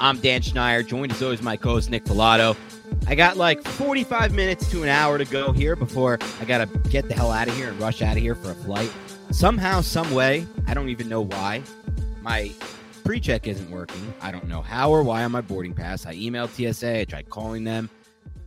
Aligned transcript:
I'm 0.00 0.18
Dan 0.18 0.42
Schneider, 0.42 0.84
joined 0.84 1.10
as 1.10 1.22
always 1.22 1.42
my 1.42 1.56
co-host 1.56 1.90
Nick 1.90 2.04
Falato. 2.04 2.56
I 3.08 3.16
got 3.16 3.36
like 3.36 3.62
45 3.64 4.32
minutes 4.32 4.70
to 4.70 4.84
an 4.84 4.88
hour 4.88 5.18
to 5.18 5.24
go 5.24 5.50
here 5.50 5.74
before 5.74 6.18
I 6.40 6.44
gotta 6.44 6.66
get 6.88 7.08
the 7.08 7.14
hell 7.14 7.32
out 7.32 7.48
of 7.48 7.56
here 7.56 7.70
and 7.70 7.80
rush 7.80 8.00
out 8.00 8.16
of 8.16 8.22
here 8.22 8.36
for 8.36 8.52
a 8.52 8.54
flight. 8.54 8.92
Somehow, 9.32 9.80
some 9.80 10.12
way, 10.14 10.46
I 10.68 10.74
don't 10.74 10.88
even 10.88 11.08
know 11.08 11.22
why, 11.22 11.62
my 12.22 12.52
pre-check 13.04 13.48
isn't 13.48 13.70
working. 13.70 14.14
I 14.20 14.30
don't 14.30 14.46
know 14.46 14.62
how 14.62 14.90
or 14.90 15.02
why 15.02 15.24
on 15.24 15.32
my 15.32 15.40
boarding 15.40 15.74
pass. 15.74 16.06
I 16.06 16.14
emailed 16.14 16.50
TSA, 16.50 17.00
I 17.00 17.04
tried 17.04 17.28
calling 17.28 17.64
them. 17.64 17.90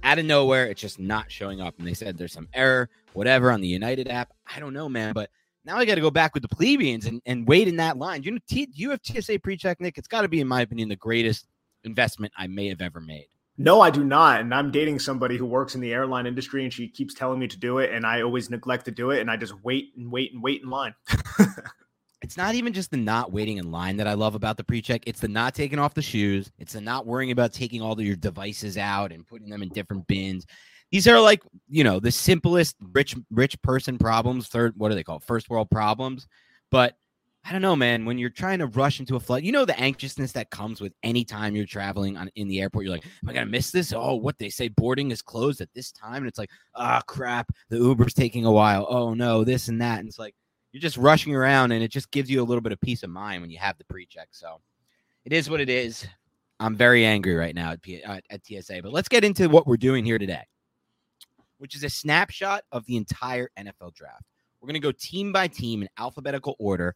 Out 0.03 0.19
of 0.19 0.25
nowhere, 0.25 0.67
it's 0.67 0.81
just 0.81 0.99
not 0.99 1.29
showing 1.29 1.59
up. 1.59 1.77
And 1.77 1.85
they 1.87 1.93
said 1.93 2.17
there's 2.17 2.33
some 2.33 2.47
error, 2.53 2.89
whatever, 3.11 3.51
on 3.51 3.59
the 3.59 3.67
United 3.67 4.07
app. 4.07 4.31
I 4.55 4.59
don't 4.61 4.73
know, 4.73 4.87
man, 4.87 5.13
but 5.13 5.29
now 5.65 5.77
I 5.77 5.85
got 5.85 5.95
to 5.95 6.01
go 6.01 6.11
back 6.11 6.33
with 6.33 6.43
the 6.43 6.49
plebeians 6.49 7.05
and, 7.05 7.21
and 7.25 7.47
wait 7.47 7.67
in 7.67 7.75
that 7.77 7.97
line. 7.97 8.23
You 8.23 8.31
know, 8.31 8.39
T, 8.49 8.67
you 8.73 8.89
have 8.91 8.99
TSA 9.03 9.39
pre-check, 9.39 9.79
Nick. 9.79 9.97
It's 9.97 10.07
got 10.07 10.21
to 10.21 10.27
be, 10.27 10.41
in 10.41 10.47
my 10.47 10.61
opinion, 10.61 10.89
the 10.89 10.95
greatest 10.95 11.47
investment 11.83 12.33
I 12.37 12.47
may 12.47 12.67
have 12.67 12.81
ever 12.81 12.99
made. 12.99 13.27
No, 13.57 13.81
I 13.81 13.91
do 13.91 14.03
not. 14.03 14.41
And 14.41 14.53
I'm 14.55 14.71
dating 14.71 14.99
somebody 14.99 15.37
who 15.37 15.45
works 15.45 15.75
in 15.75 15.81
the 15.81 15.93
airline 15.93 16.25
industry 16.25 16.63
and 16.63 16.73
she 16.73 16.87
keeps 16.87 17.13
telling 17.13 17.37
me 17.37 17.47
to 17.47 17.59
do 17.59 17.77
it. 17.77 17.91
And 17.91 18.05
I 18.05 18.21
always 18.21 18.49
neglect 18.49 18.85
to 18.85 18.91
do 18.91 19.11
it. 19.11 19.19
And 19.19 19.29
I 19.29 19.37
just 19.37 19.53
wait 19.63 19.91
and 19.95 20.11
wait 20.11 20.33
and 20.33 20.41
wait 20.41 20.63
in 20.63 20.69
line. 20.69 20.95
it's 22.21 22.37
not 22.37 22.55
even 22.55 22.73
just 22.73 22.89
the 22.89 22.97
not 22.97 23.31
waiting 23.31 23.57
in 23.57 23.69
line 23.69 23.97
that 23.97 24.07
I 24.07 24.13
love 24.13 24.33
about 24.33 24.57
the 24.57 24.63
pre-check. 24.63 25.03
It's 25.05 25.19
the 25.19 25.27
not 25.27 25.53
taking 25.53 25.77
off 25.77 25.93
the 25.93 26.01
shoes. 26.01 26.51
It's 26.57 26.73
the 26.73 26.81
not 26.81 27.05
worrying 27.05 27.31
about 27.31 27.53
taking 27.53 27.81
all 27.81 27.93
of 27.93 28.01
your 28.01 28.15
devices 28.15 28.77
out 28.77 29.11
and 29.11 29.27
putting 29.27 29.49
them 29.49 29.61
in 29.61 29.69
different 29.69 30.07
bins. 30.07 30.45
These 30.91 31.07
are 31.07 31.19
like, 31.19 31.41
you 31.69 31.83
know, 31.83 31.99
the 31.99 32.11
simplest 32.11 32.75
rich 32.93 33.15
rich 33.31 33.61
person 33.61 33.97
problems, 33.97 34.47
third 34.47 34.73
what 34.77 34.89
do 34.89 34.95
they 34.95 35.03
call 35.03 35.19
first 35.19 35.49
world 35.49 35.69
problems. 35.69 36.27
But 36.69 36.95
I 37.43 37.51
don't 37.51 37.61
know, 37.61 37.75
man. 37.75 38.05
When 38.05 38.17
you're 38.17 38.29
trying 38.29 38.59
to 38.59 38.67
rush 38.67 38.99
into 38.99 39.15
a 39.15 39.19
flight, 39.19 39.43
you 39.43 39.51
know 39.51 39.65
the 39.65 39.79
anxiousness 39.79 40.31
that 40.33 40.51
comes 40.51 40.79
with 40.79 40.93
any 41.01 41.23
time 41.23 41.55
you're 41.55 41.65
traveling 41.65 42.15
on 42.17 42.29
in 42.35 42.47
the 42.47 42.61
airport. 42.61 42.85
You're 42.85 42.93
like, 42.93 43.05
am 43.05 43.29
I 43.29 43.33
gonna 43.33 43.45
miss 43.47 43.71
this? 43.71 43.93
Oh, 43.93 44.15
what 44.15 44.37
they 44.37 44.49
say 44.49 44.67
boarding 44.67 45.11
is 45.11 45.21
closed 45.21 45.59
at 45.59 45.73
this 45.73 45.91
time, 45.91 46.17
and 46.17 46.27
it's 46.27 46.37
like, 46.37 46.51
ah, 46.75 46.99
oh, 46.99 47.01
crap, 47.07 47.51
the 47.69 47.77
Uber's 47.77 48.13
taking 48.13 48.45
a 48.45 48.51
while. 48.51 48.85
Oh 48.89 49.13
no, 49.13 49.43
this 49.43 49.69
and 49.69 49.81
that, 49.81 49.99
and 49.99 50.07
it's 50.07 50.19
like 50.19 50.35
you're 50.71 50.81
just 50.81 50.97
rushing 50.97 51.35
around, 51.35 51.71
and 51.71 51.83
it 51.83 51.89
just 51.89 52.11
gives 52.11 52.29
you 52.29 52.41
a 52.41 52.45
little 52.45 52.61
bit 52.61 52.73
of 52.73 52.81
peace 52.81 53.01
of 53.03 53.09
mind 53.09 53.41
when 53.41 53.49
you 53.49 53.57
have 53.57 53.77
the 53.77 53.85
pre-check. 53.85 54.29
So 54.31 54.61
it 55.25 55.33
is 55.33 55.49
what 55.49 55.61
it 55.61 55.69
is. 55.69 56.05
I'm 56.59 56.75
very 56.75 57.05
angry 57.05 57.33
right 57.33 57.55
now 57.55 57.71
at, 57.71 57.81
P- 57.81 58.03
at, 58.03 58.23
at 58.29 58.45
TSA, 58.45 58.81
but 58.83 58.93
let's 58.93 59.09
get 59.09 59.23
into 59.23 59.49
what 59.49 59.65
we're 59.65 59.77
doing 59.77 60.05
here 60.05 60.19
today, 60.19 60.43
which 61.61 61.75
is 61.75 61.83
a 61.83 61.89
snapshot 61.89 62.63
of 62.71 62.85
the 62.85 62.97
entire 62.97 63.49
NFL 63.57 63.93
draft. 63.93 64.23
We're 64.59 64.67
gonna 64.67 64.79
go 64.79 64.91
team 64.91 65.31
by 65.31 65.47
team 65.47 65.83
in 65.83 65.89
alphabetical 65.97 66.55
order 66.59 66.95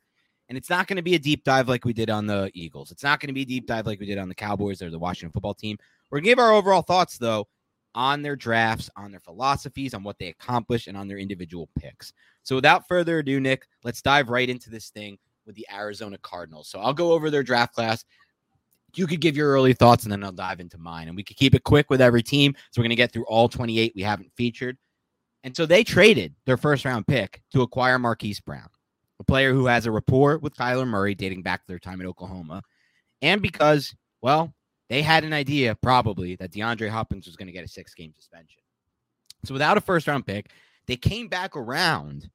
and 0.49 0.57
it's 0.57 0.69
not 0.69 0.87
going 0.87 0.97
to 0.97 1.03
be 1.03 1.15
a 1.15 1.19
deep 1.19 1.43
dive 1.43 1.67
like 1.67 1.85
we 1.85 1.93
did 1.93 2.09
on 2.09 2.27
the 2.27 2.51
Eagles. 2.53 2.91
It's 2.91 3.03
not 3.03 3.19
going 3.19 3.27
to 3.27 3.33
be 3.33 3.41
a 3.41 3.45
deep 3.45 3.65
dive 3.65 3.87
like 3.87 3.99
we 3.99 4.05
did 4.05 4.17
on 4.17 4.29
the 4.29 4.35
Cowboys 4.35 4.81
or 4.81 4.89
the 4.89 4.99
Washington 4.99 5.31
football 5.31 5.53
team. 5.53 5.77
We're 6.09 6.17
going 6.17 6.25
to 6.25 6.29
give 6.29 6.39
our 6.39 6.51
overall 6.51 6.83
thoughts, 6.83 7.17
though, 7.17 7.47
on 7.95 8.21
their 8.21 8.35
drafts, 8.35 8.89
on 8.95 9.11
their 9.11 9.19
philosophies, 9.21 9.93
on 9.93 10.03
what 10.03 10.19
they 10.19 10.27
accomplished, 10.27 10.87
and 10.87 10.95
on 10.95 11.07
their 11.07 11.17
individual 11.17 11.69
picks. 11.79 12.13
So 12.43 12.55
without 12.55 12.87
further 12.87 13.19
ado, 13.19 13.39
Nick, 13.39 13.65
let's 13.83 14.01
dive 14.01 14.29
right 14.29 14.49
into 14.49 14.69
this 14.69 14.89
thing 14.89 15.17
with 15.47 15.55
the 15.55 15.65
Arizona 15.73 16.17
Cardinals. 16.19 16.67
So 16.69 16.79
I'll 16.79 16.93
go 16.93 17.11
over 17.11 17.31
their 17.31 17.43
draft 17.43 17.73
class. 17.73 18.05
You 18.97 19.07
could 19.07 19.21
give 19.21 19.35
your 19.37 19.49
early 19.49 19.73
thoughts, 19.73 20.03
and 20.03 20.11
then 20.11 20.23
I'll 20.23 20.31
dive 20.31 20.59
into 20.59 20.77
mine. 20.77 21.07
And 21.07 21.15
we 21.15 21.23
could 21.23 21.37
keep 21.37 21.55
it 21.55 21.63
quick 21.63 21.89
with 21.89 22.01
every 22.01 22.23
team. 22.23 22.55
So 22.71 22.79
we're 22.79 22.83
going 22.83 22.89
to 22.89 22.95
get 22.95 23.11
through 23.11 23.25
all 23.25 23.49
28 23.49 23.93
we 23.95 24.01
haven't 24.01 24.31
featured. 24.35 24.77
And 25.43 25.55
so 25.55 25.65
they 25.65 25.83
traded 25.83 26.33
their 26.45 26.57
first 26.57 26.85
round 26.85 27.05
pick 27.07 27.41
to 27.51 27.61
acquire 27.61 27.99
Marquise 27.99 28.39
Brown 28.39 28.69
a 29.19 29.23
player 29.23 29.53
who 29.53 29.65
has 29.67 29.85
a 29.85 29.91
rapport 29.91 30.37
with 30.39 30.55
Kyler 30.55 30.87
Murray 30.87 31.15
dating 31.15 31.41
back 31.41 31.61
to 31.61 31.67
their 31.67 31.79
time 31.79 32.01
at 32.01 32.07
Oklahoma, 32.07 32.61
and 33.21 33.41
because, 33.41 33.95
well, 34.21 34.53
they 34.89 35.01
had 35.01 35.23
an 35.23 35.33
idea 35.33 35.75
probably 35.75 36.35
that 36.35 36.51
DeAndre 36.51 36.89
Hopkins 36.89 37.25
was 37.25 37.35
going 37.35 37.47
to 37.47 37.53
get 37.53 37.63
a 37.63 37.67
six 37.67 37.93
game 37.93 38.13
suspension. 38.13 38.61
So 39.43 39.53
without 39.53 39.77
a 39.77 39.81
first 39.81 40.07
round 40.07 40.25
pick, 40.25 40.51
they 40.87 40.95
came 40.95 41.27
back 41.27 41.55
around 41.55 42.29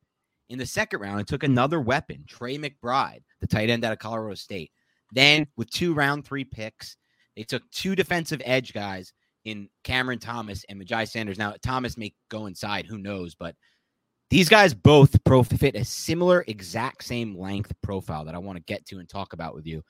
in 0.48 0.58
the 0.58 0.66
second 0.66 1.00
round 1.00 1.20
and 1.20 1.28
took 1.28 1.44
another 1.44 1.80
weapon, 1.80 2.24
Trey 2.26 2.56
McBride, 2.56 3.22
the 3.40 3.46
tight 3.46 3.70
end 3.70 3.84
out 3.84 3.92
of 3.92 3.98
Colorado 3.98 4.34
State. 4.34 4.72
Then 5.12 5.46
with 5.56 5.70
two 5.70 5.94
round 5.94 6.24
three 6.24 6.44
picks, 6.44 6.96
they 7.36 7.42
took 7.42 7.68
two 7.70 7.94
defensive 7.94 8.42
edge 8.44 8.72
guys 8.72 9.12
in 9.44 9.68
Cameron 9.84 10.18
Thomas 10.18 10.64
and 10.68 10.80
Myjai 10.80 11.08
Sanders. 11.08 11.38
Now 11.38 11.54
Thomas 11.62 11.96
may 11.96 12.12
go 12.28 12.46
inside, 12.46 12.86
who 12.86 12.98
knows, 12.98 13.34
but 13.34 13.54
these 14.30 14.48
guys 14.48 14.74
both 14.74 15.16
fit 15.58 15.74
a 15.74 15.84
similar 15.84 16.44
exact 16.46 17.04
same 17.04 17.36
length 17.36 17.72
profile 17.82 18.24
that 18.24 18.34
I 18.34 18.38
want 18.38 18.56
to 18.58 18.64
get 18.64 18.86
to 18.86 18.98
and 18.98 19.08
talk 19.08 19.32
about 19.32 19.54
with 19.54 19.66
you 19.66 19.82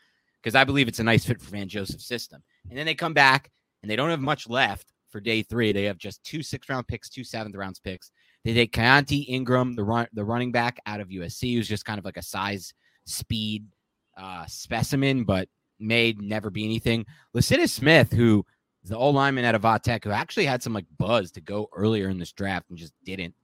because 0.42 0.54
I 0.54 0.64
believe 0.64 0.88
it's 0.88 0.98
a 0.98 1.04
nice 1.04 1.26
fit 1.26 1.40
for 1.40 1.50
Vance 1.50 1.72
Joseph's 1.72 2.06
system. 2.06 2.42
And 2.68 2.78
then 2.78 2.86
they 2.86 2.94
come 2.94 3.12
back 3.12 3.50
and 3.82 3.90
they 3.90 3.96
don't 3.96 4.10
have 4.10 4.20
much 4.20 4.48
left 4.48 4.92
for 5.10 5.20
day 5.20 5.42
three. 5.42 5.72
They 5.72 5.84
have 5.84 5.98
just 5.98 6.24
two 6.24 6.42
six 6.42 6.68
round 6.68 6.88
picks, 6.88 7.10
two 7.10 7.24
seventh 7.24 7.54
rounds 7.54 7.80
picks. 7.80 8.10
They 8.44 8.54
take 8.54 8.72
Keaontay 8.72 9.26
Ingram, 9.28 9.74
the 9.74 9.84
run 9.84 10.06
the 10.12 10.24
running 10.24 10.52
back 10.52 10.78
out 10.86 11.00
of 11.00 11.08
USC, 11.08 11.54
who's 11.54 11.68
just 11.68 11.84
kind 11.84 11.98
of 11.98 12.04
like 12.04 12.16
a 12.16 12.22
size 12.22 12.72
speed 13.04 13.66
uh, 14.16 14.44
specimen, 14.46 15.24
but 15.24 15.48
may 15.78 16.14
never 16.18 16.50
be 16.50 16.64
anything. 16.64 17.06
Lecitus 17.34 17.70
Smith, 17.70 18.12
who 18.12 18.44
is 18.82 18.90
the 18.90 18.96
old 18.96 19.14
lineman 19.14 19.44
out 19.44 19.54
of 19.54 19.62
Vatech, 19.62 20.04
who 20.04 20.10
actually 20.10 20.46
had 20.46 20.62
some 20.62 20.72
like 20.72 20.86
buzz 20.98 21.30
to 21.32 21.40
go 21.40 21.68
earlier 21.74 22.08
in 22.08 22.18
this 22.18 22.32
draft 22.32 22.68
and 22.68 22.78
just 22.78 22.92
didn't. 23.04 23.34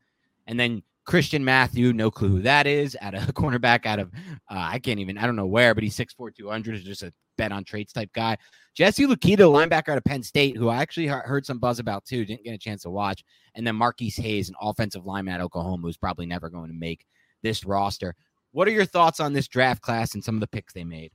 And 0.47 0.59
then 0.59 0.83
Christian 1.05 1.45
Matthew, 1.45 1.93
no 1.93 2.11
clue 2.11 2.29
who 2.29 2.43
that 2.43 2.67
is, 2.67 2.97
at 3.01 3.15
a 3.15 3.19
cornerback 3.33 3.87
out 3.87 3.99
of, 3.99 4.13
uh, 4.51 4.69
I 4.71 4.79
can't 4.79 5.01
even, 5.01 5.19
I 5.19 5.27
don't 5.27 5.37
know 5.37 5.47
where, 5.47 5.75
but 5.75 5.85
he's 5.85 5.97
6'4, 5.97 6.35
200, 6.35 6.75
is 6.75 6.85
just 6.85 7.03
a 7.03 7.13
bet 7.39 7.53
on 7.53 7.65
traits 7.65 7.93
type 7.93 8.13
guy. 8.13 8.37
Jesse 8.75 9.07
Luketa, 9.07 9.39
linebacker 9.39 9.91
out 9.91 9.99
of 9.99 10.05
Penn 10.05 10.23
State, 10.23 10.57
who 10.57 10.69
I 10.69 10.77
actually 10.77 11.07
heard 11.07 11.47
some 11.47 11.59
buzz 11.59 11.79
about 11.79 12.05
too, 12.05 12.25
didn't 12.25 12.45
get 12.45 12.55
a 12.55 12.59
chance 12.59 12.83
to 12.83 12.91
watch. 12.91 13.25
And 13.55 13.67
then 13.67 13.77
Marquis 13.77 14.13
Hayes, 14.17 14.49
an 14.49 14.55
offensive 14.61 15.07
lineman 15.07 15.35
at 15.35 15.41
Oklahoma, 15.41 15.87
who's 15.87 15.97
probably 15.97 16.27
never 16.27 16.51
going 16.51 16.69
to 16.69 16.77
make 16.77 17.07
this 17.43 17.65
roster. 17.65 18.15
What 18.57 18.67
are 18.69 18.71
your 18.71 18.87
thoughts 18.87 19.21
on 19.21 19.35
this 19.35 19.49
draft 19.49 19.83
class 19.83 20.15
and 20.15 20.25
some 20.25 20.35
of 20.35 20.41
the 20.41 20.47
picks 20.47 20.73
they 20.73 20.83
made? 20.83 21.13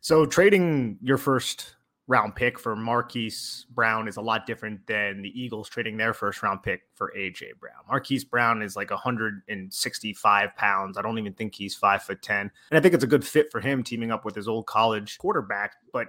So 0.00 0.24
trading 0.24 0.96
your 1.02 1.18
first 1.18 1.74
round 2.06 2.34
pick 2.34 2.58
for 2.58 2.74
Marquise 2.74 3.66
Brown 3.74 4.08
is 4.08 4.16
a 4.16 4.22
lot 4.22 4.46
different 4.46 4.86
than 4.86 5.20
the 5.20 5.28
Eagles 5.38 5.68
trading 5.68 5.98
their 5.98 6.14
first 6.14 6.42
round 6.42 6.62
pick 6.62 6.84
for 6.94 7.12
AJ 7.14 7.58
Brown. 7.60 7.82
Marquise 7.86 8.24
Brown 8.24 8.62
is 8.62 8.76
like 8.76 8.90
165 8.90 10.56
pounds. 10.56 10.96
I 10.96 11.02
don't 11.02 11.18
even 11.18 11.34
think 11.34 11.54
he's 11.54 11.74
five 11.74 12.02
foot 12.02 12.22
10. 12.22 12.50
And 12.70 12.78
I 12.78 12.80
think 12.80 12.94
it's 12.94 13.04
a 13.04 13.08
good 13.08 13.26
fit 13.26 13.52
for 13.52 13.60
him 13.60 13.82
teaming 13.82 14.10
up 14.10 14.24
with 14.24 14.34
his 14.34 14.48
old 14.48 14.64
college 14.64 15.18
quarterback. 15.18 15.74
But 15.92 16.06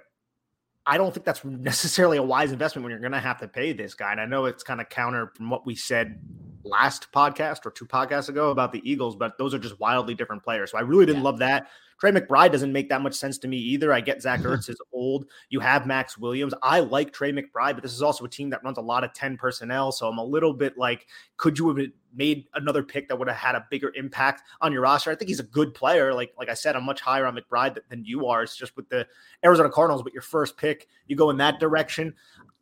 I 0.87 0.97
don't 0.97 1.13
think 1.13 1.25
that's 1.25 1.43
necessarily 1.43 2.17
a 2.17 2.23
wise 2.23 2.51
investment 2.51 2.83
when 2.83 2.91
you're 2.91 2.99
going 2.99 3.11
to 3.11 3.19
have 3.19 3.39
to 3.39 3.47
pay 3.47 3.73
this 3.73 3.93
guy. 3.93 4.11
And 4.11 4.21
I 4.21 4.25
know 4.25 4.45
it's 4.45 4.63
kind 4.63 4.79
of 4.79 4.89
counter 4.89 5.31
from 5.35 5.49
what 5.49 5.65
we 5.65 5.75
said 5.75 6.19
last 6.63 7.11
podcast 7.11 7.65
or 7.65 7.71
two 7.71 7.85
podcasts 7.85 8.29
ago 8.29 8.51
about 8.51 8.71
the 8.71 8.81
Eagles, 8.89 9.15
but 9.15 9.37
those 9.37 9.53
are 9.53 9.59
just 9.59 9.79
wildly 9.79 10.13
different 10.13 10.43
players. 10.43 10.71
So 10.71 10.77
I 10.77 10.81
really 10.81 11.05
didn't 11.05 11.21
yeah. 11.21 11.25
love 11.25 11.39
that. 11.39 11.69
Trey 11.99 12.11
McBride 12.11 12.51
doesn't 12.51 12.73
make 12.73 12.89
that 12.89 13.01
much 13.01 13.13
sense 13.13 13.37
to 13.39 13.47
me 13.47 13.57
either. 13.57 13.93
I 13.93 14.01
get 14.01 14.21
Zach 14.21 14.39
Ertz 14.41 14.69
is 14.69 14.79
old. 14.91 15.25
You 15.49 15.59
have 15.59 15.85
Maxx 15.87 16.17
Williams. 16.17 16.53
I 16.61 16.79
like 16.81 17.13
Trey 17.13 17.31
McBride, 17.31 17.73
but 17.73 17.83
this 17.83 17.93
is 17.93 18.01
also 18.01 18.25
a 18.25 18.29
team 18.29 18.49
that 18.49 18.63
runs 18.63 18.77
a 18.77 18.81
lot 18.81 19.03
of 19.03 19.13
10 19.13 19.37
personnel. 19.37 19.91
So 19.91 20.07
I'm 20.07 20.17
a 20.17 20.23
little 20.23 20.53
bit 20.53 20.77
like, 20.77 21.07
could 21.37 21.57
you 21.57 21.67
have 21.69 21.87
made 22.13 22.45
another 22.53 22.83
pick 22.83 23.07
that 23.07 23.17
would 23.17 23.27
have 23.27 23.37
had 23.37 23.55
a 23.55 23.65
bigger 23.69 23.91
impact 23.95 24.43
on 24.61 24.71
your 24.71 24.81
roster? 24.81 25.11
I 25.11 25.15
think 25.15 25.29
he's 25.29 25.39
a 25.39 25.43
good 25.43 25.73
player. 25.73 26.13
Like, 26.13 26.33
like 26.37 26.49
I 26.49 26.53
said, 26.53 26.75
I'm 26.75 26.83
much 26.83 27.01
higher 27.01 27.25
on 27.25 27.37
McBride 27.37 27.77
than 27.89 28.03
you 28.03 28.27
are. 28.27 28.43
It's 28.43 28.57
just 28.57 28.75
with 28.75 28.89
the 28.89 29.07
Arizona 29.43 29.69
Cardinals, 29.69 30.03
but 30.03 30.13
your 30.13 30.21
first 30.21 30.57
pick, 30.57 30.87
you 31.07 31.15
go 31.15 31.29
in 31.29 31.37
that 31.37 31.59
direction. 31.59 32.13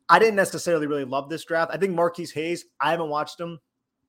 I 0.08 0.18
didn't 0.18 0.36
necessarily 0.36 0.86
really 0.86 1.04
love 1.04 1.28
this 1.28 1.44
draft. 1.44 1.70
I 1.72 1.78
think 1.78 1.94
Marquis 1.94 2.28
Hayes, 2.34 2.66
I 2.80 2.90
haven't 2.90 3.08
watched 3.08 3.40
him 3.40 3.58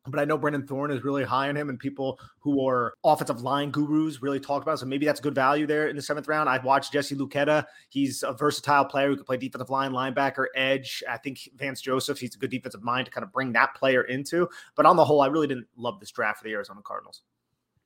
but 0.07 0.19
I 0.19 0.25
know 0.25 0.37
Brandon 0.37 0.65
Thorn 0.65 0.91
is 0.91 1.03
really 1.03 1.23
high 1.23 1.49
on 1.49 1.55
him, 1.55 1.69
and 1.69 1.79
people 1.79 2.19
who 2.39 2.65
are 2.67 2.93
offensive 3.03 3.41
line 3.41 3.71
gurus 3.71 4.21
really 4.21 4.39
talk 4.39 4.61
about. 4.61 4.73
It. 4.73 4.77
So 4.77 4.85
maybe 4.85 5.05
that's 5.05 5.19
good 5.19 5.35
value 5.35 5.65
there 5.65 5.87
in 5.87 5.95
the 5.95 6.01
seventh 6.01 6.27
round. 6.27 6.49
I've 6.49 6.63
watched 6.63 6.93
Jesse 6.93 7.15
Luketa. 7.15 7.65
He's 7.89 8.23
a 8.23 8.33
versatile 8.33 8.85
player 8.85 9.09
who 9.09 9.15
can 9.15 9.25
play 9.25 9.37
defensive 9.37 9.69
line, 9.69 9.91
linebacker, 9.91 10.45
edge. 10.55 11.03
I 11.09 11.17
think 11.17 11.49
Vance 11.55 11.81
Joseph, 11.81 12.19
he's 12.19 12.35
a 12.35 12.37
good 12.37 12.51
defensive 12.51 12.83
mind 12.83 13.05
to 13.05 13.11
kind 13.11 13.23
of 13.23 13.31
bring 13.31 13.53
that 13.53 13.75
player 13.75 14.03
into. 14.03 14.47
But 14.75 14.85
on 14.85 14.95
the 14.95 15.05
whole, 15.05 15.21
I 15.21 15.27
really 15.27 15.47
didn't 15.47 15.67
love 15.75 15.99
this 15.99 16.11
draft 16.11 16.39
for 16.39 16.43
the 16.43 16.53
Arizona 16.53 16.81
Cardinals. 16.83 17.21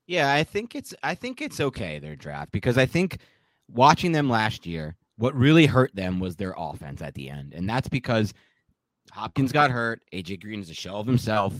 Yeah, 0.07 0.33
I 0.33 0.43
think 0.43 0.75
it's 0.75 0.93
I 1.03 1.13
think 1.13 1.39
it's 1.39 1.59
okay 1.59 1.99
their 1.99 2.15
draft 2.15 2.51
because 2.51 2.77
I 2.77 2.87
think 2.87 3.19
watching 3.67 4.11
them 4.11 4.27
last 4.27 4.65
year, 4.65 4.95
what 5.17 5.35
really 5.35 5.67
hurt 5.67 5.93
them 5.95 6.19
was 6.19 6.35
their 6.35 6.55
offense 6.57 7.01
at 7.01 7.13
the 7.13 7.29
end, 7.29 7.53
and 7.53 7.69
that's 7.69 7.87
because 7.87 8.33
Hopkins 9.11 9.51
got 9.51 9.69
hurt. 9.69 10.01
AJ 10.11 10.41
Green 10.41 10.61
is 10.61 10.69
a 10.69 10.73
shell 10.73 10.99
of 10.99 11.07
himself 11.07 11.53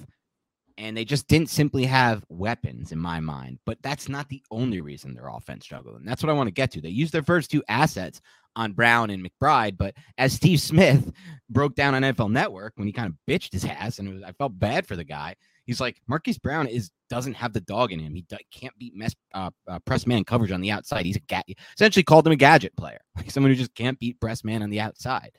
and 0.80 0.96
they 0.96 1.04
just 1.04 1.28
didn't 1.28 1.50
simply 1.50 1.86
have 1.86 2.24
weapons 2.30 2.94
in 2.94 3.00
my 3.00 3.20
mind. 3.20 3.60
But 3.66 3.80
that's 3.84 4.08
not 4.08 4.30
the 4.30 4.42
only 4.50 4.80
reason 4.80 5.14
their 5.14 5.28
offense 5.28 5.66
struggled. 5.66 5.98
And 5.98 6.08
that's 6.08 6.24
what 6.24 6.30
I 6.30 6.34
want 6.34 6.48
to 6.48 6.54
get 6.54 6.72
to. 6.72 6.82
They 6.82 6.88
used 6.88 7.12
their 7.12 7.22
first 7.22 7.52
two 7.52 7.62
assets 7.68 8.22
on 8.56 8.72
Brown 8.72 9.10
and 9.10 9.22
McBride. 9.22 9.78
But 9.78 9.96
as 10.18 10.32
Steve 10.32 10.62
Smith 10.62 11.12
broke 11.50 11.76
down 11.76 11.96
on 11.96 12.04
NFL 12.04 12.32
Network 12.32 12.74
when 12.78 12.88
he 12.88 12.94
kind 12.94 13.08
of 13.08 13.16
bitched 13.28 13.52
his 13.52 13.66
ass, 13.66 14.00
and 14.00 14.14
was, 14.14 14.24
I 14.24 14.32
felt 14.32 14.58
bad 14.58 14.88
for 14.88 14.96
the 14.96 15.04
guy. 15.04 15.36
He's 15.66 15.82
like 15.82 16.02
Marquise 16.08 16.40
Brown 16.40 16.66
is 16.66 16.90
doesn't 17.10 17.36
have 17.36 17.52
the 17.52 17.62
dog 17.62 17.92
in 17.92 18.00
him. 18.00 18.16
He 18.16 18.26
can't 18.50 18.78
beat 18.80 18.96
mess, 18.96 19.16
uh, 19.34 19.52
uh, 19.68 19.80
press 19.80 20.08
man 20.08 20.24
coverage 20.24 20.52
on 20.52 20.62
the 20.62 20.72
outside. 20.72 21.06
He's 21.06 21.18
a 21.18 21.22
ga- 21.22 21.44
essentially 21.76 22.04
called 22.04 22.26
him 22.26 22.34
a 22.34 22.38
gadget 22.38 22.76
player, 22.78 23.02
like 23.18 23.30
someone 23.32 23.52
who 23.52 23.58
just 23.58 23.76
can't 23.76 24.00
beat 24.00 24.20
press 24.22 24.46
man 24.46 24.64
on 24.64 24.70
the 24.70 24.80
outside. 24.80 25.32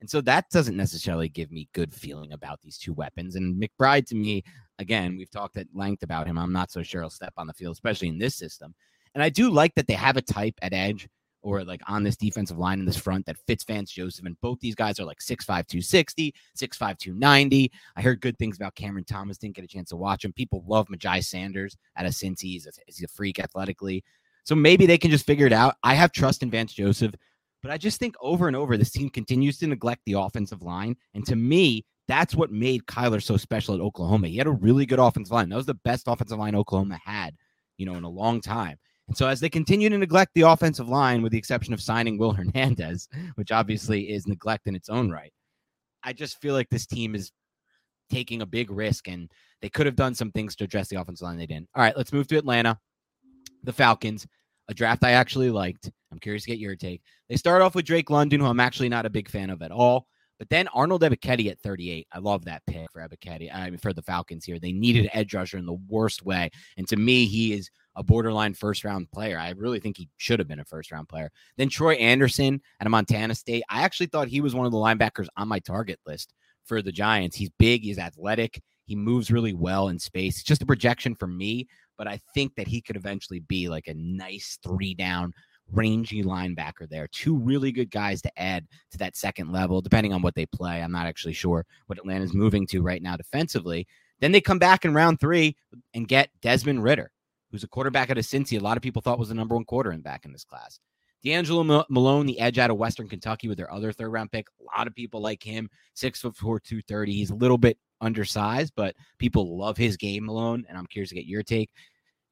And 0.00 0.08
so 0.08 0.20
that 0.22 0.48
doesn't 0.50 0.76
necessarily 0.76 1.28
give 1.28 1.50
me 1.50 1.68
good 1.72 1.92
feeling 1.92 2.32
about 2.32 2.60
these 2.60 2.78
two 2.78 2.92
weapons. 2.92 3.34
And 3.34 3.60
McBride 3.60 4.06
to 4.08 4.14
me, 4.14 4.44
again, 4.78 5.16
we've 5.16 5.30
talked 5.30 5.56
at 5.56 5.66
length 5.74 6.02
about 6.02 6.26
him. 6.26 6.38
I'm 6.38 6.52
not 6.52 6.70
so 6.70 6.82
sure 6.82 7.02
he'll 7.02 7.10
step 7.10 7.34
on 7.36 7.46
the 7.46 7.54
field, 7.54 7.72
especially 7.72 8.08
in 8.08 8.18
this 8.18 8.36
system. 8.36 8.74
And 9.14 9.22
I 9.22 9.28
do 9.28 9.50
like 9.50 9.74
that 9.74 9.86
they 9.86 9.94
have 9.94 10.16
a 10.16 10.22
type 10.22 10.54
at 10.62 10.72
edge 10.72 11.08
or 11.42 11.64
like 11.64 11.80
on 11.88 12.02
this 12.02 12.16
defensive 12.16 12.58
line 12.58 12.78
in 12.80 12.84
this 12.84 12.96
front 12.96 13.26
that 13.26 13.38
fits 13.46 13.64
Vance 13.64 13.90
Joseph. 13.90 14.26
And 14.26 14.40
both 14.40 14.60
these 14.60 14.74
guys 14.74 14.98
are 15.00 15.04
like 15.04 15.18
6'5, 15.18 15.46
260, 15.46 16.34
6'5, 16.56 16.98
290. 16.98 17.72
I 17.96 18.02
heard 18.02 18.20
good 18.20 18.38
things 18.38 18.56
about 18.56 18.74
Cameron 18.74 19.04
Thomas. 19.04 19.38
Didn't 19.38 19.56
get 19.56 19.64
a 19.64 19.68
chance 19.68 19.90
to 19.90 19.96
watch 19.96 20.24
him. 20.24 20.32
People 20.32 20.64
love 20.66 20.88
Myjai 20.88 21.24
Sanders 21.24 21.76
out 21.96 22.06
of 22.06 22.12
Cincy. 22.12 22.42
He's 22.42 22.66
a, 22.66 22.70
he's 22.86 23.02
a 23.02 23.08
freak 23.08 23.38
athletically. 23.38 24.04
So 24.44 24.54
maybe 24.54 24.86
they 24.86 24.98
can 24.98 25.10
just 25.10 25.26
figure 25.26 25.46
it 25.46 25.52
out. 25.52 25.76
I 25.82 25.94
have 25.94 26.12
trust 26.12 26.42
in 26.42 26.50
Vance 26.50 26.72
Joseph. 26.72 27.14
But 27.62 27.72
I 27.72 27.78
just 27.78 27.98
think 27.98 28.14
over 28.20 28.46
and 28.46 28.56
over, 28.56 28.76
this 28.76 28.90
team 28.90 29.10
continues 29.10 29.58
to 29.58 29.66
neglect 29.66 30.02
the 30.06 30.14
offensive 30.14 30.62
line. 30.62 30.96
And 31.14 31.26
to 31.26 31.36
me, 31.36 31.84
that's 32.06 32.34
what 32.34 32.52
made 32.52 32.86
Kyler 32.86 33.22
so 33.22 33.36
special 33.36 33.74
at 33.74 33.80
Oklahoma. 33.80 34.28
He 34.28 34.38
had 34.38 34.46
a 34.46 34.52
really 34.52 34.86
good 34.86 34.98
offensive 34.98 35.32
line. 35.32 35.48
That 35.48 35.56
was 35.56 35.66
the 35.66 35.74
best 35.74 36.06
offensive 36.06 36.38
line 36.38 36.54
Oklahoma 36.54 36.98
had, 37.04 37.34
you 37.76 37.86
know, 37.86 37.94
in 37.94 38.04
a 38.04 38.08
long 38.08 38.40
time. 38.40 38.78
And 39.08 39.16
so 39.16 39.26
as 39.26 39.40
they 39.40 39.48
continue 39.48 39.88
to 39.88 39.98
neglect 39.98 40.32
the 40.34 40.42
offensive 40.42 40.88
line, 40.88 41.22
with 41.22 41.32
the 41.32 41.38
exception 41.38 41.74
of 41.74 41.80
signing 41.80 42.16
Will 42.16 42.32
Hernandez, 42.34 43.08
which 43.34 43.52
obviously 43.52 44.10
is 44.10 44.26
neglect 44.26 44.66
in 44.66 44.74
its 44.74 44.88
own 44.88 45.10
right, 45.10 45.32
I 46.02 46.12
just 46.12 46.40
feel 46.40 46.54
like 46.54 46.70
this 46.70 46.86
team 46.86 47.14
is 47.14 47.32
taking 48.08 48.40
a 48.40 48.46
big 48.46 48.70
risk 48.70 49.08
and 49.08 49.30
they 49.60 49.68
could 49.68 49.86
have 49.86 49.96
done 49.96 50.14
some 50.14 50.30
things 50.30 50.54
to 50.56 50.64
address 50.64 50.88
the 50.88 51.00
offensive 51.00 51.24
line. 51.24 51.36
They 51.36 51.46
didn't. 51.46 51.68
All 51.74 51.82
right, 51.82 51.96
let's 51.96 52.12
move 52.12 52.28
to 52.28 52.38
Atlanta. 52.38 52.78
The 53.64 53.72
Falcons 53.72 54.26
a 54.68 54.74
draft 54.74 55.04
I 55.04 55.12
actually 55.12 55.50
liked. 55.50 55.90
I'm 56.12 56.18
curious 56.18 56.44
to 56.44 56.50
get 56.50 56.58
your 56.58 56.76
take. 56.76 57.02
They 57.28 57.36
start 57.36 57.62
off 57.62 57.74
with 57.74 57.84
Drake 57.84 58.10
London, 58.10 58.40
who 58.40 58.46
I'm 58.46 58.60
actually 58.60 58.88
not 58.88 59.06
a 59.06 59.10
big 59.10 59.28
fan 59.28 59.50
of 59.50 59.62
at 59.62 59.70
all. 59.70 60.06
But 60.38 60.50
then 60.50 60.68
Arnold 60.68 61.02
Ebiketie 61.02 61.50
at 61.50 61.60
38. 61.60 62.06
I 62.12 62.18
love 62.20 62.44
that 62.44 62.62
pick 62.66 62.90
for 62.92 63.00
Ebiketie. 63.00 63.52
I 63.52 63.70
mean, 63.70 63.78
for 63.78 63.92
the 63.92 64.02
Falcons 64.02 64.44
here. 64.44 64.60
They 64.60 64.72
needed 64.72 65.04
an 65.04 65.10
edge 65.12 65.34
rusher 65.34 65.58
in 65.58 65.66
the 65.66 65.78
worst 65.88 66.24
way. 66.24 66.50
And 66.76 66.86
to 66.88 66.96
me, 66.96 67.26
he 67.26 67.52
is 67.52 67.70
a 67.96 68.04
borderline 68.04 68.54
first 68.54 68.84
round 68.84 69.10
player. 69.10 69.36
I 69.36 69.50
really 69.50 69.80
think 69.80 69.96
he 69.96 70.08
should 70.16 70.38
have 70.38 70.46
been 70.46 70.60
a 70.60 70.64
first 70.64 70.92
round 70.92 71.08
player. 71.08 71.30
Then 71.56 71.68
Troy 71.68 71.94
Anderson 71.94 72.60
at 72.80 72.86
a 72.86 72.90
Montana 72.90 73.34
State. 73.34 73.64
I 73.68 73.82
actually 73.82 74.06
thought 74.06 74.28
he 74.28 74.40
was 74.40 74.54
one 74.54 74.66
of 74.66 74.72
the 74.72 74.78
linebackers 74.78 75.26
on 75.36 75.48
my 75.48 75.58
target 75.58 75.98
list 76.06 76.32
for 76.64 76.82
the 76.82 76.92
Giants. 76.92 77.36
He's 77.36 77.50
big, 77.58 77.82
he's 77.82 77.98
athletic, 77.98 78.62
he 78.84 78.94
moves 78.94 79.32
really 79.32 79.54
well 79.54 79.88
in 79.88 79.98
space. 79.98 80.36
It's 80.36 80.44
just 80.44 80.62
a 80.62 80.66
projection 80.66 81.14
for 81.14 81.26
me, 81.26 81.66
but 81.96 82.06
I 82.06 82.20
think 82.34 82.54
that 82.54 82.68
he 82.68 82.80
could 82.80 82.96
eventually 82.96 83.40
be 83.40 83.68
like 83.68 83.88
a 83.88 83.94
nice 83.94 84.58
three 84.62 84.94
down 84.94 85.32
rangy 85.72 86.22
linebacker 86.22 86.88
there. 86.88 87.08
Two 87.08 87.36
really 87.36 87.72
good 87.72 87.90
guys 87.90 88.22
to 88.22 88.40
add 88.40 88.66
to 88.90 88.98
that 88.98 89.16
second 89.16 89.52
level, 89.52 89.80
depending 89.80 90.12
on 90.12 90.22
what 90.22 90.34
they 90.34 90.46
play. 90.46 90.82
I'm 90.82 90.92
not 90.92 91.06
actually 91.06 91.34
sure 91.34 91.66
what 91.86 91.98
Atlanta's 91.98 92.34
moving 92.34 92.66
to 92.68 92.82
right 92.82 93.02
now 93.02 93.16
defensively. 93.16 93.86
Then 94.20 94.32
they 94.32 94.40
come 94.40 94.58
back 94.58 94.84
in 94.84 94.94
round 94.94 95.20
three 95.20 95.56
and 95.94 96.08
get 96.08 96.30
Desmond 96.40 96.82
Ridder, 96.82 97.10
who's 97.50 97.64
a 97.64 97.68
quarterback 97.68 98.10
out 98.10 98.18
of 98.18 98.24
Cincy. 98.24 98.58
A 98.58 98.62
lot 98.62 98.76
of 98.76 98.82
people 98.82 99.02
thought 99.02 99.18
was 99.18 99.28
the 99.28 99.34
number 99.34 99.54
one 99.54 99.64
quarterback 99.64 100.24
in 100.24 100.32
this 100.32 100.44
class. 100.44 100.80
D'Angelo 101.24 101.84
Malone, 101.88 102.26
the 102.26 102.38
edge 102.38 102.58
out 102.58 102.70
of 102.70 102.76
Western 102.76 103.08
Kentucky 103.08 103.48
with 103.48 103.58
their 103.58 103.72
other 103.72 103.92
third 103.92 104.10
round 104.10 104.30
pick. 104.30 104.46
A 104.60 104.78
lot 104.78 104.86
of 104.86 104.94
people 104.94 105.20
like 105.20 105.42
him, 105.42 105.68
six 105.94 106.20
foot 106.20 106.36
four, 106.36 106.60
230. 106.60 107.12
He's 107.12 107.30
a 107.30 107.34
little 107.34 107.58
bit 107.58 107.76
undersized, 108.00 108.72
but 108.76 108.94
people 109.18 109.58
love 109.58 109.76
his 109.76 109.96
game, 109.96 110.26
Malone. 110.26 110.64
And 110.68 110.78
I'm 110.78 110.86
curious 110.86 111.08
to 111.08 111.16
get 111.16 111.26
your 111.26 111.42
take. 111.42 111.70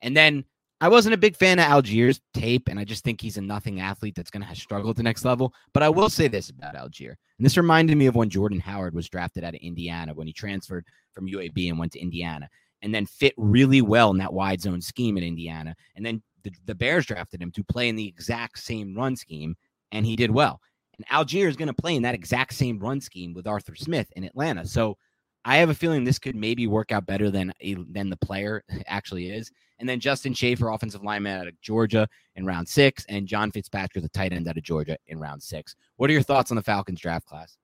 And 0.03 0.17
then 0.17 0.45
I 0.81 0.89
wasn't 0.89 1.15
a 1.15 1.19
big 1.19 1.37
fan 1.37 1.59
of 1.59 1.65
Allgeier's 1.65 2.21
tape, 2.35 2.69
and 2.69 2.79
I 2.79 2.85
just 2.85 3.03
think 3.03 3.21
he's 3.21 3.39
a 3.39 3.41
nothing 3.41 3.81
athlete 3.81 4.15
that's 4.15 4.31
going 4.31 4.47
to 4.47 4.55
struggle 4.55 4.91
at 4.91 4.97
the 4.97 5.03
next 5.03 5.25
level. 5.25 5.55
But 5.73 5.83
I 5.83 5.89
will 5.89 6.11
say 6.11 6.29
this 6.29 6.51
about 6.51 6.75
Allgeier, 6.75 7.15
and 7.39 7.47
this 7.47 7.57
reminded 7.57 7.97
me 7.97 8.07
of 8.07 8.15
when 8.15 8.29
Jordan 8.29 8.61
Howard 8.61 8.95
was 8.95 9.09
drafted 9.09 9.43
out 9.43 9.55
of 9.55 9.61
Indiana 9.61 10.13
when 10.13 10.27
he 10.27 10.35
transferred 10.35 10.85
from 11.13 11.29
UAB 11.29 11.71
and 11.71 11.79
went 11.79 11.93
to 11.93 12.01
Indiana, 12.01 12.49
and 12.83 12.95
then 12.95 13.07
fit 13.07 13.33
really 13.39 13.81
well 13.81 14.11
in 14.11 14.19
that 14.19 14.35
wide 14.35 14.61
zone 14.61 14.83
scheme 14.83 15.17
at 15.17 15.23
Indiana. 15.23 15.75
And 15.95 16.05
then 16.05 16.23
the, 16.43 16.53
the 16.67 16.75
Bears 16.75 17.07
drafted 17.07 17.41
him 17.41 17.53
to 17.53 17.65
play 17.65 17.89
in 17.89 17.97
the 17.97 18.07
exact 18.07 18.59
same 18.59 18.95
run 18.95 19.17
scheme, 19.17 19.57
and 19.93 20.05
he 20.05 20.15
did 20.15 20.31
well. 20.31 20.61
And 20.99 21.07
Allgeier 21.09 21.49
is 21.49 21.57
going 21.57 21.69
to 21.69 21.75
play 21.75 21.97
in 21.97 22.03
that 22.03 22.15
exact 22.15 22.53
same 22.53 22.79
run 22.79 23.01
scheme 23.01 23.33
with 23.33 23.47
Arthur 23.47 23.75
Smith 23.75 24.13
in 24.15 24.25
Atlanta. 24.25 24.67
So 24.67 24.99
I 25.47 25.59
have 25.59 25.71
a 25.71 25.75
feeling 25.75 26.03
this 26.03 26.19
could 26.19 26.35
maybe 26.35 26.67
work 26.67 26.91
out 26.91 27.07
better 27.07 27.31
than 27.31 27.53
than 27.91 28.11
the 28.11 28.17
player 28.17 28.65
actually 28.87 29.31
is. 29.31 29.51
And 29.79 29.89
then 29.89 30.01
Justin 30.01 30.35
Shaffer, 30.35 30.69
offensive 30.69 31.05
lineman 31.05 31.41
out 31.41 31.47
of 31.47 31.61
Georgia 31.61 32.09
in 32.35 32.45
round 32.45 32.69
six, 32.69 33.05
and 33.09 33.27
John 33.27 33.53
Fitzpatrick, 33.53 34.03
the 34.03 34.09
tight 34.09 34.33
end 34.33 34.49
out 34.49 34.57
of 34.57 34.65
Georgia 34.65 34.97
in 35.07 35.21
round 35.21 35.43
six. 35.43 35.77
What 35.97 36.11
are 36.11 36.15
your 36.15 36.23
thoughts 36.23 36.51
on 36.51 36.57
the 36.57 36.63
Falcons 36.63 37.01
draft 37.01 37.27
class? 37.27 37.57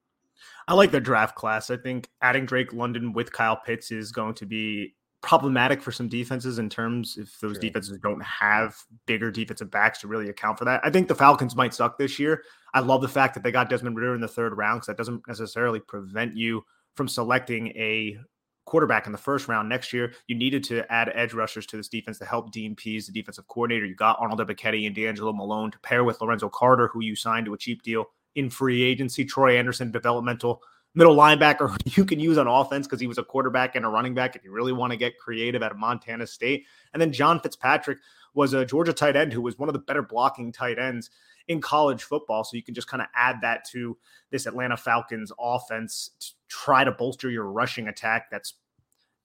I 0.68 0.74
like 0.74 0.92
the 0.92 1.00
draft 1.00 1.34
class. 1.34 1.70
I 1.70 1.76
think 1.76 2.08
adding 2.20 2.46
Drake 2.46 2.72
London 2.72 3.12
with 3.12 3.32
Kyle 3.32 3.56
Pitts 3.56 3.90
is 3.90 4.12
going 4.12 4.34
to 4.34 4.46
be 4.46 4.94
problematic 5.22 5.80
for 5.80 5.92
some 5.92 6.08
defenses 6.08 6.58
in 6.58 6.68
terms 6.68 7.16
if 7.16 7.38
those 7.40 7.54
sure. 7.54 7.60
defenses 7.60 7.98
don't 8.02 8.22
have 8.22 8.76
bigger 9.06 9.30
defensive 9.30 9.70
backs 9.70 10.00
to 10.00 10.08
really 10.08 10.28
account 10.28 10.58
for 10.58 10.64
that. 10.66 10.80
I 10.84 10.90
think 10.90 11.08
the 11.08 11.14
Falcons 11.14 11.56
might 11.56 11.74
suck 11.74 11.96
this 11.96 12.18
year. 12.18 12.42
I 12.74 12.80
love 12.80 13.02
the 13.02 13.08
fact 13.08 13.34
that 13.34 13.42
they 13.42 13.52
got 13.52 13.70
Desmond 13.70 13.96
Ridder 13.96 14.14
in 14.14 14.20
the 14.20 14.28
third 14.28 14.56
round 14.56 14.80
because 14.80 14.88
that 14.88 14.96
doesn't 14.96 15.26
necessarily 15.26 15.80
prevent 15.80 16.36
you 16.36 16.62
from 16.94 17.08
selecting 17.08 17.68
a 17.68 18.18
quarterback 18.64 19.06
in 19.06 19.12
the 19.12 19.18
first 19.18 19.48
round 19.48 19.68
next 19.68 19.92
year. 19.92 20.12
You 20.28 20.36
needed 20.36 20.64
to 20.64 20.90
add 20.90 21.10
edge 21.14 21.34
rushers 21.34 21.66
to 21.66 21.76
this 21.76 21.88
defense 21.88 22.18
to 22.18 22.24
help 22.24 22.52
Dean 22.52 22.74
Pees, 22.74 23.06
the 23.06 23.12
defensive 23.12 23.48
coordinator. 23.48 23.86
You 23.86 23.94
got 23.94 24.18
Arnold 24.20 24.40
Ebiketie 24.40 24.86
and 24.86 24.94
D'Angelo 24.94 25.32
Malone 25.32 25.70
to 25.70 25.78
pair 25.80 26.04
with 26.04 26.20
Lorenzo 26.20 26.48
Carter, 26.48 26.88
who 26.88 27.02
you 27.02 27.16
signed 27.16 27.46
to 27.46 27.54
a 27.54 27.58
cheap 27.58 27.82
deal 27.82 28.06
in 28.34 28.50
free 28.50 28.82
agency. 28.82 29.24
Troy 29.24 29.58
Anderson, 29.58 29.90
developmental 29.90 30.62
middle 30.94 31.16
linebacker 31.16 31.74
you 31.96 32.04
can 32.04 32.20
use 32.20 32.38
on 32.38 32.46
offense 32.46 32.86
because 32.86 33.00
he 33.00 33.06
was 33.06 33.18
a 33.18 33.22
quarterback 33.22 33.76
and 33.76 33.84
a 33.84 33.88
running 33.88 34.14
back 34.14 34.36
if 34.36 34.44
you 34.44 34.52
really 34.52 34.72
want 34.72 34.90
to 34.90 34.96
get 34.96 35.18
creative 35.18 35.62
at 35.62 35.76
Montana 35.76 36.26
State. 36.26 36.66
And 36.92 37.00
then 37.00 37.12
John 37.12 37.40
Fitzpatrick 37.40 37.98
was 38.34 38.54
a 38.54 38.64
Georgia 38.64 38.92
tight 38.92 39.16
end 39.16 39.32
who 39.32 39.42
was 39.42 39.58
one 39.58 39.68
of 39.68 39.72
the 39.74 39.78
better 39.78 40.02
blocking 40.02 40.52
tight 40.52 40.78
ends 40.78 41.10
in 41.48 41.60
college 41.60 42.02
football. 42.02 42.44
So 42.44 42.56
you 42.56 42.62
can 42.62 42.74
just 42.74 42.88
kind 42.88 43.02
of 43.02 43.08
add 43.14 43.40
that 43.42 43.64
to 43.72 43.96
this 44.30 44.46
Atlanta 44.46 44.76
Falcons 44.76 45.32
offense 45.38 46.10
to 46.20 46.28
try 46.48 46.84
to 46.84 46.92
bolster 46.92 47.30
your 47.30 47.44
rushing 47.44 47.88
attack. 47.88 48.30
That's 48.30 48.54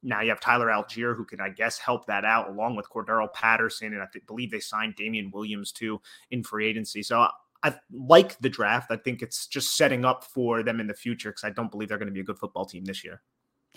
now 0.04 0.22
you 0.22 0.30
have 0.30 0.40
Tyler 0.40 0.68
Allgeier, 0.68 1.16
who 1.16 1.26
can, 1.26 1.42
I 1.42 1.50
guess, 1.50 1.78
help 1.78 2.06
that 2.06 2.24
out 2.24 2.50
along 2.50 2.76
with 2.76 2.90
Cordarrelle 2.90 3.34
Patterson. 3.34 3.94
And 3.94 4.02
I 4.02 4.08
th- 4.12 4.26
believe 4.28 4.52
they 4.52 4.60
signed 4.60 4.96
Damien 4.96 5.32
Williams 5.32 5.72
too 5.72 6.00
in 6.32 6.44
free 6.44 6.68
agency. 6.68 7.04
So 7.04 7.28
I 7.64 7.76
like 7.92 8.38
the 8.40 8.50
draft. 8.50 8.92
I 8.92 8.98
think 8.98 9.22
it's 9.22 9.48
just 9.48 9.76
setting 9.76 10.06
up 10.06 10.24
for 10.24 10.64
them 10.64 10.80
in 10.80 10.88
the 10.88 10.94
future 10.94 11.30
because 11.30 11.44
I 11.44 11.50
don't 11.50 11.72
believe 11.72 11.90
they're 11.90 11.98
going 11.98 12.08
to 12.08 12.14
be 12.14 12.20
a 12.20 12.24
good 12.24 12.40
football 12.40 12.66
team 12.66 12.86
this 12.86 13.04
year. 13.04 13.22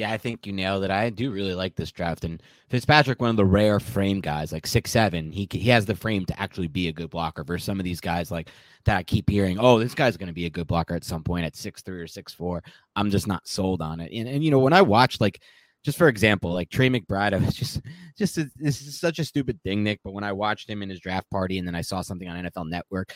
Yeah, 0.00 0.12
I 0.12 0.18
think 0.18 0.46
you 0.46 0.52
nailed 0.54 0.82
it. 0.82 0.90
I 0.90 1.10
do 1.10 1.30
really 1.30 1.54
like 1.54 1.76
this 1.76 1.92
draft, 1.92 2.24
and 2.24 2.42
Fitzpatrick, 2.70 3.20
one 3.20 3.28
of 3.28 3.36
the 3.36 3.44
rare 3.44 3.78
frame 3.78 4.20
guys, 4.20 4.50
like 4.50 4.66
six 4.66 4.90
seven. 4.90 5.30
He 5.30 5.46
he 5.50 5.68
has 5.68 5.84
the 5.84 5.94
frame 5.94 6.24
to 6.24 6.40
actually 6.40 6.68
be 6.68 6.88
a 6.88 6.92
good 6.92 7.10
blocker. 7.10 7.44
Versus 7.44 7.66
some 7.66 7.78
of 7.78 7.84
these 7.84 8.00
guys, 8.00 8.30
like 8.30 8.48
that, 8.86 8.96
I 8.96 9.02
keep 9.02 9.28
hearing, 9.28 9.58
oh, 9.60 9.78
this 9.78 9.94
guy's 9.94 10.16
going 10.16 10.28
to 10.28 10.32
be 10.32 10.46
a 10.46 10.50
good 10.50 10.66
blocker 10.66 10.94
at 10.94 11.04
some 11.04 11.22
point 11.22 11.44
at 11.44 11.54
six 11.54 11.82
three 11.82 12.00
or 12.00 12.06
six 12.06 12.32
four. 12.32 12.62
I'm 12.96 13.10
just 13.10 13.26
not 13.26 13.46
sold 13.46 13.82
on 13.82 14.00
it. 14.00 14.10
And 14.12 14.26
and 14.26 14.42
you 14.42 14.50
know 14.50 14.58
when 14.58 14.72
I 14.72 14.80
watch 14.80 15.20
like 15.20 15.42
just 15.84 15.98
for 15.98 16.08
example, 16.08 16.52
like 16.52 16.70
Trey 16.70 16.88
McBride, 16.88 17.34
I 17.34 17.36
was 17.36 17.54
just, 17.54 17.82
just 18.16 18.38
a, 18.38 18.50
this 18.56 18.80
is 18.80 18.98
such 18.98 19.18
a 19.18 19.24
stupid 19.24 19.62
thing, 19.62 19.82
Nick. 19.82 20.00
But 20.02 20.12
when 20.14 20.24
I 20.24 20.32
watched 20.32 20.68
him 20.68 20.82
in 20.82 20.88
his 20.88 21.00
draft 21.00 21.30
party, 21.30 21.58
and 21.58 21.68
then 21.68 21.74
I 21.74 21.82
saw 21.82 22.00
something 22.00 22.28
on 22.28 22.42
NFL 22.42 22.70
Network, 22.70 23.14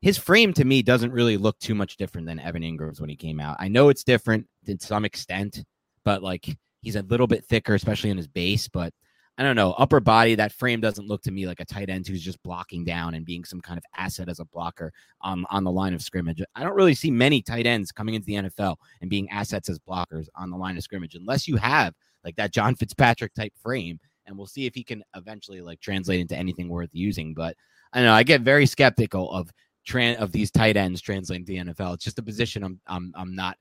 his 0.00 0.18
frame 0.18 0.52
to 0.54 0.64
me 0.64 0.82
doesn't 0.82 1.12
really 1.12 1.36
look 1.36 1.58
too 1.58 1.74
much 1.74 1.96
different 1.96 2.26
than 2.26 2.40
Evan 2.40 2.62
Engram's 2.62 3.00
when 3.00 3.10
he 3.10 3.16
came 3.16 3.40
out. 3.40 3.56
I 3.58 3.68
know 3.68 3.88
it's 3.88 4.04
different 4.04 4.46
to 4.66 4.76
some 4.80 5.04
extent, 5.04 5.62
but 6.04 6.22
like 6.22 6.56
He's 6.84 6.96
a 6.96 7.02
little 7.02 7.26
bit 7.26 7.44
thicker, 7.46 7.74
especially 7.74 8.10
in 8.10 8.18
his 8.18 8.28
base, 8.28 8.68
but 8.68 8.92
I 9.38 9.42
don't 9.42 9.56
know, 9.56 9.72
upper 9.72 10.00
body, 10.00 10.34
that 10.34 10.52
frame 10.52 10.80
doesn't 10.80 11.08
look 11.08 11.22
to 11.22 11.32
me 11.32 11.46
like 11.46 11.58
a 11.58 11.64
tight 11.64 11.88
end 11.88 12.06
who's 12.06 12.22
just 12.22 12.40
blocking 12.42 12.84
down 12.84 13.14
and 13.14 13.24
being 13.24 13.42
some 13.42 13.60
kind 13.60 13.78
of 13.78 13.84
asset 13.96 14.28
as 14.28 14.38
a 14.38 14.44
blocker 14.44 14.92
on, 15.22 15.46
on 15.50 15.64
the 15.64 15.72
line 15.72 15.94
of 15.94 16.02
scrimmage. 16.02 16.42
I 16.54 16.62
don't 16.62 16.76
really 16.76 16.94
see 16.94 17.10
many 17.10 17.40
tight 17.40 17.66
ends 17.66 17.90
coming 17.90 18.14
into 18.14 18.26
the 18.26 18.34
NFL 18.34 18.76
and 19.00 19.08
being 19.08 19.28
assets 19.30 19.70
as 19.70 19.78
blockers 19.78 20.28
on 20.36 20.50
the 20.50 20.58
line 20.58 20.76
of 20.76 20.84
scrimmage 20.84 21.14
unless 21.14 21.48
you 21.48 21.56
have 21.56 21.94
like 22.22 22.36
that 22.36 22.52
John 22.52 22.74
Fitzpatrick 22.74 23.32
type 23.32 23.54
frame. 23.60 23.98
And 24.26 24.36
we'll 24.36 24.46
see 24.46 24.66
if 24.66 24.74
he 24.74 24.84
can 24.84 25.02
eventually 25.16 25.62
like 25.62 25.80
translate 25.80 26.20
into 26.20 26.36
anything 26.36 26.68
worth 26.68 26.90
using. 26.92 27.34
But 27.34 27.56
I 27.94 28.02
know 28.02 28.12
I 28.12 28.22
get 28.22 28.42
very 28.42 28.66
skeptical 28.66 29.30
of 29.32 29.50
tran 29.88 30.16
of 30.16 30.32
these 30.32 30.50
tight 30.50 30.76
ends 30.76 31.00
translating 31.00 31.46
to 31.46 31.52
the 31.52 31.72
NFL. 31.72 31.94
It's 31.94 32.04
just 32.04 32.18
a 32.18 32.22
position 32.22 32.62
I'm 32.62 32.80
I'm 32.86 33.12
I'm 33.16 33.34
not 33.34 33.56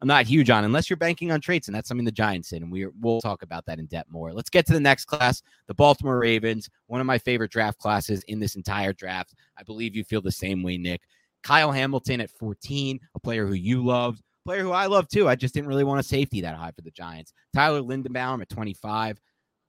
I'm 0.00 0.08
not 0.08 0.26
huge 0.26 0.48
on 0.48 0.64
unless 0.64 0.88
you're 0.88 0.96
banking 0.96 1.32
on 1.32 1.40
traits, 1.40 1.66
and 1.68 1.74
that's 1.74 1.88
something 1.88 2.04
the 2.04 2.12
Giants 2.12 2.50
did. 2.50 2.62
And 2.62 2.70
we 2.70 2.86
we'll 3.00 3.20
talk 3.20 3.42
about 3.42 3.66
that 3.66 3.78
in 3.78 3.86
depth 3.86 4.10
more. 4.10 4.32
Let's 4.32 4.50
get 4.50 4.64
to 4.66 4.72
the 4.72 4.80
next 4.80 5.06
class, 5.06 5.42
the 5.66 5.74
Baltimore 5.74 6.20
Ravens, 6.20 6.68
one 6.86 7.00
of 7.00 7.06
my 7.06 7.18
favorite 7.18 7.50
draft 7.50 7.78
classes 7.78 8.22
in 8.28 8.38
this 8.38 8.54
entire 8.54 8.92
draft. 8.92 9.34
I 9.56 9.64
believe 9.64 9.96
you 9.96 10.04
feel 10.04 10.20
the 10.20 10.30
same 10.30 10.62
way, 10.62 10.78
Nick. 10.78 11.02
Kyle 11.42 11.72
Hamilton 11.72 12.20
at 12.20 12.30
14, 12.30 13.00
a 13.14 13.20
player 13.20 13.46
who 13.46 13.54
you 13.54 13.84
loved, 13.84 14.22
player 14.44 14.62
who 14.62 14.72
I 14.72 14.86
love 14.86 15.08
too. 15.08 15.28
I 15.28 15.34
just 15.34 15.54
didn't 15.54 15.68
really 15.68 15.84
want 15.84 16.00
a 16.00 16.04
safety 16.04 16.40
that 16.42 16.56
high 16.56 16.72
for 16.72 16.82
the 16.82 16.90
Giants. 16.90 17.32
Tyler 17.54 17.80
Linderbaum 17.80 18.40
at 18.40 18.48
25. 18.48 19.20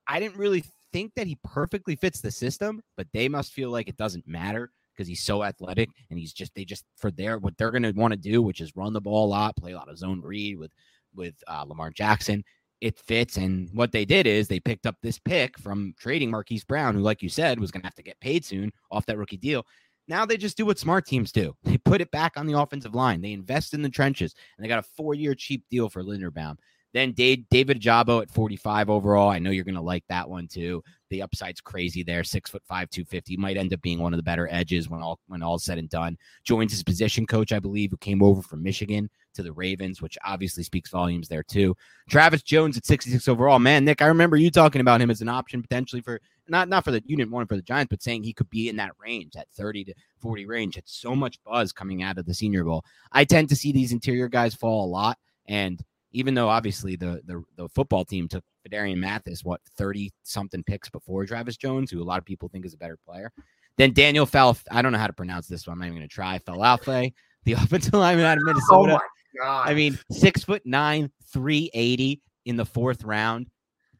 I 0.08 0.20
didn't 0.20 0.38
really 0.38 0.64
think 0.92 1.14
that 1.16 1.28
he 1.28 1.38
perfectly 1.44 1.96
fits 1.96 2.22
the 2.22 2.32
system, 2.32 2.82
but 2.98 3.08
they 3.14 3.28
must 3.30 3.54
feel 3.54 3.70
like 3.70 3.88
it 3.88 3.98
doesn't 3.98 4.28
matter 4.28 4.72
because 5.00 5.08
he's 5.08 5.24
so 5.24 5.44
athletic 5.44 5.90
and 6.10 6.20
he's 6.20 6.34
just 6.34 6.54
they 6.56 6.66
just 6.66 6.84
for 6.98 7.10
their 7.10 7.38
what 7.38 7.58
they're 7.58 7.72
going 7.72 7.84
to 7.84 7.94
want 7.94 8.12
to 8.12 8.20
do, 8.20 8.42
which 8.42 8.60
is 8.60 8.76
run 8.76 8.92
the 8.92 9.00
ball 9.00 9.28
a 9.28 9.30
lot, 9.30 9.56
play 9.56 9.72
a 9.72 9.78
lot 9.78 9.90
of 9.90 9.98
zone 9.98 10.22
read 10.22 10.60
with 10.60 10.74
with 11.16 11.36
uh, 11.48 11.64
Lamar 11.64 11.90
Jackson. 11.90 12.44
It 12.82 13.00
fits, 13.00 13.38
and 13.38 13.70
what 13.74 13.94
they 13.94 14.04
did 14.04 14.28
is 14.28 14.48
they 14.48 14.60
picked 14.60 14.86
up 14.86 14.96
this 15.02 15.18
pick 15.18 15.58
from 15.58 15.94
trading 15.98 16.30
Marquise 16.30 16.66
Brown, 16.66 16.96
who, 16.96 17.02
like 17.02 17.22
you 17.22 17.30
said, 17.30 17.60
was 17.60 17.72
going 17.72 17.82
to 17.82 17.88
have 17.88 17.96
to 17.96 18.04
get 18.04 18.20
paid 18.20 18.44
soon 18.44 18.72
off 18.92 19.06
that 19.06 19.18
rookie 19.18 19.38
deal. 19.38 19.66
Now 20.10 20.26
they 20.26 20.38
just 20.38 20.58
do 20.58 20.66
what 20.66 20.80
smart 20.80 21.06
teams 21.06 21.32
do. 21.32 21.56
They 21.64 21.78
put 21.78 22.02
it 22.02 22.12
back 22.12 22.34
on 22.36 22.46
the 22.46 22.60
offensive 22.60 22.96
line. 22.96 23.22
They 23.22 23.32
invest 23.32 23.74
in 23.74 23.82
the 23.82 23.90
trenches, 23.90 24.34
and 24.58 24.64
they 24.64 24.68
got 24.68 24.80
a 24.80 24.90
four-year 24.98 25.34
cheap 25.36 25.64
deal 25.70 25.88
for 25.90 26.04
Linderbaum. 26.04 26.58
Then 26.94 27.12
Dave, 27.14 27.46
David 27.50 27.82
Ojabo 27.82 28.22
at 28.22 28.32
45 28.32 28.90
overall. 28.90 29.30
I 29.30 29.40
know 29.40 29.52
you're 29.52 29.64
going 29.64 29.76
to 29.76 29.82
like 29.82 30.04
that 30.10 30.30
one 30.30 30.48
too. 30.48 30.84
The 31.10 31.22
upside's 31.22 31.62
crazy 31.62 32.04
there. 32.04 32.24
Six 32.24 32.50
foot 32.50 32.64
five, 32.66 32.90
250. 32.90 33.38
Might 33.38 33.58
end 33.58 33.74
up 33.74 33.82
being 33.82 34.00
one 34.00 34.14
of 34.14 34.18
the 34.18 34.24
better 34.24 34.48
edges 34.52 34.90
when 34.90 35.02
all 35.02 35.20
when 35.28 35.42
all's 35.44 35.64
said 35.64 35.78
and 35.78 35.90
done. 35.90 36.18
Joins 36.44 36.72
his 36.72 36.84
position 36.84 37.26
coach, 37.26 37.52
I 37.52 37.60
believe, 37.60 37.92
who 37.92 37.98
came 37.98 38.22
over 38.22 38.42
from 38.42 38.64
Michigan 38.64 39.10
to 39.34 39.44
the 39.44 39.52
Ravens, 39.52 40.02
which 40.02 40.18
obviously 40.26 40.64
speaks 40.64 40.90
volumes 40.90 41.28
there 41.28 41.44
too. 41.44 41.76
Travis 42.10 42.42
Jones 42.42 42.78
at 42.78 42.86
66 42.86 43.28
overall. 43.28 43.60
Man, 43.60 43.86
Nick, 43.86 44.02
I 44.02 44.08
remember 44.08 44.38
you 44.38 44.52
talking 44.52 44.82
about 44.82 45.02
him 45.02 45.10
as 45.10 45.22
an 45.22 45.30
option 45.30 45.62
potentially 45.62 46.02
for 46.02 46.20
not 46.48 46.70
not 46.70 46.84
for 46.84 46.92
the 46.92 47.02
you 47.06 47.18
didn't 47.18 47.32
want 47.32 47.44
him 47.44 47.48
for 47.48 47.56
the 47.56 47.62
Giants, 47.62 47.90
but 47.90 48.04
saying 48.04 48.24
he 48.24 48.34
could 48.34 48.50
be 48.50 48.70
in 48.70 48.76
that 48.78 48.92
range, 49.00 49.34
that 49.34 49.48
30 49.56 49.86
to 49.86 49.94
40 50.20 50.46
range. 50.46 50.78
It's 50.78 50.94
so 50.94 51.16
much 51.16 51.42
buzz 51.44 51.72
coming 51.72 52.04
out 52.04 52.18
of 52.18 52.26
the 52.26 52.34
Senior 52.34 52.64
Bowl. 52.64 52.84
I 53.12 53.26
tend 53.26 53.50
to 53.50 53.56
see 53.56 53.72
these 53.72 53.92
interior 53.92 54.28
guys 54.28 54.54
fall 54.54 54.86
a 54.86 54.88
lot, 54.90 55.18
and 55.48 55.84
even 56.12 56.34
though 56.34 56.50
obviously 56.50 56.96
the 56.96 57.22
the, 57.26 57.44
the 57.56 57.70
football 57.70 58.06
team 58.06 58.28
took 58.28 58.44
Phidarian 58.68 58.98
Mathis, 58.98 59.44
what, 59.44 59.62
30 59.78 60.12
something 60.24 60.64
picks 60.64 60.90
before 60.90 61.26
Travis 61.26 61.58
Jones, 61.58 61.92
who 61.92 62.02
a 62.02 62.04
lot 62.04 62.20
of 62.20 62.26
people 62.26 62.50
think 62.50 62.66
is 62.66 62.74
a 62.74 62.78
better 62.78 62.98
player. 62.98 63.32
Then 63.78 63.94
Daniel 63.94 64.26
Falf, 64.26 64.64
I 64.72 64.82
don't 64.82 64.92
know 64.92 64.98
how 64.98 65.08
to 65.08 65.14
pronounce 65.14 65.48
this 65.48 65.66
one. 65.66 65.74
I'm 65.74 65.80
not 65.80 65.86
even 65.86 66.00
going 66.00 66.10
to 66.10 66.14
try. 66.14 66.40
Falafe, 66.40 67.14
the 67.46 67.54
offensive 67.54 67.94
lineman 67.94 68.26
out 68.26 68.38
of 68.38 68.44
oh 68.48 68.52
Minnesota. 68.52 69.00
Oh 69.42 69.64
I 69.66 69.74
mean, 69.74 69.98
six 70.12 70.44
foot 70.44 70.64
nine, 70.66 71.12
380 71.32 72.22
in 72.46 72.56
the 72.58 72.66
fourth 72.66 73.04
round. 73.04 73.50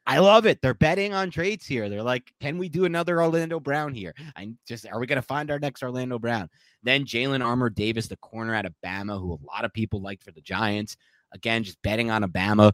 I 0.06 0.18
love 0.18 0.48
it. 0.48 0.60
They're 0.62 0.74
betting 0.74 1.14
on 1.14 1.30
trades 1.30 1.68
here. 1.68 1.88
They're 1.88 2.02
like, 2.02 2.34
can 2.42 2.58
we 2.58 2.68
do 2.68 2.86
another 2.86 3.22
Orlando 3.22 3.60
Brown 3.60 3.94
here? 3.94 4.16
I 4.36 4.52
just 4.68 4.88
are 4.88 5.00
we 5.00 5.06
going 5.06 5.18
to 5.18 5.22
find 5.22 5.52
our 5.52 5.60
next 5.60 5.84
Orlando 5.84 6.18
Brown? 6.18 6.50
Then 6.82 7.06
Jalyn 7.06 7.46
Armour 7.46 7.70
Davis, 7.70 8.08
the 8.08 8.18
corner 8.18 8.56
out 8.56 8.66
of 8.66 8.74
Bama, 8.84 9.20
who 9.20 9.34
a 9.34 9.46
lot 9.46 9.66
of 9.66 9.74
people 9.74 10.02
liked 10.02 10.24
for 10.24 10.32
the 10.32 10.42
Giants. 10.42 10.98
Again, 11.32 11.64
just 11.64 11.82
betting 11.82 12.12
on 12.12 12.24
a 12.24 12.28
Bama 12.28 12.72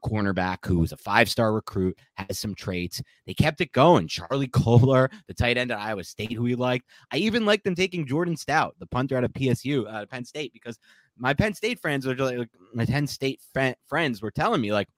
cornerback 0.00 0.64
who 0.64 0.78
was 0.78 0.92
a 0.92 0.96
five 0.96 1.28
star 1.28 1.52
recruit, 1.52 1.98
has 2.14 2.38
some 2.38 2.54
traits. 2.54 3.02
They 3.26 3.34
kept 3.34 3.60
it 3.60 3.72
going. 3.72 4.08
Charlie 4.08 4.48
Kolar, 4.48 5.10
the 5.26 5.34
tight 5.34 5.58
end 5.58 5.70
at 5.70 5.78
Iowa 5.78 6.04
State, 6.04 6.32
who 6.32 6.44
he 6.44 6.54
liked. 6.54 6.86
I 7.12 7.18
even 7.18 7.44
liked 7.44 7.64
them 7.64 7.74
taking 7.74 8.06
Jordan 8.06 8.36
Stout, 8.36 8.74
the 8.78 8.86
punter 8.86 9.16
out 9.16 9.24
of 9.24 9.32
PSU, 9.32 9.92
uh, 9.92 10.06
Penn 10.06 10.24
State, 10.24 10.52
because 10.52 10.78
my 11.18 11.34
Penn 11.34 11.54
State 11.54 11.80
friends 11.80 12.06
are 12.06 12.14
like, 12.14 12.48
my 12.74 12.86
Penn 12.86 13.06
State 13.06 13.40
fr- 13.52 13.72
friends 13.86 14.22
were 14.22 14.30
telling 14.30 14.60
me, 14.60 14.72
like, 14.72 14.88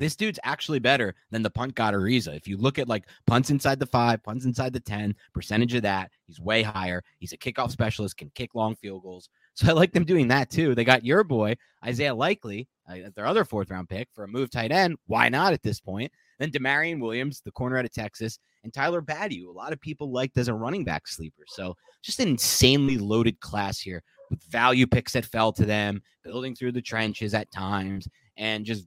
this 0.00 0.16
dude's 0.16 0.38
actually 0.44 0.78
better 0.78 1.14
than 1.30 1.42
the 1.42 1.50
punt 1.50 1.74
god 1.74 1.92
Araiza. 1.92 2.34
If 2.34 2.48
you 2.48 2.56
look 2.56 2.78
at 2.78 2.88
like 2.88 3.06
punts 3.26 3.50
inside 3.50 3.78
the 3.78 3.86
five, 3.86 4.22
punts 4.22 4.46
inside 4.46 4.72
the 4.72 4.80
10, 4.80 5.14
percentage 5.34 5.74
of 5.74 5.82
that, 5.82 6.10
he's 6.26 6.40
way 6.40 6.62
higher. 6.62 7.02
He's 7.18 7.34
a 7.34 7.36
kickoff 7.36 7.70
specialist, 7.70 8.16
can 8.16 8.30
kick 8.34 8.54
long 8.54 8.76
field 8.76 9.02
goals. 9.02 9.28
So 9.60 9.68
I 9.68 9.72
like 9.72 9.92
them 9.92 10.04
doing 10.04 10.28
that 10.28 10.48
too. 10.48 10.74
They 10.74 10.84
got 10.84 11.04
your 11.04 11.22
boy, 11.22 11.54
Isaiah 11.84 12.14
Likely, 12.14 12.66
uh, 12.90 13.10
their 13.14 13.26
other 13.26 13.44
fourth 13.44 13.70
round 13.70 13.90
pick 13.90 14.08
for 14.14 14.24
a 14.24 14.28
move 14.28 14.50
tight 14.50 14.72
end. 14.72 14.96
Why 15.06 15.28
not 15.28 15.52
at 15.52 15.62
this 15.62 15.80
point? 15.80 16.10
Then 16.38 16.50
Damarion 16.50 16.98
Williams, 16.98 17.42
the 17.44 17.52
corner 17.52 17.76
out 17.76 17.84
of 17.84 17.92
Texas, 17.92 18.38
and 18.64 18.72
Tyler 18.72 19.02
Badie, 19.02 19.46
a 19.46 19.50
lot 19.50 19.74
of 19.74 19.80
people 19.80 20.10
liked 20.10 20.38
as 20.38 20.48
a 20.48 20.54
running 20.54 20.82
back 20.82 21.06
sleeper. 21.06 21.42
So 21.46 21.74
just 22.02 22.20
an 22.20 22.28
insanely 22.28 22.96
loaded 22.96 23.38
class 23.40 23.78
here 23.78 24.02
with 24.30 24.42
value 24.44 24.86
picks 24.86 25.12
that 25.12 25.26
fell 25.26 25.52
to 25.52 25.66
them, 25.66 26.00
building 26.24 26.54
through 26.54 26.72
the 26.72 26.80
trenches 26.80 27.34
at 27.34 27.52
times, 27.52 28.08
and 28.38 28.64
just 28.64 28.86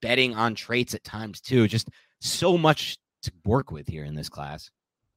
betting 0.00 0.34
on 0.34 0.54
traits 0.54 0.94
at 0.94 1.04
times 1.04 1.42
too. 1.42 1.68
Just 1.68 1.90
so 2.22 2.56
much 2.56 2.96
to 3.24 3.32
work 3.44 3.70
with 3.70 3.86
here 3.86 4.06
in 4.06 4.14
this 4.14 4.30
class. 4.30 4.70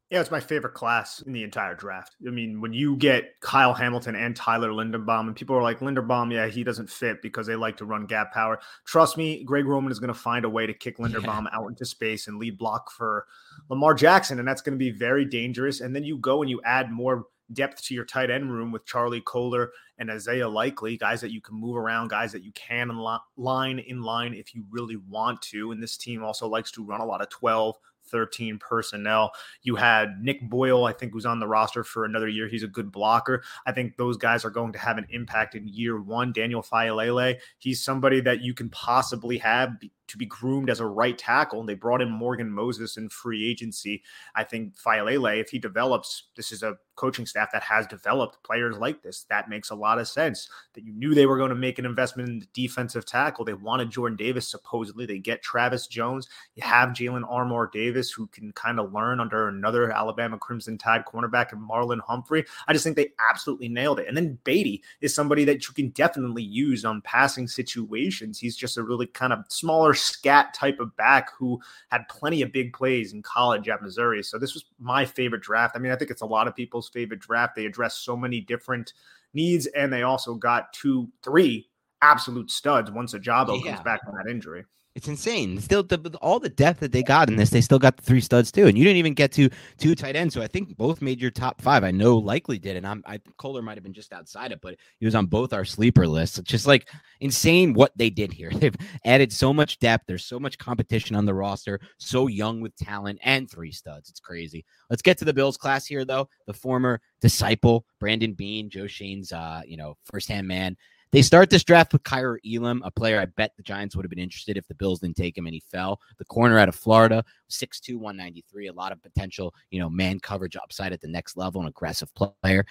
Yeah, 0.10 0.22
it's 0.22 0.32
my 0.32 0.40
favorite 0.40 0.74
class 0.74 1.22
in 1.22 1.34
the 1.34 1.44
entire 1.44 1.76
draft. 1.76 2.16
I 2.26 2.30
mean, 2.30 2.62
when 2.62 2.72
you 2.72 2.96
get 2.96 3.42
Kyle 3.42 3.74
Hamilton 3.74 4.16
and 4.16 4.34
Tyler 4.34 4.70
Linderbaum, 4.70 5.28
and 5.28 5.36
people 5.36 5.58
are 5.58 5.62
like, 5.62 5.80
Linderbaum, 5.80 6.32
yeah, 6.32 6.48
he 6.48 6.64
doesn't 6.64 6.90
fit 6.90 7.22
because 7.22 7.46
they 7.46 7.58
like 7.58 7.76
to 7.78 7.86
run 7.86 8.06
gap 8.06 8.34
power. 8.34 8.60
Trust 8.86 9.18
me, 9.18 9.44
Greg 9.44 9.66
Roman 9.66 9.92
is 9.92 10.00
going 10.00 10.14
to 10.14 10.20
find 10.20 10.46
a 10.46 10.50
way 10.50 10.66
to 10.66 10.74
kick 10.74 10.98
Linderbaum 10.98 11.44
yeah. 11.44 11.60
out 11.60 11.68
into 11.68 11.84
space 11.84 12.28
and 12.28 12.38
lead 12.38 12.58
block 12.58 12.90
for 12.90 13.26
Lamar 13.68 13.94
Jackson, 13.94 14.40
and 14.40 14.48
that's 14.48 14.62
going 14.62 14.78
to 14.78 14.80
be 14.80 14.92
very 14.92 15.26
dangerous. 15.26 15.82
And 15.82 15.94
then 15.94 16.06
you 16.06 16.18
go 16.18 16.42
and 16.42 16.50
you 16.50 16.62
add 16.64 16.90
more 16.90 17.26
depth 17.52 17.84
to 17.84 17.94
your 17.94 18.06
tight 18.06 18.30
end 18.30 18.52
room 18.52 18.72
with 18.72 18.86
Charlie 18.86 19.22
Kolar 19.22 19.72
and 19.98 20.10
Isaiah 20.10 20.48
Likely, 20.48 20.98
guys 20.98 21.20
that 21.22 21.32
you 21.32 21.42
can 21.42 21.56
move 21.56 21.76
around, 21.76 22.10
guys 22.10 22.32
that 22.32 22.44
you 22.44 22.52
can 22.54 22.98
line 23.36 23.80
in 23.80 24.02
line 24.02 24.34
if 24.34 24.56
you 24.56 24.66
really 24.70 24.98
want 24.98 25.42
to. 25.44 25.72
And 25.72 25.84
this 25.84 25.98
team 25.98 26.24
also 26.24 26.48
likes 26.48 26.72
to 26.72 26.84
run 26.84 27.02
a 27.02 27.06
lot 27.06 27.22
of 27.22 27.30
12, 27.30 27.76
13 28.10 28.60
personnel. 28.60 29.32
You 29.62 29.76
had 29.76 30.22
Nick 30.22 30.42
Boyle, 30.50 30.86
I 30.86 30.94
think, 30.94 31.14
who's 31.14 31.26
on 31.26 31.40
the 31.40 31.48
roster 31.48 31.84
for 31.84 32.06
another 32.06 32.28
year. 32.28 32.48
He's 32.48 32.64
a 32.64 32.68
good 32.68 32.92
blocker. 32.92 33.44
I 33.66 33.72
think 33.72 33.98
those 33.98 34.18
guys 34.18 34.46
are 34.46 34.50
going 34.50 34.74
to 34.74 34.80
have 34.80 34.98
an 34.98 35.08
impact 35.10 35.56
in 35.56 35.68
year 35.68 36.02
one. 36.02 36.32
Daniel 36.32 36.64
Faalele, 36.64 37.38
he's 37.58 37.84
somebody 37.84 38.22
that 38.22 38.42
you 38.42 38.54
can 38.54 38.70
possibly 38.70 39.38
have 39.38 39.78
to 40.08 40.18
be 40.18 40.26
groomed 40.26 40.70
as 40.70 40.80
a 40.80 40.86
right 40.86 41.18
tackle. 41.18 41.60
And 41.60 41.70
they 41.70 41.76
brought 41.76 42.02
in 42.02 42.10
Morgan 42.10 42.52
Moses 42.52 42.98
in 42.98 43.10
free 43.10 43.50
agency. 43.50 44.04
I 44.36 44.44
think 44.44 44.78
Faalele, 44.78 45.40
if 45.40 45.50
he 45.50 45.60
develops, 45.60 46.24
this 46.36 46.52
is 46.52 46.64
a 46.64 46.78
coaching 46.96 47.26
staff 47.26 47.50
that 47.54 47.64
has 47.64 47.88
developed 47.88 48.44
players 48.44 48.78
like 48.78 49.04
this. 49.04 49.26
That 49.30 49.50
makes 49.50 49.70
a 49.70 49.76
lot 49.76 50.00
of 50.00 50.08
sense. 50.08 50.50
That 50.74 50.84
you 50.84 50.94
knew 50.94 51.14
they 51.14 51.28
were 51.28 51.38
going 51.38 51.50
to 51.50 51.56
make 51.56 51.80
an 51.80 51.86
investment 51.86 52.28
in 52.28 52.40
the 52.40 52.48
defensive 52.54 53.06
tackle. 53.06 53.46
They 53.46 53.54
wanted 53.54 53.92
Jordan 53.92 54.18
Davis, 54.18 54.48
supposedly. 54.48 55.06
They 55.06 55.20
get 55.20 55.42
Travis 55.42 55.88
Jones. 55.88 56.28
You 56.56 56.64
have 56.64 56.90
Jalyn 56.90 57.24
Armour 57.30 57.70
Davis, 57.72 58.12
who 58.12 58.28
can 58.28 58.52
kind 58.54 58.80
of 58.80 58.94
learn 58.94 59.20
under 59.20 59.48
another 59.48 59.92
Alabama 59.92 60.38
Crimson 60.38 60.78
Tide 60.78 61.06
cornerback 61.06 61.52
and 61.52 61.62
Marlon 61.62 62.02
Humphrey. 62.02 62.46
I 62.68 62.74
just 62.74 62.84
think 62.84 62.96
they 62.96 63.12
absolutely 63.30 63.70
nailed 63.70 64.00
it. 64.00 64.08
And 64.08 64.18
then 64.18 64.40
Badie 64.44 64.82
is 65.02 65.14
somebody 65.14 65.46
that 65.46 65.68
you 65.68 65.74
can 65.74 65.90
definitely 65.90 66.44
use 66.44 66.84
on 66.84 67.02
passing 67.02 67.48
situations. 67.48 68.40
He's 68.40 68.56
just 68.56 68.78
a 68.78 68.84
really 68.84 69.06
kind 69.08 69.34
of 69.34 69.46
smaller 69.50 69.94
scat 69.98 70.54
type 70.54 70.80
of 70.80 70.96
back 70.96 71.30
who 71.38 71.60
had 71.90 72.08
plenty 72.10 72.42
of 72.42 72.52
big 72.52 72.74
plays 72.74 73.14
in 73.14 73.22
college 73.22 73.68
at 73.70 73.82
Missouri. 73.82 74.24
So 74.24 74.38
this 74.38 74.54
was 74.54 74.66
my 74.80 75.06
favorite 75.06 75.42
draft. 75.42 75.76
I 75.76 75.80
mean, 75.80 75.92
I 75.92 75.96
think 75.96 76.12
it's 76.12 76.22
a 76.22 76.26
lot 76.26 76.48
of 76.48 76.56
people's 76.56 76.90
favorite 76.90 77.20
draft. 77.20 77.56
They 77.56 77.66
addressed 77.66 78.04
so 78.04 78.16
many 78.16 78.42
different 78.42 78.94
needs, 79.34 79.66
and 79.68 79.92
they 79.92 80.04
also 80.04 80.36
got 80.36 80.72
two, 80.74 81.10
three 81.24 81.68
absolute 82.02 82.52
studs 82.52 82.92
once 82.92 83.14
Ojabo 83.14 83.64
yeah. 83.64 83.72
comes 83.72 83.84
back 83.84 84.04
from 84.06 84.16
that 84.16 84.30
injury. 84.30 84.66
It's 84.98 85.08
insane. 85.08 85.62
Still, 85.62 85.84
the, 85.84 86.18
all 86.24 86.40
the 86.40 86.50
depth 86.50 86.80
that 86.80 86.92
they 86.92 87.04
got 87.04 87.30
in 87.30 87.36
this, 87.36 87.52
they 87.52 87.62
still 87.62 87.78
got 87.78 87.98
the 87.98 88.02
three 88.02 88.20
studs 88.20 88.52
too. 88.52 88.66
And 88.66 88.76
you 88.76 88.84
didn't 88.84 88.98
even 88.98 89.14
get 89.14 89.32
to 89.34 89.48
two 89.78 89.94
tight 89.94 90.16
ends. 90.16 90.34
So 90.34 90.42
I 90.42 90.48
think 90.48 90.76
both 90.76 91.04
made 91.04 91.22
your 91.22 91.30
top 91.30 91.62
five. 91.62 91.84
I 91.84 91.92
know 91.92 92.18
likely 92.18 92.58
did, 92.58 92.76
and 92.78 92.88
I'm 92.88 93.04
I 93.06 93.20
Kolar 93.38 93.62
might 93.62 93.78
have 93.78 93.84
been 93.84 93.94
just 93.94 94.12
outside 94.12 94.52
it, 94.52 94.60
but 94.60 94.76
he 95.00 95.06
was 95.06 95.14
on 95.14 95.28
both 95.28 95.54
our 95.54 95.66
sleeper 95.66 96.08
lists. 96.08 96.40
It's 96.40 96.50
just 96.50 96.66
like 96.66 96.90
insane 97.20 97.76
what 97.76 97.92
they 97.96 98.10
did 98.10 98.34
here. 98.34 98.50
They've 98.56 98.76
added 99.06 99.32
so 99.32 99.54
much 99.54 99.78
depth. 99.78 100.06
There's 100.08 100.26
so 100.26 100.40
much 100.40 100.58
competition 100.58 101.16
on 101.16 101.26
the 101.26 101.34
roster. 101.36 101.80
So 102.00 102.26
young 102.26 102.60
with 102.60 102.76
talent 102.76 103.20
and 103.22 103.48
three 103.48 103.72
studs. 103.72 104.10
It's 104.10 104.20
crazy. 104.20 104.66
Let's 104.90 105.04
get 105.04 105.20
to 105.20 105.26
the 105.26 105.34
Bills 105.34 105.58
class 105.58 105.86
here, 105.86 106.06
though. 106.06 106.28
The 106.48 106.54
former 106.54 107.02
disciple 107.22 107.86
Brandon 108.00 108.34
Beane, 108.34 108.68
Joe 108.68 108.88
Schoen's, 108.88 109.32
uh, 109.32 109.62
you 109.64 109.78
know, 109.78 109.96
firsthand 110.06 110.48
man. 110.48 110.76
They 111.12 111.22
start 111.22 111.50
this 111.50 111.64
draft 111.64 111.94
with 111.94 112.04
Kaiir 112.04 112.38
Elam, 112.46 112.82
a 112.84 112.92
player 112.92 113.20
I 113.20 113.26
bet 113.26 113.54
the 113.56 113.64
Giants 113.64 113.96
would 113.96 114.04
have 114.04 114.10
been 114.10 114.20
interested 114.20 114.58
if 114.58 114.68
the 114.68 114.76
Bills 114.76 115.00
didn't 115.00 115.16
take 115.16 115.38
him 115.38 115.46
and 115.46 115.54
he 115.54 115.64
fell. 115.72 116.02
The 116.18 116.26
corner 116.26 116.60
out 116.60 116.68
of 116.68 116.76
Florida, 116.76 117.24
6'2, 117.50 117.96
193, 117.96 118.68
a 118.68 118.74
lot 118.74 118.92
of 118.92 119.02
potential, 119.02 119.54
you 119.72 119.80
know, 119.80 119.90
man 119.90 120.20
coverage 120.20 120.58
upside 120.58 120.92
at 120.92 121.02
the 121.02 121.08
next 121.08 121.38
level, 121.38 121.62
an 121.62 121.68
aggressive 121.68 122.10
player. 122.14 122.66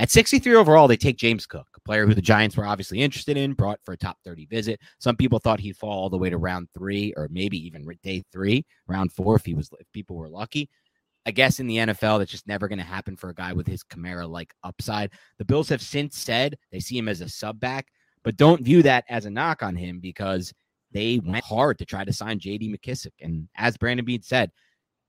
At 0.00 0.10
63 0.10 0.54
overall, 0.54 0.86
they 0.86 0.96
take 0.96 1.16
James 1.16 1.44
Cook, 1.44 1.66
a 1.76 1.80
player 1.80 2.06
who 2.06 2.14
the 2.14 2.22
Giants 2.22 2.56
were 2.56 2.66
obviously 2.66 3.00
interested 3.00 3.36
in, 3.36 3.54
brought 3.54 3.80
for 3.84 3.94
a 3.94 3.96
top 3.96 4.16
30 4.24 4.46
visit. 4.46 4.80
Some 5.00 5.16
people 5.16 5.40
thought 5.40 5.58
he'd 5.58 5.76
fall 5.76 5.90
all 5.90 6.10
the 6.10 6.18
way 6.18 6.30
to 6.30 6.38
round 6.38 6.68
three 6.72 7.12
or 7.16 7.28
maybe 7.32 7.58
even 7.66 7.84
day 8.04 8.22
three, 8.30 8.64
round 8.86 9.12
four 9.12 9.34
if 9.34 9.44
he 9.44 9.54
was 9.54 9.70
if 9.80 9.90
people 9.92 10.14
were 10.14 10.28
lucky. 10.28 10.70
I 11.26 11.30
guess 11.30 11.60
in 11.60 11.66
the 11.66 11.76
NFL, 11.76 12.18
that's 12.18 12.30
just 12.30 12.46
never 12.46 12.68
going 12.68 12.78
to 12.78 12.84
happen 12.84 13.16
for 13.16 13.28
a 13.28 13.34
guy 13.34 13.52
with 13.52 13.66
his 13.66 13.84
Kamara 13.84 14.28
like 14.28 14.54
upside. 14.64 15.10
The 15.38 15.44
Bills 15.44 15.68
have 15.68 15.82
since 15.82 16.18
said 16.18 16.58
they 16.72 16.80
see 16.80 16.96
him 16.96 17.08
as 17.08 17.20
a 17.20 17.28
sub 17.28 17.60
back, 17.60 17.88
but 18.24 18.36
don't 18.36 18.62
view 18.62 18.82
that 18.82 19.04
as 19.08 19.26
a 19.26 19.30
knock 19.30 19.62
on 19.62 19.76
him 19.76 20.00
because 20.00 20.52
they 20.90 21.20
went 21.24 21.44
hard 21.44 21.78
to 21.78 21.84
try 21.84 22.04
to 22.04 22.12
sign 22.12 22.38
JD 22.38 22.74
McKissic. 22.74 23.12
And 23.20 23.48
as 23.56 23.76
Brandon 23.76 24.06
Beane 24.06 24.22
said, 24.22 24.50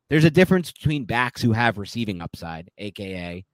there's 0.10 0.26
a 0.26 0.32
difference 0.32 0.72
between 0.72 1.06
backs 1.06 1.42
who 1.42 1.54
have 1.54 1.78
receiving 1.78 2.22
upside, 2.22 2.70
aka 2.78 3.46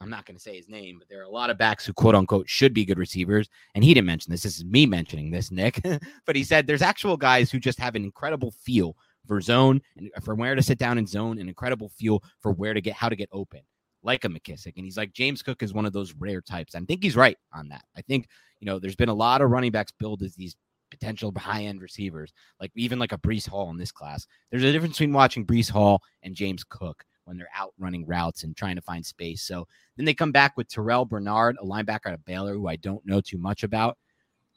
I'm 0.00 0.08
not 0.08 0.24
going 0.24 0.36
to 0.36 0.42
say 0.42 0.56
his 0.56 0.68
name, 0.68 0.98
but 0.98 1.08
there 1.10 1.20
are 1.20 1.24
a 1.24 1.30
lot 1.30 1.50
of 1.50 1.58
backs 1.58 1.84
who 1.84 1.92
quote 1.92 2.14
unquote 2.14 2.48
should 2.48 2.72
be 2.72 2.86
good 2.86 2.98
receivers. 2.98 3.48
And 3.74 3.84
he 3.84 3.92
didn't 3.92 4.06
mention 4.06 4.30
this. 4.30 4.42
This 4.42 4.56
is 4.56 4.64
me 4.64 4.86
mentioning 4.86 5.30
this, 5.30 5.50
Nick. 5.50 5.80
but 6.26 6.36
he 6.36 6.42
said 6.42 6.66
there's 6.66 6.80
actual 6.80 7.18
guys 7.18 7.50
who 7.50 7.60
just 7.60 7.78
have 7.78 7.94
an 7.94 8.04
incredible 8.04 8.50
feel 8.50 8.96
for 9.26 9.40
zone 9.40 9.80
and 9.96 10.10
for 10.22 10.34
where 10.34 10.54
to 10.54 10.62
sit 10.62 10.78
down 10.78 10.98
in 10.98 11.06
zone, 11.06 11.38
an 11.38 11.48
incredible 11.48 11.88
feel 11.88 12.22
for 12.40 12.52
where 12.52 12.74
to 12.74 12.80
get 12.80 12.94
how 12.94 13.08
to 13.08 13.16
get 13.16 13.28
open, 13.32 13.60
like 14.02 14.24
a 14.24 14.28
McKissic. 14.28 14.72
And 14.76 14.84
he's 14.84 14.96
like 14.96 15.12
James 15.12 15.42
Cook 15.42 15.62
is 15.62 15.72
one 15.72 15.86
of 15.86 15.92
those 15.92 16.14
rare 16.18 16.40
types. 16.40 16.74
I 16.74 16.80
think 16.80 17.02
he's 17.02 17.16
right 17.16 17.36
on 17.52 17.68
that. 17.68 17.84
I 17.96 18.02
think 18.02 18.28
you 18.60 18.66
know 18.66 18.78
there's 18.78 18.96
been 18.96 19.08
a 19.08 19.14
lot 19.14 19.42
of 19.42 19.50
running 19.50 19.72
backs 19.72 19.92
billed 19.98 20.22
as 20.22 20.34
these 20.34 20.56
potential 20.90 21.32
high 21.36 21.64
end 21.64 21.80
receivers, 21.80 22.32
like 22.60 22.72
even 22.74 22.98
like 22.98 23.12
a 23.12 23.18
Breece 23.18 23.48
Hall 23.48 23.70
in 23.70 23.76
this 23.76 23.92
class. 23.92 24.26
There's 24.50 24.64
a 24.64 24.72
difference 24.72 24.94
between 24.94 25.12
watching 25.12 25.46
Breece 25.46 25.70
Hall 25.70 26.02
and 26.22 26.34
James 26.34 26.64
Cook 26.64 27.04
when 27.24 27.36
they're 27.36 27.48
out 27.56 27.72
running 27.78 28.04
routes 28.06 28.42
and 28.42 28.56
trying 28.56 28.74
to 28.74 28.82
find 28.82 29.06
space. 29.06 29.42
So 29.42 29.66
then 29.96 30.04
they 30.04 30.14
come 30.14 30.32
back 30.32 30.56
with 30.56 30.68
Terrell 30.68 31.04
Bernard, 31.04 31.56
a 31.60 31.64
linebacker 31.64 32.06
out 32.06 32.14
of 32.14 32.24
Baylor, 32.24 32.54
who 32.54 32.66
I 32.66 32.76
don't 32.76 33.06
know 33.06 33.20
too 33.20 33.38
much 33.38 33.62
about. 33.62 33.96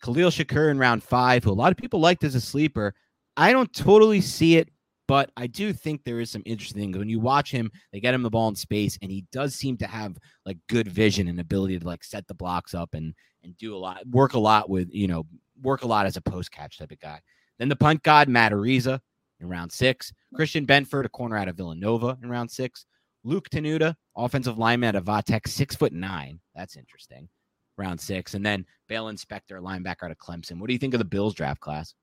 Khalil 0.01 0.31
Shakir 0.31 0.71
in 0.71 0.79
round 0.79 1.03
five, 1.03 1.43
who 1.43 1.51
a 1.51 1.53
lot 1.53 1.71
of 1.71 1.77
people 1.77 1.99
liked 1.99 2.23
as 2.23 2.35
a 2.35 2.41
sleeper. 2.41 2.93
I 3.35 3.51
don't 3.51 3.73
totally 3.73 4.21
see 4.21 4.57
it, 4.57 4.69
but 5.07 5.31
I 5.35 5.47
do 5.47 5.73
think 5.73 6.03
there 6.03 6.19
is 6.19 6.29
some 6.29 6.43
interesting 6.45 6.81
things. 6.81 6.97
When 6.97 7.09
you 7.09 7.19
watch 7.19 7.51
him, 7.51 7.71
they 7.91 7.99
get 7.99 8.13
him 8.13 8.23
the 8.23 8.29
ball 8.29 8.47
in 8.47 8.55
space, 8.55 8.97
and 9.01 9.11
he 9.11 9.25
does 9.31 9.55
seem 9.55 9.77
to 9.77 9.87
have 9.87 10.17
like 10.45 10.57
good 10.69 10.87
vision 10.87 11.27
and 11.27 11.39
ability 11.39 11.79
to 11.79 11.85
like 11.85 12.03
set 12.03 12.27
the 12.27 12.33
blocks 12.33 12.73
up 12.73 12.93
and 12.93 13.13
and 13.43 13.57
do 13.57 13.75
a 13.75 13.77
lot, 13.77 14.07
work 14.07 14.33
a 14.33 14.39
lot 14.39 14.69
with 14.69 14.89
you 14.91 15.07
know, 15.07 15.25
work 15.61 15.83
a 15.83 15.87
lot 15.87 16.05
as 16.05 16.17
a 16.17 16.21
post 16.21 16.51
catch 16.51 16.77
type 16.77 16.91
of 16.91 16.99
guy. 16.99 17.19
Then 17.59 17.69
the 17.69 17.75
punt 17.75 18.03
god 18.03 18.29
Matt 18.29 18.51
Araiza 18.51 18.99
in 19.39 19.49
round 19.49 19.71
six, 19.71 20.13
Christian 20.33 20.65
Benford, 20.65 21.05
a 21.05 21.09
corner 21.09 21.37
out 21.37 21.47
of 21.47 21.57
Villanova 21.57 22.17
in 22.23 22.29
round 22.29 22.49
six, 22.49 22.85
Luke 23.23 23.49
Tenuta, 23.49 23.95
offensive 24.15 24.57
lineman 24.57 24.89
out 24.89 24.95
of 24.95 25.05
Vatech, 25.05 25.47
six 25.47 25.75
foot 25.75 25.93
nine. 25.93 26.39
That's 26.55 26.77
interesting. 26.77 27.27
Round 27.77 27.99
six, 27.99 28.35
and 28.35 28.45
then 28.45 28.65
Baylon 28.89 29.19
Spector, 29.19 29.59
linebacker 29.59 30.03
out 30.03 30.11
of 30.11 30.17
Clemson. 30.17 30.59
What 30.59 30.67
do 30.67 30.73
you 30.73 30.79
think 30.79 30.93
of 30.93 30.99
the 30.99 31.05
Bills 31.05 31.33
draft 31.33 31.59
class? 31.59 31.95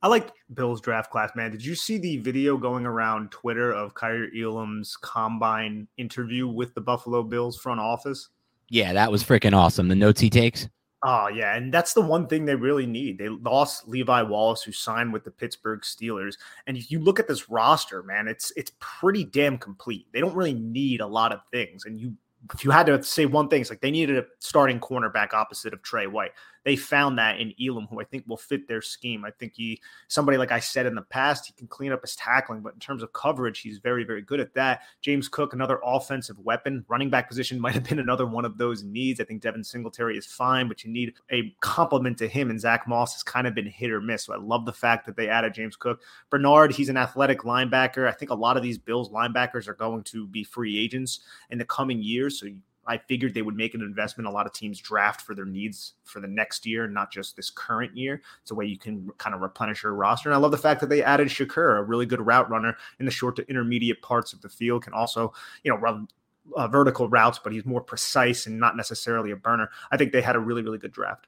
I 0.00 0.08
like 0.08 0.30
Bill's 0.54 0.80
draft 0.80 1.10
class, 1.10 1.32
man. 1.34 1.50
Did 1.50 1.64
you 1.64 1.74
see 1.74 1.98
the 1.98 2.18
video 2.18 2.56
going 2.56 2.86
around 2.86 3.32
Twitter 3.32 3.72
of 3.72 3.94
Kaiir 3.94 4.28
Elam's 4.36 4.96
combine 4.96 5.88
interview 5.96 6.46
with 6.46 6.74
the 6.74 6.80
Buffalo 6.80 7.22
Bills 7.22 7.58
front 7.58 7.80
office? 7.80 8.28
Yeah, 8.68 8.92
that 8.92 9.10
was 9.10 9.24
freaking 9.24 9.56
awesome. 9.56 9.88
The 9.88 9.96
notes 9.96 10.20
he 10.20 10.30
takes. 10.30 10.68
Oh 11.04 11.28
yeah, 11.28 11.56
and 11.56 11.72
that's 11.72 11.94
the 11.94 12.00
one 12.00 12.26
thing 12.26 12.44
they 12.44 12.56
really 12.56 12.86
need. 12.86 13.18
They 13.18 13.28
lost 13.28 13.86
Levi 13.86 14.22
Wallace, 14.22 14.62
who 14.62 14.72
signed 14.72 15.12
with 15.12 15.22
the 15.22 15.30
Pittsburgh 15.30 15.80
Steelers, 15.82 16.34
and 16.66 16.76
if 16.76 16.90
you 16.90 16.98
look 16.98 17.20
at 17.20 17.28
this 17.28 17.48
roster, 17.48 18.02
man, 18.02 18.26
it's 18.26 18.52
it's 18.56 18.72
pretty 18.80 19.24
damn 19.24 19.58
complete. 19.58 20.06
They 20.12 20.20
don't 20.20 20.34
really 20.34 20.54
need 20.54 21.00
a 21.00 21.06
lot 21.06 21.32
of 21.32 21.40
things, 21.52 21.84
and 21.84 21.96
you 21.96 22.14
if 22.52 22.64
you 22.64 22.70
had 22.72 22.86
to 22.86 23.02
say 23.02 23.26
one 23.26 23.48
thing, 23.48 23.60
it's 23.60 23.70
like 23.70 23.80
they 23.80 23.90
needed 23.90 24.18
a 24.18 24.24
starting 24.40 24.80
cornerback 24.80 25.32
opposite 25.34 25.72
of 25.72 25.82
Tre 25.82 26.06
White 26.06 26.32
they 26.68 26.76
found 26.76 27.18
that 27.18 27.40
in 27.40 27.54
Elam, 27.58 27.86
who 27.86 27.98
I 27.98 28.04
think 28.04 28.24
will 28.26 28.36
fit 28.36 28.68
their 28.68 28.82
scheme. 28.82 29.24
I 29.24 29.30
think 29.30 29.54
he, 29.56 29.80
somebody 30.08 30.36
like 30.36 30.52
I 30.52 30.60
said 30.60 30.84
in 30.84 30.94
the 30.94 31.00
past, 31.00 31.46
he 31.46 31.54
can 31.54 31.66
clean 31.66 31.92
up 31.92 32.02
his 32.02 32.14
tackling, 32.14 32.60
but 32.60 32.74
in 32.74 32.78
terms 32.78 33.02
of 33.02 33.10
coverage, 33.14 33.60
he's 33.60 33.78
very, 33.78 34.04
very 34.04 34.20
good 34.20 34.38
at 34.38 34.52
that. 34.52 34.82
James 35.00 35.30
Cook, 35.30 35.54
another 35.54 35.80
offensive 35.82 36.38
weapon, 36.40 36.84
running 36.86 37.08
back 37.08 37.26
position 37.26 37.58
might 37.60 37.72
have 37.72 37.84
been 37.84 38.00
another 38.00 38.26
one 38.26 38.44
of 38.44 38.58
those 38.58 38.82
needs. 38.82 39.18
I 39.18 39.24
think 39.24 39.40
Devin 39.40 39.64
Singletary 39.64 40.18
is 40.18 40.26
fine, 40.26 40.68
but 40.68 40.84
you 40.84 40.90
need 40.90 41.14
a 41.32 41.54
complement 41.60 42.18
to 42.18 42.28
him, 42.28 42.50
and 42.50 42.60
Zach 42.60 42.86
Moss 42.86 43.14
has 43.14 43.22
kind 43.22 43.46
of 43.46 43.54
been 43.54 43.64
hit 43.64 43.90
or 43.90 44.02
miss. 44.02 44.24
So 44.24 44.34
I 44.34 44.38
love 44.38 44.66
the 44.66 44.72
fact 44.74 45.06
that 45.06 45.16
they 45.16 45.30
added 45.30 45.54
James 45.54 45.74
Cook. 45.74 46.02
Bernard, 46.28 46.74
he's 46.74 46.90
an 46.90 46.98
athletic 46.98 47.44
linebacker. 47.44 48.06
I 48.06 48.12
think 48.12 48.30
a 48.30 48.34
lot 48.34 48.58
of 48.58 48.62
these 48.62 48.76
Bills 48.76 49.08
linebackers 49.08 49.68
are 49.68 49.74
going 49.74 50.02
to 50.04 50.26
be 50.26 50.44
free 50.44 50.78
agents 50.78 51.20
in 51.48 51.56
the 51.56 51.64
coming 51.64 52.02
years, 52.02 52.38
so 52.38 52.44
you 52.44 52.58
I 52.88 52.98
figured 52.98 53.34
they 53.34 53.42
would 53.42 53.56
make 53.56 53.74
an 53.74 53.82
investment. 53.82 54.26
A 54.26 54.30
lot 54.30 54.46
of 54.46 54.52
teams 54.52 54.80
draft 54.80 55.20
for 55.20 55.34
their 55.34 55.44
needs 55.44 55.92
for 56.04 56.20
the 56.20 56.26
next 56.26 56.66
year, 56.66 56.88
not 56.88 57.12
just 57.12 57.36
this 57.36 57.50
current 57.50 57.96
year. 57.96 58.22
It's 58.42 58.50
a 58.50 58.54
way 58.54 58.64
you 58.64 58.78
can 58.78 59.10
kind 59.18 59.34
of 59.34 59.42
replenish 59.42 59.82
your 59.82 59.94
roster. 59.94 60.28
And 60.28 60.34
I 60.34 60.38
love 60.38 60.50
the 60.50 60.58
fact 60.58 60.80
that 60.80 60.88
they 60.88 61.02
added 61.02 61.28
Shakir, 61.28 61.78
a 61.78 61.82
really 61.82 62.06
good 62.06 62.26
route 62.26 62.50
runner 62.50 62.76
in 62.98 63.04
the 63.04 63.12
short 63.12 63.36
to 63.36 63.48
intermediate 63.48 64.02
parts 64.02 64.32
of 64.32 64.40
the 64.40 64.48
field, 64.48 64.82
can 64.84 64.94
also, 64.94 65.32
you 65.62 65.70
know, 65.70 65.76
run 65.78 66.08
uh, 66.56 66.66
vertical 66.66 67.08
routes, 67.08 67.38
but 67.38 67.52
he's 67.52 67.66
more 67.66 67.82
precise 67.82 68.46
and 68.46 68.58
not 68.58 68.76
necessarily 68.76 69.30
a 69.30 69.36
burner. 69.36 69.70
I 69.90 69.96
think 69.96 70.12
they 70.12 70.22
had 70.22 70.36
a 70.36 70.40
really, 70.40 70.62
really 70.62 70.78
good 70.78 70.92
draft. 70.92 71.26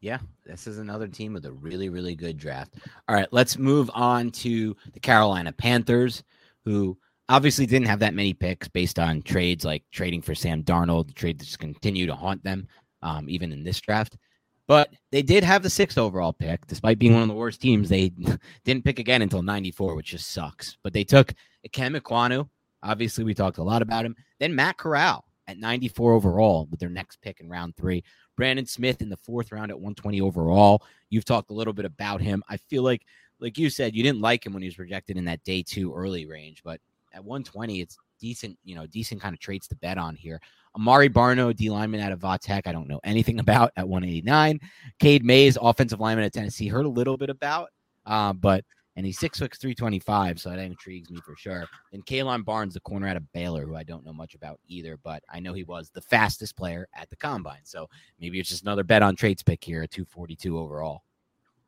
Yeah, 0.00 0.18
this 0.46 0.66
is 0.66 0.78
another 0.78 1.08
team 1.08 1.34
with 1.34 1.44
a 1.44 1.52
really, 1.52 1.88
really 1.88 2.14
good 2.14 2.38
draft. 2.38 2.74
All 3.08 3.14
right, 3.14 3.28
let's 3.32 3.58
move 3.58 3.90
on 3.94 4.30
to 4.30 4.74
the 4.92 5.00
Carolina 5.00 5.52
Panthers, 5.52 6.24
who 6.64 6.96
obviously 7.30 7.64
didn't 7.64 7.86
have 7.86 8.00
that 8.00 8.12
many 8.12 8.34
picks 8.34 8.68
based 8.68 8.98
on 8.98 9.22
trades 9.22 9.64
like 9.64 9.84
trading 9.92 10.20
for 10.20 10.34
Sam 10.34 10.62
Darnold. 10.64 11.06
The 11.06 11.14
trade 11.14 11.38
just 11.38 11.60
continue 11.60 12.06
to 12.06 12.14
haunt 12.14 12.42
them, 12.42 12.66
um, 13.02 13.30
even 13.30 13.52
in 13.52 13.62
this 13.62 13.80
draft. 13.80 14.18
But 14.66 14.92
they 15.10 15.22
did 15.22 15.44
have 15.44 15.62
the 15.62 15.70
sixth 15.70 15.96
overall 15.96 16.32
pick, 16.32 16.66
despite 16.66 16.98
being 16.98 17.14
one 17.14 17.22
of 17.22 17.28
the 17.28 17.34
worst 17.34 17.62
teams. 17.62 17.88
They 17.88 18.08
didn't 18.64 18.84
pick 18.84 18.98
again 18.98 19.22
until 19.22 19.42
94, 19.42 19.94
which 19.94 20.10
just 20.10 20.30
sucks. 20.30 20.76
But 20.82 20.92
they 20.92 21.04
took 21.04 21.32
Ikem 21.66 21.98
Ekwonu. 21.98 22.48
Obviously, 22.82 23.24
we 23.24 23.34
talked 23.34 23.58
a 23.58 23.62
lot 23.62 23.82
about 23.82 24.04
him. 24.04 24.16
Then 24.38 24.54
Matt 24.54 24.76
Corral 24.76 25.24
at 25.46 25.58
94 25.58 26.12
overall 26.12 26.66
with 26.70 26.80
their 26.80 26.88
next 26.88 27.20
pick 27.20 27.40
in 27.40 27.48
round 27.48 27.76
three. 27.76 28.02
Brandon 28.36 28.66
Smith 28.66 29.02
in 29.02 29.08
the 29.08 29.16
fourth 29.18 29.52
round 29.52 29.70
at 29.70 29.78
120 29.78 30.20
overall. 30.20 30.82
You've 31.10 31.24
talked 31.24 31.50
a 31.50 31.54
little 31.54 31.74
bit 31.74 31.84
about 31.84 32.20
him. 32.20 32.42
I 32.48 32.56
feel 32.56 32.82
like, 32.82 33.02
like 33.38 33.58
you 33.58 33.70
said, 33.70 33.94
you 33.94 34.02
didn't 34.02 34.20
like 34.20 34.46
him 34.46 34.52
when 34.52 34.62
he 34.62 34.68
was 34.68 34.76
projected 34.76 35.16
in 35.16 35.24
that 35.26 35.44
day 35.44 35.62
two 35.62 35.92
early 35.92 36.26
range, 36.26 36.62
but 36.64 36.80
at 37.12 37.24
120, 37.24 37.80
it's 37.80 37.96
decent, 38.20 38.58
you 38.64 38.74
know, 38.74 38.86
decent 38.86 39.20
kind 39.20 39.32
of 39.32 39.40
traits 39.40 39.66
to 39.68 39.76
bet 39.76 39.98
on 39.98 40.14
here. 40.14 40.40
Amaré 40.76 41.08
Barno, 41.08 41.54
D 41.54 41.70
lineman 41.70 42.00
out 42.00 42.12
of 42.12 42.20
Vatech, 42.20 42.66
I 42.66 42.72
don't 42.72 42.88
know 42.88 43.00
anything 43.04 43.40
about 43.40 43.72
at 43.76 43.88
189. 43.88 44.60
Cade 44.98 45.24
Mays, 45.24 45.58
offensive 45.60 46.00
lineman 46.00 46.24
at 46.24 46.32
Tennessee, 46.32 46.68
heard 46.68 46.86
a 46.86 46.90
little 46.90 47.16
bit 47.16 47.30
about. 47.30 47.70
Uh, 48.06 48.32
but 48.32 48.64
and 48.96 49.06
he's 49.06 49.18
six 49.18 49.38
six 49.38 49.56
three 49.56 49.74
twenty 49.74 49.98
five, 49.98 50.40
so 50.40 50.50
that 50.50 50.58
intrigues 50.58 51.10
me 51.10 51.20
for 51.24 51.36
sure. 51.36 51.66
And 51.92 52.04
Kalon 52.04 52.42
Barnes, 52.42 52.74
the 52.74 52.80
corner 52.80 53.06
out 53.06 53.16
of 53.16 53.32
Baylor, 53.32 53.64
who 53.64 53.76
I 53.76 53.82
don't 53.82 54.04
know 54.04 54.12
much 54.12 54.34
about 54.34 54.60
either, 54.66 54.98
but 55.02 55.22
I 55.32 55.40
know 55.40 55.52
he 55.52 55.64
was 55.64 55.90
the 55.90 56.02
fastest 56.02 56.56
player 56.56 56.88
at 56.94 57.08
the 57.08 57.16
combine. 57.16 57.60
So 57.64 57.88
maybe 58.18 58.40
it's 58.40 58.48
just 58.48 58.62
another 58.62 58.84
bet 58.84 59.02
on 59.02 59.16
traits 59.16 59.42
pick 59.42 59.62
here 59.62 59.82
at 59.82 59.90
two 59.90 60.04
forty 60.04 60.34
two 60.34 60.58
overall. 60.58 61.02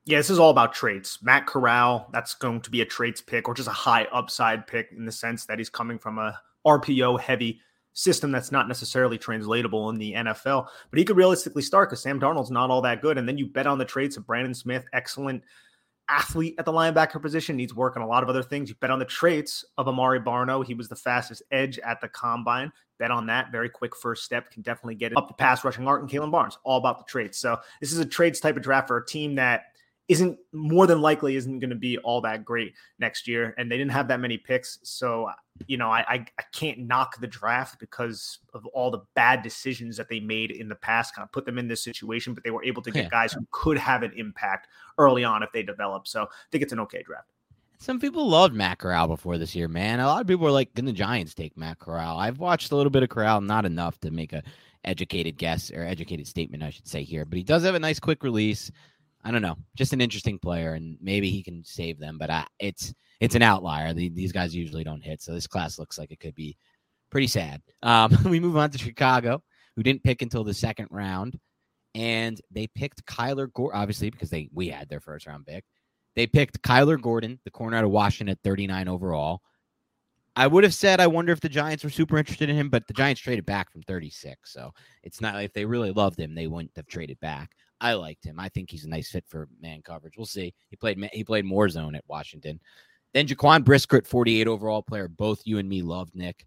Yeah, 0.04 0.18
this 0.18 0.30
is 0.30 0.38
all 0.38 0.50
about 0.50 0.74
traits. 0.74 1.22
Matt 1.22 1.46
Corral, 1.46 2.08
that's 2.12 2.34
going 2.34 2.60
to 2.62 2.70
be 2.70 2.80
a 2.80 2.84
traits 2.84 3.20
pick 3.20 3.46
or 3.46 3.54
just 3.54 3.68
a 3.68 3.72
high 3.72 4.04
upside 4.12 4.66
pick 4.66 4.90
in 4.90 5.04
the 5.04 5.12
sense 5.12 5.46
that 5.46 5.58
he's 5.58 5.70
coming 5.70 5.98
from 5.98 6.18
a 6.18 6.38
RPO 6.66 7.20
heavy 7.20 7.60
system 7.92 8.32
that's 8.32 8.50
not 8.50 8.68
necessarily 8.68 9.18
translatable 9.18 9.90
in 9.90 9.96
the 9.96 10.12
NFL. 10.14 10.66
But 10.90 10.98
he 10.98 11.04
could 11.04 11.16
realistically 11.16 11.62
start 11.62 11.90
because 11.90 12.02
Sam 12.02 12.18
Darnold's 12.18 12.50
not 12.50 12.70
all 12.70 12.82
that 12.82 13.02
good. 13.02 13.18
And 13.18 13.28
then 13.28 13.38
you 13.38 13.46
bet 13.46 13.66
on 13.66 13.78
the 13.78 13.84
traits 13.84 14.16
of 14.16 14.26
Brandon 14.26 14.54
Smith, 14.54 14.84
excellent 14.92 15.44
athlete 16.08 16.56
at 16.58 16.64
the 16.64 16.72
linebacker 16.72 17.22
position, 17.22 17.56
needs 17.56 17.74
work 17.74 17.96
on 17.96 18.02
a 18.02 18.06
lot 18.06 18.24
of 18.24 18.28
other 18.28 18.42
things. 18.42 18.68
You 18.68 18.74
bet 18.76 18.90
on 18.90 18.98
the 18.98 19.04
traits 19.04 19.64
of 19.78 19.86
Amaré 19.86 20.24
Barno. 20.24 20.64
He 20.64 20.74
was 20.74 20.88
the 20.88 20.96
fastest 20.96 21.42
edge 21.52 21.78
at 21.78 22.00
the 22.00 22.08
combine. 22.08 22.72
Bet 22.98 23.10
on 23.10 23.26
that. 23.26 23.52
Very 23.52 23.68
quick 23.68 23.96
first 23.96 24.24
step. 24.24 24.50
Can 24.50 24.62
definitely 24.62 24.94
get 24.94 25.12
it 25.12 25.18
up 25.18 25.28
the 25.28 25.34
pass 25.34 25.64
rushing 25.64 25.86
art 25.86 26.00
and 26.00 26.10
Kalon 26.10 26.30
Barnes. 26.30 26.58
All 26.64 26.78
about 26.78 26.98
the 26.98 27.04
traits. 27.04 27.38
So 27.38 27.58
this 27.80 27.92
is 27.92 27.98
a 27.98 28.06
traits 28.06 28.40
type 28.40 28.56
of 28.56 28.62
draft 28.62 28.88
for 28.88 28.96
a 28.96 29.06
team 29.06 29.36
that 29.36 29.66
isn't 30.08 30.38
more 30.52 30.86
than 30.86 31.00
likely 31.00 31.36
isn't 31.36 31.60
going 31.60 31.70
to 31.70 31.76
be 31.76 31.96
all 31.98 32.20
that 32.20 32.44
great 32.44 32.74
next 32.98 33.28
year. 33.28 33.54
And 33.56 33.70
they 33.70 33.78
didn't 33.78 33.92
have 33.92 34.08
that 34.08 34.20
many 34.20 34.36
picks. 34.36 34.78
So, 34.82 35.30
you 35.66 35.76
know, 35.76 35.90
I, 35.90 36.00
I, 36.00 36.26
I, 36.38 36.42
can't 36.52 36.80
knock 36.80 37.20
the 37.20 37.26
draft 37.26 37.78
because 37.78 38.38
of 38.52 38.66
all 38.66 38.90
the 38.90 39.00
bad 39.14 39.42
decisions 39.42 39.96
that 39.96 40.08
they 40.08 40.18
made 40.18 40.50
in 40.50 40.68
the 40.68 40.74
past, 40.74 41.14
kind 41.14 41.24
of 41.24 41.32
put 41.32 41.46
them 41.46 41.56
in 41.56 41.68
this 41.68 41.84
situation, 41.84 42.34
but 42.34 42.42
they 42.42 42.50
were 42.50 42.64
able 42.64 42.82
to 42.82 42.90
get 42.90 43.04
yeah. 43.04 43.10
guys 43.10 43.32
who 43.32 43.46
could 43.52 43.78
have 43.78 44.02
an 44.02 44.12
impact 44.16 44.68
early 44.98 45.24
on 45.24 45.42
if 45.42 45.50
they 45.52 45.62
develop. 45.62 46.08
So 46.08 46.24
I 46.24 46.26
think 46.50 46.62
it's 46.62 46.72
an 46.72 46.80
okay 46.80 47.02
draft. 47.02 47.28
Some 47.78 47.98
people 47.98 48.28
loved 48.28 48.54
Matt 48.54 48.78
Corral 48.78 49.08
before 49.08 49.38
this 49.38 49.56
year, 49.56 49.66
man. 49.66 49.98
A 49.98 50.06
lot 50.06 50.20
of 50.20 50.26
people 50.28 50.44
were 50.44 50.52
like, 50.52 50.72
"Can 50.74 50.84
the 50.84 50.92
Giants 50.92 51.34
take 51.34 51.56
Matt 51.56 51.80
Corral?" 51.80 52.16
I've 52.16 52.38
watched 52.38 52.70
a 52.70 52.76
little 52.76 52.90
bit 52.90 53.02
of 53.02 53.08
Corral, 53.08 53.40
not 53.40 53.64
enough 53.64 53.98
to 54.00 54.12
make 54.12 54.32
a 54.32 54.44
educated 54.84 55.36
guess 55.36 55.70
or 55.70 55.84
educated 55.84 56.26
statement, 56.26 56.62
I 56.62 56.70
should 56.70 56.86
say 56.86 57.02
here. 57.02 57.24
But 57.24 57.38
he 57.38 57.42
does 57.42 57.64
have 57.64 57.74
a 57.74 57.80
nice 57.80 58.00
quick 58.00 58.22
release. 58.22 58.70
I 59.24 59.30
don't 59.30 59.42
know, 59.42 59.56
just 59.76 59.92
an 59.92 60.00
interesting 60.00 60.38
player, 60.38 60.74
and 60.74 60.98
maybe 61.00 61.30
he 61.30 61.42
can 61.42 61.62
save 61.64 61.98
them. 61.98 62.18
But 62.18 62.30
I, 62.30 62.46
it's 62.58 62.92
it's 63.20 63.34
an 63.34 63.42
outlier. 63.42 63.92
The, 63.92 64.08
these 64.08 64.32
guys 64.32 64.54
usually 64.54 64.84
don't 64.84 65.04
hit, 65.04 65.22
so 65.22 65.32
this 65.32 65.46
class 65.46 65.78
looks 65.78 65.98
like 65.98 66.10
it 66.10 66.20
could 66.20 66.34
be 66.34 66.56
pretty 67.10 67.28
sad. 67.28 67.62
Um, 67.82 68.16
we 68.24 68.40
move 68.40 68.56
on 68.56 68.70
to 68.70 68.78
Chicago, 68.78 69.42
who 69.76 69.82
didn't 69.82 70.02
pick 70.02 70.22
until 70.22 70.42
the 70.42 70.54
second 70.54 70.88
round, 70.90 71.38
and 71.94 72.40
they 72.50 72.66
picked 72.66 73.04
Kyler 73.06 73.52
Gordon, 73.52 73.80
obviously 73.80 74.10
because 74.10 74.30
they 74.30 74.48
we 74.52 74.68
had 74.68 74.88
their 74.88 75.00
first 75.00 75.26
round 75.26 75.46
pick. 75.46 75.64
They 76.16 76.26
picked 76.26 76.62
Kyler 76.62 77.00
Gordon, 77.00 77.38
the 77.44 77.50
corner 77.50 77.76
out 77.76 77.84
of 77.84 77.90
Washington, 77.90 78.32
at 78.32 78.42
39 78.42 78.88
overall. 78.88 79.40
I 80.34 80.46
would 80.46 80.64
have 80.64 80.74
said 80.74 80.98
I 80.98 81.06
wonder 81.06 81.32
if 81.32 81.40
the 81.40 81.48
Giants 81.48 81.84
were 81.84 81.90
super 81.90 82.18
interested 82.18 82.48
in 82.48 82.56
him, 82.56 82.70
but 82.70 82.86
the 82.86 82.94
Giants 82.94 83.20
traded 83.20 83.44
back 83.44 83.70
from 83.70 83.82
36. 83.82 84.52
So 84.52 84.72
it's 85.02 85.20
not 85.20 85.34
like 85.34 85.46
if 85.46 85.52
they 85.52 85.64
really 85.64 85.92
loved 85.92 86.18
him, 86.18 86.34
they 86.34 86.46
wouldn't 86.46 86.72
have 86.76 86.86
traded 86.86 87.20
back. 87.20 87.50
I 87.82 87.94
liked 87.94 88.24
him. 88.24 88.38
I 88.38 88.48
think 88.48 88.70
he's 88.70 88.84
a 88.84 88.88
nice 88.88 89.10
fit 89.10 89.24
for 89.26 89.48
man 89.60 89.82
coverage. 89.82 90.16
We'll 90.16 90.24
see. 90.24 90.54
He 90.70 90.76
played 90.76 91.04
he 91.12 91.24
played 91.24 91.44
more 91.44 91.68
zone 91.68 91.96
at 91.96 92.04
Washington. 92.06 92.60
Then 93.12 93.26
Jaquan 93.26 93.64
Brisker 93.64 94.02
48 94.02 94.46
overall 94.46 94.82
player. 94.82 95.08
Both 95.08 95.42
you 95.44 95.58
and 95.58 95.68
me 95.68 95.82
loved 95.82 96.14
Nick. 96.14 96.46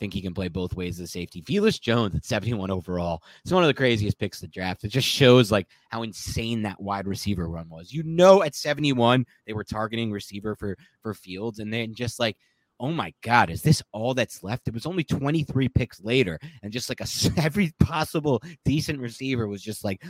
Think 0.00 0.14
he 0.14 0.22
can 0.22 0.32
play 0.32 0.48
both 0.48 0.74
ways 0.74 0.98
as 0.98 1.04
a 1.04 1.12
safety. 1.12 1.42
Velus 1.42 1.78
Jones 1.78 2.14
at 2.14 2.24
71 2.24 2.70
overall. 2.70 3.22
It's 3.44 3.52
one 3.52 3.62
of 3.62 3.66
the 3.66 3.74
craziest 3.74 4.18
picks 4.18 4.38
of 4.38 4.48
the 4.48 4.54
draft. 4.54 4.82
It 4.82 4.88
just 4.88 5.06
shows 5.06 5.52
like 5.52 5.68
how 5.90 6.02
insane 6.02 6.62
that 6.62 6.80
wide 6.80 7.06
receiver 7.06 7.46
run 7.46 7.68
was. 7.68 7.92
You 7.92 8.02
know, 8.04 8.42
at 8.42 8.54
71, 8.54 9.26
they 9.46 9.52
were 9.52 9.62
targeting 9.62 10.10
receiver 10.10 10.56
for 10.56 10.78
for 11.02 11.12
Fields, 11.12 11.58
and 11.58 11.70
then 11.70 11.94
just 11.94 12.18
like 12.18 12.38
oh 12.80 12.90
my 12.90 13.12
God, 13.22 13.50
is 13.50 13.60
this 13.60 13.82
all 13.92 14.14
that's 14.14 14.42
left? 14.42 14.66
It 14.66 14.74
was 14.74 14.86
only 14.86 15.04
23 15.04 15.68
picks 15.68 16.00
later, 16.00 16.38
and 16.62 16.72
just 16.72 16.88
like 16.88 17.00
a 17.00 17.06
every 17.40 17.72
possible 17.78 18.42
decent 18.64 18.98
receiver 18.98 19.46
was 19.46 19.62
just 19.62 19.84
like 19.84 20.02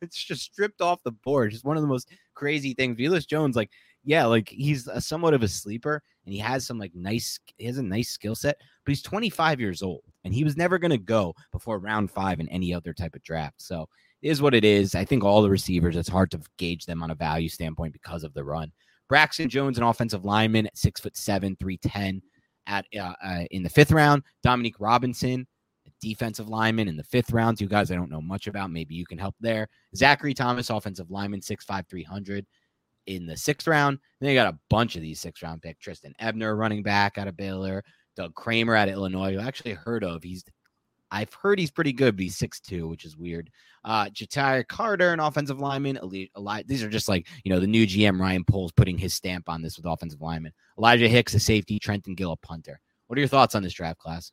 it's 0.00 0.24
just 0.24 0.42
stripped 0.42 0.80
off 0.80 1.02
the 1.02 1.10
board. 1.10 1.50
Just 1.50 1.64
one 1.64 1.76
of 1.76 1.82
the 1.82 1.88
most 1.88 2.08
crazy 2.34 2.72
things. 2.72 2.96
Velus 2.96 3.26
Jones, 3.26 3.56
like, 3.56 3.70
yeah, 4.04 4.24
like 4.24 4.48
he's 4.48 4.86
a 4.86 5.00
somewhat 5.00 5.34
of 5.34 5.42
a 5.42 5.48
sleeper, 5.48 6.00
and 6.24 6.32
he 6.32 6.38
has 6.38 6.66
some 6.66 6.78
like 6.78 6.94
nice, 6.94 7.38
he 7.58 7.66
has 7.66 7.78
a 7.78 7.82
nice 7.82 8.10
skill 8.10 8.36
set, 8.36 8.56
but 8.84 8.90
he's 8.90 9.02
25 9.02 9.60
years 9.60 9.82
old, 9.82 10.02
and 10.24 10.32
he 10.32 10.44
was 10.44 10.56
never 10.56 10.78
going 10.78 10.92
to 10.92 10.98
go 10.98 11.34
before 11.50 11.78
round 11.78 12.10
five 12.10 12.38
in 12.38 12.48
any 12.48 12.72
other 12.72 12.94
type 12.94 13.14
of 13.14 13.22
draft. 13.24 13.60
So 13.60 13.88
it 14.22 14.30
is 14.30 14.40
what 14.40 14.54
it 14.54 14.64
is. 14.64 14.94
I 14.94 15.04
think 15.04 15.24
all 15.24 15.42
the 15.42 15.50
receivers, 15.50 15.96
it's 15.96 16.08
hard 16.08 16.30
to 16.30 16.40
gauge 16.58 16.86
them 16.86 17.02
on 17.02 17.10
a 17.10 17.16
value 17.16 17.48
standpoint 17.48 17.92
because 17.92 18.22
of 18.22 18.34
the 18.34 18.44
run. 18.44 18.70
Braxton 19.08 19.48
Jones, 19.48 19.78
an 19.78 19.84
offensive 19.84 20.24
lineman, 20.24 20.66
at 20.66 20.78
six 20.78 21.00
foot 21.00 21.16
seven, 21.16 21.56
three 21.60 21.78
ten, 21.78 22.22
at 22.66 22.86
uh, 22.98 23.14
uh, 23.24 23.44
in 23.50 23.62
the 23.62 23.68
fifth 23.68 23.92
round. 23.92 24.22
Dominique 24.42 24.80
Robinson, 24.80 25.46
a 25.86 25.90
defensive 26.00 26.48
lineman 26.48 26.88
in 26.88 26.96
the 26.96 27.04
fifth 27.04 27.32
round. 27.32 27.58
Two 27.58 27.68
guys 27.68 27.90
I 27.90 27.94
don't 27.94 28.10
know 28.10 28.22
much 28.22 28.46
about. 28.46 28.70
Maybe 28.70 28.94
you 28.94 29.06
can 29.06 29.18
help 29.18 29.34
there. 29.40 29.68
Zachary 29.94 30.34
Thomas, 30.34 30.70
offensive 30.70 31.10
lineman, 31.10 31.42
six 31.42 31.64
five, 31.64 31.86
three 31.88 32.04
hundred, 32.04 32.46
in 33.06 33.26
the 33.26 33.36
sixth 33.36 33.66
round. 33.66 33.98
Then 34.20 34.30
you 34.30 34.36
got 34.36 34.52
a 34.52 34.58
bunch 34.70 34.96
of 34.96 35.02
these 35.02 35.20
six 35.20 35.42
round 35.42 35.62
picks. 35.62 35.80
Trestan 35.84 36.14
Ebner, 36.18 36.56
running 36.56 36.82
back 36.82 37.18
out 37.18 37.28
of 37.28 37.36
Baylor. 37.36 37.84
Doug 38.16 38.34
Kramer 38.34 38.74
out 38.74 38.88
of 38.88 38.94
Illinois, 38.94 39.36
I 39.36 39.46
actually 39.46 39.72
heard 39.72 40.04
of. 40.04 40.22
He's 40.22 40.44
I've 41.12 41.32
heard 41.34 41.58
he's 41.58 41.70
pretty 41.70 41.92
good, 41.92 42.16
but 42.16 42.22
he's 42.22 42.38
6'2, 42.38 42.88
which 42.88 43.04
is 43.04 43.18
weird. 43.18 43.50
Uh, 43.84 44.06
Ja'Tyre 44.06 44.66
Carter, 44.66 45.12
an 45.12 45.20
offensive 45.20 45.60
lineman. 45.60 45.98
Eli- 46.02 46.62
these 46.66 46.82
are 46.82 46.88
just 46.88 47.06
like, 47.06 47.28
you 47.44 47.52
know, 47.52 47.60
the 47.60 47.66
new 47.66 47.86
GM 47.86 48.18
Ryan 48.18 48.44
Poles 48.44 48.72
putting 48.72 48.96
his 48.96 49.12
stamp 49.12 49.50
on 49.50 49.60
this 49.60 49.76
with 49.76 49.84
offensive 49.84 50.22
lineman. 50.22 50.52
Elijah 50.78 51.08
Hicks, 51.08 51.34
a 51.34 51.40
safety. 51.40 51.78
Trenton 51.78 52.14
Gill, 52.14 52.32
a 52.32 52.36
punter. 52.36 52.80
What 53.06 53.18
are 53.18 53.20
your 53.20 53.28
thoughts 53.28 53.54
on 53.54 53.62
this 53.62 53.74
draft 53.74 53.98
class? 53.98 54.32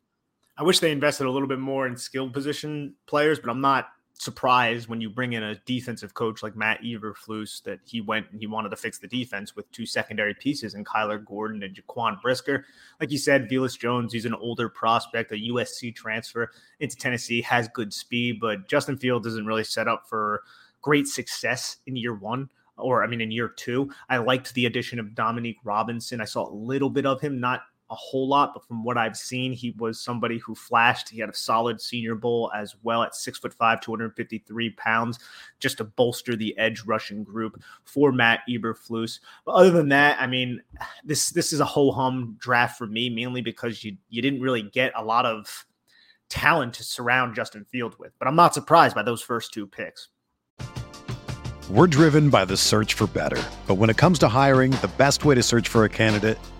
I 0.58 0.64
wish 0.64 0.80
they 0.80 0.92
invested 0.92 1.28
a 1.28 1.32
little 1.32 1.50
bit 1.50 1.60
more 1.60 1.86
in 1.86 1.98
skilled 1.98 2.32
position 2.34 2.96
players, 3.08 3.40
but 3.40 3.50
I'm 3.50 3.62
not 3.62 3.90
surprised 4.20 4.90
when 4.90 5.00
you 5.00 5.10
bring 5.10 5.32
in 5.32 5.44
a 5.44 5.56
defensive 5.66 6.14
coach 6.14 6.44
like 6.44 6.56
Matt 6.56 6.82
Eberflus 6.84 7.64
that 7.64 7.80
he 7.86 8.02
went 8.02 8.30
and 8.32 8.40
he 8.40 8.48
wanted 8.48 8.70
to 8.70 8.76
fix 8.76 9.00
the 9.00 9.08
defense 9.08 9.56
with 9.56 9.72
two 9.72 9.86
secondary 9.86 10.34
pieces 10.34 10.74
and 10.74 10.86
Kyler 10.86 11.26
Gordon 11.26 11.64
and 11.64 11.74
Jaquan 11.74 12.22
Brisker. 12.22 12.66
Like 13.00 13.12
you 13.12 13.18
said, 13.18 13.50
Velus 13.50 13.80
Jones, 13.80 14.12
he's 14.12 14.26
an 14.26 14.34
older 14.34 14.68
prospect, 14.68 15.32
a 15.32 15.36
USC 15.36 15.96
transfer 15.96 16.52
into 16.82 16.98
Tennessee, 16.98 17.42
has 17.42 17.70
good 17.70 17.94
speed, 17.94 18.42
but 18.42 18.68
Justin 18.68 18.98
Fields 18.98 19.26
isn't 19.26 19.48
really 19.48 19.64
set 19.64 19.88
up 19.88 20.04
for 20.10 20.44
great 20.82 21.08
success 21.08 21.78
in 21.88 21.96
year 21.96 22.14
one 22.14 22.50
or 22.78 23.04
I 23.04 23.08
mean 23.08 23.22
in 23.22 23.32
year 23.32 23.50
two. 23.50 23.90
I 24.10 24.18
liked 24.18 24.54
the 24.54 24.66
addition 24.66 25.00
of 25.00 25.16
Dominique 25.16 25.60
Robinson. 25.64 26.20
I 26.22 26.26
saw 26.26 26.50
a 26.50 26.54
little 26.54 26.90
bit 26.90 27.06
of 27.06 27.22
him, 27.22 27.40
not 27.40 27.62
a 27.90 27.96
whole 27.96 28.28
lot, 28.28 28.54
but 28.54 28.66
from 28.66 28.84
what 28.84 28.98
I've 28.98 29.18
seen, 29.18 29.52
he 29.52 29.72
was 29.78 30.00
somebody 30.00 30.38
who 30.38 30.54
flashed. 30.54 31.10
He 31.10 31.20
had 31.20 31.30
a 31.30 31.36
solid 31.36 31.82
senior 31.82 32.16
bowl 32.16 32.52
as 32.56 32.76
well 32.84 33.04
at 33.04 33.16
six 33.16 33.40
foot 33.40 33.54
five, 33.54 33.82
253 33.82 34.70
pounds, 34.72 35.20
just 35.60 35.78
to 35.78 35.84
bolster 35.84 36.36
the 36.36 36.58
edge 36.58 36.84
rushing 36.86 37.24
group 37.24 37.62
for 37.84 38.12
Matt 38.12 38.42
Eberflus. 38.50 39.20
But 39.46 39.54
other 39.54 39.72
than 39.72 39.90
that, 39.90 40.22
I 40.22 40.28
mean, 40.28 40.62
this 41.04 41.32
this 41.32 41.52
is 41.52 41.60
a 41.60 41.66
ho 41.66 41.92
hum 41.92 42.36
draft 42.40 42.78
for 42.78 42.88
me, 42.88 43.10
mainly 43.10 43.42
because 43.42 43.84
you 43.84 43.98
you 44.10 44.22
didn't 44.22 44.42
really 44.42 44.64
get 44.64 44.92
a 44.96 45.04
lot 45.04 45.26
of 45.26 45.66
talent 46.30 46.76
to 46.76 46.84
surround 46.84 47.36
Justin 47.36 47.66
Fields 47.66 47.98
with. 47.98 48.12
But 48.20 48.28
I'm 48.28 48.36
not 48.36 48.54
surprised 48.54 48.96
by 48.96 49.04
those 49.04 49.22
first 49.22 49.52
two 49.52 49.66
picks. 49.66 50.10
We're 51.70 51.88
driven 51.88 52.30
by 52.30 52.46
the 52.46 52.58
search 52.58 52.96
for 52.96 53.06
better. 53.08 53.42
But 53.68 53.76
when 53.76 53.92
it 53.92 53.98
comes 53.98 54.18
to 54.20 54.28
hiring, 54.28 54.72
the 54.72 54.90
best 54.98 55.24
way 55.24 55.36
to 55.36 55.44
search 55.44 55.68
for 55.68 55.84
a 55.84 55.90
candidate 55.90 56.40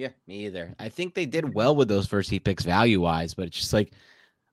Yeah, 0.00 0.08
me 0.26 0.46
either. 0.46 0.74
I 0.78 0.88
think 0.88 1.12
they 1.12 1.26
did 1.26 1.52
well 1.52 1.76
with 1.76 1.88
those 1.88 2.06
first 2.06 2.30
heat 2.30 2.42
picks 2.42 2.64
value 2.64 3.02
wise, 3.02 3.34
but 3.34 3.48
it's 3.48 3.58
just 3.58 3.74
like 3.74 3.92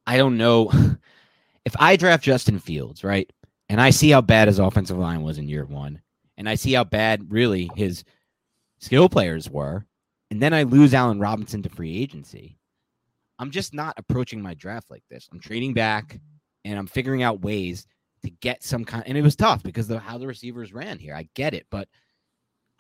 I 0.05 0.17
don't 0.17 0.36
know 0.36 0.69
if 1.65 1.73
I 1.79 1.95
draft 1.95 2.25
Justin 2.25 2.60
Fields, 2.60 3.01
right? 3.01 3.31
And 3.69 3.79
I 3.79 3.91
see 3.91 4.10
how 4.10 4.19
bad 4.19 4.49
his 4.49 4.60
offensive 4.60 4.97
line 4.97 5.21
was 5.21 5.38
in 5.38 5.47
year 5.47 5.63
one, 5.63 6.01
and 6.36 6.49
I 6.49 6.55
see 6.55 6.73
how 6.73 6.83
bad 6.83 7.31
really 7.31 7.71
his 7.77 8.03
skill 8.79 9.07
players 9.07 9.49
were, 9.49 9.86
and 10.31 10.43
then 10.43 10.53
I 10.53 10.63
lose 10.63 10.93
Allen 10.93 11.21
Robinson 11.21 11.63
to 11.63 11.69
free 11.69 11.97
agency. 11.97 12.57
I'm 13.39 13.51
just 13.51 13.73
not 13.73 13.97
approaching 13.97 14.41
my 14.41 14.53
draft 14.53 14.91
like 14.91 15.03
this. 15.10 15.29
I'm 15.31 15.39
trading 15.39 15.73
back 15.73 16.19
and 16.65 16.77
I'm 16.77 16.88
figuring 16.88 17.23
out 17.23 17.39
ways 17.39 17.88
to 18.23 18.31
get 18.41 18.65
some 18.65 18.83
kind 18.83 19.03
and 19.07 19.17
it 19.17 19.21
was 19.21 19.38
tough 19.38 19.63
because 19.63 19.89
of 19.89 20.01
how 20.01 20.17
the 20.17 20.27
receivers 20.27 20.73
ran 20.73 20.99
here. 20.99 21.15
I 21.15 21.29
get 21.36 21.53
it, 21.53 21.67
but 21.69 21.88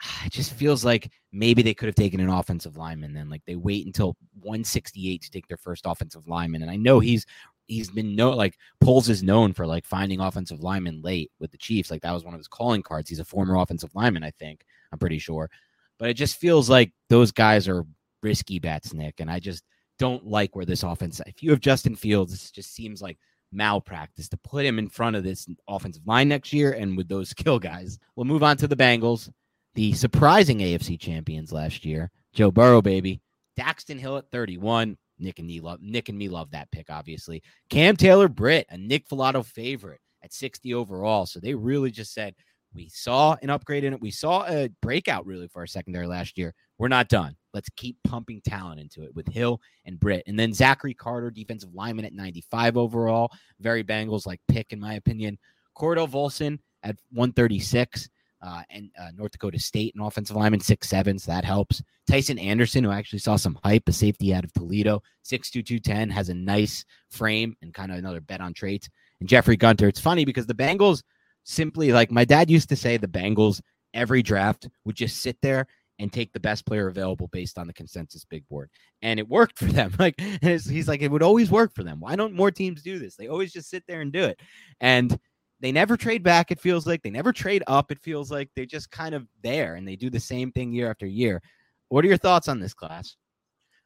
it 0.25 0.31
just 0.31 0.53
feels 0.53 0.85
like 0.85 1.11
maybe 1.31 1.61
they 1.61 1.73
could 1.73 1.87
have 1.87 1.95
taken 1.95 2.19
an 2.19 2.29
offensive 2.29 2.77
lineman 2.77 3.13
then 3.13 3.29
like 3.29 3.43
they 3.45 3.55
wait 3.55 3.85
until 3.85 4.15
168 4.41 5.21
to 5.21 5.31
take 5.31 5.47
their 5.47 5.57
first 5.57 5.85
offensive 5.85 6.27
lineman 6.27 6.61
and 6.61 6.71
i 6.71 6.75
know 6.75 6.99
he's 6.99 7.25
he's 7.67 7.91
been 7.91 8.15
no 8.15 8.31
like 8.31 8.57
Poles 8.79 9.09
is 9.09 9.23
known 9.23 9.53
for 9.53 9.67
like 9.67 9.85
finding 9.85 10.21
offensive 10.21 10.61
linemen 10.61 11.01
late 11.01 11.31
with 11.39 11.51
the 11.51 11.57
chiefs 11.57 11.91
like 11.91 12.01
that 12.01 12.13
was 12.13 12.23
one 12.23 12.33
of 12.33 12.39
his 12.39 12.47
calling 12.47 12.81
cards. 12.81 13.09
He's 13.09 13.19
a 13.19 13.25
former 13.25 13.57
offensive 13.57 13.93
lineman 13.93 14.23
i 14.23 14.31
think 14.31 14.63
i'm 14.91 14.99
pretty 14.99 15.19
sure. 15.19 15.49
But 15.99 16.09
it 16.09 16.13
just 16.13 16.37
feels 16.37 16.69
like 16.69 16.93
those 17.09 17.31
guys 17.31 17.67
are 17.67 17.85
risky 18.23 18.57
bets 18.57 18.93
nick 18.93 19.19
and 19.19 19.29
i 19.29 19.39
just 19.39 19.63
don't 19.99 20.25
like 20.25 20.55
where 20.55 20.65
this 20.65 20.83
offense 20.83 21.21
if 21.27 21.43
you 21.43 21.51
have 21.51 21.59
justin 21.59 21.95
fields 21.95 22.31
this 22.31 22.49
just 22.51 22.73
seems 22.73 23.01
like 23.01 23.17
malpractice 23.51 24.29
to 24.29 24.37
put 24.37 24.65
him 24.65 24.79
in 24.79 24.89
front 24.89 25.15
of 25.15 25.23
this 25.23 25.47
offensive 25.67 26.05
line 26.05 26.27
next 26.27 26.53
year 26.53 26.73
and 26.73 26.97
with 26.97 27.07
those 27.07 27.29
skill 27.37 27.59
guys. 27.59 27.99
We'll 28.15 28.25
move 28.25 28.43
on 28.43 28.57
to 28.57 28.67
the 28.67 28.75
bengals 28.75 29.29
the 29.77 29.93
surprising 29.93 30.57
AFC 30.57 30.99
champions 30.99 31.51
last 31.51 31.85
year, 31.85 32.09
Joe 32.33 32.49
Burrow, 32.49 32.81
baby. 32.81 33.21
Daxton 33.59 33.99
Hill 33.99 34.17
at 34.17 34.29
31. 34.31 34.97
Nick 35.19 35.37
and 35.37 35.47
me 35.47 35.59
love 35.59 35.79
Nick 35.81 36.09
and 36.09 36.17
me 36.17 36.29
love 36.29 36.49
that 36.51 36.71
pick, 36.71 36.89
obviously. 36.89 37.43
Cam 37.69 37.95
Taylor 37.95 38.27
Britt, 38.27 38.65
a 38.71 38.77
Nick 38.77 39.07
Falato 39.07 39.45
favorite 39.45 40.01
at 40.23 40.33
60 40.33 40.73
overall. 40.73 41.27
So 41.27 41.39
they 41.39 41.53
really 41.53 41.91
just 41.91 42.11
said 42.11 42.33
we 42.73 42.89
saw 42.89 43.35
an 43.43 43.51
upgrade 43.51 43.83
in 43.83 43.93
it. 43.93 44.01
We 44.01 44.09
saw 44.09 44.45
a 44.47 44.69
breakout 44.81 45.27
really 45.27 45.47
for 45.47 45.59
our 45.59 45.67
secondary 45.67 46.07
last 46.07 46.39
year. 46.39 46.55
We're 46.79 46.87
not 46.87 47.07
done. 47.07 47.35
Let's 47.53 47.69
keep 47.75 47.97
pumping 48.03 48.41
talent 48.43 48.79
into 48.79 49.03
it 49.03 49.13
with 49.13 49.27
Hill 49.27 49.61
and 49.85 49.99
Britt. 49.99 50.23
And 50.25 50.39
then 50.39 50.53
Zachary 50.53 50.95
Carter, 50.95 51.29
defensive 51.29 51.73
lineman 51.75 52.05
at 52.05 52.13
95 52.13 52.77
overall. 52.77 53.31
Very 53.59 53.83
Bengals 53.83 54.25
like 54.25 54.41
pick, 54.47 54.73
in 54.73 54.79
my 54.79 54.95
opinion. 54.95 55.37
Cordell 55.77 56.09
Volson 56.09 56.57
at 56.81 56.97
136 57.11 58.09
uh, 58.41 58.61
and 58.69 58.89
uh, 58.99 59.09
North 59.15 59.31
Dakota 59.31 59.59
State, 59.59 59.95
an 59.95 60.01
offensive 60.01 60.35
lineman, 60.35 60.59
six 60.59 60.89
seven, 60.89 61.17
so 61.17 61.31
that 61.31 61.45
helps. 61.45 61.81
Tycen 62.09 62.41
Anderson, 62.41 62.83
who 62.83 62.91
actually 62.91 63.19
saw 63.19 63.35
some 63.35 63.59
hype, 63.63 63.87
a 63.87 63.91
safety 63.91 64.33
out 64.33 64.43
of 64.43 64.53
Toledo, 64.53 65.01
six 65.23 65.49
two 65.49 65.63
two 65.63 65.79
ten, 65.79 66.09
has 66.09 66.29
a 66.29 66.33
nice 66.33 66.85
frame 67.09 67.55
and 67.61 67.73
kind 67.73 67.91
of 67.91 67.97
another 67.97 68.21
bet 68.21 68.41
on 68.41 68.53
traits. 68.53 68.89
And 69.19 69.27
Jeffrey 69.27 69.57
Gunter. 69.57 69.87
It's 69.87 69.99
funny 69.99 70.25
because 70.25 70.45
the 70.45 70.53
Bengals 70.53 71.03
simply, 71.43 71.91
like 71.91 72.11
my 72.11 72.25
dad 72.25 72.49
used 72.49 72.69
to 72.69 72.75
say, 72.75 72.97
the 72.97 73.07
Bengals 73.07 73.61
every 73.93 74.21
draft 74.21 74.67
would 74.85 74.95
just 74.95 75.21
sit 75.21 75.37
there 75.41 75.67
and 75.99 76.13
take 76.13 76.31
the 76.31 76.39
best 76.39 76.65
player 76.65 76.87
available 76.87 77.27
based 77.27 77.57
on 77.57 77.67
the 77.67 77.73
consensus 77.73 78.23
big 78.25 78.47
board. 78.47 78.69
And 79.01 79.19
it 79.19 79.27
worked 79.27 79.57
for 79.57 79.65
them. 79.65 79.93
Like 79.99 80.19
he's 80.41 80.87
like, 80.87 81.01
it 81.01 81.09
would 81.09 81.23
always 81.23 81.49
work 81.49 81.73
for 81.73 81.83
them. 81.83 81.99
Why 81.99 82.15
don't 82.15 82.33
more 82.33 82.51
teams 82.51 82.83
do 82.83 82.99
this? 82.99 83.15
They 83.15 83.27
always 83.27 83.51
just 83.51 83.69
sit 83.69 83.83
there 83.87 84.01
and 84.01 84.11
do 84.11 84.23
it. 84.23 84.39
And 84.79 85.17
they 85.59 85.71
never 85.71 85.97
trade 85.97 86.23
back, 86.23 86.51
it 86.51 86.59
feels 86.59 86.85
like. 86.85 87.01
They 87.01 87.09
never 87.09 87.33
trade 87.33 87.63
up, 87.67 87.91
it 87.91 87.99
feels 87.99 88.31
like. 88.31 88.49
They're 88.55 88.65
just 88.65 88.91
kind 88.91 89.15
of 89.15 89.27
there 89.43 89.75
and 89.75 89.87
they 89.87 89.95
do 89.95 90.09
the 90.09 90.19
same 90.19 90.51
thing 90.51 90.71
year 90.71 90.89
after 90.89 91.05
year. 91.05 91.41
What 91.89 92.05
are 92.05 92.07
your 92.07 92.17
thoughts 92.17 92.47
on 92.47 92.59
this 92.59 92.73
class? 92.73 93.15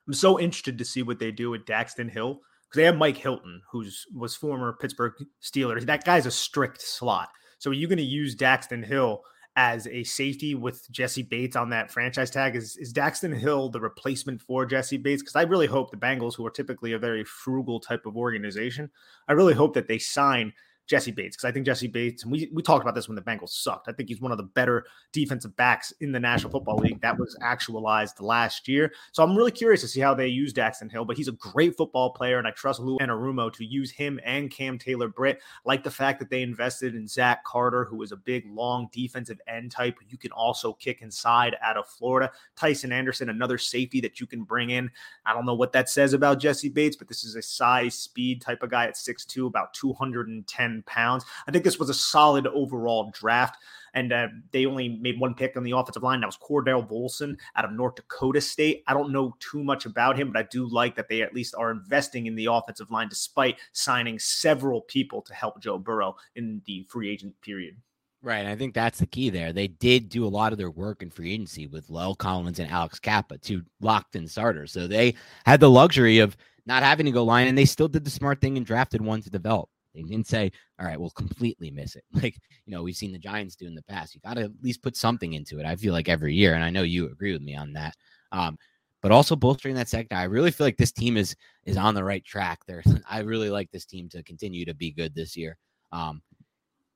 I'm 0.08 0.14
so 0.14 0.40
interested 0.40 0.78
to 0.78 0.86
see 0.86 1.04
what 1.04 1.20
they 1.20 1.32
do 1.32 1.50
with 1.52 1.66
Daxton 1.66 2.10
Hill 2.10 2.42
because 2.68 2.78
they 2.78 2.86
have 2.86 2.98
Mike 2.98 3.18
Hilton, 3.18 3.62
who's 3.72 4.06
was 4.14 4.36
former 4.36 4.74
Pittsburgh 4.74 5.14
Steelers. 5.42 5.86
That 5.86 6.04
guy's 6.04 6.26
a 6.26 6.32
strict 6.32 6.82
slot. 6.82 7.30
So 7.60 7.70
are 7.70 7.76
you 7.76 7.88
going 7.88 7.98
to 7.98 8.04
use 8.04 8.36
Daxton 8.36 8.84
Hill 8.84 9.22
as 9.56 9.86
a 9.88 10.04
safety 10.04 10.56
with 10.56 10.90
Jessie 10.92 11.24
Bates 11.24 11.56
on 11.56 11.70
that 11.70 11.92
franchise 11.92 12.32
tag? 12.32 12.56
Is 12.56 12.76
is 12.78 12.94
Daxton 12.94 13.38
Hill 13.38 13.70
the 13.70 13.80
replacement 13.80 14.42
for 14.42 14.66
Jessie 14.66 14.98
Bates? 14.98 15.22
Because 15.22 15.36
I 15.36 15.44
really 15.44 15.68
hope 15.68 15.92
the 15.92 15.98
Bengals, 15.98 16.36
who 16.36 16.46
are 16.46 16.52
typically 16.52 16.94
a 16.94 17.00
very 17.00 17.24
frugal 17.24 17.80
type 17.80 18.06
of 18.06 18.18
organization, 18.18 18.90
I 19.28 19.34
really 19.34 19.54
hope 19.54 19.74
that 19.76 19.88
they 19.88 20.00
sign 20.00 20.52
Jessie 20.92 21.12
Bates 21.12 21.38
because 21.38 21.48
I 21.48 21.54
think 21.54 21.66
Jessie 21.66 21.88
Bates, 21.88 22.24
and 22.24 22.32
we, 22.34 22.50
we 22.52 22.62
talked 22.62 22.84
about 22.84 22.96
this 22.96 23.08
when 23.08 23.16
the 23.16 23.22
Bengals 23.22 23.52
sucked. 23.52 23.88
I 23.88 23.94
think 23.94 24.10
he's 24.10 24.20
one 24.20 24.34
of 24.34 24.38
the 24.38 24.44
better 24.44 24.86
defensive 25.14 25.56
backs 25.56 25.94
in 26.02 26.12
the 26.12 26.20
National 26.20 26.52
Football 26.52 26.76
League. 26.80 27.00
That 27.00 27.18
was 27.18 27.38
actualized 27.42 28.20
last 28.20 28.68
year. 28.68 28.92
So 29.14 29.24
I'm 29.24 29.34
really 29.34 29.52
curious 29.52 29.80
to 29.82 29.88
see 29.88 30.02
how 30.02 30.14
they 30.14 30.28
use 30.28 30.54
Daxton 30.54 30.92
Hill, 30.92 31.06
but 31.06 31.16
he's 31.16 31.30
a 31.30 31.34
great 31.34 31.78
football 31.78 32.10
player, 32.10 32.40
and 32.40 32.46
I 32.48 32.52
trust 32.52 32.82
Lou 32.82 32.98
Anarumo 32.98 33.54
to 33.54 33.64
use 33.64 33.90
him 33.90 34.20
and 34.26 34.52
Cam 34.52 34.78
Taylor 34.78 35.08
Britt. 35.08 35.40
like 35.64 35.82
the 35.82 35.90
fact 35.90 36.20
that 36.20 36.30
they 36.30 36.42
invested 36.42 36.94
in 36.94 37.08
Zach 37.08 37.46
Carter, 37.46 37.86
who 37.86 38.02
is 38.02 38.12
a 38.12 38.18
big, 38.18 38.46
long 38.52 38.90
defensive 38.92 39.40
end 39.48 39.72
type. 39.72 39.96
You 40.10 40.18
can 40.18 40.34
also 40.34 40.74
kick 40.74 41.02
inside 41.02 41.56
out 41.62 41.78
of 41.78 41.88
Florida. 41.88 42.34
Tycen 42.58 42.92
Anderson, 42.92 43.30
another 43.30 43.58
safety 43.58 44.02
that 44.02 44.20
you 44.20 44.28
can 44.28 44.44
bring 44.44 44.72
in. 44.72 44.92
I 45.26 45.34
don't 45.34 45.46
know 45.46 45.56
what 45.56 45.72
that 45.72 45.88
says 45.88 46.12
about 46.12 46.42
Jessie 46.42 46.68
Bates, 46.68 46.98
but 46.98 47.08
this 47.08 47.24
is 47.24 47.38
a 47.38 47.42
size, 47.42 47.96
speed 47.96 48.42
type 48.42 48.62
of 48.62 48.72
guy 48.72 48.88
at 48.88 48.96
6'2, 48.96 49.48
about 49.48 49.74
210 49.74 50.81
pounds. 50.86 51.26
I 51.48 51.52
think 51.52 51.64
this 51.64 51.80
was 51.80 51.90
a 51.90 51.94
solid 51.94 52.48
overall 52.48 53.12
draft. 53.14 53.58
And 53.94 54.14
uh, 54.14 54.30
they 54.52 54.66
only 54.66 54.88
made 54.88 55.20
one 55.20 55.34
pick 55.34 55.58
on 55.58 55.64
the 55.64 55.72
offensive 55.72 56.02
line. 56.02 56.22
That 56.22 56.28
was 56.28 56.38
Cordell 56.38 56.88
Volson 56.90 57.36
out 57.58 57.66
of 57.66 57.74
North 57.74 57.96
Dakota 57.96 58.40
State. 58.40 58.84
I 58.88 58.94
don't 58.94 59.12
know 59.12 59.36
too 59.40 59.64
much 59.66 59.86
about 59.86 60.18
him, 60.18 60.32
but 60.32 60.40
I 60.40 60.48
do 60.50 60.66
like 60.66 60.96
that 60.96 61.10
they 61.10 61.22
at 61.22 61.36
least 61.36 61.56
are 61.58 61.72
investing 61.72 62.26
in 62.26 62.36
the 62.36 62.46
offensive 62.46 62.90
line 62.90 63.10
despite 63.10 63.58
signing 63.74 64.18
several 64.18 64.82
people 64.82 65.22
to 65.24 65.34
help 65.34 65.62
Joe 65.62 65.78
Burrow 65.78 66.16
in 66.38 66.62
the 66.66 66.86
free 66.90 67.10
agent 67.10 67.36
period. 67.42 67.76
Right. 68.24 68.46
I 68.46 68.56
think 68.56 68.76
that's 68.76 69.00
the 69.00 69.08
key 69.08 69.30
there. 69.30 69.52
They 69.52 69.68
did 69.68 70.08
do 70.08 70.26
a 70.26 70.30
lot 70.30 70.52
of 70.52 70.60
their 70.60 70.70
work 70.70 71.02
in 71.02 71.10
free 71.10 71.34
agency 71.34 71.66
with 71.66 71.88
La'el 71.88 72.18
Collins 72.18 72.60
and 72.60 72.72
Alex 72.72 73.00
Cappa, 73.00 73.40
two 73.40 73.64
locked 73.82 74.16
in 74.16 74.28
starters. 74.28 74.72
So 74.72 74.88
they 74.88 75.16
had 75.44 75.60
the 75.60 75.70
luxury 75.70 76.20
of 76.20 76.38
not 76.66 76.84
having 76.84 77.08
to 77.08 77.12
go 77.12 77.24
line, 77.24 77.48
and 77.48 77.58
they 77.58 77.66
still 77.66 77.88
did 77.88 78.06
the 78.06 78.12
smart 78.12 78.40
thing 78.40 78.58
and 78.58 78.66
drafted 78.66 79.02
one 79.02 79.22
to 79.24 79.32
develop. 79.32 79.70
They 79.94 80.04
didn't 80.04 80.28
say, 80.28 80.52
all 80.80 80.86
right, 80.86 81.00
we'll 81.00 81.10
completely 81.12 81.72
miss 81.72 81.96
it. 81.96 82.04
Like, 82.22 82.38
you 82.66 82.74
know, 82.74 82.84
we've 82.84 82.96
seen 82.96 83.12
the 83.12 83.20
Giants 83.20 83.56
do 83.56 83.68
in 83.68 83.76
the 83.76 83.84
past. 83.84 84.16
You 84.16 84.22
got 84.22 84.36
to 84.36 84.44
at 84.44 84.52
least 84.62 84.82
put 84.82 84.96
something 84.96 85.34
into 85.34 85.60
it. 85.60 85.66
I 85.66 85.76
feel 85.76 85.94
like 85.94 86.10
every 86.10 86.34
year, 86.34 86.54
and 86.54 86.64
I 86.64 86.70
know 86.70 86.84
you 86.84 87.08
agree 87.08 87.34
with 87.34 87.42
me 87.42 87.56
on 87.56 87.74
that. 87.74 87.96
Um, 88.32 88.58
but 89.02 89.12
also 89.12 89.36
bolstering 89.36 89.76
that 89.76 89.90
sector. 89.90 90.16
I 90.16 90.24
really 90.24 90.52
feel 90.52 90.68
like 90.68 90.78
this 90.78 90.92
team 90.92 91.18
is 91.18 91.36
is 91.66 91.78
on 91.78 91.96
the 91.96 92.04
right 92.04 92.24
track. 92.24 92.60
There, 92.68 92.84
I 93.10 93.20
really 93.20 93.50
like 93.50 93.72
this 93.72 93.86
team 93.86 94.08
to 94.10 94.24
continue 94.24 94.66
to 94.66 94.74
be 94.74 94.92
good 94.92 95.16
this 95.16 95.36
year. 95.36 95.58
Um, 95.92 96.22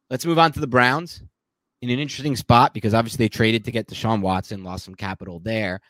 let's 0.10 0.26
move 0.26 0.40
on 0.40 0.52
to 0.54 0.60
the 0.60 0.68
Browns 0.68 1.22
in 1.82 1.90
an 1.90 2.00
interesting 2.00 2.36
spot 2.36 2.74
because 2.74 2.94
obviously 2.94 3.26
they 3.26 3.30
traded 3.30 3.66
to 3.66 3.72
get 3.72 3.88
Deshaun 3.88 4.22
Watson, 4.22 4.64
lost 4.64 4.86
some 4.86 4.96
capital 4.96 5.40
there. 5.40 5.82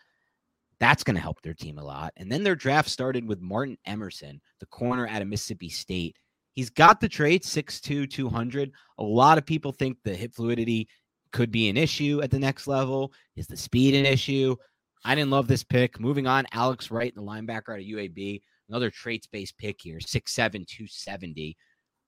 That's 0.79 1.03
going 1.03 1.15
to 1.15 1.21
help 1.21 1.41
their 1.41 1.53
team 1.53 1.77
a 1.77 1.83
lot. 1.83 2.11
And 2.17 2.29
then 2.29 2.43
their 2.43 2.55
draft 2.55 2.89
started 2.89 3.25
with 3.25 3.39
Martin 3.39 3.77
Emerson, 3.85 4.41
the 4.59 4.65
corner 4.65 5.07
out 5.07 5.21
of 5.21 5.27
Mississippi 5.27 5.69
State. 5.69 6.17
He's 6.55 6.69
got 6.69 7.01
the 7.01 7.09
trait 7.09 7.43
6'2, 7.43 8.09
200. 8.09 8.71
A 8.97 9.03
lot 9.03 9.37
of 9.37 9.45
people 9.45 9.71
think 9.71 9.97
the 10.03 10.15
hip 10.15 10.33
fluidity 10.33 10.87
could 11.31 11.51
be 11.51 11.67
an 11.67 11.75
issue 11.75 12.21
at 12.23 12.31
the 12.31 12.39
next 12.39 12.65
level. 12.65 13.11
Is 13.35 13.45
the 13.45 13.57
speed 13.57 13.93
an 13.93 14.05
issue? 14.05 14.55
I 15.03 15.15
didn't 15.15 15.31
love 15.31 15.47
this 15.47 15.63
pick. 15.63 15.99
Moving 15.99 16.27
on, 16.27 16.47
Alex 16.53 16.89
Wright, 16.89 17.13
the 17.13 17.21
linebacker 17.21 17.73
out 17.73 17.79
of 17.79 17.85
UAB, 17.85 18.41
another 18.69 18.89
traits 18.89 19.27
based 19.27 19.57
pick 19.57 19.81
here, 19.81 19.97
6'7, 19.97 20.65
270. 20.65 21.57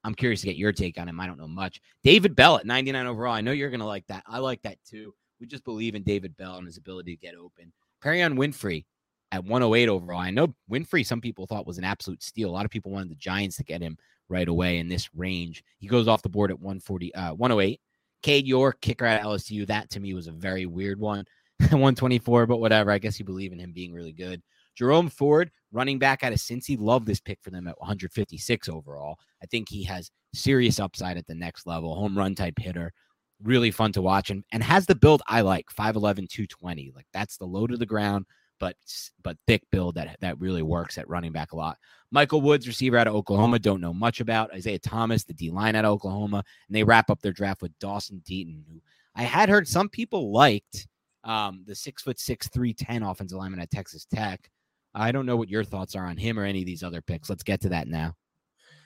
I'm 0.06 0.16
curious 0.16 0.42
to 0.42 0.48
get 0.48 0.56
your 0.56 0.72
take 0.72 0.98
on 0.98 1.10
him. 1.10 1.20
I 1.20 1.28
don't 1.28 1.38
know 1.38 1.48
much. 1.48 1.82
David 2.04 2.34
Bell 2.36 2.58
at 2.58 2.66
99 2.66 3.06
overall. 3.06 3.34
I 3.34 3.42
know 3.42 3.52
you're 3.52 3.70
going 3.70 3.82
to 3.82 3.86
like 3.86 4.08
that. 4.08 4.24
I 4.28 4.40
like 4.40 4.62
that 4.62 4.78
too. 4.90 5.14
We 5.42 5.48
just 5.48 5.66
believe 5.66 5.94
in 5.96 6.04
David 6.04 6.38
Bell 6.38 6.56
and 6.56 6.66
his 6.66 6.78
ability 6.78 7.18
to 7.18 7.22
get 7.22 7.36
open. 7.36 7.74
Perrion 8.02 8.38
Winfrey 8.38 8.86
at 9.34 9.44
108 9.44 9.90
overall. 9.90 10.22
I 10.22 10.32
know 10.32 10.56
Winfrey, 10.72 11.06
some 11.06 11.20
people 11.20 11.46
thought 11.46 11.68
was 11.68 11.78
an 11.78 11.84
absolute 11.84 12.24
steal. 12.24 12.50
A 12.50 12.52
lot 12.52 12.66
of 12.66 12.72
people 12.72 12.92
wanted 12.92 13.10
the 13.10 13.16
Giants 13.16 13.58
to 13.58 13.64
get 13.64 13.82
him 13.82 13.98
right 14.30 14.48
away 14.48 14.78
in 14.78 14.88
this 14.88 15.10
range. 15.16 15.63
He 15.80 15.88
goes 15.88 16.08
off 16.08 16.22
the 16.22 16.30
board 16.30 16.52
at 16.52 16.60
140, 16.60 17.13
uh, 17.16 17.34
108. 17.34 17.80
Cade 18.24 18.48
York, 18.48 18.82
kicker 18.82 19.06
at 19.06 19.22
LSU. 19.22 19.66
That 19.68 19.90
to 19.92 20.00
me 20.00 20.13
was 20.13 20.28
a 20.28 20.32
very 20.32 20.66
weird 20.66 21.00
one. 21.00 21.26
124, 21.60 22.46
but 22.46 22.60
whatever. 22.60 22.92
I 22.92 23.00
guess 23.00 23.20
you 23.20 23.26
believe 23.26 23.52
in 23.52 23.60
him 23.60 23.74
being 23.74 23.94
really 23.94 24.12
good. 24.12 24.42
Jerome 24.76 25.10
Ford, 25.10 25.50
running 25.72 25.98
back 25.98 26.24
out 26.24 26.32
of 26.32 26.38
Cincy, 26.38 26.78
love 26.80 27.06
this 27.06 27.20
pick 27.20 27.40
for 27.42 27.50
them 27.50 27.68
at 27.68 27.80
156 27.80 28.70
overall. 28.70 29.18
I 29.42 29.48
think 29.48 29.68
he 29.68 29.84
has 29.86 30.12
serious 30.36 30.80
upside 30.80 31.18
at 31.18 31.26
the 31.26 31.34
next 31.34 31.66
level, 31.66 31.96
home 31.96 32.16
run 32.16 32.36
type 32.36 32.60
hitter. 32.60 32.94
Really 33.42 33.72
fun 33.72 33.92
to 33.94 34.02
watch 34.04 34.30
and, 34.30 34.44
and 34.52 34.62
has 34.62 34.86
the 34.86 34.96
build 34.96 35.24
I 35.28 35.42
like 35.42 35.66
5'11, 35.76 36.30
220. 36.30 36.92
Like 36.96 37.08
that's 37.12 37.38
the 37.38 37.46
low 37.46 37.66
to 37.66 37.76
the 37.76 37.86
ground, 37.88 38.26
but 38.60 38.76
but 39.24 39.38
thick 39.48 39.63
build 39.72 39.96
that 39.96 40.17
that 40.22 40.39
really 40.39 40.62
works 40.62 40.98
at 40.98 41.10
running 41.10 41.32
back 41.32 41.52
a 41.52 41.56
lot. 41.56 41.78
Michael 42.12 42.41
Woods, 42.41 42.67
receiver 42.67 42.98
out 42.98 43.08
of 43.08 43.15
Oklahoma, 43.15 43.60
don't 43.60 43.82
know 43.82 43.93
much 43.93 44.22
about. 44.22 44.54
Isaiah 44.54 44.80
Thomas, 44.80 45.24
the 45.24 45.34
D 45.34 45.52
line 45.52 45.76
out 45.76 45.86
of 45.86 45.91
Oklahoma, 45.91 46.43
and 46.67 46.76
they 46.76 46.84
wrap 46.84 47.10
up 47.10 47.22
their 47.22 47.34
draft 47.34 47.62
with 47.62 47.78
Dawson 47.80 48.22
Deaton, 48.26 48.63
who 48.67 48.82
I 49.15 49.24
had 49.24 49.50
heard 49.50 49.67
some 49.67 49.89
people 49.89 50.32
liked 50.32 50.88
um, 51.24 51.63
the 51.65 51.76
six 51.76 52.04
foot 52.04 52.20
six, 52.20 52.48
310 52.48 53.04
offensive 53.04 53.38
lineman 53.38 53.60
at 53.60 53.72
Texas 53.72 54.06
Tech. 54.06 54.50
I 54.93 55.12
don't 55.12 55.26
know 55.26 55.36
what 55.36 55.50
your 55.50 55.63
thoughts 55.63 55.96
are 55.96 56.06
on 56.06 56.17
him 56.17 56.39
or 56.39 56.43
any 56.43 56.62
of 56.62 56.65
these 56.65 56.84
other 56.84 57.02
picks. 57.02 57.30
Let's 57.30 57.43
get 57.43 57.62
to 57.62 57.70
that 57.70 57.88
now. 57.88 58.15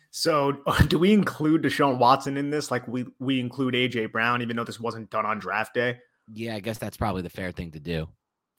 So, 0.10 0.62
do 0.88 1.00
we 1.00 1.14
include 1.14 1.64
Deshaun 1.64 1.98
Watson 1.98 2.38
in 2.38 2.50
this? 2.50 2.72
Like 2.72 2.88
we 2.88 3.06
we 3.20 3.40
include 3.40 3.74
AJ 3.74 4.12
Brown, 4.12 4.42
even 4.42 4.56
though 4.56 4.64
this 4.64 4.80
wasn't 4.80 5.10
done 5.10 5.26
on 5.26 5.40
draft 5.40 5.74
day? 5.74 6.00
Yeah, 6.34 6.56
I 6.56 6.60
guess 6.60 6.78
that's 6.78 6.98
probably 6.98 7.22
the 7.22 7.30
fair 7.30 7.52
thing 7.52 7.72
to 7.72 7.80
do. 7.80 8.08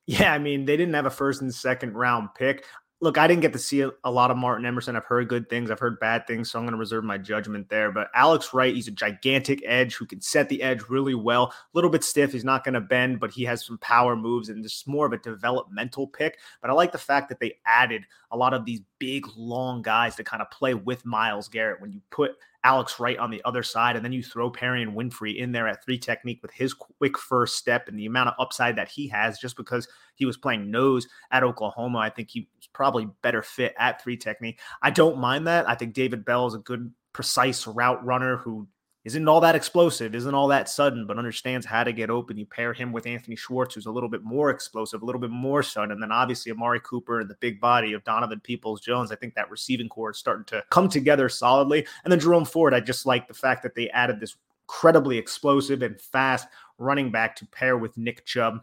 Yeah, 0.06 0.32
I 0.32 0.38
mean, 0.38 0.64
they 0.64 0.76
didn't 0.76 0.94
have 0.94 1.06
a 1.06 1.10
first 1.10 1.42
and 1.42 1.54
second 1.54 1.94
round 1.94 2.30
pick 2.34 2.64
look, 3.02 3.18
I 3.18 3.26
didn't 3.26 3.42
get 3.42 3.52
to 3.52 3.58
see 3.58 3.80
a, 3.80 4.10
lot 4.10 4.30
of 4.30 4.36
Martin 4.36 4.64
Emerson. 4.64 4.94
I've 4.94 5.04
heard 5.04 5.28
good 5.28 5.50
things, 5.50 5.70
I've 5.70 5.80
heard 5.80 5.98
bad 5.98 6.24
things, 6.26 6.50
so 6.50 6.58
I'm 6.58 6.64
going 6.64 6.72
to 6.72 6.78
reserve 6.78 7.02
my 7.02 7.18
judgment 7.18 7.68
there. 7.68 7.90
But 7.90 8.08
Alex 8.14 8.54
Wright, 8.54 8.72
he's 8.72 8.86
a 8.86 8.92
gigantic 8.92 9.60
edge 9.66 9.96
who 9.96 10.06
can 10.06 10.20
set 10.20 10.48
the 10.48 10.62
edge 10.62 10.82
really 10.88 11.16
well. 11.16 11.46
A 11.46 11.52
little 11.74 11.90
bit 11.90 12.04
stiff, 12.04 12.32
he's 12.32 12.44
not 12.44 12.62
going 12.62 12.74
to 12.74 12.80
bend, 12.80 13.18
but 13.18 13.32
he 13.32 13.42
has 13.42 13.66
some 13.66 13.76
power 13.78 14.14
moves, 14.14 14.48
and 14.48 14.64
is 14.64 14.84
more 14.86 15.04
of 15.04 15.12
a 15.12 15.18
developmental 15.18 16.06
pick. 16.06 16.38
But 16.62 16.70
I 16.70 16.74
like 16.74 16.92
the 16.92 16.98
fact 16.98 17.28
that 17.28 17.40
they 17.40 17.56
added 17.66 18.04
a 18.30 18.36
lot 18.36 18.54
of 18.54 18.64
these 18.64 18.80
big, 19.00 19.26
long 19.36 19.82
guys 19.82 20.14
to 20.16 20.24
kind 20.24 20.40
of 20.40 20.50
play 20.52 20.74
with 20.74 21.04
Myles 21.04 21.48
Garrett. 21.48 21.80
When 21.80 21.92
you 21.92 22.00
put 22.10 22.36
Alex 22.64 23.00
Wright 23.00 23.18
on 23.18 23.30
the 23.30 23.42
other 23.44 23.62
side, 23.62 23.96
and 23.96 24.04
then 24.04 24.12
you 24.12 24.22
throw 24.22 24.50
Perrion 24.50 24.94
Winfrey 24.94 25.36
in 25.36 25.52
there 25.52 25.66
at 25.66 25.84
three 25.84 25.98
technique 25.98 26.40
with 26.42 26.52
his 26.52 26.74
quick 26.74 27.18
first 27.18 27.56
step 27.56 27.88
and 27.88 27.98
the 27.98 28.06
amount 28.06 28.28
of 28.28 28.34
upside 28.38 28.76
that 28.76 28.88
he 28.88 29.08
has 29.08 29.38
just 29.38 29.56
because 29.56 29.88
he 30.14 30.24
was 30.24 30.36
playing 30.36 30.70
nose 30.70 31.08
at 31.30 31.42
Oklahoma. 31.42 31.98
I 31.98 32.10
think 32.10 32.30
he's 32.30 32.46
probably 32.72 33.08
better 33.22 33.42
fit 33.42 33.74
at 33.78 34.02
three 34.02 34.16
technique. 34.16 34.60
I 34.80 34.90
don't 34.90 35.18
mind 35.18 35.46
that. 35.48 35.68
I 35.68 35.74
think 35.74 35.92
David 35.92 36.24
Bell 36.24 36.46
is 36.46 36.54
a 36.54 36.58
good, 36.58 36.92
precise 37.12 37.66
route 37.66 38.04
runner 38.04 38.38
who 38.38 38.66
isn't 39.04 39.28
all 39.28 39.40
that 39.40 39.56
explosive, 39.56 40.14
isn't 40.14 40.34
all 40.34 40.48
that 40.48 40.68
sudden, 40.68 41.06
but 41.06 41.18
understands 41.18 41.66
how 41.66 41.82
to 41.82 41.92
get 41.92 42.10
open. 42.10 42.36
You 42.36 42.46
pair 42.46 42.72
him 42.72 42.92
with 42.92 43.06
Anthony 43.06 43.34
Schwartz, 43.34 43.74
who's 43.74 43.86
a 43.86 43.90
little 43.90 44.08
bit 44.08 44.22
more 44.22 44.50
explosive, 44.50 45.02
a 45.02 45.04
little 45.04 45.20
bit 45.20 45.30
more 45.30 45.62
sudden. 45.62 45.90
And 45.90 46.02
then 46.02 46.12
obviously 46.12 46.52
Amari 46.52 46.80
Cooper 46.80 47.20
and 47.20 47.28
the 47.28 47.36
big 47.40 47.60
body 47.60 47.94
of 47.94 48.04
Donovan 48.04 48.40
Peoples 48.40 48.80
Jones. 48.80 49.10
I 49.10 49.16
think 49.16 49.34
that 49.34 49.50
receiving 49.50 49.88
corps 49.88 50.10
is 50.10 50.18
starting 50.18 50.44
to 50.46 50.62
come 50.70 50.88
together 50.88 51.28
solidly. 51.28 51.86
And 52.04 52.12
then 52.12 52.20
Jerome 52.20 52.44
Ford, 52.44 52.74
I 52.74 52.80
just 52.80 53.04
like 53.04 53.26
the 53.26 53.34
fact 53.34 53.62
that 53.64 53.74
they 53.74 53.90
added 53.90 54.20
this 54.20 54.36
incredibly 54.68 55.18
explosive 55.18 55.82
and 55.82 56.00
fast 56.00 56.46
running 56.78 57.10
back 57.10 57.36
to 57.36 57.46
pair 57.46 57.76
with 57.76 57.98
Nick 57.98 58.24
Chubb 58.24 58.62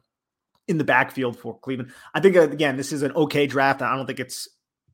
in 0.67 0.78
the 0.78 0.84
backfield 0.84 1.38
for 1.38 1.60
Cleveland. 1.60 1.91
I 2.13 2.19
think, 2.19 2.36
again, 2.36 2.78
this 2.78 2.91
is 2.91 3.02
an 3.02 3.12
okay 3.13 3.45
draft. 3.45 3.82
I 3.82 3.95
don't 3.95 4.06
think 4.06 4.19
it's 4.19 4.47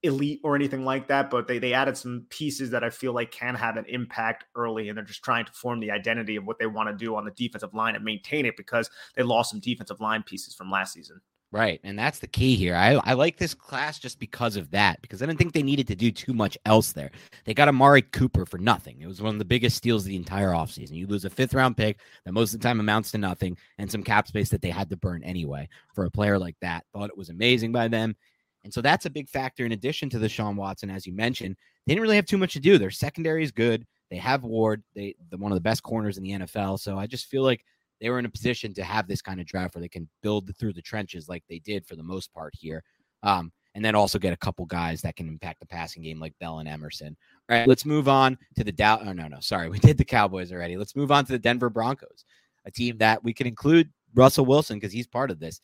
elite 0.06 0.42
or 0.44 0.56
anything 0.56 0.86
like 0.86 1.08
that, 1.08 1.30
but 1.30 1.48
they 1.48 1.60
they 1.60 1.74
added 1.74 1.98
some 1.98 2.26
pieces 2.30 2.70
that 2.72 2.84
I 2.84 2.90
feel 2.90 3.14
like 3.14 3.32
can 3.32 3.56
have 3.56 3.78
an 3.78 3.86
impact 3.88 4.46
early, 4.56 4.90
and 4.90 4.98
they're 4.98 5.06
just 5.06 5.24
trying 5.24 5.46
to 5.46 5.52
form 5.52 5.80
the 5.80 5.92
identity 5.92 6.36
of 6.36 6.46
what 6.46 6.60
they 6.60 6.68
want 6.68 6.90
to 6.90 6.96
do 6.96 7.16
on 7.16 7.26
the 7.26 7.32
defensive 7.32 7.74
line 7.74 7.96
and 7.96 8.04
maintain 8.04 8.46
it 8.46 8.58
because 8.58 8.90
they 9.16 9.24
lost 9.24 9.52
some 9.52 9.60
defensive 9.60 10.00
line 10.00 10.24
pieces 10.24 10.56
from 10.56 10.72
last 10.72 10.94
season. 10.94 11.22
Right. 11.56 11.80
And 11.86 11.98
that's 11.98 12.20
the 12.20 12.28
key 12.28 12.58
here. 12.58 12.76
I, 12.76 13.00
I 13.06 13.14
like 13.14 13.38
this 13.38 13.54
class 13.54 13.98
just 13.98 14.20
because 14.20 14.58
of 14.58 14.72
that, 14.72 15.02
because 15.02 15.22
I 15.22 15.26
didn't 15.26 15.40
think 15.40 15.54
they 15.54 15.64
needed 15.64 15.88
to 15.88 15.96
do 15.96 16.12
too 16.12 16.34
much 16.34 16.58
else 16.66 16.92
there. 16.92 17.12
They 17.46 17.54
got 17.54 17.70
Amari 17.70 18.02
Cooper 18.02 18.46
for 18.46 18.58
nothing. 18.58 19.00
It 19.00 19.08
was 19.08 19.22
one 19.22 19.34
of 19.34 19.40
the 19.40 19.46
biggest 19.46 19.78
steals 19.78 20.04
of 20.04 20.10
the 20.10 20.18
entire 20.18 20.50
offseason. 20.50 20.96
You 20.96 21.08
lose 21.08 21.24
a 21.24 21.30
fifth 21.30 21.54
round 21.54 21.78
pick 21.78 22.00
that 22.26 22.34
most 22.34 22.54
of 22.54 22.60
the 22.60 22.68
time 22.68 22.82
amounts 22.82 23.12
to 23.12 23.20
nothing 23.20 23.58
and 23.78 23.90
some 23.90 24.04
cap 24.04 24.28
space 24.28 24.50
that 24.50 24.62
they 24.62 24.70
had 24.70 24.90
to 24.90 24.98
burn 24.98 25.24
anyway 25.24 25.70
for 25.94 26.04
a 26.04 26.12
player 26.12 26.38
like 26.38 26.58
that. 26.60 26.84
Thought 26.92 27.12
it 27.12 27.18
was 27.18 27.30
amazing 27.30 27.72
by 27.72 27.88
them. 27.88 28.18
And 28.66 28.74
so 28.74 28.82
that's 28.82 29.06
a 29.06 29.12
big 29.12 29.30
factor 29.30 29.64
in 29.64 29.72
addition 29.72 30.10
to 30.10 30.18
Deshaun 30.18 30.56
Watson, 30.56 30.90
as 30.90 31.06
you 31.06 31.14
mentioned. 31.14 31.56
They 31.86 31.94
didn't 31.94 32.02
really 32.02 32.16
have 32.16 32.26
too 32.26 32.40
much 32.40 32.54
to 32.54 32.60
do. 32.60 32.78
Their 32.78 32.92
secondary 32.92 33.44
is 33.44 33.52
good. 33.52 33.86
They 34.10 34.18
have 34.18 34.44
Ward, 34.44 34.84
they 34.96 35.16
the 35.30 35.38
one 35.38 35.52
of 35.52 35.56
the 35.56 35.62
best 35.62 35.84
corners 35.84 36.18
in 36.18 36.24
the 36.24 36.32
NFL. 36.32 36.80
So 36.80 36.98
I 36.98 37.06
just 37.06 37.28
feel 37.28 37.44
like 37.44 37.64
they 38.02 38.10
were 38.10 38.20
in 38.20 38.26
a 38.26 38.30
position 38.30 38.74
to 38.74 38.84
have 38.84 39.08
this 39.08 39.22
kind 39.22 39.40
of 39.40 39.46
draft 39.46 39.76
where 39.76 39.82
they 39.82 39.88
can 39.88 40.10
build 40.22 40.52
through 40.58 40.74
the 40.74 40.82
trenches 40.82 41.30
like 41.30 41.44
they 41.48 41.60
did 41.60 41.86
for 41.86 41.96
the 41.96 42.04
most 42.04 42.34
part 42.34 42.54
here. 42.58 42.84
Um, 43.24 43.52
and 43.76 43.84
then 43.84 43.94
also 43.94 44.18
get 44.18 44.34
a 44.34 44.38
couple 44.38 44.66
guys 44.66 45.02
that 45.02 45.16
can 45.16 45.28
impact 45.28 45.60
the 45.60 45.66
passing 45.66 46.02
game 46.02 46.20
like 46.20 46.34
Bell 46.40 46.60
and 46.60 46.68
Emerson. 46.68 47.16
All 47.50 47.58
right, 47.58 47.68
let's 47.68 47.86
move 47.86 48.08
on 48.08 48.38
to 48.56 48.64
the 48.64 48.72
Dow. 48.72 49.00
Oh, 49.06 49.14
no, 49.14 49.28
no, 49.28 49.40
sorry. 49.42 49.70
We 49.76 49.80
did 49.80 49.98
the 49.98 50.06
Cowboys 50.06 50.52
already. 50.52 50.78
Let's 50.78 50.96
move 50.96 51.12
on 51.12 51.26
to 51.26 51.32
the 51.34 51.40
Denver 51.40 51.70
Broncos, 51.70 52.26
a 52.66 52.72
team 52.72 52.98
that 52.98 53.24
we 53.24 53.34
can 53.34 53.48
include 53.48 53.92
Russell 54.16 54.46
Wilson 54.46 54.78
because 54.78 54.94
he's 54.94 55.08
part 55.08 55.30
of 55.30 55.40
this. 55.40 55.60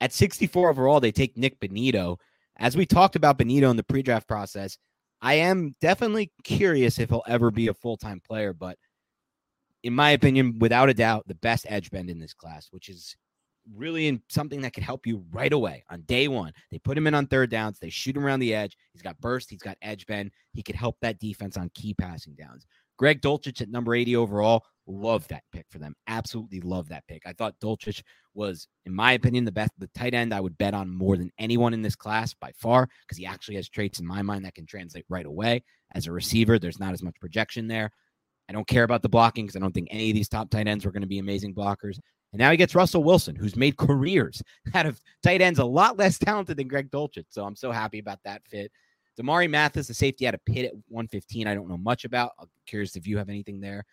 At 0.00 0.12
64 0.12 0.70
overall, 0.70 1.00
they 1.00 1.12
take 1.12 1.36
Nick 1.36 1.58
Bonitto, 1.58 2.18
as 2.58 2.76
we 2.76 2.86
talked 2.86 3.16
about 3.16 3.38
Bonitto 3.38 3.70
in 3.70 3.76
the 3.76 3.84
pre 3.84 4.02
draft 4.02 4.26
process, 4.26 4.78
I 5.20 5.34
am 5.34 5.74
definitely 5.80 6.32
curious 6.44 6.98
if 6.98 7.10
he'll 7.10 7.22
ever 7.26 7.50
be 7.50 7.68
a 7.68 7.74
full 7.74 7.96
time 7.96 8.20
player. 8.20 8.52
But 8.52 8.78
in 9.82 9.94
my 9.94 10.10
opinion, 10.10 10.58
without 10.58 10.88
a 10.88 10.94
doubt, 10.94 11.26
the 11.26 11.34
best 11.34 11.66
edge 11.68 11.90
bend 11.90 12.10
in 12.10 12.18
this 12.18 12.34
class, 12.34 12.68
which 12.70 12.88
is 12.88 13.16
really 13.74 14.06
in 14.06 14.22
something 14.28 14.60
that 14.60 14.72
could 14.72 14.82
help 14.82 15.06
you 15.06 15.24
right 15.32 15.52
away 15.52 15.84
on 15.90 16.02
day 16.02 16.28
one. 16.28 16.52
They 16.70 16.78
put 16.78 16.96
him 16.96 17.06
in 17.06 17.14
on 17.14 17.26
third 17.26 17.50
downs. 17.50 17.78
They 17.78 17.90
shoot 17.90 18.16
him 18.16 18.24
around 18.24 18.40
the 18.40 18.54
edge. 18.54 18.76
He's 18.92 19.02
got 19.02 19.20
burst. 19.20 19.50
He's 19.50 19.62
got 19.62 19.76
edge 19.82 20.06
bend. 20.06 20.30
He 20.52 20.62
could 20.62 20.76
help 20.76 20.96
that 21.00 21.18
defense 21.18 21.56
on 21.56 21.70
key 21.74 21.94
passing 21.94 22.34
downs. 22.34 22.66
Greg 22.96 23.20
Dulcich 23.20 23.60
at 23.60 23.68
number 23.68 23.94
80 23.94 24.16
overall. 24.16 24.64
Love 24.86 25.26
that 25.28 25.42
pick 25.52 25.66
for 25.68 25.78
them. 25.78 25.94
Absolutely 26.06 26.60
love 26.60 26.88
that 26.88 27.06
pick. 27.08 27.22
I 27.26 27.32
thought 27.32 27.58
Dulcich 27.60 28.02
was, 28.34 28.68
in 28.84 28.94
my 28.94 29.12
opinion, 29.12 29.44
the 29.44 29.52
best, 29.52 29.72
the 29.78 29.88
tight 29.88 30.14
end 30.14 30.32
I 30.32 30.40
would 30.40 30.56
bet 30.58 30.74
on 30.74 30.88
more 30.88 31.16
than 31.16 31.32
anyone 31.38 31.74
in 31.74 31.82
this 31.82 31.96
class 31.96 32.34
by 32.34 32.52
far, 32.56 32.88
because 33.02 33.18
he 33.18 33.26
actually 33.26 33.56
has 33.56 33.68
traits 33.68 33.98
in 33.98 34.06
my 34.06 34.22
mind 34.22 34.44
that 34.44 34.54
can 34.54 34.66
translate 34.66 35.04
right 35.08 35.26
away. 35.26 35.62
As 35.94 36.06
a 36.06 36.12
receiver, 36.12 36.58
there's 36.58 36.78
not 36.78 36.92
as 36.92 37.02
much 37.02 37.14
projection 37.20 37.66
there. 37.66 37.90
I 38.48 38.52
don't 38.52 38.66
care 38.66 38.84
about 38.84 39.02
the 39.02 39.08
blocking 39.08 39.46
because 39.46 39.56
I 39.56 39.60
don't 39.60 39.72
think 39.72 39.88
any 39.90 40.10
of 40.10 40.14
these 40.14 40.28
top 40.28 40.50
tight 40.50 40.68
ends 40.68 40.84
were 40.84 40.92
going 40.92 41.02
to 41.02 41.08
be 41.08 41.18
amazing 41.18 41.54
blockers. 41.54 41.98
And 42.32 42.38
now 42.38 42.50
he 42.50 42.56
gets 42.56 42.74
Russell 42.74 43.02
Wilson, 43.02 43.34
who's 43.34 43.56
made 43.56 43.76
careers 43.76 44.42
out 44.74 44.86
of 44.86 45.00
tight 45.22 45.40
ends 45.40 45.58
a 45.58 45.64
lot 45.64 45.98
less 45.98 46.18
talented 46.18 46.56
than 46.56 46.68
Greg 46.68 46.90
Dulcich. 46.90 47.26
So 47.30 47.44
I'm 47.44 47.56
so 47.56 47.72
happy 47.72 47.98
about 47.98 48.20
that 48.24 48.42
fit. 48.46 48.70
Damarri 49.18 49.48
Mathis, 49.48 49.88
the 49.88 49.94
safety 49.94 50.28
out 50.28 50.34
of 50.34 50.44
Pitt 50.44 50.66
at 50.66 50.74
115, 50.88 51.46
I 51.46 51.54
don't 51.54 51.68
know 51.68 51.78
much 51.78 52.04
about. 52.04 52.32
I'm 52.38 52.48
curious 52.66 52.96
if 52.96 53.06
you 53.06 53.16
have 53.18 53.30
anything 53.30 53.60
there. 53.60 53.84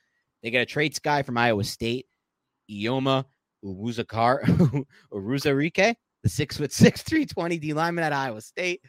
They 0.44 0.52
get 0.52 0.62
a 0.62 0.66
traits 0.66 1.00
guy 1.00 1.24
from 1.24 1.38
Iowa 1.38 1.64
State, 1.64 2.06
Eyioma 2.70 3.26
Uwuzakar, 3.64 4.44
Uruzarike, 5.14 5.96
the 6.22 6.30
six 6.30 6.58
foot 6.58 6.72
six, 6.72 7.02
320 7.02 7.58
D 7.58 7.74
lineman 7.74 8.04
at 8.04 8.14
Iowa 8.14 8.42
State. 8.42 8.82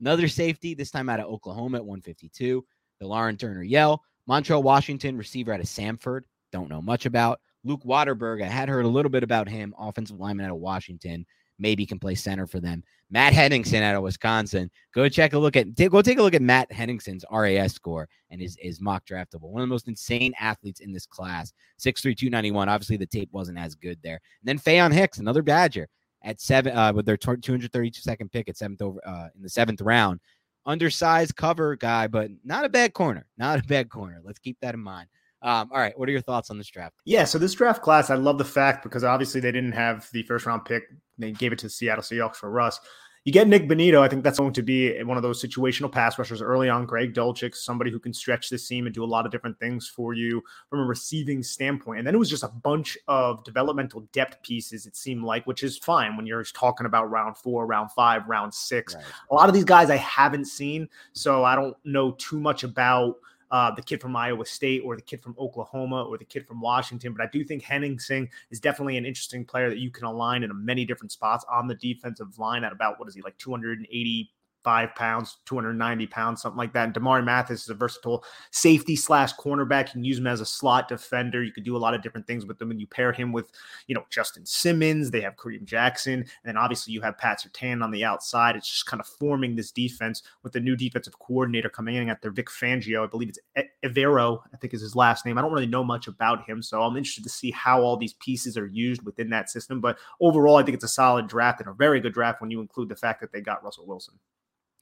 Another 0.00 0.26
safety, 0.26 0.74
this 0.74 0.90
time 0.90 1.08
out 1.08 1.20
of 1.20 1.26
Oklahoma 1.26 1.78
at 1.78 1.84
152. 1.84 2.64
Delarrin 3.02 3.38
Turner 3.38 3.62
Yell. 3.62 4.02
Montrell 4.28 4.62
Washington, 4.62 5.16
receiver 5.16 5.52
out 5.52 5.60
of 5.60 5.66
Samford. 5.66 6.22
Don't 6.50 6.68
know 6.68 6.82
much 6.82 7.06
about. 7.06 7.40
Luke 7.64 7.82
Wattenberg, 7.84 8.42
I 8.42 8.46
had 8.46 8.68
heard 8.68 8.84
a 8.84 8.88
little 8.88 9.10
bit 9.10 9.22
about 9.22 9.48
him, 9.48 9.74
offensive 9.78 10.18
lineman 10.18 10.46
out 10.46 10.52
of 10.52 10.58
Washington. 10.58 11.24
Maybe 11.62 11.86
can 11.86 12.00
play 12.00 12.16
center 12.16 12.48
for 12.48 12.58
them. 12.58 12.82
Matt 13.08 13.32
Henningsen 13.32 13.84
out 13.84 13.94
of 13.94 14.02
Wisconsin. 14.02 14.68
Go 14.92 15.08
check 15.08 15.32
a 15.32 15.38
look 15.38 15.56
at 15.56 15.76
go 15.76 16.02
take 16.02 16.18
a 16.18 16.22
look 16.22 16.34
at 16.34 16.42
Matt 16.42 16.72
Henningsen's 16.72 17.24
RAS 17.30 17.72
score 17.72 18.08
and 18.30 18.40
his, 18.40 18.58
his 18.60 18.80
mock 18.80 19.06
draftable. 19.06 19.50
One 19.50 19.62
of 19.62 19.68
the 19.68 19.72
most 19.72 19.86
insane 19.86 20.34
athletes 20.40 20.80
in 20.80 20.92
this 20.92 21.06
class. 21.06 21.52
6'3, 21.78 22.16
291. 22.16 22.68
Obviously, 22.68 22.96
the 22.96 23.06
tape 23.06 23.28
wasn't 23.30 23.58
as 23.58 23.76
good 23.76 23.98
there. 24.02 24.20
And 24.40 24.48
then 24.48 24.58
Faion 24.58 24.92
Hicks, 24.92 25.18
another 25.18 25.42
Badger 25.42 25.88
at 26.24 26.40
seven 26.40 26.76
uh, 26.76 26.92
with 26.92 27.06
their 27.06 27.16
232 27.16 28.00
second 28.00 28.32
pick 28.32 28.48
at 28.48 28.56
seventh 28.56 28.82
over 28.82 29.00
uh, 29.06 29.28
in 29.36 29.42
the 29.42 29.48
seventh 29.48 29.80
round. 29.80 30.18
Undersized 30.66 31.36
cover 31.36 31.76
guy, 31.76 32.08
but 32.08 32.30
not 32.44 32.64
a 32.64 32.68
bad 32.68 32.92
corner. 32.92 33.26
Not 33.38 33.60
a 33.60 33.62
bad 33.62 33.88
corner. 33.88 34.20
Let's 34.24 34.40
keep 34.40 34.58
that 34.62 34.74
in 34.74 34.80
mind. 34.80 35.08
Um, 35.42 35.70
all 35.72 35.80
right, 35.80 35.98
what 35.98 36.08
are 36.08 36.12
your 36.12 36.20
thoughts 36.20 36.50
on 36.50 36.58
this 36.58 36.68
draft? 36.68 36.94
Yeah, 37.04 37.24
so 37.24 37.36
this 37.36 37.52
draft 37.52 37.82
class, 37.82 38.10
I 38.10 38.14
love 38.14 38.38
the 38.38 38.44
fact 38.44 38.84
because 38.84 39.02
obviously 39.02 39.40
they 39.40 39.50
didn't 39.50 39.72
have 39.72 40.08
the 40.12 40.22
first 40.22 40.46
round 40.46 40.64
pick. 40.64 40.84
They 41.22 41.32
gave 41.32 41.52
it 41.52 41.58
to 41.60 41.66
the 41.66 41.70
Seattle 41.70 42.02
Seahawks 42.02 42.36
for 42.36 42.50
Russ. 42.50 42.80
You 43.24 43.32
get 43.32 43.46
Nick 43.46 43.68
Bonitto. 43.68 44.00
I 44.00 44.08
think 44.08 44.24
that's 44.24 44.40
going 44.40 44.52
to 44.54 44.62
be 44.62 45.00
one 45.04 45.16
of 45.16 45.22
those 45.22 45.40
situational 45.40 45.92
pass 45.92 46.18
rushers 46.18 46.42
early 46.42 46.68
on. 46.68 46.86
Greg 46.86 47.14
Dulcich, 47.14 47.54
somebody 47.54 47.88
who 47.92 48.00
can 48.00 48.12
stretch 48.12 48.48
the 48.48 48.58
seam 48.58 48.86
and 48.86 48.94
do 48.94 49.04
a 49.04 49.06
lot 49.06 49.24
of 49.24 49.30
different 49.30 49.56
things 49.60 49.86
for 49.86 50.12
you 50.12 50.42
from 50.68 50.80
a 50.80 50.84
receiving 50.84 51.40
standpoint. 51.40 51.98
And 51.98 52.06
then 52.06 52.16
it 52.16 52.18
was 52.18 52.28
just 52.28 52.42
a 52.42 52.48
bunch 52.48 52.98
of 53.06 53.44
developmental 53.44 54.00
depth 54.12 54.42
pieces, 54.42 54.86
it 54.86 54.96
seemed 54.96 55.22
like, 55.22 55.46
which 55.46 55.62
is 55.62 55.78
fine 55.78 56.16
when 56.16 56.26
you're 56.26 56.42
talking 56.42 56.84
about 56.84 57.12
round 57.12 57.36
four, 57.36 57.64
round 57.64 57.92
five, 57.92 58.26
round 58.26 58.52
six. 58.52 58.96
Right. 58.96 59.04
A 59.30 59.34
lot 59.34 59.48
of 59.48 59.54
these 59.54 59.64
guys 59.64 59.88
I 59.88 59.98
haven't 59.98 60.46
seen, 60.46 60.88
so 61.12 61.44
I 61.44 61.54
don't 61.54 61.76
know 61.84 62.12
too 62.12 62.40
much 62.40 62.64
about– 62.64 63.18
uh, 63.52 63.70
the 63.70 63.82
kid 63.82 64.00
from 64.00 64.16
Iowa 64.16 64.46
State 64.46 64.80
or 64.84 64.96
the 64.96 65.02
kid 65.02 65.22
from 65.22 65.36
Oklahoma 65.38 66.04
or 66.04 66.16
the 66.16 66.24
kid 66.24 66.46
from 66.46 66.60
Washington. 66.60 67.12
But 67.12 67.22
I 67.22 67.28
do 67.30 67.44
think 67.44 67.62
Henningsen 67.62 68.28
is 68.50 68.58
definitely 68.58 68.96
an 68.96 69.04
interesting 69.04 69.44
player 69.44 69.68
that 69.68 69.78
you 69.78 69.90
can 69.90 70.06
align 70.06 70.42
in 70.42 70.50
many 70.64 70.86
different 70.86 71.12
spots 71.12 71.44
on 71.52 71.68
the 71.68 71.74
defensive 71.74 72.38
line 72.38 72.64
at 72.64 72.72
about 72.72 72.98
what 72.98 73.08
is 73.08 73.14
he 73.14 73.20
like 73.20 73.36
280 73.36 74.30
five 74.64 74.94
pounds, 74.94 75.38
290 75.46 76.06
pounds, 76.06 76.42
something 76.42 76.58
like 76.58 76.72
that. 76.72 76.84
And 76.84 76.94
Damarri 76.94 77.24
Mathis 77.24 77.64
is 77.64 77.68
a 77.68 77.74
versatile 77.74 78.24
safety 78.50 78.96
slash 78.96 79.34
cornerback. 79.34 79.88
You 79.88 79.92
can 79.92 80.04
use 80.04 80.18
him 80.18 80.26
as 80.26 80.40
a 80.40 80.46
slot 80.46 80.88
defender. 80.88 81.42
You 81.42 81.52
could 81.52 81.64
do 81.64 81.76
a 81.76 81.78
lot 81.78 81.94
of 81.94 82.02
different 82.02 82.26
things 82.26 82.46
with 82.46 82.60
him. 82.60 82.70
And 82.70 82.80
you 82.80 82.86
pair 82.86 83.12
him 83.12 83.32
with, 83.32 83.50
you 83.86 83.94
know, 83.94 84.04
Justin 84.10 84.46
Simmons. 84.46 85.10
They 85.10 85.20
have 85.20 85.36
Kareem 85.36 85.64
Jackson. 85.64 86.14
And 86.14 86.28
then 86.44 86.56
obviously 86.56 86.92
you 86.92 87.00
have 87.00 87.18
Pat 87.18 87.42
Surtain 87.42 87.82
on 87.82 87.90
the 87.90 88.04
outside. 88.04 88.56
It's 88.56 88.70
just 88.70 88.86
kind 88.86 89.00
of 89.00 89.06
forming 89.06 89.56
this 89.56 89.70
defense 89.70 90.22
with 90.42 90.52
the 90.52 90.60
new 90.60 90.76
defensive 90.76 91.18
coordinator 91.18 91.68
coming 91.68 91.96
in 91.96 92.08
at 92.08 92.22
their 92.22 92.30
Vic 92.30 92.48
Fangio. 92.48 93.04
I 93.04 93.06
believe 93.06 93.30
it's 93.30 93.68
Evero, 93.84 94.40
I 94.52 94.56
think 94.56 94.74
is 94.74 94.80
his 94.80 94.96
last 94.96 95.26
name. 95.26 95.38
I 95.38 95.42
don't 95.42 95.52
really 95.52 95.66
know 95.66 95.84
much 95.84 96.06
about 96.06 96.48
him. 96.48 96.62
So 96.62 96.82
I'm 96.82 96.96
interested 96.96 97.24
to 97.24 97.30
see 97.30 97.50
how 97.50 97.82
all 97.82 97.96
these 97.96 98.14
pieces 98.14 98.56
are 98.56 98.66
used 98.66 99.02
within 99.02 99.30
that 99.30 99.50
system. 99.50 99.80
But 99.80 99.98
overall, 100.20 100.56
I 100.56 100.62
think 100.62 100.74
it's 100.74 100.84
a 100.84 100.88
solid 100.88 101.26
draft 101.26 101.60
and 101.60 101.68
a 101.68 101.72
very 101.72 102.00
good 102.00 102.12
draft 102.12 102.40
when 102.40 102.50
you 102.50 102.60
include 102.60 102.88
the 102.88 102.96
fact 102.96 103.20
that 103.20 103.32
they 103.32 103.40
got 103.40 103.64
Russell 103.64 103.86
Wilson. 103.86 104.14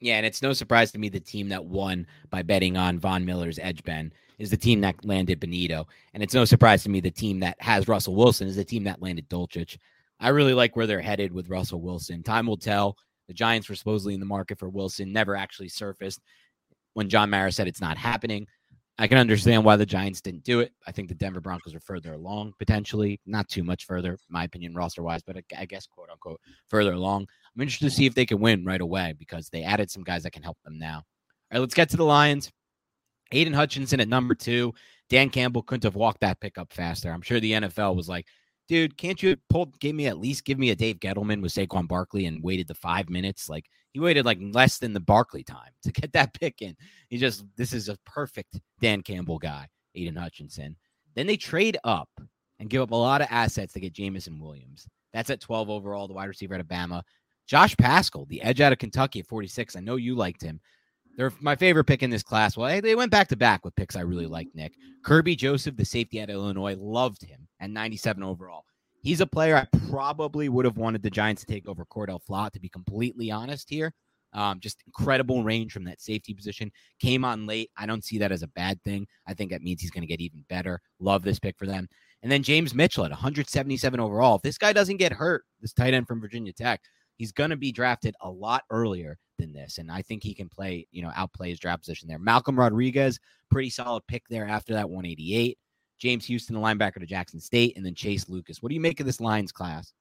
Yeah, 0.01 0.17
and 0.17 0.25
it's 0.25 0.41
no 0.41 0.51
surprise 0.51 0.91
to 0.91 0.99
me 0.99 1.09
the 1.09 1.19
team 1.19 1.49
that 1.49 1.63
won 1.63 2.07
by 2.31 2.41
betting 2.41 2.75
on 2.75 2.99
Von 2.99 3.23
Miller's 3.23 3.59
edge 3.59 3.83
bend 3.83 4.13
is 4.39 4.49
the 4.49 4.57
team 4.57 4.81
that 4.81 5.05
landed 5.05 5.39
Bonitto. 5.39 5.85
And 6.13 6.23
it's 6.23 6.33
no 6.33 6.43
surprise 6.43 6.81
to 6.83 6.89
me 6.89 6.99
the 6.99 7.11
team 7.11 7.39
that 7.41 7.55
has 7.59 7.87
Russell 7.87 8.15
Wilson 8.15 8.47
is 8.47 8.55
the 8.55 8.65
team 8.65 8.83
that 8.85 9.01
landed 9.01 9.29
Dulcich. 9.29 9.77
I 10.19 10.29
really 10.29 10.55
like 10.55 10.75
where 10.75 10.87
they're 10.87 11.01
headed 11.01 11.31
with 11.31 11.49
Russell 11.49 11.81
Wilson. 11.81 12.23
Time 12.23 12.47
will 12.47 12.57
tell. 12.57 12.97
The 13.27 13.33
Giants 13.35 13.69
were 13.69 13.75
supposedly 13.75 14.15
in 14.15 14.19
the 14.19 14.25
market 14.25 14.57
for 14.57 14.69
Wilson, 14.69 15.13
never 15.13 15.35
actually 15.35 15.69
surfaced. 15.69 16.19
When 16.93 17.07
John 17.07 17.29
Mara 17.29 17.51
said 17.51 17.67
it's 17.67 17.79
not 17.79 17.97
happening, 17.97 18.47
I 18.97 19.07
can 19.07 19.19
understand 19.19 19.63
why 19.63 19.77
the 19.77 19.85
Giants 19.85 20.19
didn't 20.19 20.43
do 20.43 20.59
it. 20.59 20.73
I 20.85 20.91
think 20.91 21.09
the 21.09 21.15
Denver 21.15 21.39
Broncos 21.39 21.73
are 21.73 21.79
further 21.79 22.13
along, 22.13 22.53
potentially, 22.59 23.19
not 23.25 23.47
too 23.47 23.63
much 23.63 23.85
further, 23.85 24.17
my 24.29 24.43
opinion, 24.43 24.75
roster 24.75 25.01
wise, 25.01 25.21
but 25.23 25.37
I 25.57 25.65
guess 25.65 25.87
quote 25.87 26.09
unquote 26.11 26.41
further 26.69 26.93
along. 26.93 27.27
I'm 27.55 27.61
interested 27.61 27.85
to 27.85 27.91
see 27.91 28.05
if 28.05 28.15
they 28.15 28.25
can 28.25 28.39
win 28.39 28.65
right 28.65 28.81
away 28.81 29.13
because 29.17 29.49
they 29.49 29.63
added 29.63 29.91
some 29.91 30.03
guys 30.03 30.23
that 30.23 30.31
can 30.31 30.43
help 30.43 30.57
them 30.63 30.77
now. 30.77 30.97
All 30.97 31.03
right, 31.53 31.59
let's 31.59 31.73
get 31.73 31.89
to 31.89 31.97
the 31.97 32.05
Lions. 32.05 32.51
Aidan 33.31 33.53
Hutchinson 33.53 33.99
at 33.99 34.07
number 34.07 34.35
two. 34.35 34.73
Dan 35.09 35.29
Campbell 35.29 35.63
couldn't 35.63 35.83
have 35.83 35.95
walked 35.95 36.21
that 36.21 36.39
pick 36.39 36.57
up 36.57 36.71
faster. 36.71 37.11
I'm 37.11 37.21
sure 37.21 37.39
the 37.39 37.51
NFL 37.51 37.95
was 37.95 38.07
like, 38.07 38.25
dude, 38.69 38.97
can't 38.97 39.21
you 39.21 39.35
pull 39.49 39.65
give 39.79 39.95
me 39.95 40.07
at 40.07 40.19
least 40.19 40.45
give 40.45 40.57
me 40.57 40.69
a 40.69 40.75
Dave 40.75 40.99
Gettleman 40.99 41.41
with 41.41 41.53
Saquon 41.53 41.87
Barkley 41.87 42.25
and 42.25 42.41
waited 42.41 42.67
the 42.67 42.73
five 42.73 43.09
minutes? 43.09 43.49
Like 43.49 43.65
he 43.91 43.99
waited 43.99 44.25
like 44.25 44.39
less 44.41 44.77
than 44.77 44.93
the 44.93 45.01
Barkley 45.01 45.43
time 45.43 45.71
to 45.83 45.91
get 45.91 46.13
that 46.13 46.33
pick 46.33 46.61
in. 46.61 46.75
He 47.09 47.17
just 47.17 47.43
this 47.57 47.73
is 47.73 47.89
a 47.89 47.97
perfect 48.05 48.59
Dan 48.79 49.01
Campbell 49.01 49.39
guy, 49.39 49.67
Aidan 49.95 50.15
Hutchinson. 50.15 50.77
Then 51.15 51.27
they 51.27 51.35
trade 51.35 51.77
up 51.83 52.09
and 52.59 52.69
give 52.69 52.81
up 52.81 52.91
a 52.91 52.95
lot 52.95 53.21
of 53.21 53.27
assets 53.29 53.73
to 53.73 53.81
get 53.81 53.91
Jameson 53.91 54.39
Williams. 54.39 54.87
That's 55.11 55.29
at 55.29 55.41
12 55.41 55.69
overall, 55.69 56.07
the 56.07 56.13
wide 56.13 56.29
receiver 56.29 56.53
at 56.53 56.61
Alabama. 56.61 57.03
Josh 57.47 57.75
Paschal, 57.77 58.25
the 58.25 58.41
edge 58.41 58.61
out 58.61 58.71
of 58.71 58.79
Kentucky 58.79 59.19
at 59.19 59.27
46. 59.27 59.75
I 59.75 59.79
know 59.79 59.95
you 59.95 60.15
liked 60.15 60.41
him. 60.41 60.59
They're 61.17 61.33
my 61.41 61.55
favorite 61.55 61.85
pick 61.85 62.03
in 62.03 62.09
this 62.09 62.23
class. 62.23 62.55
Well, 62.55 62.81
they 62.81 62.95
went 62.95 63.11
back 63.11 63.27
to 63.29 63.35
back 63.35 63.65
with 63.65 63.75
picks 63.75 63.95
I 63.95 64.01
really 64.01 64.27
like, 64.27 64.47
Nick. 64.53 64.73
Kerby 65.05 65.37
Joseph, 65.37 65.75
the 65.75 65.85
safety 65.85 66.19
at 66.19 66.29
Illinois, 66.29 66.75
loved 66.77 67.23
him 67.23 67.47
at 67.59 67.69
97 67.69 68.23
overall. 68.23 68.63
He's 69.03 69.19
a 69.19 69.27
player 69.27 69.57
I 69.57 69.77
probably 69.89 70.47
would 70.47 70.65
have 70.65 70.77
wanted 70.77 71.03
the 71.03 71.09
Giants 71.09 71.41
to 71.41 71.51
take 71.51 71.67
over 71.67 71.85
Cordale 71.85 72.21
Flott, 72.23 72.51
to 72.51 72.59
be 72.59 72.69
completely 72.69 73.31
honest 73.31 73.69
here. 73.69 73.93
Um, 74.33 74.59
just 74.59 74.81
incredible 74.85 75.43
range 75.43 75.73
from 75.73 75.83
that 75.85 75.99
safety 75.99 76.33
position. 76.33 76.71
Came 77.01 77.25
on 77.25 77.45
late. 77.45 77.69
I 77.77 77.85
don't 77.85 78.05
see 78.05 78.17
that 78.19 78.31
as 78.31 78.43
a 78.43 78.47
bad 78.49 78.81
thing. 78.83 79.05
I 79.27 79.33
think 79.33 79.51
that 79.51 79.61
means 79.61 79.81
he's 79.81 79.91
going 79.91 80.03
to 80.03 80.07
get 80.07 80.21
even 80.21 80.45
better. 80.47 80.79
Love 80.99 81.23
this 81.23 81.39
pick 81.39 81.57
for 81.57 81.65
them. 81.65 81.87
And 82.23 82.31
then 82.31 82.43
James 82.43 82.73
Mitchell 82.73 83.03
at 83.03 83.11
177 83.11 83.99
overall. 83.99 84.35
If 84.35 84.43
this 84.43 84.57
guy 84.57 84.71
doesn't 84.71 84.97
get 84.97 85.11
hurt, 85.11 85.43
this 85.59 85.73
tight 85.73 85.93
end 85.93 86.07
from 86.07 86.21
Virginia 86.21 86.53
Tech, 86.53 86.81
he's 87.21 87.31
going 87.31 87.51
to 87.51 87.55
be 87.55 87.71
drafted 87.71 88.15
a 88.21 88.27
lot 88.27 88.63
earlier 88.71 89.15
than 89.37 89.53
this. 89.53 89.77
And 89.77 89.91
I 89.91 90.01
think 90.01 90.23
he 90.23 90.33
can 90.33 90.49
play, 90.49 90.87
you 90.89 91.03
know, 91.03 91.11
outplay 91.15 91.51
his 91.51 91.59
draft 91.59 91.83
position 91.83 92.07
there. 92.07 92.17
Malcolm 92.17 92.57
Rodriguez, 92.57 93.19
pretty 93.51 93.69
solid 93.69 94.01
pick 94.07 94.23
there 94.27 94.47
after 94.47 94.73
that 94.73 94.89
188. 94.89 95.55
James 95.99 96.25
Houston, 96.25 96.55
the 96.55 96.61
linebacker 96.61 96.99
to 96.99 97.05
Jackson 97.05 97.39
State, 97.39 97.77
and 97.77 97.85
then 97.85 97.93
Chase 97.93 98.27
Lucas. 98.27 98.63
What 98.63 98.69
do 98.69 98.73
you 98.73 98.81
make 98.81 98.99
of 98.99 99.05
this 99.05 99.21
Lions 99.21 99.51
class? 99.51 99.93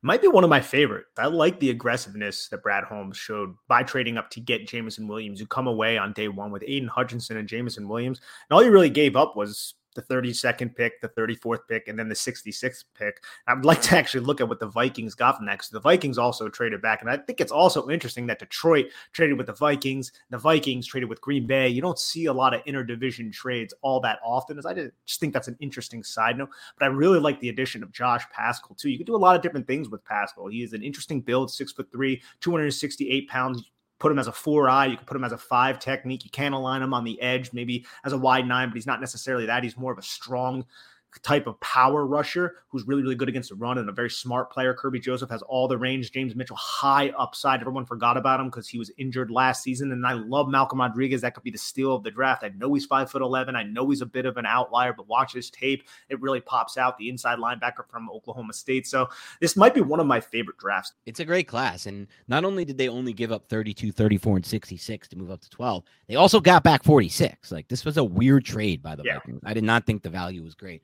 might 0.00 0.22
be 0.22 0.28
one 0.28 0.44
of 0.44 0.48
my 0.48 0.62
favorite. 0.62 1.04
I 1.18 1.26
like 1.26 1.60
the 1.60 1.68
aggressiveness 1.68 2.48
that 2.48 2.62
Brad 2.62 2.84
Holmes 2.84 3.18
showed 3.18 3.54
by 3.68 3.82
trading 3.82 4.16
up 4.16 4.30
to 4.30 4.40
get 4.40 4.66
Jameson 4.66 5.06
Williams, 5.06 5.38
who 5.38 5.46
come 5.46 5.66
away 5.66 5.98
on 5.98 6.14
day 6.14 6.28
one 6.28 6.52
with 6.52 6.64
Aidan 6.66 6.88
Hutchinson 6.88 7.36
and 7.36 7.46
Jameson 7.46 7.86
Williams. 7.86 8.22
And 8.48 8.56
all 8.56 8.64
you 8.64 8.70
really 8.70 8.88
gave 8.88 9.14
up 9.14 9.36
was 9.36 9.74
the 9.96 10.02
32nd 10.02 10.76
pick, 10.76 11.00
the 11.00 11.08
34th 11.08 11.66
pick, 11.68 11.88
and 11.88 11.98
then 11.98 12.08
the 12.08 12.14
66th 12.14 12.84
pick. 12.96 13.24
I 13.48 13.54
would 13.54 13.64
like 13.64 13.82
to 13.82 13.96
actually 13.96 14.24
look 14.24 14.40
at 14.40 14.48
what 14.48 14.60
the 14.60 14.68
Vikings 14.68 15.16
got 15.16 15.36
from 15.36 15.46
that 15.46 15.66
the 15.72 15.80
Vikings 15.80 16.18
also 16.18 16.48
traded 16.48 16.82
back. 16.82 17.00
And 17.00 17.10
I 17.10 17.16
think 17.16 17.40
it's 17.40 17.52
also 17.52 17.88
interesting 17.88 18.26
that 18.26 18.38
Detroit 18.38 18.86
traded 19.12 19.36
with 19.36 19.46
the 19.46 19.52
Vikings, 19.54 20.12
the 20.30 20.38
Vikings 20.38 20.86
traded 20.86 21.08
with 21.08 21.20
Green 21.20 21.46
Bay. 21.46 21.68
You 21.68 21.82
don't 21.82 21.98
see 21.98 22.26
a 22.26 22.32
lot 22.32 22.54
of 22.54 22.64
interdivision 22.64 23.32
trades 23.32 23.74
all 23.82 24.00
that 24.00 24.20
often, 24.24 24.58
as 24.58 24.66
I 24.66 24.74
just 24.74 25.20
think 25.20 25.32
that's 25.32 25.48
an 25.48 25.56
interesting 25.60 26.02
side 26.02 26.38
note. 26.38 26.50
But 26.78 26.84
I 26.84 26.88
really 26.88 27.18
like 27.18 27.40
the 27.40 27.48
addition 27.48 27.82
of 27.82 27.92
Josh 27.92 28.24
Paschal, 28.30 28.74
too. 28.74 28.90
You 28.90 28.98
can 28.98 29.06
do 29.06 29.16
a 29.16 29.18
lot 29.18 29.36
of 29.36 29.42
different 29.42 29.66
things 29.66 29.88
with 29.88 30.04
Paschal. 30.04 30.48
He 30.48 30.62
is 30.62 30.72
an 30.72 30.82
interesting 30.82 31.20
build, 31.20 31.50
six 31.50 31.72
foot 31.72 31.90
three, 31.90 32.22
268 32.40 33.28
pounds 33.28 33.70
put 33.98 34.12
him 34.12 34.18
as 34.18 34.26
a 34.26 34.32
four 34.32 34.68
eye. 34.68 34.86
You 34.86 34.96
can 34.96 35.06
put 35.06 35.16
him 35.16 35.24
as 35.24 35.32
a 35.32 35.38
five 35.38 35.78
technique. 35.78 36.24
You 36.24 36.30
can 36.30 36.52
align 36.52 36.82
him 36.82 36.92
on 36.92 37.04
the 37.04 37.20
edge, 37.20 37.52
maybe 37.52 37.86
as 38.04 38.12
a 38.12 38.18
wide 38.18 38.46
nine, 38.46 38.68
but 38.68 38.74
he's 38.74 38.86
not 38.86 39.00
necessarily 39.00 39.46
that. 39.46 39.62
He's 39.62 39.76
more 39.76 39.92
of 39.92 39.98
a 39.98 40.02
strong 40.02 40.64
type 41.22 41.46
of 41.46 41.58
power 41.60 42.06
rusher 42.06 42.56
who's 42.68 42.86
really, 42.86 43.02
really 43.02 43.14
good 43.14 43.28
against 43.28 43.50
the 43.50 43.54
run 43.54 43.78
and 43.78 43.88
a 43.88 43.92
very 43.92 44.10
smart 44.10 44.50
player. 44.50 44.74
Kerby 44.74 45.00
Joseph 45.00 45.30
has 45.30 45.42
all 45.42 45.68
the 45.68 45.78
range. 45.78 46.10
James 46.12 46.34
Mitchell, 46.34 46.56
high 46.56 47.10
upside. 47.18 47.60
Everyone 47.60 47.86
forgot 47.86 48.16
about 48.16 48.40
him 48.40 48.46
because 48.46 48.68
he 48.68 48.78
was 48.78 48.90
injured 48.98 49.30
last 49.30 49.62
season. 49.62 49.92
And 49.92 50.06
I 50.06 50.12
love 50.12 50.48
Malcolm 50.48 50.80
Rodriguez. 50.80 51.20
That 51.22 51.34
could 51.34 51.42
be 51.42 51.50
the 51.50 51.58
steal 51.58 51.94
of 51.94 52.02
the 52.02 52.10
draft. 52.10 52.44
I 52.44 52.48
know 52.56 52.72
he's 52.74 52.86
five 52.86 53.10
foot 53.10 53.22
11. 53.22 53.56
I 53.56 53.62
know 53.62 53.88
he's 53.88 54.02
a 54.02 54.06
bit 54.06 54.26
of 54.26 54.36
an 54.36 54.46
outlier, 54.46 54.92
but 54.92 55.08
watch 55.08 55.32
his 55.32 55.50
tape. 55.50 55.88
It 56.08 56.20
really 56.20 56.40
pops 56.40 56.76
out. 56.76 56.98
The 56.98 57.08
inside 57.08 57.38
linebacker 57.38 57.88
from 57.88 58.10
Oklahoma 58.10 58.52
State. 58.52 58.86
So 58.86 59.08
this 59.40 59.56
might 59.56 59.74
be 59.74 59.80
one 59.80 60.00
of 60.00 60.06
my 60.06 60.20
favorite 60.20 60.58
drafts. 60.58 60.92
It's 61.06 61.20
a 61.20 61.24
great 61.24 61.48
class. 61.48 61.86
And 61.86 62.06
not 62.28 62.44
only 62.44 62.64
did 62.64 62.78
they 62.78 62.88
only 62.88 63.12
give 63.12 63.32
up 63.32 63.48
32, 63.48 63.92
34, 63.92 64.36
and 64.36 64.46
66 64.46 65.08
to 65.08 65.16
move 65.16 65.30
up 65.30 65.40
to 65.40 65.50
12, 65.50 65.84
they 66.08 66.16
also 66.16 66.40
got 66.40 66.62
back 66.62 66.82
46. 66.82 67.52
Like 67.52 67.68
this 67.68 67.84
was 67.84 67.96
a 67.96 68.04
weird 68.04 68.44
trade 68.44 68.82
by 68.82 68.94
the 68.96 69.02
yeah. 69.04 69.14
Vikings. 69.14 69.40
I 69.44 69.54
did 69.54 69.64
not 69.64 69.86
think 69.86 70.02
the 70.02 70.10
value 70.10 70.42
was 70.42 70.54
great. 70.54 70.82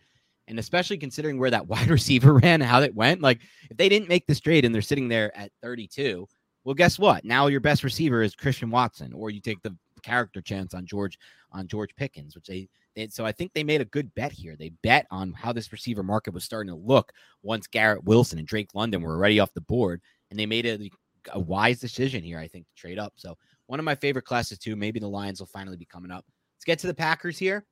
And 0.48 0.58
especially 0.58 0.98
considering 0.98 1.38
where 1.38 1.50
that 1.50 1.66
wide 1.68 1.88
receiver 1.88 2.34
ran, 2.34 2.60
how 2.60 2.82
it 2.82 2.94
went. 2.94 3.20
Like, 3.20 3.40
if 3.70 3.76
they 3.76 3.88
didn't 3.88 4.08
make 4.08 4.26
this 4.26 4.40
trade 4.40 4.64
and 4.64 4.74
they're 4.74 4.82
sitting 4.82 5.08
there 5.08 5.36
at 5.36 5.52
32, 5.62 6.26
well, 6.64 6.74
guess 6.74 6.98
what? 6.98 7.24
Now 7.24 7.48
your 7.48 7.60
best 7.60 7.82
receiver 7.82 8.22
is 8.22 8.34
Christian 8.34 8.70
Watson, 8.70 9.12
or 9.12 9.30
you 9.30 9.40
take 9.40 9.62
the 9.62 9.76
character 10.02 10.40
chance 10.40 10.74
on 10.74 10.86
George 10.86 11.18
on 11.52 11.66
George 11.66 11.94
Pickens, 11.96 12.34
which 12.34 12.46
they, 12.46 12.68
they 12.94 13.08
so 13.08 13.24
I 13.24 13.32
think 13.32 13.52
they 13.52 13.64
made 13.64 13.80
a 13.80 13.86
good 13.86 14.14
bet 14.14 14.32
here. 14.32 14.56
They 14.56 14.70
bet 14.82 15.06
on 15.10 15.32
how 15.32 15.52
this 15.52 15.72
receiver 15.72 16.02
market 16.02 16.34
was 16.34 16.44
starting 16.44 16.72
to 16.72 16.78
look 16.78 17.12
once 17.42 17.66
Garrett 17.66 18.04
Wilson 18.04 18.38
and 18.38 18.46
Drake 18.46 18.74
London 18.74 19.02
were 19.02 19.14
already 19.14 19.40
off 19.40 19.54
the 19.54 19.60
board, 19.60 20.00
and 20.30 20.38
they 20.38 20.46
made 20.46 20.66
a, 20.66 20.90
a 21.32 21.40
wise 21.40 21.80
decision 21.80 22.22
here, 22.22 22.38
I 22.38 22.48
think, 22.48 22.66
to 22.66 22.80
trade 22.80 22.98
up. 22.98 23.14
So 23.16 23.36
one 23.66 23.78
of 23.78 23.84
my 23.84 23.94
favorite 23.94 24.24
classes 24.24 24.58
too. 24.58 24.76
Maybe 24.76 25.00
the 25.00 25.08
Lions 25.08 25.40
will 25.40 25.46
finally 25.46 25.76
be 25.76 25.86
coming 25.86 26.10
up. 26.10 26.24
Let's 26.56 26.64
get 26.64 26.78
to 26.80 26.86
the 26.86 26.94
Packers 26.94 27.38
here. 27.38 27.64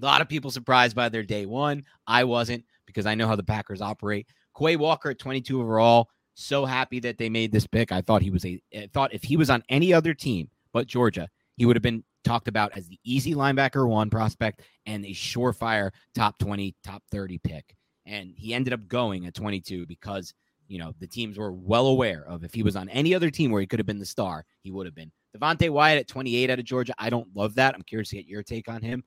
A 0.00 0.04
lot 0.04 0.20
of 0.20 0.28
people 0.28 0.50
surprised 0.50 0.94
by 0.94 1.08
their 1.08 1.22
day 1.22 1.46
one. 1.46 1.84
I 2.06 2.24
wasn't 2.24 2.64
because 2.86 3.06
I 3.06 3.14
know 3.14 3.26
how 3.26 3.36
the 3.36 3.42
Packers 3.42 3.80
operate. 3.80 4.28
Quay 4.56 4.76
Walker 4.76 5.10
at 5.10 5.18
22 5.18 5.60
overall. 5.60 6.08
So 6.34 6.64
happy 6.64 7.00
that 7.00 7.18
they 7.18 7.28
made 7.28 7.50
this 7.50 7.66
pick. 7.66 7.90
I 7.90 8.00
thought 8.00 8.22
he 8.22 8.30
was 8.30 8.44
a 8.44 8.60
I 8.74 8.88
thought 8.92 9.12
if 9.12 9.24
he 9.24 9.36
was 9.36 9.50
on 9.50 9.62
any 9.68 9.92
other 9.92 10.14
team 10.14 10.48
but 10.72 10.86
Georgia, 10.86 11.28
he 11.56 11.66
would 11.66 11.76
have 11.76 11.82
been 11.82 12.04
talked 12.24 12.48
about 12.48 12.72
as 12.76 12.86
the 12.86 12.98
easy 13.04 13.34
linebacker 13.34 13.88
one 13.88 14.10
prospect 14.10 14.62
and 14.86 15.04
a 15.04 15.10
surefire 15.10 15.90
top 16.14 16.38
20, 16.38 16.74
top 16.84 17.02
30 17.10 17.38
pick. 17.38 17.74
And 18.06 18.32
he 18.36 18.54
ended 18.54 18.72
up 18.72 18.86
going 18.88 19.26
at 19.26 19.34
22 19.34 19.86
because, 19.86 20.34
you 20.68 20.78
know, 20.78 20.92
the 21.00 21.06
teams 21.06 21.38
were 21.38 21.52
well 21.52 21.86
aware 21.86 22.24
of 22.26 22.44
if 22.44 22.54
he 22.54 22.62
was 22.62 22.76
on 22.76 22.88
any 22.90 23.14
other 23.14 23.30
team 23.30 23.50
where 23.50 23.60
he 23.60 23.66
could 23.66 23.78
have 23.78 23.86
been 23.86 23.98
the 23.98 24.06
star, 24.06 24.44
he 24.62 24.70
would 24.70 24.86
have 24.86 24.94
been. 24.94 25.10
Devonte 25.36 25.70
Wyatt 25.70 26.00
at 26.00 26.08
28 26.08 26.50
out 26.50 26.58
of 26.58 26.64
Georgia. 26.64 26.94
I 26.98 27.10
don't 27.10 27.28
love 27.34 27.54
that. 27.56 27.74
I'm 27.74 27.82
curious 27.82 28.10
to 28.10 28.16
get 28.16 28.26
your 28.26 28.42
take 28.42 28.68
on 28.68 28.82
him. 28.82 29.04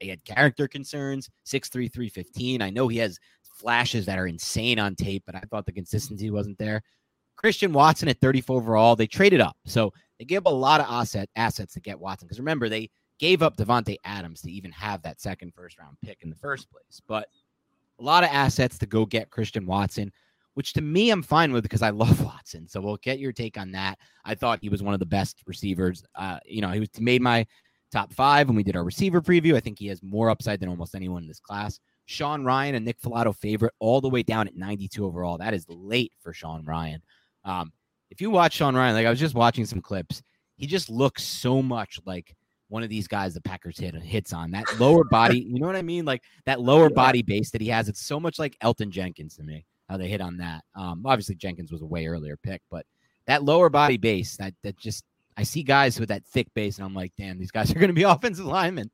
He 0.00 0.08
had 0.08 0.24
character 0.24 0.66
concerns, 0.66 1.28
6'3, 1.46 1.92
315. 1.92 2.62
I 2.62 2.70
know 2.70 2.88
he 2.88 2.98
has 2.98 3.18
flashes 3.42 4.06
that 4.06 4.18
are 4.18 4.26
insane 4.26 4.78
on 4.78 4.94
tape, 4.94 5.22
but 5.26 5.34
I 5.34 5.42
thought 5.50 5.66
the 5.66 5.72
consistency 5.72 6.30
wasn't 6.30 6.58
there. 6.58 6.82
Christian 7.36 7.72
Watson 7.72 8.08
at 8.08 8.20
34 8.20 8.56
overall. 8.56 8.96
They 8.96 9.06
traded 9.06 9.40
up. 9.40 9.56
So 9.66 9.92
they 10.18 10.24
gave 10.24 10.38
up 10.38 10.46
a 10.46 10.54
lot 10.54 10.80
of 10.80 10.86
asset 10.88 11.28
assets 11.36 11.74
to 11.74 11.80
get 11.80 11.98
Watson. 11.98 12.26
Because 12.26 12.38
remember, 12.38 12.68
they 12.68 12.90
gave 13.18 13.42
up 13.42 13.56
Davante 13.56 13.96
Adams 14.04 14.42
to 14.42 14.50
even 14.50 14.72
have 14.72 15.02
that 15.02 15.20
second 15.20 15.52
first 15.54 15.78
round 15.78 15.96
pick 16.04 16.18
in 16.22 16.30
the 16.30 16.36
first 16.36 16.70
place. 16.70 17.00
But 17.06 17.28
a 17.98 18.02
lot 18.02 18.24
of 18.24 18.30
assets 18.30 18.78
to 18.78 18.86
go 18.86 19.04
get 19.06 19.30
Christian 19.30 19.66
Watson, 19.66 20.12
which 20.54 20.72
to 20.74 20.80
me 20.80 21.10
I'm 21.10 21.22
fine 21.22 21.52
with 21.52 21.62
because 21.62 21.82
I 21.82 21.90
love 21.90 22.22
Watson. 22.24 22.68
So 22.68 22.80
we'll 22.80 22.96
get 22.98 23.18
your 23.18 23.32
take 23.32 23.58
on 23.58 23.72
that. 23.72 23.98
I 24.24 24.34
thought 24.34 24.58
he 24.62 24.68
was 24.68 24.82
one 24.82 24.94
of 24.94 25.00
the 25.00 25.06
best 25.06 25.42
receivers. 25.46 26.02
Uh, 26.14 26.38
you 26.44 26.60
know, 26.60 26.70
he 26.70 26.80
was 26.80 26.88
made 26.98 27.22
my 27.22 27.46
top 27.90 28.12
five 28.12 28.48
when 28.48 28.56
we 28.56 28.62
did 28.62 28.76
our 28.76 28.84
receiver 28.84 29.20
preview. 29.20 29.54
I 29.54 29.60
think 29.60 29.78
he 29.78 29.86
has 29.88 30.02
more 30.02 30.30
upside 30.30 30.60
than 30.60 30.68
almost 30.68 30.94
anyone 30.94 31.22
in 31.22 31.28
this 31.28 31.40
class. 31.40 31.78
Sean 32.06 32.42
Rhyan 32.42 32.74
and 32.74 32.84
Nick 32.84 33.00
Falato 33.00 33.34
favorite 33.34 33.72
all 33.78 34.00
the 34.00 34.08
way 34.08 34.22
down 34.22 34.48
at 34.48 34.56
92 34.56 35.04
overall. 35.04 35.38
That 35.38 35.54
is 35.54 35.64
late 35.68 36.12
for 36.20 36.32
Sean 36.32 36.64
Rhyan. 36.64 36.98
Um, 37.44 37.72
if 38.10 38.20
you 38.20 38.30
watch 38.30 38.54
Sean 38.54 38.74
Rhyan, 38.74 38.94
like 38.94 39.06
I 39.06 39.10
was 39.10 39.20
just 39.20 39.34
watching 39.34 39.64
some 39.64 39.80
clips, 39.80 40.22
he 40.56 40.66
just 40.66 40.90
looks 40.90 41.22
so 41.22 41.62
much 41.62 42.00
like 42.04 42.34
one 42.68 42.82
of 42.82 42.88
these 42.88 43.08
guys 43.08 43.34
the 43.34 43.40
Packers 43.40 43.78
hit 43.78 43.94
hits 43.94 44.32
on 44.32 44.50
that 44.52 44.64
lower 44.78 45.04
body. 45.04 45.40
You 45.40 45.60
know 45.60 45.66
what 45.66 45.76
I 45.76 45.82
mean? 45.82 46.04
Like 46.04 46.22
that 46.46 46.60
lower 46.60 46.88
yeah. 46.88 46.94
body 46.94 47.22
base 47.22 47.50
that 47.50 47.60
he 47.60 47.68
has. 47.68 47.88
It's 47.88 48.04
so 48.04 48.18
much 48.20 48.38
like 48.38 48.56
Elgton 48.62 48.90
Jenkins 48.90 49.36
to 49.36 49.42
me. 49.42 49.64
How 49.88 49.96
they 49.96 50.08
hit 50.08 50.20
on 50.20 50.36
that. 50.36 50.62
Um, 50.76 51.02
obviously 51.04 51.34
Jenkins 51.34 51.72
was 51.72 51.82
a 51.82 51.86
way 51.86 52.06
earlier 52.06 52.36
pick, 52.36 52.62
but 52.70 52.86
that 53.26 53.42
lower 53.44 53.68
body 53.68 53.96
base 53.96 54.36
that 54.36 54.54
that 54.62 54.76
just 54.76 55.04
I 55.40 55.44
see 55.44 55.62
guys 55.62 55.98
with 55.98 56.10
that 56.10 56.26
thick 56.26 56.52
base, 56.54 56.76
and 56.76 56.84
I'm 56.84 56.94
like, 56.94 57.12
damn, 57.16 57.38
these 57.38 57.50
guys 57.50 57.70
are 57.70 57.78
going 57.78 57.88
to 57.88 57.94
be 57.94 58.02
offensive 58.04 58.44
linemen. 58.44 58.90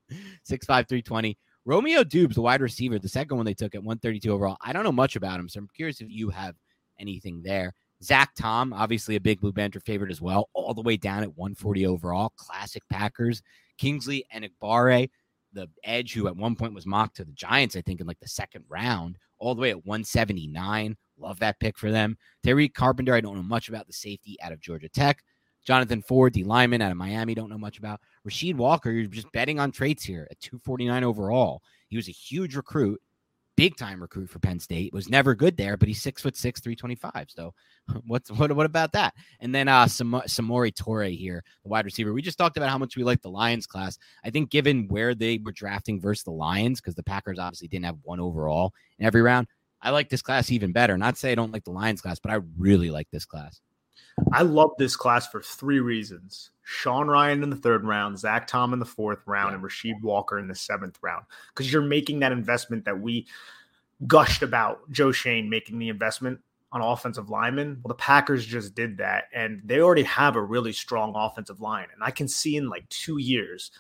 6'5, 0.49 0.67
320. 0.67 1.37
Romeo 1.65 2.05
Doubs, 2.05 2.37
the 2.37 2.41
wide 2.41 2.61
receiver, 2.61 3.01
the 3.01 3.09
second 3.09 3.37
one 3.37 3.45
they 3.45 3.53
took 3.53 3.75
at 3.75 3.83
132 3.83 4.33
overall. 4.33 4.57
I 4.61 4.73
don't 4.73 4.85
know 4.85 4.93
much 4.93 5.17
about 5.17 5.41
him, 5.41 5.49
so 5.49 5.59
I'm 5.59 5.69
curious 5.75 6.01
if 6.01 6.09
you 6.09 6.31
have 6.31 6.55
anything 7.01 7.43
there. 7.43 7.75
Zach 8.01 8.31
Tom, 8.39 8.73
obviously 8.73 9.17
a 9.17 9.21
big 9.21 9.41
Blue 9.41 9.53
Banter 9.53 9.81
favorite 9.81 10.13
as 10.13 10.21
well, 10.21 10.49
all 10.55 10.73
the 10.73 10.83
way 10.83 10.97
down 10.97 11.25
at 11.25 11.37
140 11.37 11.85
overall. 11.87 12.33
Classic 12.37 12.83
Packers. 12.89 13.43
Kingsley 13.77 14.25
Enagbare, 14.33 15.11
the 15.53 15.69
edge 15.83 16.13
who 16.13 16.29
at 16.29 16.37
one 16.37 16.55
point 16.55 16.75
was 16.75 16.87
mocked 16.87 17.17
to 17.17 17.25
the 17.25 17.33
Giants, 17.33 17.75
I 17.75 17.81
think, 17.81 18.01
in 18.01 18.07
like 18.07 18.21
the 18.21 18.29
second 18.29 18.65
round, 18.69 19.19
all 19.41 19.57
the 19.57 19.63
way 19.63 19.71
at 19.71 19.85
179. 19.85 20.97
Love 21.19 21.41
that 21.41 21.59
pick 21.59 21.77
for 21.77 21.91
them. 21.91 22.17
Tariq 22.47 22.73
Carpenter, 22.73 23.15
I 23.15 23.21
don't 23.21 23.35
know 23.35 23.43
much 23.43 23.69
about 23.69 23.89
the 23.89 23.93
safety 23.93 24.37
out 24.41 24.53
of 24.53 24.61
Georgia 24.61 24.89
Tech. 24.89 25.23
Jonathan 25.67 26.01
Ford, 26.01 26.33
D 26.33 26.45
lineman 26.45 26.81
out 26.81 26.93
of 26.93 26.97
Miami, 26.97 27.35
don't 27.35 27.51
know 27.51 27.59
much 27.59 27.79
about. 27.79 28.01
Rasheed 28.27 28.55
Walker, 28.55 28.91
you're 28.91 29.07
just 29.07 29.31
betting 29.33 29.59
on 29.59 29.73
traits 29.73 30.05
here 30.05 30.29
at 30.31 30.41
249 30.41 31.03
overall. 31.05 31.61
He 31.89 31.97
was 31.97 32.09
a 32.09 32.13
huge 32.13 32.55
recruit, 32.55 33.01
big 33.57 33.77
time 33.77 34.01
recruit 34.01 34.31
for 34.31 34.39
Penn 34.39 34.61
State. 34.61 34.93
Was 34.93 35.09
never 35.09 35.35
good 35.35 35.57
there, 35.57 35.77
but 35.77 35.89
he's 35.89 36.01
six 36.01 36.23
foot 36.23 36.37
six, 36.37 36.61
325. 36.61 37.27
So 37.31 37.53
what's 38.07 38.31
what 38.31 38.53
what 38.53 38.67
about 38.67 38.93
that? 38.93 39.15
And 39.41 39.53
then 39.53 39.67
uh 39.67 39.89
Sam- 39.89 40.13
Samori 40.27 40.73
Toure 40.73 41.17
here, 41.17 41.43
the 41.65 41.69
wide 41.69 41.85
receiver. 41.85 42.13
We 42.13 42.23
just 42.23 42.39
talked 42.39 42.57
about 42.57 42.71
how 42.71 42.79
much 42.79 42.97
we 42.97 43.03
like 43.03 43.23
the 43.23 43.31
Lions 43.31 43.67
class. 43.67 43.99
I 44.25 44.31
think 44.31 44.51
given 44.51 44.87
where 44.87 45.15
they 45.17 45.39
were 45.39 45.53
drafting 45.53 46.01
versus 46.01 46.23
the 46.23 46.31
Lions, 46.31 46.81
because 46.81 46.95
the 46.95 47.03
Packers 47.03 47.41
obviously 47.41 47.69
didn't 47.69 47.87
have 47.87 47.99
one 48.03 48.21
overall 48.21 48.73
in 49.01 49.07
every 49.07 49.23
round. 49.23 49.49
I 49.83 49.91
like 49.91 50.09
this 50.09 50.23
class 50.23 50.51
even 50.51 50.73
better. 50.73 50.97
Not 50.97 51.19
say 51.19 51.33
I 51.33 51.35
don't 51.35 51.53
like 51.53 51.65
the 51.65 51.71
Lions 51.71 52.01
class, 52.01 52.19
but 52.19 52.31
I 52.31 52.39
really 52.57 52.91
like 52.91 53.09
this 53.11 53.27
class. 53.27 53.61
I 54.33 54.43
love 54.43 54.71
this 54.79 54.97
class 54.97 55.27
for 55.29 55.43
three 55.43 55.81
reasons. 55.81 56.51
Sean 56.63 57.07
Rhyan 57.07 57.43
in 57.43 57.51
the 57.51 57.57
third 57.57 57.85
round, 57.85 58.19
Zach 58.19 58.47
Tom 58.47 58.73
in 58.73 58.79
the 58.79 58.85
fourth 58.85 59.21
round, 59.27 59.55
and 59.55 59.63
Rasheed 59.63 60.01
Walker 60.03 60.39
in 60.39 60.49
the 60.49 60.55
seventh 60.55 60.99
round. 61.03 61.25
Because 61.55 61.73
you're 61.73 61.83
making 61.83 62.21
that 62.21 62.33
investment 62.33 62.85
that 62.85 63.01
we 63.01 63.27
gushed 64.07 64.43
about 64.43 64.91
Joe 64.91 65.13
Schoen 65.13 65.49
making 65.49 65.79
the 65.79 65.89
investment 65.89 66.41
on 66.73 66.81
offensive 66.81 67.31
linemen. 67.31 67.81
Well, 67.83 67.89
the 67.89 67.95
Packers 67.95 68.45
just 68.45 68.75
did 68.75 68.99
that, 68.99 69.25
and 69.33 69.63
they 69.65 69.81
already 69.81 70.03
have 70.03 70.37
a 70.37 70.43
really 70.43 70.73
strong 70.73 71.15
offensive 71.15 71.61
line. 71.61 71.87
And 71.95 72.03
I 72.03 72.11
can 72.11 72.29
see 72.29 72.57
in 72.57 72.69
like 72.69 72.89
two 72.89 73.19
years, 73.19 73.71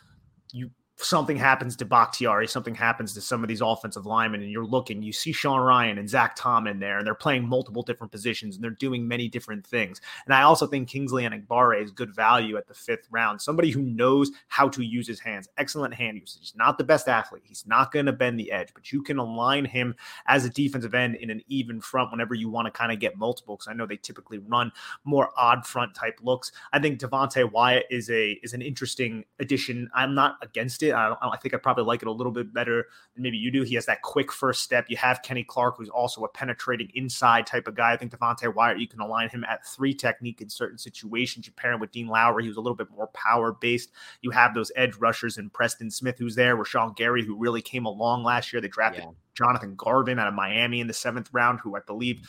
you 0.52 0.70
something 0.98 1.36
happens 1.36 1.76
to 1.76 1.84
Bakhtiari, 1.84 2.48
something 2.48 2.74
happens 2.74 3.12
to 3.14 3.20
some 3.20 3.42
of 3.42 3.48
these 3.48 3.60
offensive 3.60 4.06
linemen, 4.06 4.42
and 4.42 4.50
you're 4.50 4.64
looking, 4.64 5.02
you 5.02 5.12
see 5.12 5.32
Sean 5.32 5.60
Rhyan 5.60 5.98
and 5.98 6.08
Zach 6.08 6.34
Tom 6.36 6.66
in 6.66 6.78
there, 6.78 6.98
and 6.98 7.06
they're 7.06 7.14
playing 7.14 7.46
multiple 7.46 7.82
different 7.82 8.10
positions 8.10 8.56
and 8.56 8.64
they're 8.64 8.70
doing 8.70 9.06
many 9.06 9.28
different 9.28 9.66
things. 9.66 10.00
And 10.24 10.34
I 10.34 10.42
also 10.42 10.66
think 10.66 10.88
Kingsley 10.88 11.24
Enagbare 11.24 11.82
is 11.82 11.90
good 11.90 12.14
value 12.14 12.56
at 12.56 12.66
the 12.66 12.74
fifth 12.74 13.08
round. 13.10 13.40
Somebody 13.40 13.70
who 13.70 13.82
knows 13.82 14.30
how 14.48 14.68
to 14.70 14.82
use 14.82 15.06
his 15.06 15.20
hands, 15.20 15.48
excellent 15.58 15.94
hand 15.94 16.16
usage. 16.16 16.40
He's 16.40 16.56
not 16.56 16.78
the 16.78 16.84
best 16.84 17.08
athlete. 17.08 17.42
He's 17.44 17.66
not 17.66 17.92
going 17.92 18.06
to 18.06 18.12
bend 18.12 18.40
the 18.40 18.50
edge, 18.50 18.68
but 18.74 18.92
you 18.92 19.02
can 19.02 19.18
align 19.18 19.64
him 19.64 19.94
as 20.26 20.44
a 20.44 20.50
defensive 20.50 20.94
end 20.94 21.16
in 21.16 21.30
an 21.30 21.42
even 21.48 21.80
front 21.80 22.10
whenever 22.10 22.34
you 22.34 22.48
want 22.48 22.66
to 22.66 22.70
kind 22.70 22.92
of 22.92 22.98
get 22.98 23.16
multiple. 23.16 23.56
Because 23.56 23.68
I 23.68 23.74
know 23.74 23.86
they 23.86 23.96
typically 23.96 24.38
run 24.38 24.72
more 25.04 25.30
odd 25.36 25.66
front 25.66 25.94
type 25.94 26.18
looks. 26.22 26.52
I 26.72 26.78
think 26.78 27.00
Devonte 27.00 27.50
Wyatt 27.50 27.86
is 27.90 28.10
a 28.10 28.32
is 28.42 28.54
an 28.54 28.62
interesting 28.62 29.24
addition. 29.38 29.90
I'm 29.94 30.14
not 30.14 30.36
against 30.42 30.82
it 30.82 30.85
it. 30.88 30.92
I, 30.92 31.14
I 31.22 31.36
think 31.36 31.54
I 31.54 31.58
probably 31.58 31.84
like 31.84 32.02
it 32.02 32.08
a 32.08 32.12
little 32.12 32.32
bit 32.32 32.52
better 32.52 32.86
than 33.14 33.22
maybe 33.22 33.36
you 33.36 33.50
do. 33.50 33.62
He 33.62 33.74
has 33.74 33.86
that 33.86 34.02
quick 34.02 34.32
first 34.32 34.62
step. 34.62 34.86
You 34.88 34.96
have 34.96 35.22
Kenny 35.22 35.44
Clark, 35.44 35.76
who's 35.78 35.88
also 35.88 36.24
a 36.24 36.28
penetrating 36.28 36.90
inside 36.94 37.46
type 37.46 37.68
of 37.68 37.74
guy. 37.74 37.92
I 37.92 37.96
think 37.96 38.12
Devonte 38.12 38.52
Wyatt, 38.54 38.78
you 38.78 38.88
can 38.88 39.00
align 39.00 39.28
him 39.28 39.44
at 39.44 39.66
three 39.66 39.94
technique 39.94 40.40
in 40.40 40.48
certain 40.48 40.78
situations. 40.78 41.46
You 41.46 41.52
pair 41.52 41.72
him 41.72 41.80
with 41.80 41.92
Dean 41.92 42.08
Lowry, 42.08 42.46
who's 42.46 42.56
a 42.56 42.60
little 42.60 42.76
bit 42.76 42.90
more 42.90 43.08
power 43.08 43.52
based. 43.52 43.90
You 44.22 44.30
have 44.30 44.54
those 44.54 44.72
edge 44.76 44.96
rushers 44.96 45.38
and 45.38 45.52
Preston 45.52 45.90
Smith, 45.90 46.18
who's 46.18 46.34
there. 46.34 46.56
Rashan 46.56 46.96
Gary, 46.96 47.24
who 47.24 47.36
really 47.36 47.62
came 47.62 47.86
along 47.86 48.24
last 48.24 48.52
year. 48.52 48.60
They 48.60 48.68
drafted 48.68 49.04
yeah. 49.04 49.10
Jonathan 49.36 49.74
Garvin 49.76 50.18
out 50.18 50.28
of 50.28 50.34
Miami 50.34 50.80
in 50.80 50.86
the 50.86 50.94
seventh 50.94 51.28
round, 51.32 51.60
who 51.60 51.76
I 51.76 51.80
believe 51.86 52.28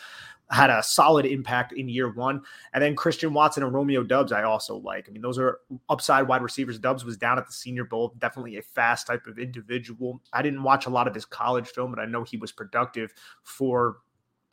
had 0.50 0.70
a 0.70 0.82
solid 0.82 1.26
impact 1.26 1.74
in 1.74 1.90
year 1.90 2.12
one. 2.12 2.42
And 2.74 2.82
then 2.82 2.96
Christian 2.96 3.34
Watson 3.34 3.64
and 3.64 3.74
Romeo 3.74 4.04
Doubs, 4.04 4.32
I 4.32 4.44
also 4.44 4.78
like. 4.78 5.08
I 5.08 5.12
mean, 5.12 5.22
those 5.22 5.38
are 5.38 5.60
upside 5.90 6.28
wide 6.28 6.42
receivers. 6.42 6.80
Dubs 6.80 7.04
was 7.04 7.18
down 7.18 7.38
at 7.38 7.46
the 7.48 7.54
Senior 7.54 7.84
Bowl, 7.84 8.14
definitely 8.20 8.58
a 8.58 8.62
fast 8.62 9.08
type 9.08 9.28
of 9.28 9.40
individual. 9.40 10.22
I 10.32 10.42
didn't 10.42 10.64
watch 10.64 10.86
a 10.86 10.90
lot 10.90 11.08
of 11.08 11.14
his 11.14 11.26
college 11.26 11.68
film, 11.68 11.92
but 11.92 12.00
I 12.00 12.06
know 12.06 12.24
he 12.24 12.38
was 12.38 12.52
productive 12.52 13.14
for 13.44 13.98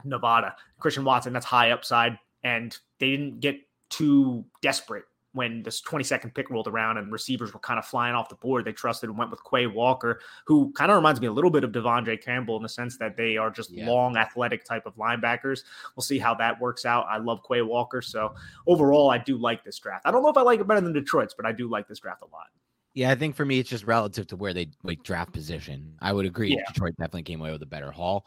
Nevada. 0.04 0.56
Christian 0.80 1.04
Watson, 1.04 1.32
that's 1.32 1.46
high 1.46 1.70
upside. 1.70 2.18
And 2.42 2.76
they 2.98 3.10
didn't 3.10 3.40
get 3.40 3.60
too 3.88 4.44
desperate 4.62 5.04
when 5.34 5.62
this 5.62 5.82
22nd 5.82 6.32
pick 6.34 6.48
rolled 6.48 6.68
around 6.68 6.96
and 6.96 7.12
receivers 7.12 7.52
were 7.52 7.60
kind 7.60 7.78
of 7.78 7.84
flying 7.84 8.14
off 8.14 8.28
the 8.28 8.36
board, 8.36 8.64
they 8.64 8.72
trusted 8.72 9.10
and 9.10 9.18
went 9.18 9.30
with 9.30 9.40
Quay 9.44 9.66
Walker, 9.66 10.20
who 10.46 10.72
kind 10.72 10.90
of 10.90 10.96
reminds 10.96 11.20
me 11.20 11.26
a 11.26 11.32
little 11.32 11.50
bit 11.50 11.64
of 11.64 11.72
De'Vondre 11.72 12.22
Campbell 12.22 12.56
in 12.56 12.62
the 12.62 12.68
sense 12.68 12.96
that 12.98 13.16
they 13.16 13.36
are 13.36 13.50
just 13.50 13.70
yeah. 13.70 13.86
long, 13.86 14.16
athletic 14.16 14.64
type 14.64 14.86
of 14.86 14.94
linebackers. 14.96 15.64
We'll 15.96 16.02
see 16.02 16.18
how 16.18 16.34
that 16.36 16.60
works 16.60 16.84
out. 16.84 17.06
I 17.10 17.18
love 17.18 17.40
Quay 17.46 17.62
Walker. 17.62 18.00
So 18.00 18.34
overall, 18.66 19.10
I 19.10 19.18
do 19.18 19.36
like 19.36 19.64
this 19.64 19.78
draft. 19.78 20.06
I 20.06 20.10
don't 20.10 20.22
know 20.22 20.30
if 20.30 20.36
I 20.36 20.42
like 20.42 20.60
it 20.60 20.66
better 20.66 20.80
than 20.80 20.92
Detroit's, 20.92 21.34
but 21.34 21.46
I 21.46 21.52
do 21.52 21.68
like 21.68 21.88
this 21.88 21.98
draft 21.98 22.22
a 22.22 22.26
lot. 22.26 22.46
Yeah, 22.94 23.10
I 23.10 23.16
think 23.16 23.34
for 23.34 23.44
me, 23.44 23.58
it's 23.58 23.68
just 23.68 23.84
relative 23.84 24.28
to 24.28 24.36
where 24.36 24.54
they 24.54 24.68
like 24.84 25.02
draft 25.02 25.32
position. 25.32 25.96
I 26.00 26.12
would 26.12 26.26
agree. 26.26 26.50
Yeah. 26.50 26.62
Detroit 26.68 26.94
definitely 26.96 27.24
came 27.24 27.40
away 27.40 27.50
with 27.50 27.62
a 27.62 27.66
better 27.66 27.90
haul. 27.90 28.24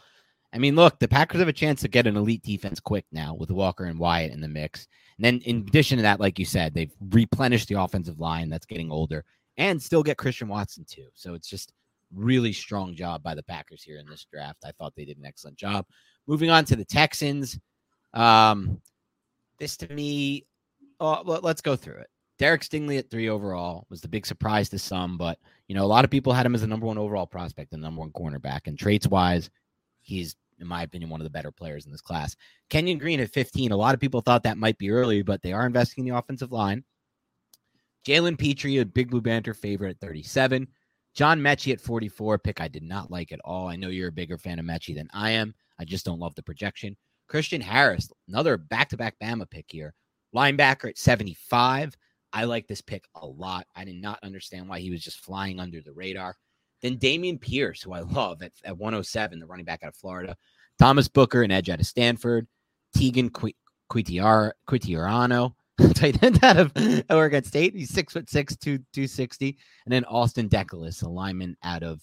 I 0.58 0.60
mean, 0.60 0.76
look, 0.76 0.98
the 0.98 1.08
Packers 1.08 1.38
have 1.38 1.48
a 1.48 1.54
chance 1.54 1.82
to 1.82 1.88
get 1.88 2.08
an 2.08 2.18
elite 2.18 2.42
defense 2.42 2.80
quick 2.80 3.06
now 3.12 3.36
with 3.36 3.52
Walker 3.52 3.86
and 3.86 4.00
Wyatt 4.00 4.34
in 4.34 4.42
the 4.42 4.48
mix. 4.48 4.88
And 5.18 5.24
then, 5.24 5.40
in 5.42 5.58
addition 5.58 5.98
to 5.98 6.02
that, 6.02 6.20
like 6.20 6.40
you 6.40 6.46
said, 6.46 6.74
they've 6.74 6.92
replenished 7.12 7.68
the 7.68 7.80
offensive 7.80 8.20
line 8.20 8.50
that's 8.50 8.66
getting 8.66 8.92
older 8.92 9.24
and 9.58 9.80
still 9.80 10.02
get 10.02 10.18
Christian 10.18 10.48
Watson 10.48 10.84
too. 10.90 11.10
So 11.14 11.36
it's 11.36 11.48
just 11.48 11.74
really 12.12 12.54
strong 12.54 12.96
job 12.96 13.22
by 13.22 13.36
the 13.36 13.44
Packers 13.44 13.84
here 13.84 14.00
in 14.00 14.08
this 14.08 14.26
draft. 14.34 14.64
I 14.66 14.72
thought 14.72 14.96
they 14.96 15.06
did 15.06 15.20
an 15.20 15.28
excellent 15.28 15.58
job. 15.58 15.86
Moving 16.26 16.50
on 16.50 16.66
to 16.66 16.76
the 16.76 16.86
Texans. 16.86 17.60
Um, 18.16 18.82
this 19.60 19.78
to 19.78 19.94
me, 19.94 20.48
oh, 21.00 21.22
let's 21.24 21.62
go 21.62 21.76
through 21.76 22.00
it. 22.00 22.10
Derek 22.40 22.64
Stingley 22.64 22.98
at 22.98 23.12
three 23.12 23.30
overall 23.30 23.86
was 23.92 24.02
the 24.02 24.08
big 24.08 24.26
surprise 24.26 24.70
to 24.70 24.80
some, 24.80 25.20
but 25.20 25.38
you 25.68 25.76
know, 25.76 25.84
a 25.84 25.86
lot 25.86 26.04
of 26.04 26.10
people 26.10 26.34
had 26.34 26.48
him 26.48 26.56
as 26.56 26.62
the 26.62 26.68
number 26.68 26.88
one 26.88 26.98
overall 26.98 27.28
prospect, 27.28 27.70
the 27.70 27.78
number 27.78 28.00
one 28.00 28.10
cornerback. 28.10 28.62
And 28.66 28.80
traits 28.80 29.06
wise, 29.06 29.52
he's 30.02 30.36
in 30.60 30.68
my 30.68 30.84
opinion, 30.84 31.10
one 31.10 31.22
of 31.22 31.26
the 31.26 31.32
better 31.32 31.52
players 31.52 31.86
in 31.86 31.92
this 31.92 32.02
class. 32.02 32.36
Kenyon 32.70 32.98
Green 32.98 33.20
at 33.20 33.30
15. 33.30 33.72
A 33.72 33.78
lot 33.78 33.94
of 33.94 34.00
people 34.00 34.22
thought 34.22 34.44
that 34.44 34.58
might 34.58 34.78
be 34.78 34.92
early, 34.92 35.22
but 35.22 35.42
they 35.42 35.54
are 35.54 35.66
investing 35.66 36.06
in 36.06 36.12
the 36.12 36.18
offensive 36.18 36.52
line. 36.52 36.84
Jalen 38.06 38.38
Pitre, 38.38 38.80
a 38.80 38.86
big 38.86 39.10
blue 39.10 39.22
banter 39.22 39.54
favorite 39.54 39.92
at 39.92 40.00
37. 40.00 40.68
John 41.14 41.40
Metchie 41.40 41.74
at 41.74 41.82
44, 41.82 42.38
pick 42.38 42.62
I 42.62 42.68
did 42.68 42.84
not 42.84 43.12
like 43.12 43.32
at 43.32 43.42
all. 43.44 43.68
I 43.68 43.76
know 43.76 43.90
you're 43.90 44.10
a 44.10 44.14
bigger 44.14 44.38
fan 44.38 44.60
of 44.60 44.66
Metchie 44.66 44.96
than 44.96 45.10
I 45.14 45.32
am. 45.32 45.54
I 45.80 45.86
just 45.86 46.06
don't 46.06 46.20
love 46.20 46.36
the 46.36 46.44
projection. 46.44 46.96
Christian 47.28 47.60
Harris, 47.60 48.10
another 48.28 48.58
back 48.58 48.90
to 48.90 48.98
back 48.98 49.16
Bama 49.22 49.50
pick 49.50 49.66
here. 49.70 49.94
Linebacker 50.36 50.90
at 50.90 50.98
75. 50.98 51.96
I 52.34 52.44
like 52.44 52.68
this 52.68 52.82
pick 52.82 53.06
a 53.16 53.26
lot. 53.26 53.66
I 53.76 53.84
did 53.84 54.02
not 54.02 54.20
understand 54.24 54.70
why 54.70 54.80
he 54.80 54.92
was 54.92 55.04
just 55.04 55.20
flying 55.20 55.60
under 55.60 55.82
the 55.82 55.94
radar. 55.94 56.36
Then 56.82 56.98
Dameon 56.98 57.42
Pierce, 57.42 57.82
who 57.82 57.94
I 57.94 58.02
love 58.02 58.42
at, 58.42 58.52
at 58.64 58.78
107, 58.78 59.40
the 59.40 59.46
running 59.46 59.66
back 59.66 59.84
out 59.84 59.90
of 59.90 59.96
Florida. 59.96 60.36
Thomas 60.80 61.08
Booker, 61.08 61.44
an 61.44 61.52
edge 61.52 61.70
out 61.70 61.80
of 61.80 61.88
Stanford. 61.88 62.48
Teagan 62.96 63.30
Quitoriano, 63.90 65.54
tight 65.94 66.24
end 66.24 66.44
out 66.44 66.58
of 66.58 66.72
Oregon 67.10 67.44
State. 67.44 67.76
He's 67.76 67.90
six 67.90 68.14
foot 68.14 68.30
six, 68.30 68.56
two 68.56 68.80
two 68.94 69.08
sixty. 69.08 69.58
And 69.86 69.94
then 69.94 70.06
Austin 70.06 70.50
Deculus, 70.50 71.04
a 71.04 71.10
lineman 71.10 71.58
out 71.64 71.84
of 71.84 72.02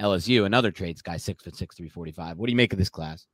LSU, 0.00 0.46
another 0.46 0.70
trades 0.70 1.02
guy, 1.02 1.16
six 1.16 1.42
foot 1.42 1.56
six, 1.56 1.76
three 1.76 1.88
forty 1.88 2.12
five. 2.12 2.38
What 2.38 2.46
do 2.46 2.52
you 2.52 2.56
make 2.56 2.72
of 2.72 2.78
this 2.78 2.90
class? 2.90 3.26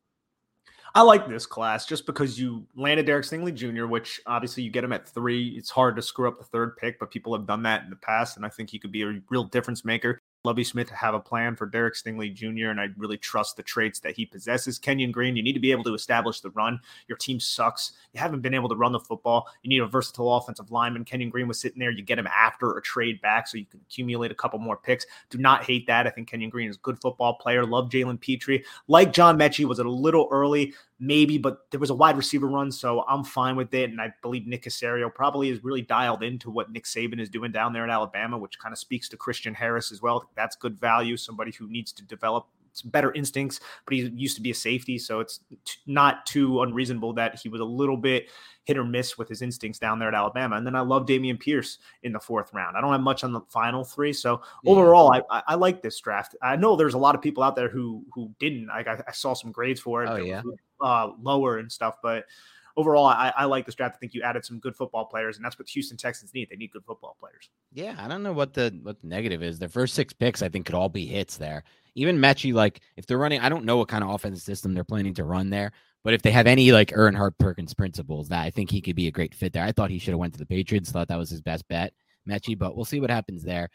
I 0.94 1.02
like 1.02 1.28
this 1.28 1.46
class 1.46 1.84
just 1.84 2.06
because 2.06 2.40
you 2.40 2.66
landed 2.74 3.06
Derek 3.06 3.24
Stingley 3.24 3.54
Jr., 3.54 3.86
which 3.86 4.20
obviously 4.26 4.62
you 4.62 4.70
get 4.70 4.84
him 4.84 4.92
at 4.92 5.06
three. 5.06 5.48
It's 5.48 5.70
hard 5.70 5.96
to 5.96 6.02
screw 6.02 6.28
up 6.28 6.38
the 6.38 6.44
third 6.44 6.76
pick, 6.78 6.98
but 6.98 7.10
people 7.10 7.36
have 7.36 7.46
done 7.46 7.62
that 7.64 7.84
in 7.84 7.90
the 7.90 7.96
past, 7.96 8.36
and 8.36 8.46
I 8.46 8.48
think 8.48 8.70
he 8.70 8.78
could 8.78 8.90
be 8.90 9.02
a 9.02 9.20
real 9.28 9.44
difference 9.44 9.84
maker. 9.84 10.17
Lovie 10.44 10.64
Smith 10.64 10.88
have 10.90 11.14
a 11.14 11.20
plan 11.20 11.56
for 11.56 11.66
Derek 11.66 11.94
Stingley 11.94 12.32
Jr., 12.32 12.68
and 12.68 12.80
I 12.80 12.88
really 12.96 13.18
trust 13.18 13.56
the 13.56 13.62
traits 13.62 13.98
that 14.00 14.14
he 14.14 14.24
possesses. 14.24 14.78
Kenyon 14.78 15.10
Green, 15.10 15.36
you 15.36 15.42
need 15.42 15.54
to 15.54 15.60
be 15.60 15.72
able 15.72 15.84
to 15.84 15.94
establish 15.94 16.40
the 16.40 16.50
run. 16.50 16.78
Your 17.08 17.18
team 17.18 17.40
sucks. 17.40 17.92
You 18.12 18.20
haven't 18.20 18.40
been 18.40 18.54
able 18.54 18.68
to 18.68 18.76
run 18.76 18.92
the 18.92 19.00
football. 19.00 19.48
You 19.62 19.68
need 19.68 19.80
a 19.80 19.86
versatile 19.86 20.36
offensive 20.36 20.70
lineman. 20.70 21.04
Kenyon 21.04 21.30
Green 21.30 21.48
was 21.48 21.60
sitting 21.60 21.80
there. 21.80 21.90
You 21.90 22.02
get 22.02 22.20
him 22.20 22.28
after 22.28 22.76
a 22.76 22.82
trade 22.82 23.20
back 23.20 23.48
so 23.48 23.58
you 23.58 23.66
can 23.66 23.80
accumulate 23.80 24.30
a 24.30 24.36
couple 24.36 24.60
more 24.60 24.76
picks. 24.76 25.06
Do 25.28 25.38
not 25.38 25.64
hate 25.64 25.86
that. 25.88 26.06
I 26.06 26.10
think 26.10 26.28
Kenyon 26.28 26.50
Green 26.50 26.70
is 26.70 26.76
a 26.76 26.80
good 26.80 27.00
football 27.00 27.34
player. 27.34 27.66
Love 27.66 27.88
Jalen 27.88 28.20
Pitre. 28.20 28.62
Like 28.86 29.12
John 29.12 29.38
Metchie, 29.38 29.64
was 29.64 29.80
it 29.80 29.86
a 29.86 29.90
little 29.90 30.28
early? 30.30 30.72
Maybe, 31.00 31.38
but 31.38 31.70
there 31.70 31.78
was 31.78 31.90
a 31.90 31.94
wide 31.94 32.16
receiver 32.16 32.48
run, 32.48 32.72
so 32.72 33.04
I'm 33.08 33.22
fine 33.22 33.54
with 33.54 33.72
it. 33.72 33.90
And 33.90 34.00
I 34.00 34.12
believe 34.20 34.46
Nick 34.46 34.64
Caserio 34.64 35.14
probably 35.14 35.48
is 35.48 35.62
really 35.62 35.82
dialed 35.82 36.22
into 36.22 36.50
what 36.50 36.72
Nick 36.72 36.84
Saban 36.84 37.20
is 37.20 37.28
doing 37.28 37.52
down 37.52 37.72
there 37.72 37.84
in 37.84 37.90
Alabama, 37.90 38.36
which 38.36 38.58
kind 38.58 38.72
of 38.72 38.78
speaks 38.78 39.08
to 39.10 39.16
Christian 39.16 39.54
Harris 39.54 39.92
as 39.92 40.02
well. 40.02 40.28
That's 40.34 40.56
good 40.56 40.78
value, 40.78 41.16
somebody 41.16 41.52
who 41.52 41.70
needs 41.70 41.92
to 41.92 42.04
develop 42.04 42.46
some 42.78 42.90
better 42.90 43.12
instincts, 43.12 43.60
but 43.84 43.94
he 43.94 44.08
used 44.14 44.36
to 44.36 44.42
be 44.42 44.50
a 44.50 44.54
safety, 44.54 44.98
so 44.98 45.20
it's 45.20 45.40
t- 45.64 45.78
not 45.86 46.26
too 46.26 46.62
unreasonable 46.62 47.12
that 47.14 47.38
he 47.38 47.48
was 47.48 47.60
a 47.60 47.64
little 47.64 47.96
bit 47.96 48.28
hit 48.64 48.76
or 48.76 48.84
miss 48.84 49.16
with 49.18 49.28
his 49.28 49.42
instincts 49.42 49.78
down 49.78 49.98
there 49.98 50.08
at 50.08 50.14
Alabama. 50.14 50.56
And 50.56 50.66
then 50.66 50.74
I 50.74 50.80
love 50.80 51.06
Dameon 51.06 51.40
Pierce 51.40 51.78
in 52.02 52.12
the 52.12 52.20
fourth 52.20 52.52
round. 52.52 52.76
I 52.76 52.80
don't 52.80 52.92
have 52.92 53.00
much 53.00 53.24
on 53.24 53.32
the 53.32 53.40
final 53.48 53.84
three, 53.84 54.12
so 54.12 54.42
yeah. 54.62 54.72
overall, 54.72 55.12
I, 55.12 55.22
I, 55.30 55.42
I 55.48 55.54
like 55.54 55.82
this 55.82 55.98
draft. 56.00 56.36
I 56.42 56.56
know 56.56 56.76
there's 56.76 56.94
a 56.94 56.98
lot 56.98 57.14
of 57.14 57.22
people 57.22 57.42
out 57.42 57.56
there 57.56 57.68
who 57.68 58.04
who 58.12 58.30
didn't. 58.38 58.70
I, 58.70 58.84
I 59.06 59.12
saw 59.12 59.34
some 59.34 59.52
grades 59.52 59.80
for 59.80 60.04
it. 60.04 60.08
Oh 60.08 60.16
yeah 60.16 60.42
uh, 60.80 61.10
lower 61.20 61.58
and 61.58 61.70
stuff. 61.70 61.96
But 62.02 62.24
overall, 62.78 63.06
I, 63.06 63.32
I, 63.36 63.44
like 63.44 63.66
this 63.66 63.74
draft. 63.74 63.96
I 63.96 63.98
think 63.98 64.14
you 64.14 64.22
added 64.22 64.44
some 64.44 64.60
good 64.60 64.76
football 64.76 65.04
players, 65.04 65.36
and 65.36 65.44
that's 65.44 65.58
what 65.58 65.68
Houston 65.68 65.96
Texans 65.96 66.32
need. 66.32 66.48
They 66.48 66.56
need 66.56 66.70
good 66.70 66.84
football 66.84 67.16
players. 67.18 67.50
Yeah, 67.72 67.96
I 67.98 68.08
don't 68.08 68.22
know 68.22 68.32
what 68.32 68.54
the 68.54 68.78
what 68.82 69.00
the 69.00 69.08
negative 69.08 69.42
is. 69.42 69.58
Their 69.58 69.68
first 69.68 69.94
six 69.94 70.12
picks, 70.12 70.42
I 70.42 70.48
think, 70.48 70.64
could 70.64 70.74
all 70.74 70.88
be 70.88 71.04
hits 71.04 71.36
there. 71.36 71.64
Even 71.94 72.18
Metchie, 72.18 72.54
like 72.54 72.80
if 72.96 73.06
they're 73.06 73.18
running, 73.18 73.40
I 73.40 73.48
don't 73.48 73.64
know 73.64 73.76
what 73.76 73.88
kind 73.88 74.04
of 74.04 74.10
offensive 74.10 74.42
system 74.42 74.72
they're 74.72 74.84
planning 74.84 75.14
to 75.14 75.24
run 75.24 75.50
there, 75.50 75.72
but 76.04 76.14
if 76.14 76.22
they 76.22 76.30
have 76.30 76.46
any 76.46 76.70
like 76.70 76.90
Erhardt 76.90 77.36
Perkins 77.38 77.74
principles, 77.74 78.28
that 78.28 78.44
I 78.44 78.50
think 78.50 78.70
he 78.70 78.80
could 78.80 78.96
be 78.96 79.08
a 79.08 79.12
great 79.12 79.34
fit 79.34 79.52
there. 79.52 79.64
I 79.64 79.72
thought 79.72 79.90
he 79.90 79.98
should 79.98 80.12
have 80.12 80.20
went 80.20 80.34
to 80.34 80.38
the 80.38 80.46
Patriots. 80.46 80.90
Thought 80.90 81.08
that 81.08 81.18
was 81.18 81.30
his 81.30 81.42
best 81.42 81.66
bet, 81.68 81.92
Metchie, 82.28 82.56
but 82.56 82.76
we'll 82.76 82.84
see 82.84 83.00
what 83.00 83.10
happens 83.10 83.42
there. 83.42 83.68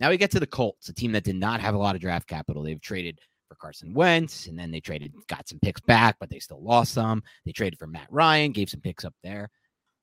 Now 0.00 0.10
we 0.10 0.16
get 0.16 0.30
to 0.32 0.40
the 0.40 0.46
Colts, 0.46 0.88
a 0.88 0.94
team 0.94 1.12
that 1.12 1.24
did 1.24 1.36
not 1.36 1.60
have 1.60 1.74
a 1.74 1.78
lot 1.78 1.94
of 1.94 2.00
draft 2.00 2.28
capital. 2.28 2.62
They've 2.62 2.80
traded 2.80 3.20
Carson 3.58 3.94
Wentz, 3.94 4.46
and 4.46 4.58
then 4.58 4.70
they 4.70 4.80
traded, 4.80 5.12
got 5.28 5.48
some 5.48 5.58
picks 5.60 5.80
back, 5.80 6.16
but 6.18 6.30
they 6.30 6.38
still 6.38 6.62
lost 6.62 6.92
some. 6.92 7.22
They 7.44 7.52
traded 7.52 7.78
for 7.78 7.86
Matt 7.86 8.08
Ryan, 8.10 8.52
gave 8.52 8.70
some 8.70 8.80
picks 8.80 9.04
up 9.04 9.14
there. 9.22 9.50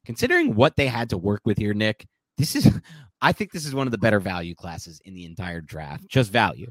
Considering 0.06 0.56
what 0.56 0.76
they 0.76 0.88
had 0.88 1.10
to 1.10 1.18
work 1.18 1.42
with 1.46 1.58
here, 1.58 1.74
Nick, 1.74 2.06
this 2.38 2.56
is, 2.56 2.70
I 3.22 3.32
think 3.32 3.52
this 3.52 3.66
is 3.66 3.74
one 3.74 3.88
of 3.88 3.92
the 3.92 3.98
better 3.98 4.20
value 4.20 4.56
classes 4.56 5.02
in 5.06 5.14
the 5.14 5.26
entire 5.26 5.62
draft, 5.62 6.08
just 6.08 6.32
value. 6.32 6.70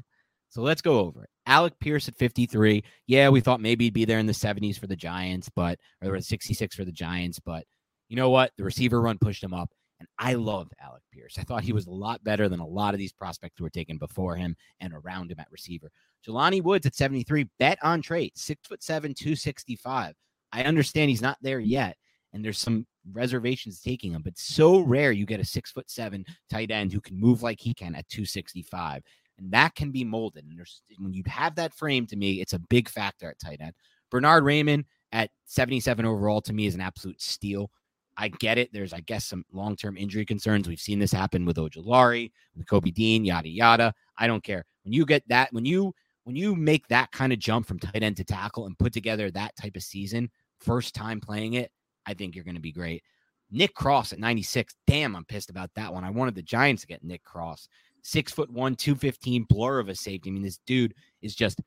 So 0.49 0.61
let's 0.61 0.81
go 0.81 0.99
over 0.99 1.23
it. 1.23 1.29
Alec 1.45 1.73
Pierce 1.79 2.07
at 2.07 2.15
53. 2.15 2.83
Yeah, 3.07 3.29
we 3.29 3.41
thought 3.41 3.59
maybe 3.59 3.85
he'd 3.85 3.93
be 3.93 4.05
there 4.05 4.19
in 4.19 4.25
the 4.25 4.33
70s 4.33 4.79
for 4.79 4.87
the 4.87 4.95
Giants, 4.95 5.49
but, 5.53 5.79
or 6.03 6.19
66 6.19 6.75
for 6.75 6.85
the 6.85 6.91
Giants, 6.91 7.39
but 7.39 7.65
you 8.07 8.15
know 8.15 8.29
what? 8.29 8.51
The 8.57 8.63
receiver 8.63 9.01
run 9.01 9.17
pushed 9.19 9.43
him 9.43 9.53
up. 9.53 9.69
And 10.05 10.29
I 10.29 10.33
love 10.33 10.69
Alec 10.81 11.01
Pierce. 11.11 11.37
I 11.39 11.43
thought 11.43 11.63
he 11.63 11.69
mm-hmm. 11.69 11.75
was 11.75 11.87
a 11.87 11.91
lot 11.91 12.23
better 12.23 12.47
than 12.47 12.59
a 12.59 12.67
lot 12.67 12.93
of 12.93 12.99
these 12.99 13.13
prospects 13.13 13.55
who 13.57 13.63
were 13.63 13.69
taken 13.69 13.97
before 13.97 14.35
him 14.35 14.55
and 14.79 14.93
around 14.93 15.31
him 15.31 15.39
at 15.39 15.51
receiver. 15.51 15.91
Jelani 16.25 16.61
Woods 16.61 16.85
at 16.85 16.95
73, 16.95 17.49
bet 17.59 17.77
on 17.81 18.01
trade, 18.01 18.31
six 18.35 18.67
foot 18.67 18.83
seven, 18.83 19.13
265. 19.13 20.13
I 20.51 20.63
understand 20.63 21.09
he's 21.09 21.21
not 21.21 21.37
there 21.41 21.59
yet, 21.59 21.97
and 22.33 22.43
there's 22.43 22.57
some 22.57 22.85
reservations 23.11 23.81
taking 23.81 24.11
him, 24.11 24.21
but 24.21 24.37
so 24.37 24.79
rare 24.79 25.11
you 25.11 25.25
get 25.25 25.39
a 25.39 25.45
six 25.45 25.71
foot 25.71 25.89
seven 25.89 26.25
tight 26.49 26.71
end 26.71 26.91
who 26.91 27.01
can 27.01 27.19
move 27.19 27.43
like 27.43 27.59
he 27.59 27.73
can 27.73 27.95
at 27.95 28.07
265. 28.09 29.01
And 29.37 29.51
that 29.51 29.75
can 29.75 29.91
be 29.91 30.03
molded. 30.03 30.45
And 30.45 30.57
there's 30.57 30.81
when 30.97 31.13
you 31.13 31.23
have 31.27 31.55
that 31.55 31.73
frame 31.73 32.07
to 32.07 32.15
me, 32.15 32.41
it's 32.41 32.53
a 32.53 32.59
big 32.59 32.87
factor 32.87 33.29
at 33.29 33.39
tight 33.39 33.59
end. 33.59 33.73
Bernard 34.09 34.43
Raimann 34.43 34.85
at 35.11 35.29
77 35.45 36.05
overall 36.05 36.41
to 36.41 36.53
me 36.53 36.67
is 36.67 36.75
an 36.75 36.81
absolute 36.81 37.21
steal. 37.21 37.69
I 38.17 38.29
get 38.29 38.57
it. 38.57 38.71
There's, 38.71 38.93
I 38.93 39.01
guess, 39.01 39.25
some 39.25 39.43
long 39.51 39.75
term 39.75 39.97
injury 39.97 40.25
concerns. 40.25 40.67
We've 40.67 40.79
seen 40.79 40.99
this 40.99 41.11
happen 41.11 41.45
with 41.45 41.57
Ojulari, 41.57 42.31
with 42.55 42.67
Kobe 42.67 42.91
Dean, 42.91 43.25
yada 43.25 43.49
yada. 43.49 43.93
I 44.17 44.27
don't 44.27 44.43
care. 44.43 44.65
When 44.83 44.93
you 44.93 45.05
get 45.05 45.27
that, 45.27 45.51
when 45.51 45.65
you 45.65 45.93
when 46.23 46.35
you 46.35 46.55
make 46.55 46.87
that 46.87 47.11
kind 47.11 47.33
of 47.33 47.39
jump 47.39 47.67
from 47.67 47.79
tight 47.79 48.03
end 48.03 48.17
to 48.17 48.23
tackle 48.23 48.65
and 48.65 48.77
put 48.77 48.93
together 48.93 49.29
that 49.31 49.55
type 49.55 49.75
of 49.75 49.83
season, 49.83 50.29
first 50.59 50.95
time 50.95 51.19
playing 51.19 51.53
it, 51.53 51.71
I 52.05 52.13
think 52.13 52.35
you're 52.35 52.43
going 52.43 52.55
to 52.55 52.61
be 52.61 52.71
great. 52.71 53.03
Nick 53.51 53.75
Cross 53.75 54.11
at 54.11 54.19
96. 54.19 54.73
Damn, 54.87 55.15
I'm 55.15 55.25
pissed 55.25 55.49
about 55.49 55.69
that 55.75 55.93
one. 55.93 56.03
I 56.03 56.09
wanted 56.09 56.35
the 56.35 56.41
Giants 56.41 56.81
to 56.81 56.87
get 56.87 57.03
Nick 57.03 57.23
Cross. 57.23 57.67
Six 58.01 58.31
foot 58.31 58.51
one, 58.51 58.75
215, 58.75 59.43
blur 59.43 59.79
of 59.79 59.89
a 59.89 59.95
safety. 59.95 60.29
I 60.29 60.33
mean, 60.33 60.41
this 60.43 60.59
dude 60.65 60.93
is 61.21 61.35
just 61.35 61.61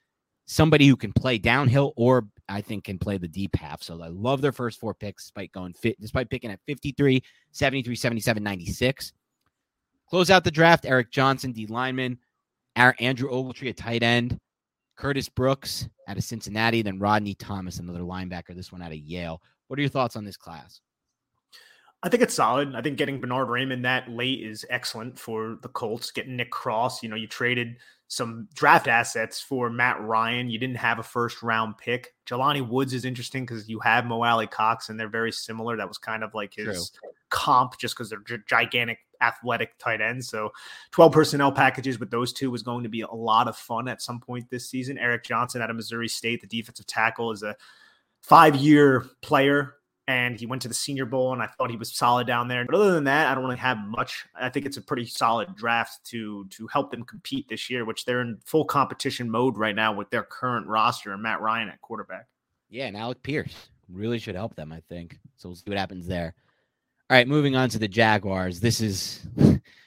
somebody 0.47 0.87
who 0.87 0.97
can 0.97 1.13
play 1.13 1.39
downhill 1.39 1.93
or 1.97 2.27
I 2.49 2.61
think 2.61 2.85
can 2.85 2.99
play 2.99 3.19
the 3.19 3.29
deep 3.29 3.55
half. 3.57 3.83
So 3.83 4.03
I 4.03 4.09
love 4.09 4.41
their 4.41 4.53
first 4.53 4.81
four 4.81 4.95
picks 4.95 5.25
despite 5.25 5.53
going 5.53 5.75
fit, 5.75 6.01
despite 6.01 6.31
picking 6.31 6.51
at 6.51 6.61
53, 6.67 7.23
73, 7.53 7.95
77, 7.95 8.43
96. 8.43 9.13
Close 10.09 10.31
out 10.31 10.45
the 10.45 10.51
draft. 10.51 10.87
Eric 10.87 11.11
Johnson, 11.11 11.53
D 11.53 11.67
lineman, 11.67 12.19
Andrew 12.77 13.31
Ogletree, 13.31 13.71
a 13.71 13.73
tight 13.73 14.03
end, 14.03 14.39
Curtis 14.97 15.29
Brooks 15.29 15.89
out 16.09 16.17
of 16.17 16.25
Cincinnati, 16.25 16.81
then 16.83 16.99
Rodney 16.99 17.35
Thomas, 17.35 17.79
another 17.79 18.01
linebacker, 18.01 18.57
this 18.57 18.73
one 18.73 18.83
out 18.83 18.93
of 18.93 18.99
Yale. 18.99 19.43
What 19.67 19.79
are 19.79 19.83
your 19.83 19.91
thoughts 19.91 20.17
on 20.17 20.25
this 20.25 20.37
class? 20.37 20.81
I 22.03 22.09
think 22.09 22.23
it's 22.23 22.35
solid. 22.35 22.77
I 22.77 22.83
think 22.83 22.97
getting 22.97 23.21
Bernard 23.21 23.49
Raimann 23.49 23.83
that 23.83 24.09
late 24.09 24.41
is 24.41 24.65
excellent 24.71 25.19
for 25.19 25.59
the 25.63 25.69
Colts. 25.69 26.13
Getting 26.13 26.37
Nick 26.37 26.51
Cross, 26.51 27.03
you 27.03 27.09
know, 27.09 27.17
you 27.17 27.27
traded 27.27 27.77
some 28.07 28.49
draft 28.55 28.87
assets 28.87 29.41
for 29.41 29.69
Matt 29.69 30.01
Ryan. 30.01 30.49
You 30.49 30.59
didn't 30.59 30.77
have 30.77 30.99
a 30.99 31.03
first 31.03 31.43
round 31.43 31.77
pick. 31.77 32.15
Jelani 32.27 32.67
Woods 32.67 32.95
is 32.95 33.05
interesting 33.05 33.45
because 33.45 33.69
you 33.69 33.81
have 33.81 34.07
Mo 34.07 34.23
Alie-Cox 34.23 34.89
and 34.89 34.99
they're 34.99 35.09
very 35.09 35.33
similar. 35.33 35.77
That 35.77 35.89
was 35.89 35.99
kind 35.99 36.23
of 36.23 36.35
like 36.35 36.55
his 36.55 36.91
True. 36.91 37.11
comp 37.31 37.79
just 37.79 37.97
because 37.97 38.11
they're 38.11 38.45
gigantic 38.47 38.99
athletic 39.21 39.77
tight 39.79 40.01
ends. 40.01 40.29
So 40.29 40.53
12 40.93 41.13
personnel 41.13 41.53
packages 41.53 41.99
with 41.99 42.11
those 42.11 42.33
two 42.33 42.51
was 42.51 42.63
going 42.63 42.85
to 42.85 42.89
be 42.89 43.03
a 43.03 43.11
lot 43.11 43.49
of 43.49 43.57
fun 43.57 43.89
at 43.89 44.01
some 44.01 44.21
point 44.21 44.49
this 44.49 44.71
season. 44.71 44.99
Eric 44.99 45.25
Johnson 45.25 45.61
out 45.61 45.71
of 45.71 45.77
Missouri 45.77 46.09
State, 46.09 46.41
the 46.41 46.47
defensive 46.47 46.87
tackle, 46.87 47.33
is 47.33 47.43
a 47.43 47.57
five 48.23 48.57
year 48.57 49.05
player 49.21 49.75
and 50.09 50.41
he 50.41 50.47
went 50.47 50.63
to 50.63 50.69
the 50.69 50.75
Senior 50.75 51.05
Bowl, 51.05 51.35
and 51.35 51.43
I 51.43 51.47
thought 51.47 51.71
he 51.71 51.77
was 51.77 51.95
solid 51.95 52.27
down 52.27 52.49
there. 52.49 52.65
But 52.65 52.75
other 52.75 52.93
than 52.93 53.05
that, 53.05 53.27
I 53.27 53.35
don't 53.35 53.45
really 53.45 53.59
have 53.59 53.77
much. 53.77 54.25
I 54.35 54.49
think 54.49 54.65
it's 54.65 54.79
a 54.79 54.83
pretty 54.83 55.05
solid 55.05 55.55
draft 55.55 56.03
to 56.07 56.47
to 56.47 56.67
help 56.69 56.91
them 56.91 57.05
compete 57.05 57.47
this 57.49 57.69
year, 57.69 57.85
which 57.85 58.07
they're 58.07 58.23
in 58.23 58.39
full 58.45 58.65
competition 58.65 59.31
mode 59.31 59.59
right 59.59 59.77
now 59.77 59.93
with 59.93 60.09
their 60.09 60.23
current 60.23 60.67
roster 60.67 61.13
and 61.13 61.23
Matt 61.23 61.43
Ryan 61.43 61.69
at 61.69 61.83
quarterback. 61.83 62.27
Yeah, 62.71 62.87
and 62.87 62.97
Alec 62.97 63.23
Pierce 63.23 63.69
really 63.91 64.19
should 64.19 64.35
help 64.35 64.57
them. 64.57 64.73
I 64.73 64.81
think 64.89 65.19
so. 65.37 65.51
We'll 65.51 65.57
see 65.57 65.65
what 65.67 65.79
happens 65.79 66.07
there. 66.07 66.35
All 67.11 67.17
right, 67.17 67.29
moving 67.29 67.55
on 67.55 67.69
to 67.71 67.79
the 67.79 67.89
Jaguars. 67.89 68.61
This 68.61 68.81
is 68.81 69.27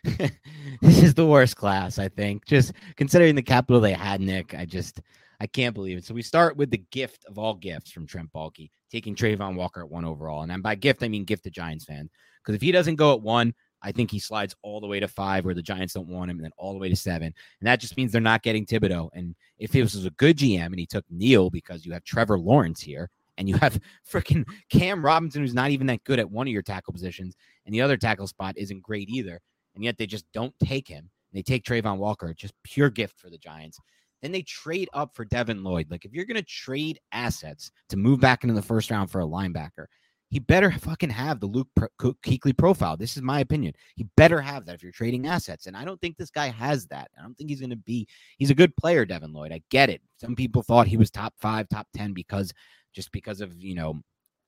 this 0.03 1.01
is 1.03 1.15
the 1.15 1.25
worst 1.25 1.55
class, 1.55 1.97
I 1.97 2.09
think. 2.09 2.45
Just 2.45 2.73
considering 2.95 3.33
the 3.33 3.41
capital 3.41 3.81
they 3.81 3.93
had, 3.93 4.21
Nick. 4.21 4.53
I 4.53 4.65
just 4.65 5.01
I 5.41 5.47
can't 5.47 5.73
believe 5.73 5.97
it. 5.97 6.05
So 6.05 6.13
we 6.13 6.21
start 6.21 6.55
with 6.55 6.69
the 6.69 6.83
gift 6.91 7.25
of 7.25 7.39
all 7.39 7.55
gifts 7.55 7.91
from 7.91 8.05
Trent 8.05 8.31
Baalke, 8.31 8.69
taking 8.91 9.15
Travon 9.15 9.55
Walker 9.55 9.81
at 9.81 9.89
one 9.89 10.05
overall. 10.05 10.43
And 10.43 10.61
by 10.61 10.75
gift, 10.75 11.01
I 11.01 11.07
mean 11.07 11.25
gift 11.25 11.45
to 11.45 11.49
Giants 11.49 11.83
fan. 11.83 12.11
Because 12.43 12.53
if 12.53 12.61
he 12.61 12.71
doesn't 12.71 12.97
go 12.97 13.15
at 13.15 13.23
one, 13.23 13.55
I 13.81 13.91
think 13.91 14.11
he 14.11 14.19
slides 14.19 14.55
all 14.61 14.79
the 14.79 14.85
way 14.85 14.99
to 14.99 15.07
five 15.07 15.43
where 15.43 15.55
the 15.55 15.63
Giants 15.63 15.95
don't 15.95 16.07
want 16.07 16.29
him, 16.29 16.37
and 16.37 16.43
then 16.43 16.51
all 16.59 16.73
the 16.73 16.79
way 16.79 16.89
to 16.89 16.95
seven. 16.95 17.33
And 17.59 17.67
that 17.67 17.79
just 17.79 17.97
means 17.97 18.11
they're 18.11 18.21
not 18.21 18.43
getting 18.43 18.67
Thibodeaux. 18.67 19.09
And 19.15 19.33
if 19.57 19.71
this 19.71 19.95
was 19.95 20.05
a 20.05 20.11
good 20.11 20.37
GM 20.37 20.67
and 20.67 20.77
he 20.77 20.85
took 20.85 21.05
Neal 21.09 21.49
because 21.49 21.87
you 21.87 21.93
have 21.93 22.03
Trevor 22.03 22.37
Lawrence 22.37 22.79
here 22.79 23.09
and 23.39 23.49
you 23.49 23.55
have 23.55 23.79
freaking 24.07 24.47
Cam 24.69 25.03
Robinson, 25.03 25.41
who's 25.41 25.55
not 25.55 25.71
even 25.71 25.87
that 25.87 26.03
good 26.03 26.19
at 26.19 26.29
one 26.29 26.45
of 26.45 26.53
your 26.53 26.61
tackle 26.61 26.93
positions, 26.93 27.35
and 27.65 27.73
the 27.73 27.81
other 27.81 27.97
tackle 27.97 28.27
spot 28.27 28.59
isn't 28.59 28.83
great 28.83 29.09
either. 29.09 29.39
and 29.73 29.83
yet 29.83 29.97
they 29.97 30.05
just 30.05 30.25
don't 30.33 30.53
take 30.63 30.87
him. 30.87 31.09
They 31.33 31.41
take 31.41 31.63
Travon 31.63 31.97
Walker, 31.97 32.31
just 32.35 32.53
pure 32.63 32.91
gift 32.91 33.19
for 33.19 33.31
the 33.31 33.39
Giants. 33.39 33.79
Then 34.21 34.31
they 34.31 34.43
trade 34.43 34.89
up 34.93 35.15
for 35.15 35.25
Devin 35.25 35.63
Lloyd. 35.63 35.89
Like 35.89 36.05
if 36.05 36.13
you're 36.13 36.25
going 36.25 36.35
to 36.35 36.43
trade 36.43 36.99
assets 37.11 37.71
to 37.89 37.97
move 37.97 38.19
back 38.19 38.43
into 38.43 38.53
the 38.53 38.61
first 38.61 38.91
round 38.91 39.09
for 39.09 39.21
a 39.21 39.25
linebacker, 39.25 39.85
he 40.31 40.39
better 40.39 40.71
fucking 40.71 41.09
have 41.09 41.39
the 41.39 41.45
Luke 41.45 41.67
Kuechly 41.99 42.57
profile. 42.57 42.95
This 42.95 43.17
is 43.17 43.21
my 43.21 43.41
opinion. 43.41 43.73
He 43.95 44.07
better 44.15 44.39
have 44.39 44.65
that 44.65 44.75
if 44.75 44.81
you're 44.81 44.93
trading 44.93 45.27
assets. 45.27 45.65
And 45.67 45.75
I 45.75 45.83
don't 45.83 45.99
think 45.99 46.15
this 46.15 46.31
guy 46.31 46.47
has 46.47 46.87
that. 46.87 47.11
I 47.19 47.21
don't 47.21 47.37
think 47.37 47.49
he's 47.49 47.59
going 47.59 47.71
to 47.71 47.75
be, 47.75 48.07
he's 48.37 48.49
a 48.49 48.55
good 48.55 48.75
player, 48.77 49.05
Devin 49.05 49.33
Lloyd. 49.33 49.51
I 49.51 49.61
get 49.69 49.89
it. 49.89 50.01
Some 50.17 50.35
people 50.35 50.63
thought 50.63 50.87
he 50.87 50.95
was 50.95 51.11
top 51.11 51.33
five, 51.37 51.67
top 51.67 51.87
10 51.95 52.13
because 52.13 52.53
just 52.93 53.11
because 53.11 53.41
of, 53.41 53.53
you 53.61 53.75
know, 53.75 54.01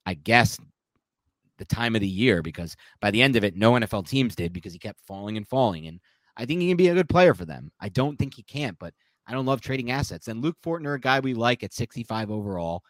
I 0.05 0.13
guess 0.13 0.57
the 1.57 1.65
time 1.65 1.95
of 1.95 2.01
the 2.01 2.07
year, 2.07 2.41
because 2.41 2.77
by 3.01 3.11
the 3.11 3.21
end 3.21 3.35
of 3.35 3.43
it, 3.43 3.57
no 3.57 3.73
NFL 3.73 4.07
teams 4.07 4.35
did 4.35 4.53
because 4.53 4.71
he 4.71 4.79
kept 4.79 5.01
falling 5.05 5.35
and 5.35 5.47
falling. 5.47 5.87
And 5.87 5.99
I 6.37 6.45
think 6.45 6.61
he 6.61 6.69
can 6.69 6.77
be 6.77 6.87
a 6.87 6.95
good 6.95 7.09
player 7.09 7.33
for 7.33 7.45
them. 7.45 7.71
I 7.81 7.89
don't 7.89 8.17
think 8.17 8.35
he 8.35 8.43
can't, 8.43 8.79
but 8.79 8.93
I 9.27 9.31
don't 9.31 9.45
love 9.45 9.61
trading 9.61 9.91
assets. 9.91 10.27
And 10.27 10.41
Luke 10.41 10.57
Fortner, 10.63 10.95
a 10.95 10.99
guy 10.99 11.19
we 11.19 11.33
like 11.33 11.63
at 11.63 11.73
65 11.73 12.29
overall. 12.31 12.81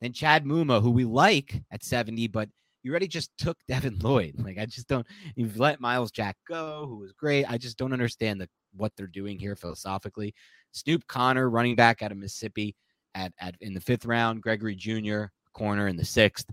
Then 0.00 0.12
Chad 0.12 0.44
Muma, 0.44 0.82
who 0.82 0.90
we 0.90 1.04
like 1.04 1.62
at 1.70 1.84
70, 1.84 2.28
but 2.28 2.48
you 2.82 2.90
already 2.90 3.08
just 3.08 3.30
took 3.38 3.56
Devin 3.68 3.98
Lloyd. 4.00 4.34
Like 4.38 4.58
I 4.58 4.66
just 4.66 4.88
don't. 4.88 5.06
You've 5.34 5.58
let 5.58 5.80
Myles 5.80 6.10
Jack 6.10 6.36
go, 6.48 6.86
who 6.88 6.96
was 6.98 7.12
great. 7.12 7.44
I 7.50 7.58
just 7.58 7.78
don't 7.78 7.92
understand 7.92 8.40
the, 8.40 8.48
what 8.74 8.92
they're 8.96 9.06
doing 9.06 9.38
here 9.38 9.56
philosophically. 9.56 10.34
Snoop 10.72 11.06
Conner, 11.06 11.48
running 11.48 11.76
back 11.76 12.02
out 12.02 12.12
of 12.12 12.18
Mississippi, 12.18 12.76
at, 13.16 13.32
at 13.40 13.56
in 13.60 13.74
the 13.74 13.80
fifth 13.80 14.04
round. 14.04 14.42
Gregory 14.42 14.76
Jr. 14.76 15.24
corner 15.52 15.88
in 15.88 15.96
the 15.96 16.04
sixth, 16.04 16.46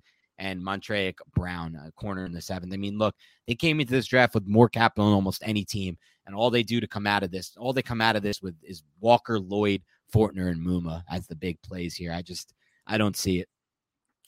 and 0.43 0.61
Montaric 0.61 1.15
Brown, 1.33 1.79
a 1.87 1.89
corner 1.93 2.25
in 2.25 2.33
the 2.33 2.41
seventh. 2.41 2.73
I 2.73 2.77
mean, 2.77 2.97
look, 2.97 3.15
they 3.47 3.55
came 3.55 3.79
into 3.79 3.93
this 3.93 4.07
draft 4.07 4.33
with 4.33 4.45
more 4.45 4.67
capital 4.67 5.05
than 5.05 5.15
almost 5.15 5.41
any 5.45 5.63
team, 5.63 5.97
and 6.27 6.35
all 6.35 6.51
they 6.51 6.63
do 6.63 6.81
to 6.81 6.87
come 6.87 7.07
out 7.07 7.23
of 7.23 7.31
this, 7.31 7.55
all 7.57 7.71
they 7.71 7.81
come 7.81 8.01
out 8.01 8.17
of 8.17 8.23
this 8.23 8.41
with 8.41 8.55
is 8.61 8.83
Walker, 8.99 9.39
Lloyd, 9.39 9.81
Fortner, 10.13 10.51
and 10.51 10.59
Muma 10.59 11.03
as 11.09 11.27
the 11.27 11.35
big 11.35 11.61
plays 11.61 11.95
here. 11.95 12.11
I 12.11 12.21
just 12.21 12.53
I 12.85 12.97
don't 12.97 13.15
see 13.15 13.39
it. 13.39 13.47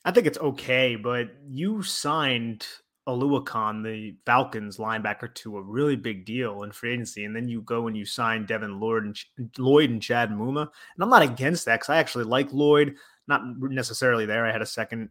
I 0.06 0.12
think 0.12 0.26
it's 0.26 0.38
okay, 0.38 0.96
but 0.96 1.32
you 1.50 1.84
signed 1.84 2.66
Oluokun, 3.10 3.84
the 3.84 4.16
Falcons 4.26 4.78
linebacker, 4.78 5.34
to 5.36 5.58
a 5.58 5.62
really 5.62 5.98
big 5.98 6.26
deal 6.26 6.64
in 6.64 6.72
free 6.72 6.94
agency, 6.94 7.26
and 7.26 7.36
then 7.36 7.50
you 7.50 7.62
go 7.62 7.88
and 7.88 7.98
you 7.98 8.06
sign 8.06 8.46
Devin 8.46 8.80
Lloyd 8.80 9.04
and 9.04 9.50
Lloyd 9.58 9.90
and 9.90 10.02
Chad 10.02 10.30
Muma. 10.30 10.62
And 10.62 11.04
I'm 11.04 11.10
not 11.10 11.24
against 11.24 11.66
that 11.66 11.82
because 11.82 11.90
I 11.90 11.98
actually 11.98 12.24
like 12.24 12.54
Lloyd. 12.54 12.96
Not 13.28 13.60
necessarily 13.60 14.26
there. 14.26 14.46
I 14.46 14.52
had 14.52 14.62
a 14.62 14.68
second, 14.68 15.10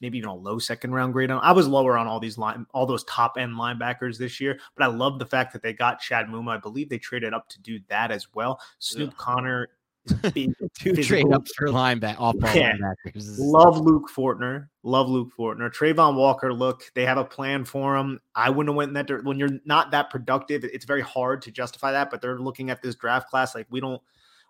maybe 0.00 0.18
even 0.18 0.30
a 0.30 0.34
low 0.34 0.58
second 0.58 0.92
round 0.92 1.12
grade 1.12 1.30
on. 1.30 1.40
I 1.42 1.52
was 1.52 1.68
lower 1.68 1.96
on 1.96 2.06
all 2.06 2.18
these 2.18 2.36
line, 2.36 2.66
all 2.74 2.86
those 2.86 3.04
top 3.04 3.36
end 3.38 3.52
linebackers 3.52 4.18
this 4.18 4.40
year, 4.40 4.58
but 4.76 4.84
I 4.84 4.88
love 4.88 5.18
the 5.18 5.26
fact 5.26 5.52
that 5.52 5.62
they 5.62 5.72
got 5.72 6.00
Chad 6.00 6.26
Muma. 6.26 6.56
I 6.56 6.58
believe 6.58 6.88
they 6.88 6.98
traded 6.98 7.32
up 7.34 7.48
to 7.50 7.60
do 7.60 7.78
that 7.88 8.10
as 8.10 8.26
well. 8.34 8.60
Snoop 8.78 9.10
yeah. 9.10 9.16
Conner 9.16 9.68
Two 10.74 10.94
trade 10.96 11.32
ups 11.32 11.52
for 11.56 11.68
linebacker, 11.68 12.18
off 12.18 12.36
ball 12.38 12.50
yeah. 12.54 12.72
linebackers. 12.72 13.36
Love 13.38 13.78
Luke 13.78 14.10
Fortner. 14.14 14.68
Love 14.82 15.08
Luke 15.08 15.30
Fortner. 15.38 15.72
Travon 15.72 16.16
Walker. 16.16 16.52
Look, 16.52 16.90
they 16.94 17.04
have 17.04 17.18
a 17.18 17.24
plan 17.24 17.64
for 17.64 17.96
him. 17.96 18.20
I 18.34 18.50
wouldn't 18.50 18.70
have 18.70 18.76
went 18.76 18.88
in 18.88 18.94
that. 18.94 19.24
When 19.24 19.38
you're 19.38 19.60
not 19.64 19.92
that 19.92 20.10
productive, 20.10 20.64
it's 20.64 20.84
very 20.84 21.02
hard 21.02 21.42
to 21.42 21.52
justify 21.52 21.92
that. 21.92 22.10
But 22.10 22.20
they're 22.20 22.40
looking 22.40 22.70
at 22.70 22.82
this 22.82 22.96
draft 22.96 23.30
class 23.30 23.54
like 23.54 23.66
we 23.70 23.80
don't. 23.80 24.02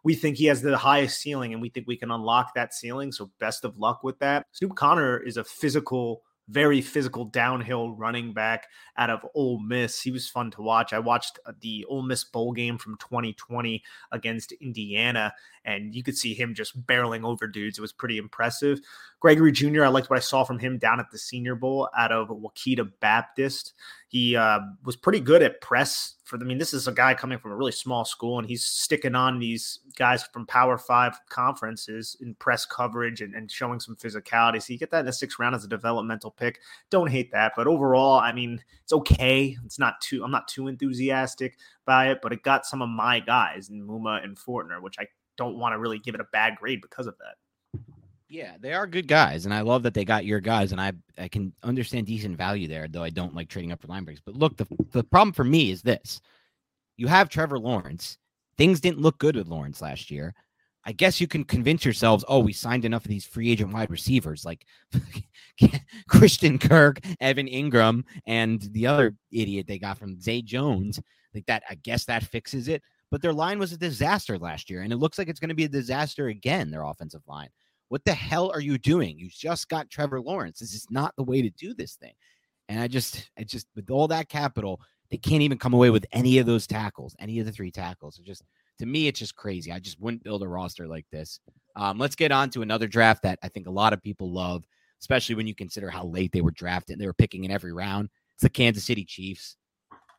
We 0.04 0.14
think 0.14 0.36
he 0.36 0.46
has 0.46 0.62
the 0.62 0.76
highest 0.76 1.20
ceiling, 1.20 1.52
and 1.52 1.62
we 1.62 1.68
think 1.68 1.86
we 1.86 1.96
can 1.96 2.10
unlock 2.10 2.54
that 2.54 2.74
ceiling. 2.74 3.12
So 3.12 3.30
best 3.38 3.64
of 3.64 3.78
luck 3.78 4.02
with 4.02 4.18
that. 4.18 4.46
Snoop 4.52 4.74
Conner 4.74 5.18
is 5.18 5.36
a 5.36 5.44
physical 5.44 6.22
very 6.48 6.80
physical 6.80 7.24
downhill 7.24 7.92
running 7.92 8.32
back 8.32 8.66
out 8.96 9.10
of 9.10 9.24
Ole 9.34 9.60
Miss. 9.60 10.00
He 10.00 10.10
was 10.10 10.28
fun 10.28 10.50
to 10.52 10.62
watch. 10.62 10.92
I 10.92 10.98
watched 10.98 11.38
uh, 11.46 11.52
the 11.60 11.84
Ole 11.88 12.02
Miss 12.02 12.24
bowl 12.24 12.52
game 12.52 12.78
from 12.78 12.96
2020 12.98 13.82
against 14.10 14.52
Indiana, 14.52 15.32
and 15.64 15.94
you 15.94 16.02
could 16.02 16.16
see 16.16 16.34
him 16.34 16.54
just 16.54 16.80
barreling 16.86 17.24
over 17.24 17.46
dudes. 17.46 17.78
It 17.78 17.82
was 17.82 17.92
pretty 17.92 18.18
impressive. 18.18 18.80
Gregory 19.20 19.52
Jr., 19.52 19.84
I 19.84 19.88
liked 19.88 20.10
what 20.10 20.16
I 20.16 20.20
saw 20.20 20.42
from 20.42 20.58
him 20.58 20.78
down 20.78 20.98
at 20.98 21.10
the 21.12 21.18
Senior 21.18 21.54
Bowl 21.54 21.88
out 21.96 22.10
of 22.10 22.28
Ouachita 22.30 22.84
Baptist. 22.98 23.72
He 24.08 24.34
uh, 24.34 24.58
was 24.84 24.96
pretty 24.96 25.20
good 25.20 25.42
at 25.42 25.60
press. 25.60 26.16
For 26.24 26.36
I 26.36 26.44
mean, 26.44 26.58
this 26.58 26.74
is 26.74 26.88
a 26.88 26.92
guy 26.92 27.14
coming 27.14 27.38
from 27.38 27.52
a 27.52 27.56
really 27.56 27.72
small 27.72 28.04
school, 28.04 28.40
and 28.40 28.48
he's 28.48 28.64
sticking 28.64 29.14
on 29.14 29.38
these 29.38 29.78
guys 29.96 30.24
from 30.24 30.44
Power 30.46 30.76
Five 30.76 31.18
conferences 31.28 32.16
in 32.20 32.34
press 32.34 32.66
coverage 32.66 33.20
and, 33.20 33.34
and 33.34 33.48
showing 33.48 33.78
some 33.78 33.94
physicality. 33.94 34.60
So 34.60 34.72
you 34.72 34.78
get 34.78 34.90
that 34.90 35.00
in 35.00 35.06
the 35.06 35.12
sixth 35.12 35.38
round 35.38 35.54
as 35.54 35.64
a 35.64 35.68
developmental 35.68 36.32
pick. 36.32 36.58
Don't 36.90 37.10
hate 37.10 37.30
that, 37.30 37.52
but 37.56 37.68
overall, 37.68 38.18
I 38.18 38.32
mean, 38.32 38.60
it's 38.82 38.92
okay. 38.92 39.56
It's 39.64 39.78
not 39.78 40.00
too. 40.00 40.24
I'm 40.24 40.32
not 40.32 40.48
too 40.48 40.66
enthusiastic 40.66 41.58
by 41.86 42.10
it, 42.10 42.18
but 42.22 42.32
it 42.32 42.42
got 42.42 42.66
some 42.66 42.82
of 42.82 42.88
my 42.88 43.20
guys 43.20 43.68
in 43.68 43.86
Muma 43.86 44.22
and 44.24 44.36
Fortner, 44.36 44.82
which 44.82 44.96
I 44.98 45.06
don't 45.42 45.58
want 45.58 45.74
to 45.74 45.78
really 45.78 45.98
give 45.98 46.14
it 46.14 46.20
a 46.20 46.26
bad 46.32 46.56
grade 46.56 46.80
because 46.80 47.06
of 47.06 47.14
that. 47.18 47.82
Yeah, 48.28 48.56
they 48.60 48.72
are 48.72 48.86
good 48.86 49.08
guys, 49.08 49.44
and 49.44 49.52
I 49.52 49.60
love 49.60 49.82
that 49.82 49.92
they 49.92 50.06
got 50.06 50.24
your 50.24 50.40
guys, 50.40 50.72
and 50.72 50.80
I 50.80 50.92
I 51.18 51.28
can 51.28 51.52
understand 51.62 52.06
decent 52.06 52.36
value 52.36 52.66
there, 52.66 52.88
though 52.88 53.02
I 53.02 53.10
don't 53.10 53.34
like 53.34 53.48
trading 53.48 53.72
up 53.72 53.82
for 53.82 53.88
linebackers. 53.88 54.22
But 54.24 54.36
look, 54.36 54.56
the 54.56 54.66
the 54.90 55.04
problem 55.04 55.32
for 55.32 55.44
me 55.44 55.70
is 55.70 55.82
this: 55.82 56.20
you 56.96 57.08
have 57.08 57.28
Trevor 57.28 57.58
Lawrence. 57.58 58.16
Things 58.56 58.80
didn't 58.80 59.00
look 59.00 59.18
good 59.18 59.36
with 59.36 59.48
Lawrence 59.48 59.82
last 59.82 60.10
year. 60.10 60.34
I 60.84 60.92
guess 60.92 61.20
you 61.20 61.28
can 61.28 61.44
convince 61.44 61.84
yourselves, 61.84 62.24
oh, 62.26 62.40
we 62.40 62.52
signed 62.52 62.84
enough 62.84 63.04
of 63.04 63.08
these 63.08 63.24
free 63.24 63.50
agent 63.50 63.72
wide 63.72 63.90
receivers 63.90 64.44
like 64.44 64.66
Christian 66.08 66.58
Kirk, 66.58 67.00
Evan 67.20 67.46
Engram, 67.46 68.04
and 68.26 68.60
the 68.72 68.86
other 68.88 69.14
idiot 69.30 69.66
they 69.68 69.78
got 69.78 69.98
from 69.98 70.20
Zay 70.20 70.42
Jones. 70.42 71.00
Like 71.34 71.46
that, 71.46 71.62
I 71.70 71.76
guess 71.76 72.04
that 72.06 72.24
fixes 72.24 72.68
it. 72.68 72.82
But 73.12 73.20
their 73.20 73.34
line 73.34 73.58
was 73.58 73.72
a 73.72 73.76
disaster 73.76 74.38
last 74.38 74.70
year, 74.70 74.80
and 74.80 74.90
it 74.90 74.96
looks 74.96 75.18
like 75.18 75.28
it's 75.28 75.38
going 75.38 75.50
to 75.50 75.54
be 75.54 75.66
a 75.66 75.68
disaster 75.68 76.28
again, 76.28 76.70
their 76.70 76.82
offensive 76.82 77.20
line. 77.26 77.50
What 77.90 78.06
the 78.06 78.14
hell 78.14 78.50
are 78.50 78.60
you 78.60 78.78
doing? 78.78 79.18
You 79.18 79.28
just 79.30 79.68
got 79.68 79.90
Trevor 79.90 80.18
Lawrence. 80.18 80.60
This 80.60 80.72
is 80.72 80.86
not 80.90 81.14
the 81.16 81.22
way 81.22 81.42
to 81.42 81.50
do 81.50 81.74
this 81.74 81.96
thing. 81.96 82.14
And 82.70 82.80
I 82.80 82.88
just, 82.88 83.30
I 83.38 83.44
just, 83.44 83.66
with 83.76 83.90
all 83.90 84.08
that 84.08 84.30
capital, 84.30 84.80
they 85.10 85.18
can't 85.18 85.42
even 85.42 85.58
come 85.58 85.74
away 85.74 85.90
with 85.90 86.06
any 86.12 86.38
of 86.38 86.46
those 86.46 86.66
tackles, 86.66 87.14
any 87.18 87.38
of 87.38 87.44
the 87.44 87.52
three 87.52 87.70
tackles. 87.70 88.18
It 88.18 88.24
just, 88.24 88.44
to 88.78 88.86
me, 88.86 89.08
it's 89.08 89.18
just 89.18 89.36
crazy. 89.36 89.70
I 89.70 89.78
just 89.78 90.00
wouldn't 90.00 90.24
build 90.24 90.42
a 90.42 90.48
roster 90.48 90.88
like 90.88 91.04
this. 91.12 91.38
Um, 91.76 91.98
let's 91.98 92.16
get 92.16 92.32
on 92.32 92.48
to 92.50 92.62
another 92.62 92.86
draft 92.88 93.24
that 93.24 93.38
I 93.42 93.48
think 93.48 93.66
a 93.66 93.70
lot 93.70 93.92
of 93.92 94.02
people 94.02 94.32
love, 94.32 94.64
especially 95.02 95.34
when 95.34 95.46
you 95.46 95.54
consider 95.54 95.90
how 95.90 96.06
late 96.06 96.32
they 96.32 96.40
were 96.40 96.50
drafted. 96.50 96.98
They 96.98 97.06
were 97.06 97.12
picking 97.12 97.44
in 97.44 97.50
every 97.50 97.74
round. 97.74 98.08
It's 98.32 98.42
the 98.42 98.48
Kansas 98.48 98.84
City 98.84 99.04
Chiefs. 99.04 99.58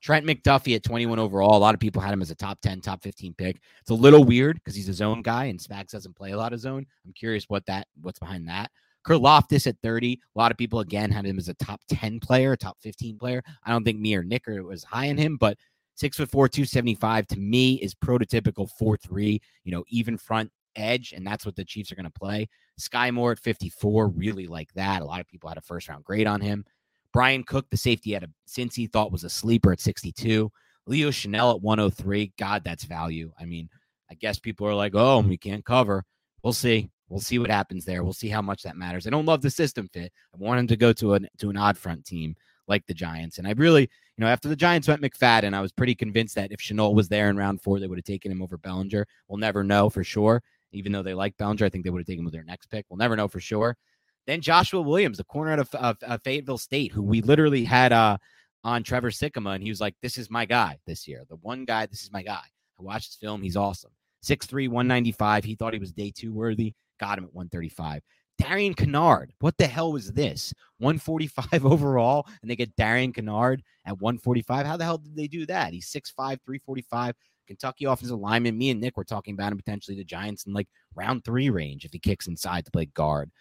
Trent 0.03 0.25
McDuffie 0.25 0.75
at 0.75 0.83
21 0.83 1.17
overall. 1.17 1.55
A 1.55 1.59
lot 1.59 1.73
of 1.73 1.79
people 1.79 2.01
had 2.01 2.13
him 2.13 2.21
as 2.21 2.29
a 2.29 2.35
top 2.35 2.59
10, 2.61 2.81
top 2.81 3.01
15 3.01 3.33
pick. 3.35 3.61
It's 3.79 3.89
a 3.89 3.95
little 3.95 4.25
weird 4.25 4.57
because 4.57 4.75
he's 4.75 4.89
a 4.89 4.93
zone 4.93 5.21
guy 5.21 5.45
and 5.45 5.57
Spags 5.57 5.91
doesn't 5.91 6.15
play 6.15 6.31
a 6.31 6.37
lot 6.37 6.51
of 6.51 6.59
zone. 6.59 6.85
I'm 7.05 7.13
curious 7.13 7.45
what 7.47 7.65
that 7.67 7.87
what's 8.01 8.19
behind 8.19 8.47
that. 8.49 8.69
Karlaftis 9.07 9.65
at 9.65 9.77
30. 9.81 10.19
A 10.35 10.39
lot 10.39 10.51
of 10.51 10.57
people 10.57 10.81
again 10.81 11.09
had 11.09 11.25
him 11.25 11.37
as 11.37 11.47
a 11.47 11.53
top 11.53 11.79
10 11.87 12.19
player, 12.19 12.55
top 12.57 12.77
15 12.81 13.17
player. 13.17 13.41
I 13.63 13.71
don't 13.71 13.85
think 13.85 13.99
me 13.99 14.13
or 14.15 14.23
Nick 14.23 14.47
or 14.47 14.61
was 14.63 14.83
high 14.83 15.09
on 15.09 15.17
him, 15.17 15.37
but 15.37 15.57
six 15.95 16.17
foot 16.17 16.29
four, 16.29 16.49
275 16.49 17.27
to 17.27 17.39
me 17.39 17.75
is 17.75 17.95
prototypical 17.95 18.69
4-3, 18.81 19.39
you 19.63 19.71
know, 19.71 19.85
even 19.87 20.17
front 20.17 20.51
edge, 20.75 21.13
and 21.15 21.25
that's 21.25 21.45
what 21.45 21.55
the 21.55 21.63
Chiefs 21.63 21.91
are 21.91 21.95
going 21.95 22.05
to 22.05 22.11
play. 22.11 22.49
Skyy 22.79 23.13
Moore 23.13 23.33
at 23.33 23.39
54, 23.39 24.09
really 24.09 24.47
like 24.47 24.73
that. 24.73 25.01
A 25.01 25.05
lot 25.05 25.21
of 25.21 25.27
people 25.27 25.49
had 25.49 25.57
a 25.57 25.61
first 25.61 25.87
round 25.87 26.03
grade 26.03 26.27
on 26.27 26.41
him. 26.41 26.65
Bryan 27.13 27.43
Cook, 27.43 27.69
the 27.69 27.77
safety 27.77 28.15
at 28.15 28.23
a 28.23 28.29
since 28.45 28.75
he 28.75 28.87
thought 28.87 29.11
was 29.11 29.23
a 29.23 29.29
sleeper 29.29 29.71
at 29.71 29.79
62. 29.79 30.51
Leo 30.85 31.09
Chenal 31.09 31.55
at 31.55 31.61
103. 31.61 32.33
God, 32.37 32.63
that's 32.65 32.83
value. 32.83 33.31
I 33.39 33.45
mean, 33.45 33.69
I 34.11 34.15
guess 34.15 34.39
people 34.39 34.67
are 34.67 34.75
like, 34.75 34.93
oh, 34.95 35.19
we 35.21 35.37
can't 35.37 35.63
cover. 35.63 36.03
We'll 36.43 36.53
see. 36.53 36.89
We'll 37.07 37.21
see 37.21 37.39
what 37.39 37.51
happens 37.51 37.85
there. 37.85 38.03
We'll 38.03 38.13
see 38.13 38.29
how 38.29 38.41
much 38.41 38.63
that 38.63 38.75
matters. 38.75 39.05
I 39.05 39.11
don't 39.11 39.25
love 39.25 39.41
the 39.41 39.49
system 39.49 39.87
fit. 39.93 40.11
I 40.33 40.37
want 40.37 40.59
him 40.59 40.67
to 40.67 40.75
go 40.75 40.91
to 40.93 41.13
an 41.13 41.27
to 41.37 41.49
an 41.49 41.57
odd 41.57 41.77
front 41.77 42.05
team 42.05 42.35
like 42.67 42.85
the 42.87 42.93
Giants. 42.93 43.37
And 43.37 43.47
I 43.47 43.51
really, 43.51 43.83
you 43.83 43.89
know, 44.23 44.27
after 44.27 44.47
the 44.49 44.55
Giants 44.55 44.87
went 44.87 45.01
McFadden, 45.01 45.53
I 45.53 45.61
was 45.61 45.71
pretty 45.71 45.95
convinced 45.95 46.35
that 46.35 46.51
if 46.51 46.59
Chenal 46.59 46.95
was 46.95 47.09
there 47.09 47.29
in 47.29 47.37
round 47.37 47.61
four, 47.61 47.79
they 47.79 47.87
would 47.87 47.97
have 47.97 48.05
taken 48.05 48.31
him 48.31 48.41
over 48.41 48.57
Bellinger. 48.57 49.05
We'll 49.27 49.37
never 49.37 49.63
know 49.63 49.89
for 49.89 50.03
sure. 50.03 50.41
Even 50.71 50.91
though 50.91 51.03
they 51.03 51.13
like 51.13 51.37
Bellinger, 51.37 51.65
I 51.65 51.69
think 51.69 51.83
they 51.83 51.91
would 51.91 51.99
have 51.99 52.07
taken 52.07 52.21
him 52.21 52.25
with 52.25 52.33
their 52.33 52.43
next 52.43 52.67
pick. 52.67 52.85
We'll 52.89 52.97
never 52.97 53.15
know 53.15 53.27
for 53.27 53.39
sure. 53.39 53.77
Then 54.25 54.41
Joshua 54.41 54.81
Williams, 54.81 55.17
the 55.17 55.23
corner 55.23 55.51
out 55.51 55.59
of, 55.59 55.73
of, 55.75 55.97
of 56.01 56.21
Fayetteville 56.23 56.57
State, 56.57 56.91
who 56.91 57.01
we 57.01 57.21
literally 57.21 57.63
had 57.63 57.91
uh, 57.91 58.17
on 58.63 58.83
Trevor 58.83 59.11
Sikkema, 59.11 59.55
and 59.55 59.63
he 59.63 59.69
was 59.69 59.81
like, 59.81 59.95
"This 60.01 60.17
is 60.17 60.29
my 60.29 60.45
guy 60.45 60.79
this 60.87 61.07
year. 61.07 61.23
The 61.29 61.35
one 61.37 61.65
guy. 61.65 61.85
This 61.85 62.03
is 62.03 62.11
my 62.11 62.23
guy." 62.23 62.43
I 62.79 62.81
watched 62.81 63.07
his 63.07 63.15
film. 63.17 63.41
He's 63.41 63.57
awesome. 63.57 63.91
6'3", 64.23 64.69
195. 64.69 65.43
He 65.43 65.55
thought 65.55 65.73
he 65.73 65.79
was 65.79 65.91
day 65.91 66.11
two 66.15 66.33
worthy. 66.33 66.73
Got 66.99 67.17
him 67.17 67.25
at 67.25 67.33
135. 67.33 68.01
Darian 68.39 68.73
Kinnard. 68.73 69.27
What 69.39 69.57
the 69.57 69.67
hell 69.67 69.91
was 69.91 70.11
this? 70.11 70.53
145 70.79 71.65
overall, 71.71 72.27
and 72.41 72.49
they 72.49 72.55
get 72.55 72.75
Darian 72.75 73.13
Kinnard 73.13 73.59
at 73.85 73.99
145. 73.99 74.65
How 74.65 74.77
the 74.77 74.83
hell 74.83 74.97
did 74.97 75.15
they 75.15 75.27
do 75.27 75.45
that? 75.47 75.73
He's 75.73 75.91
6'5, 75.91 76.13
345. 76.15 77.15
Kentucky 77.47 77.85
offensive 77.85 78.17
lineman. 78.17 78.57
Me 78.57 78.69
and 78.69 78.79
Nick 78.79 78.97
were 78.97 79.03
talking 79.03 79.33
about 79.33 79.51
him 79.51 79.57
potentially 79.57 79.97
the 79.97 80.03
Giants 80.03 80.45
in 80.45 80.53
like 80.53 80.67
round 80.95 81.23
three 81.23 81.49
range 81.49 81.85
if 81.85 81.91
he 81.91 81.99
kicks 81.99 82.27
inside 82.27 82.65
to 82.65 82.71
play 82.71 82.85
guard. 82.85 83.31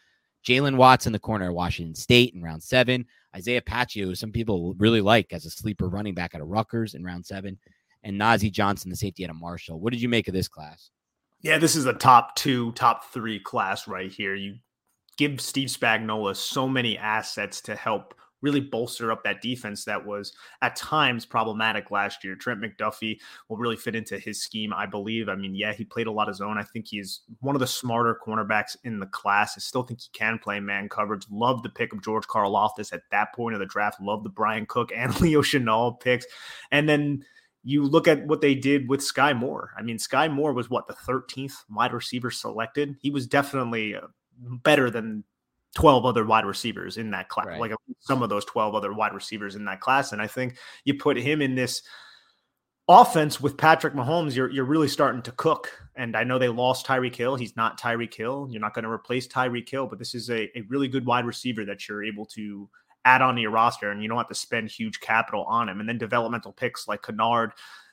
Jaylen 0.47 0.76
Watson 0.76 1.12
the 1.12 1.18
corner 1.18 1.47
at 1.47 1.55
Washington 1.55 1.95
State 1.95 2.34
in 2.34 2.43
round 2.43 2.62
seven. 2.62 3.07
Isaiah 3.34 3.62
Pacheco, 3.62 4.14
some 4.14 4.32
people 4.32 4.74
really 4.74 5.01
like 5.01 5.32
as 5.32 5.47
a 5.47 5.51
sleeper 5.51 5.88
running 5.88 6.14
back 6.14 6.34
out 6.34 6.40
of 6.40 6.49
Rutgers 6.49 6.95
in 6.95 7.05
round 7.05 7.24
seven. 7.24 7.59
And 8.03 8.20
Nazeeh 8.20 8.53
Johnson, 8.53 8.90
the 8.90 8.97
safety 8.97 9.24
out 9.24 9.30
of 9.30 9.36
Marshall. 9.36 9.80
What 9.80 9.93
did 9.93 10.03
you 10.03 10.09
make 10.09 10.28
of 10.28 10.34
this 10.34 10.49
class? 10.49 10.90
Yeah, 11.40 11.59
this 11.59 11.76
is 11.76 11.86
a 11.86 11.93
top 11.93 12.34
two, 12.36 12.72
top 12.72 13.12
three 13.12 13.38
class 13.40 13.88
right 13.88 14.11
here. 14.11 14.34
You 14.34 14.57
give 15.18 15.40
Steve 15.40 15.68
Spagnuolo 15.68 16.34
so 16.36 16.68
many 16.68 16.99
assets 16.99 17.61
to 17.62 17.76
help 17.76 18.14
really 18.43 18.61
bolster 18.61 19.11
up 19.11 19.24
that 19.24 19.40
defense 19.40 19.84
that 19.84 20.05
was 20.05 20.32
at 20.61 20.76
times 20.76 21.24
problematic 21.24 21.90
last 21.90 22.22
year. 22.24 22.34
Trent 22.34 22.61
McDuffie 22.61 23.18
will 23.49 23.57
really 23.57 23.76
fit 23.76 23.95
into 23.95 24.18
his 24.18 24.43
scheme, 24.43 24.72
I 24.72 24.86
believe. 24.86 25.28
I 25.28 25.36
mean, 25.36 25.55
yeah, 25.55 25.72
he 25.72 25.84
played 25.84 26.09
a 26.09 26.12
lot 26.12 26.28
of 26.28 26.36
zone. 26.36 26.59
I 26.59 26.64
think 26.64 26.86
he's 26.88 27.20
one 27.40 27.57
of 27.57 27.61
the 27.61 27.66
smarter 27.66 28.18
cornerbacks 28.26 28.76
in 28.84 28.99
the 28.99 29.07
class. 29.07 29.55
I 29.57 29.61
still 29.61 29.84
think 29.84 30.01
he 30.01 30.09
can 30.12 30.38
play 30.38 30.61
man 30.61 30.88
coverage. 30.88 31.24
Love 31.30 31.62
the 31.62 31.70
pick 31.70 31.93
of 31.93 32.03
George 32.03 32.26
Karlaftis 32.26 32.93
at 32.93 33.03
that 33.11 33.32
point 33.34 33.55
of 33.55 33.61
the 33.61 33.66
draft. 33.66 34.01
Love 34.01 34.24
the 34.24 34.30
Bryan 34.30 34.66
Cook 34.66 34.90
and 34.95 35.18
Leo 35.20 35.43
Chenal 35.43 35.99
picks. 36.01 36.26
And 36.70 36.88
then 36.88 37.24
you 37.64 37.84
look 37.84 38.09
at 38.09 38.26
what 38.26 38.40
they 38.40 38.55
did 38.55 38.88
with 38.88 39.01
Skyy 39.01 39.36
Moore. 39.36 39.70
I 39.78 39.82
mean, 39.82 39.97
Skyy 39.97 40.32
Moore 40.32 40.53
was 40.53 40.68
what 40.68 40.88
the 40.88 40.95
13th 40.95 41.55
wide 41.70 41.93
receiver 41.93 42.30
selected. 42.30 42.97
He 43.01 43.11
was 43.11 43.26
definitely 43.26 43.95
uh, 43.95 44.09
better 44.64 44.90
than 44.90 45.24
12 45.74 46.04
other 46.04 46.24
wide 46.24 46.44
receivers 46.44 46.98
in 46.98 47.10
that 47.10 47.28
class, 47.28 47.46
right. 47.46 47.60
like 47.60 47.72
some 48.00 48.22
of 48.22 48.28
those 48.28 48.44
12 48.44 48.74
other 48.74 48.92
wide 48.92 49.14
receivers 49.14 49.54
in 49.54 49.64
that 49.64 49.80
class. 49.80 50.12
And 50.12 50.20
I 50.20 50.26
think 50.26 50.56
you 50.84 50.94
put 50.94 51.16
him 51.16 51.40
in 51.40 51.54
this 51.54 51.82
offense 52.88 53.40
with 53.40 53.56
Patrick 53.56 53.94
Mahomes, 53.94 54.34
you're 54.34 54.50
you're 54.50 54.64
really 54.64 54.88
starting 54.88 55.22
to 55.22 55.32
cook. 55.32 55.70
And 55.96 56.16
I 56.16 56.24
know 56.24 56.38
they 56.38 56.48
lost 56.48 56.86
Tyreek 56.86 57.14
Hill. 57.14 57.36
He's 57.36 57.56
not 57.56 57.80
Tyreek 57.80 58.14
Hill. 58.14 58.48
You're 58.50 58.60
not 58.60 58.74
going 58.74 58.84
to 58.84 58.90
replace 58.90 59.26
Tyreek 59.28 59.68
Hill, 59.68 59.86
but 59.86 59.98
this 59.98 60.14
is 60.14 60.30
a, 60.30 60.50
a 60.56 60.62
really 60.68 60.88
good 60.88 61.06
wide 61.06 61.24
receiver 61.24 61.64
that 61.64 61.88
you're 61.88 62.04
able 62.04 62.26
to 62.26 62.68
add 63.04 63.22
on 63.22 63.34
to 63.34 63.40
your 63.40 63.50
roster 63.50 63.90
and 63.90 64.02
you 64.02 64.08
don't 64.08 64.18
have 64.18 64.28
to 64.28 64.34
spend 64.34 64.70
huge 64.70 65.00
capital 65.00 65.44
on 65.44 65.68
him. 65.68 65.80
And 65.80 65.88
then 65.88 65.98
developmental 65.98 66.52
picks 66.52 66.86
like 66.86 67.02
Kinnard 67.02 67.50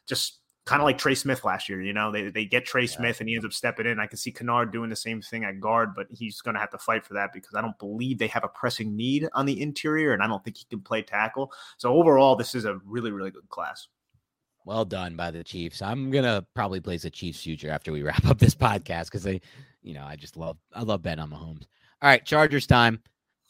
just 0.07 0.38
kind 0.70 0.82
of 0.84 0.86
like 0.86 0.99
Trey 0.99 1.15
Smith 1.15 1.43
last 1.43 1.67
year. 1.67 1.82
You 1.82 1.93
know, 1.93 2.11
they, 2.11 2.30
they 2.30 2.45
get 2.45 2.63
Trey 2.63 2.84
yeah. 2.84 2.95
Smith 2.95 3.20
and 3.20 3.28
he 3.28 3.34
ends 3.34 3.43
up 3.43 3.51
stepping 3.51 3.88
in. 3.88 3.99
I 3.99 4.05
can 4.05 4.17
see 4.17 4.32
Kinnard 4.32 4.72
doing 4.72 4.91
the 4.91 4.95
same 4.95 5.20
thing 5.20 5.43
at 5.43 5.59
guard, 5.59 5.95
but 5.95 6.05
he's 6.11 6.41
going 6.41 6.53
to 6.53 6.59
have 6.59 6.70
to 6.70 6.78
fight 6.78 7.03
for 7.03 7.15
that 7.15 7.34
because 7.34 7.55
I 7.55 7.61
don't 7.61 7.78
believe 7.80 8.20
they 8.20 8.28
have 8.28 8.43
a 8.43 8.49
pressing 8.49 8.95
need 8.95 9.28
on 9.34 9.47
the 9.47 9.59
interior, 9.59 10.13
and 10.13 10.22
I 10.22 10.28
don't 10.28 10.43
think 10.43 10.57
he 10.57 10.65
can 10.70 10.82
play 10.82 11.01
tackle. 11.01 11.51
So 11.78 11.95
overall, 11.95 12.36
this 12.36 12.53
is 12.53 12.65
a 12.65 12.80
really 12.86 13.11
really 13.11 13.32
good 13.32 13.49
class. 13.49 13.88
Well 14.63 14.86
done 14.86 15.15
by 15.15 15.32
the 15.32 15.43
Chiefs. 15.43 15.82
I'm 15.82 16.11
gonna 16.11 16.45
probably 16.53 16.80
place 16.80 17.03
a 17.03 17.09
Chiefs 17.09 17.41
future 17.41 17.72
after 17.72 17.91
we 17.91 18.03
wrap 18.03 18.26
up 18.26 18.38
this 18.38 18.53
podcast 18.53 19.05
because 19.05 19.24
they, 19.24 19.41
you 19.82 19.95
know, 19.95 20.03
I 20.03 20.15
just 20.15 20.38
love 20.38 20.57
I 20.74 20.84
love 20.84 21.01
betting 21.01 21.24
on 21.24 21.32
Mahomes. 21.32 21.65
All 22.01 22.09
right, 22.09 22.24
Chargers 22.24 22.67
time. 22.67 23.01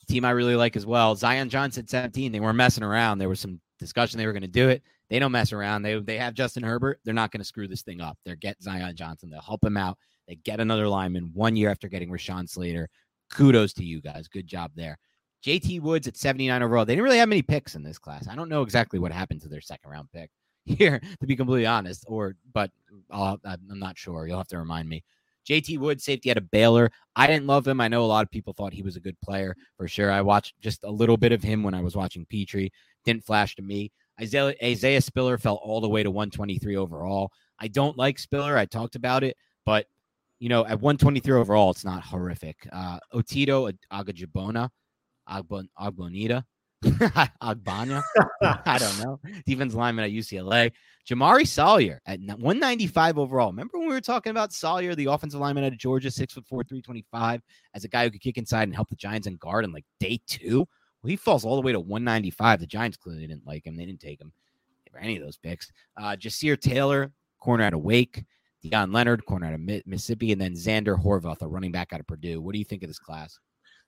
Team 0.07 0.25
I 0.25 0.31
really 0.31 0.55
like 0.55 0.75
as 0.75 0.87
well. 0.87 1.15
Zion 1.15 1.49
Johnson 1.49 1.85
17. 1.85 2.31
They 2.31 2.39
weren't 2.39 2.55
messing 2.55 2.83
around. 2.83 3.19
There 3.19 3.29
was 3.29 3.39
some 3.39 3.59
discussion 3.77 4.17
they 4.17 4.25
were 4.25 4.33
going 4.33 4.41
to 4.41 4.47
do 4.47 4.67
it. 4.69 4.81
They 5.09 5.19
don't 5.19 5.31
mess 5.31 5.53
around. 5.53 5.81
They 5.81 5.99
they 5.99 6.17
have 6.17 6.33
Justin 6.33 6.63
Herbert. 6.63 6.99
They're 7.03 7.13
not 7.13 7.31
going 7.31 7.41
to 7.41 7.45
screw 7.45 7.67
this 7.67 7.81
thing 7.81 8.01
up. 8.01 8.17
They're 8.25 8.35
get 8.35 8.61
Zion 8.61 8.95
Johnson. 8.95 9.29
They'll 9.29 9.41
help 9.41 9.63
him 9.63 9.77
out. 9.77 9.97
They 10.27 10.35
get 10.35 10.59
another 10.59 10.87
lineman 10.87 11.31
one 11.33 11.55
year 11.55 11.71
after 11.71 11.87
getting 11.87 12.09
Rashawn 12.09 12.47
Slater. 12.47 12.89
Kudos 13.31 13.73
to 13.73 13.83
you 13.83 14.01
guys. 14.01 14.27
Good 14.27 14.47
job 14.47 14.71
there. 14.75 14.97
JT 15.43 15.81
Woods 15.81 16.07
at 16.07 16.17
79 16.17 16.61
overall. 16.61 16.85
They 16.85 16.93
didn't 16.93 17.05
really 17.05 17.17
have 17.17 17.29
many 17.29 17.41
picks 17.41 17.75
in 17.75 17.83
this 17.83 17.97
class. 17.97 18.27
I 18.27 18.35
don't 18.35 18.49
know 18.49 18.61
exactly 18.61 18.99
what 18.99 19.11
happened 19.11 19.41
to 19.41 19.47
their 19.47 19.61
second 19.61 19.89
round 19.89 20.09
pick 20.11 20.29
here, 20.65 20.99
to 21.19 21.25
be 21.25 21.35
completely 21.35 21.65
honest. 21.65 22.03
Or, 22.07 22.35
but 22.53 22.71
uh, 23.09 23.37
i 23.45 23.53
am 23.53 23.79
not 23.79 23.97
sure. 23.97 24.27
You'll 24.27 24.37
have 24.37 24.47
to 24.49 24.57
remind 24.57 24.89
me. 24.89 25.03
JT 25.47 25.79
Woods, 25.79 26.03
safety 26.03 26.29
out 26.29 26.37
of 26.37 26.51
Baylor. 26.51 26.91
I 27.15 27.25
didn't 27.25 27.47
love 27.47 27.67
him. 27.67 27.81
I 27.81 27.87
know 27.87 28.03
a 28.03 28.05
lot 28.05 28.23
of 28.23 28.29
people 28.29 28.53
thought 28.53 28.73
he 28.73 28.83
was 28.83 28.97
a 28.97 29.01
good 29.01 29.19
player 29.21 29.55
for 29.77 29.87
sure. 29.87 30.11
I 30.11 30.21
watched 30.21 30.59
just 30.59 30.83
a 30.83 30.91
little 30.91 31.17
bit 31.17 31.31
of 31.31 31.41
him 31.41 31.63
when 31.63 31.73
I 31.73 31.81
was 31.81 31.95
watching 31.95 32.25
Pitre. 32.25 32.69
Didn't 33.05 33.25
flash 33.25 33.55
to 33.55 33.63
me. 33.63 33.91
Isaiah, 34.21 34.53
Isaiah 34.63 35.01
Spiller 35.01 35.37
fell 35.37 35.55
all 35.55 35.81
the 35.81 35.89
way 35.89 36.03
to 36.03 36.11
123 36.11 36.75
overall. 36.75 37.31
I 37.59 37.67
don't 37.67 37.97
like 37.97 38.19
Spiller. 38.19 38.57
I 38.57 38.65
talked 38.65 38.95
about 38.95 39.23
it, 39.23 39.37
but 39.65 39.85
you 40.39 40.49
know, 40.49 40.65
at 40.65 40.79
123 40.79 41.33
overall, 41.33 41.71
it's 41.71 41.85
not 41.85 42.03
horrific. 42.03 42.67
Uh, 42.71 42.99
Otito 43.13 43.73
Agajabona, 43.91 44.69
Agbon, 45.29 45.67
Agbonita, 45.77 46.43
Agbanya, 46.83 48.01
I 48.41 48.77
don't 48.77 48.99
know. 48.99 49.19
Defense 49.45 49.73
lineman 49.73 50.05
at 50.05 50.11
UCLA. 50.11 50.71
Jamaree 51.09 51.47
Salyer 51.47 51.99
at 52.05 52.19
195 52.19 53.17
overall. 53.17 53.49
Remember 53.49 53.77
when 53.77 53.87
we 53.87 53.93
were 53.93 54.01
talking 54.01 54.31
about 54.31 54.53
Salyer, 54.53 54.95
the 54.95 55.07
offensive 55.07 55.39
lineman 55.39 55.65
out 55.65 55.73
of 55.73 55.77
Georgia, 55.77 56.09
six 56.09 56.33
foot 56.33 56.45
four, 56.47 56.63
325, 56.63 57.41
as 57.73 57.83
a 57.83 57.87
guy 57.87 58.05
who 58.05 58.11
could 58.11 58.21
kick 58.21 58.37
inside 58.37 58.63
and 58.63 58.75
help 58.75 58.89
the 58.89 58.95
Giants 58.95 59.27
and 59.27 59.39
guard 59.39 59.65
in 59.65 59.73
like 59.73 59.85
day 59.99 60.21
two? 60.27 60.67
Well, 61.01 61.09
he 61.09 61.15
falls 61.15 61.45
all 61.45 61.55
the 61.55 61.61
way 61.61 61.71
to 61.71 61.79
195. 61.79 62.59
The 62.59 62.65
Giants 62.65 62.97
clearly 62.97 63.27
didn't 63.27 63.47
like 63.47 63.65
him. 63.65 63.75
They 63.75 63.85
didn't 63.85 64.01
take 64.01 64.19
him 64.19 64.33
for 64.91 64.99
any 64.99 65.17
of 65.17 65.23
those 65.23 65.37
picks. 65.37 65.71
Uh, 65.97 66.15
Ja'Sir 66.19 66.59
Taylor, 66.59 67.11
corner 67.39 67.63
out 67.63 67.73
of 67.73 67.81
Wake. 67.81 68.25
Deon 68.63 68.93
Leonard, 68.93 69.25
corner 69.25 69.47
out 69.47 69.53
of 69.53 69.61
Mississippi. 69.85 70.33
And 70.33 70.41
then 70.41 70.53
Xander 70.53 71.01
Horvath, 71.01 71.41
a 71.41 71.47
running 71.47 71.71
back 71.71 71.93
out 71.93 72.01
of 72.01 72.07
Purdue. 72.07 72.41
What 72.41 72.53
do 72.53 72.59
you 72.59 72.65
think 72.65 72.83
of 72.83 72.89
this 72.89 72.99
class? 72.99 73.39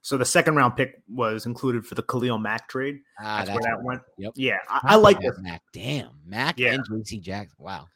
So 0.01 0.18
the 0.18 0.26
second 0.26 0.55
round 0.55 0.76
pick 0.78 1.01
was 1.09 1.45
included 1.45 1.86
for 1.86 1.95
the 1.95 2.03
Khalil 2.03 2.39
Mack 2.39 2.68
trade. 2.70 2.99
Ah, 3.20 3.38
that's, 3.38 3.49
that's 3.49 3.59
where 3.59 3.76
that 3.76 3.84
went. 3.84 4.01
Yep. 4.18 4.34
Yeah, 4.36 4.57
I, 4.68 4.80
I 4.84 4.95
like 4.95 5.20
this. 5.20 5.38
Mack. 5.39 5.62
Damn, 5.74 6.09
Mack 6.26 6.57
yeah. 6.57 6.74
and 6.74 6.84
JC 6.89 7.22
Jackson. 7.22 7.57
Wow 7.59 7.88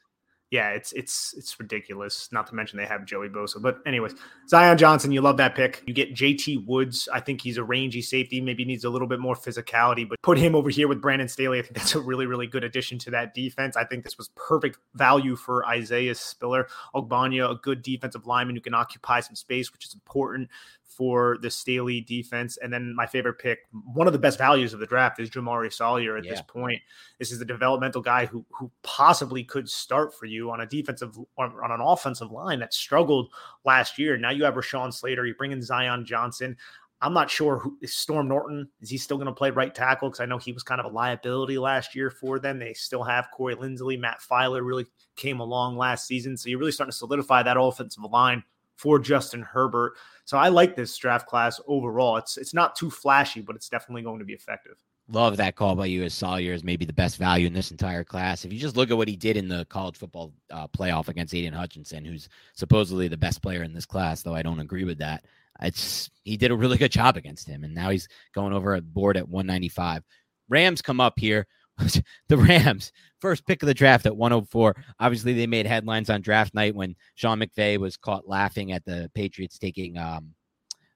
yeah, 0.56 0.70
it's 0.70 0.92
it's 0.92 1.34
it's 1.36 1.60
ridiculous. 1.60 2.30
Not 2.32 2.46
to 2.46 2.54
mention 2.54 2.78
they 2.78 2.86
have 2.86 3.04
Joey 3.04 3.28
Bosa. 3.28 3.60
But 3.60 3.80
anyways, 3.84 4.14
Zion 4.48 4.78
Johnson, 4.78 5.12
you 5.12 5.20
love 5.20 5.36
that 5.36 5.54
pick. 5.54 5.82
You 5.86 5.92
get 5.92 6.14
JT 6.14 6.64
Woods. 6.64 7.10
I 7.12 7.20
think 7.20 7.42
he's 7.42 7.58
a 7.58 7.62
rangy 7.62 8.00
safety. 8.00 8.40
Maybe 8.40 8.64
needs 8.64 8.84
a 8.84 8.88
little 8.88 9.06
bit 9.06 9.20
more 9.20 9.34
physicality, 9.34 10.08
but 10.08 10.22
put 10.22 10.38
him 10.38 10.54
over 10.54 10.70
here 10.70 10.88
with 10.88 11.02
Brandon 11.02 11.28
Staley. 11.28 11.58
I 11.58 11.62
think 11.62 11.74
that's 11.74 11.94
a 11.94 12.00
really 12.00 12.24
really 12.24 12.46
good 12.46 12.64
addition 12.64 12.98
to 13.00 13.10
that 13.10 13.34
defense. 13.34 13.76
I 13.76 13.84
think 13.84 14.02
this 14.02 14.16
was 14.16 14.30
perfect 14.34 14.78
value 14.94 15.36
for 15.36 15.66
Isaiah 15.66 16.14
Spiller, 16.14 16.68
Ogbonnia, 16.94 17.50
a 17.50 17.56
good 17.56 17.82
defensive 17.82 18.26
lineman 18.26 18.56
who 18.56 18.62
can 18.62 18.72
occupy 18.72 19.20
some 19.20 19.36
space, 19.36 19.74
which 19.74 19.84
is 19.84 19.92
important 19.92 20.48
for 20.96 21.36
the 21.42 21.50
Staley 21.50 22.00
defense. 22.00 22.56
And 22.56 22.72
then 22.72 22.94
my 22.94 23.06
favorite 23.06 23.38
pick, 23.38 23.60
one 23.92 24.06
of 24.06 24.12
the 24.12 24.18
best 24.18 24.38
values 24.38 24.72
of 24.72 24.80
the 24.80 24.86
draft, 24.86 25.20
is 25.20 25.28
Jamaree 25.28 25.72
Salyer 25.72 26.16
at 26.16 26.24
yeah. 26.24 26.32
this 26.32 26.42
point. 26.42 26.80
This 27.18 27.32
is 27.32 27.40
a 27.40 27.44
developmental 27.44 28.00
guy 28.00 28.26
who 28.26 28.44
who 28.50 28.70
possibly 28.82 29.44
could 29.44 29.68
start 29.68 30.14
for 30.14 30.26
you 30.26 30.50
on 30.50 30.60
a 30.60 30.66
defensive 30.66 31.16
on, 31.38 31.52
on 31.62 31.70
an 31.70 31.80
offensive 31.80 32.30
line 32.30 32.60
that 32.60 32.72
struggled 32.72 33.30
last 33.64 33.98
year. 33.98 34.16
Now 34.16 34.30
you 34.30 34.44
have 34.44 34.54
Rashawn 34.54 34.92
Slater, 34.92 35.26
you 35.26 35.34
bring 35.34 35.52
in 35.52 35.62
Zion 35.62 36.04
Johnson. 36.06 36.56
I'm 37.02 37.12
not 37.12 37.30
sure 37.30 37.58
who 37.58 37.76
is 37.82 37.94
Storm 37.94 38.28
Norton. 38.28 38.68
Is 38.80 38.88
he 38.88 38.96
still 38.96 39.18
going 39.18 39.26
to 39.26 39.32
play 39.32 39.50
right 39.50 39.74
tackle? 39.74 40.08
Because 40.08 40.20
I 40.20 40.26
know 40.26 40.38
he 40.38 40.52
was 40.52 40.62
kind 40.62 40.80
of 40.80 40.86
a 40.86 40.94
liability 40.94 41.58
last 41.58 41.94
year 41.94 42.10
for 42.10 42.38
them. 42.38 42.58
They 42.58 42.72
still 42.72 43.02
have 43.02 43.28
Corey 43.34 43.54
Linsley. 43.54 44.00
Matt 44.00 44.20
Feiler 44.20 44.64
really 44.64 44.86
came 45.14 45.40
along 45.40 45.76
last 45.76 46.06
season. 46.06 46.38
So 46.38 46.48
you're 46.48 46.58
really 46.58 46.72
starting 46.72 46.92
to 46.92 46.96
solidify 46.96 47.42
that 47.42 47.60
offensive 47.60 48.02
line 48.04 48.42
for 48.76 48.98
Justin 48.98 49.42
Herbert. 49.42 49.92
So 50.26 50.36
I 50.36 50.48
like 50.48 50.74
this 50.74 50.96
draft 50.98 51.28
class 51.28 51.60
overall. 51.66 52.16
It's 52.16 52.36
it's 52.36 52.52
not 52.52 52.74
too 52.74 52.90
flashy, 52.90 53.40
but 53.40 53.56
it's 53.56 53.68
definitely 53.68 54.02
going 54.02 54.18
to 54.18 54.24
be 54.24 54.34
effective. 54.34 54.76
Love 55.08 55.36
that 55.36 55.54
call 55.54 55.76
by 55.76 55.86
you 55.86 56.02
as 56.02 56.14
Salyer 56.14 56.52
is 56.52 56.64
maybe 56.64 56.84
the 56.84 56.92
best 56.92 57.16
value 57.16 57.46
in 57.46 57.52
this 57.52 57.70
entire 57.70 58.02
class. 58.02 58.44
If 58.44 58.52
you 58.52 58.58
just 58.58 58.76
look 58.76 58.90
at 58.90 58.96
what 58.96 59.06
he 59.06 59.14
did 59.14 59.36
in 59.36 59.46
the 59.46 59.64
college 59.66 59.96
football 59.96 60.32
uh, 60.50 60.66
playoff 60.66 61.06
against 61.06 61.32
Aidan 61.32 61.52
Hutchinson, 61.52 62.04
who's 62.04 62.28
supposedly 62.54 63.06
the 63.06 63.16
best 63.16 63.40
player 63.40 63.62
in 63.62 63.72
this 63.72 63.86
class, 63.86 64.22
though 64.22 64.34
I 64.34 64.42
don't 64.42 64.58
agree 64.58 64.82
with 64.82 64.98
that. 64.98 65.24
It's 65.62 66.10
he 66.24 66.36
did 66.36 66.50
a 66.50 66.56
really 66.56 66.76
good 66.76 66.90
job 66.90 67.16
against 67.16 67.46
him, 67.46 67.62
and 67.62 67.72
now 67.72 67.90
he's 67.90 68.08
going 68.34 68.52
over 68.52 68.74
a 68.74 68.82
board 68.82 69.16
at 69.16 69.28
195. 69.28 70.02
Rams 70.48 70.82
come 70.82 71.00
up 71.00 71.20
here. 71.20 71.46
the 72.28 72.36
Rams, 72.36 72.92
first 73.20 73.46
pick 73.46 73.62
of 73.62 73.66
the 73.66 73.74
draft 73.74 74.06
at 74.06 74.16
104. 74.16 74.74
Obviously, 75.00 75.34
they 75.34 75.46
made 75.46 75.66
headlines 75.66 76.10
on 76.10 76.20
draft 76.22 76.54
night 76.54 76.74
when 76.74 76.94
Sean 77.14 77.40
McVay 77.40 77.78
was 77.78 77.96
caught 77.96 78.28
laughing 78.28 78.72
at 78.72 78.84
the 78.84 79.10
Patriots 79.14 79.58
taking 79.58 79.98
um 79.98 80.34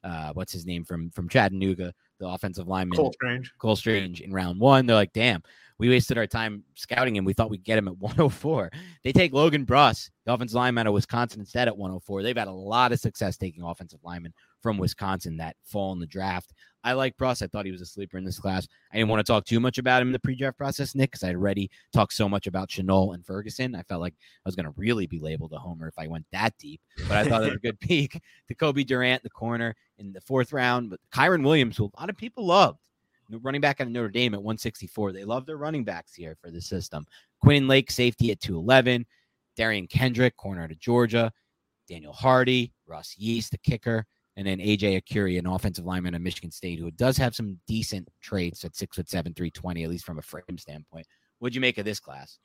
uh 0.03 0.33
what's 0.33 0.53
his 0.53 0.65
name 0.65 0.85
from 0.85 1.11
from 1.11 1.29
Chattanooga, 1.29 1.93
the 2.19 2.27
offensive 2.27 2.67
lineman 2.67 2.97
Cole 2.97 3.13
Strange. 3.13 3.53
Cole 3.59 3.77
Strange 3.77 4.21
in 4.23 4.33
round 4.33 4.59
one. 4.59 4.87
They're 4.87 4.97
like, 4.97 5.13
damn, 5.13 5.43
we 5.81 5.89
wasted 5.89 6.19
our 6.19 6.27
time 6.27 6.63
scouting 6.75 7.17
him. 7.17 7.25
We 7.25 7.33
thought 7.33 7.49
we'd 7.49 7.65
get 7.65 7.79
him 7.79 7.89
at 7.89 7.97
104. 7.99 8.71
They 9.03 9.13
take 9.13 9.33
Logan 9.33 9.65
Bruss, 9.65 10.11
the 10.27 10.35
offensive 10.35 10.55
lineman 10.55 10.87
out 10.87 10.89
of 10.89 10.95
Wisconsin, 10.95 11.41
instead 11.41 11.69
at 11.69 11.77
104. 11.77 12.23
They've 12.23 12.37
had 12.37 12.49
a 12.49 12.53
lot 12.53 12.93
of 12.93 13.01
success 13.01 13.39
taking 13.39 13.63
offensive 13.63 14.01
linemen 14.05 14.35
from 14.63 14.77
Wisconsin 14.77 15.39
that 15.39 15.57
fall 15.65 15.93
in 15.93 15.99
the 15.99 16.07
draft. 16.07 16.53
I 16.83 16.95
like 16.95 17.17
Bruss. 17.17 17.43
I 17.43 17.47
thought 17.47 17.67
he 17.67 17.73
was 17.73 17.81
a 17.81 17.87
sleeper 17.87 18.17
in 18.17 18.25
this 18.25 18.39
class. 18.39 18.67
I 18.93 18.97
didn't 18.97 19.11
want 19.11 19.25
to 19.25 19.31
talk 19.31 19.45
too 19.45 19.61
much 19.61 19.79
about 19.79 20.01
him 20.01 20.09
in 20.09 20.13
the 20.13 20.19
pre-draft 20.19 20.57
process, 20.57 20.95
Nick, 20.95 21.11
because 21.11 21.23
I 21.23 21.35
already 21.35 21.71
talked 21.93 22.15
so 22.15 22.29
much 22.29 22.47
about 22.47 22.71
Chenal 22.71 23.15
and 23.15 23.25
Ferguson. 23.25 23.75
I 23.75 23.83
felt 23.83 24.01
like 24.01 24.15
I 24.15 24.49
was 24.49 24.57
going 24.57 24.67
to 24.67 24.75
really 24.77 25.07
be 25.07 25.19
labeled 25.19 25.53
a 25.53 25.59
homer 25.59 25.89
if 25.89 25.99
I 25.99 26.07
went 26.07 26.27
that 26.33 26.57
deep. 26.59 26.81
But 27.09 27.19
I 27.19 27.25
thought 27.25 27.43
it 27.43 27.47
was 27.47 27.57
a 27.57 27.59
good 27.59 27.81
peek 27.81 28.21
to 28.49 28.55
Cobie 28.55 28.85
Durant, 28.85 29.23
the 29.23 29.31
corner 29.31 29.75
in 29.99 30.13
the 30.13 30.21
fourth 30.21 30.53
round. 30.53 30.91
But 30.91 31.01
Kyren 31.13 31.45
Williams, 31.45 31.77
who 31.77 31.85
a 31.85 32.01
lot 32.01 32.11
of 32.11 32.17
people 32.17 32.47
loved, 32.47 32.79
running 33.43 33.61
back 33.61 33.81
out 33.81 33.87
of 33.87 33.93
Notre 33.93 34.09
Dame 34.09 34.35
at 34.35 34.43
164. 34.43 35.13
They 35.13 35.25
love 35.25 35.47
their 35.47 35.59
running 35.59 35.85
backs 35.85 36.15
here 36.15 36.37
for 36.41 36.51
the 36.51 36.61
system. 36.61 37.07
Quinn 37.43 37.69
Lake, 37.69 37.91
safety 37.91 38.31
at 38.31 38.41
211. 38.41 39.07
Derion 39.59 39.89
Kendrick, 39.89 40.37
corner 40.37 40.63
out 40.63 40.71
of 40.71 40.79
Georgia. 40.79 41.33
Daniel 41.89 42.13
Hardy, 42.13 42.73
Russ 42.87 43.17
Yeast, 43.19 43.51
the 43.51 43.59
kicker 43.59 44.07
and 44.37 44.47
then 44.47 44.59
AJ 44.59 45.03
Arcuri, 45.03 45.39
an 45.39 45.47
offensive 45.47 45.85
lineman 45.85 46.15
at 46.15 46.21
Michigan 46.21 46.51
State, 46.51 46.79
who 46.79 46.91
does 46.91 47.17
have 47.17 47.35
some 47.35 47.59
decent 47.67 48.09
traits 48.21 48.65
at 48.65 48.77
six 48.77 48.97
foot 48.97 49.09
seven, 49.09 49.35
three 49.35 49.51
twenty, 49.51 49.85
at 49.85 49.91
least 49.91 50.05
from 50.05 50.19
a 50.19 50.23
frame 50.23 50.59
standpoint. 50.59 51.07
What'd 51.39 51.55
you 51.55 51.61
make 51.61 51.79
of 51.79 51.85
this 51.85 52.01
class? 52.01 52.39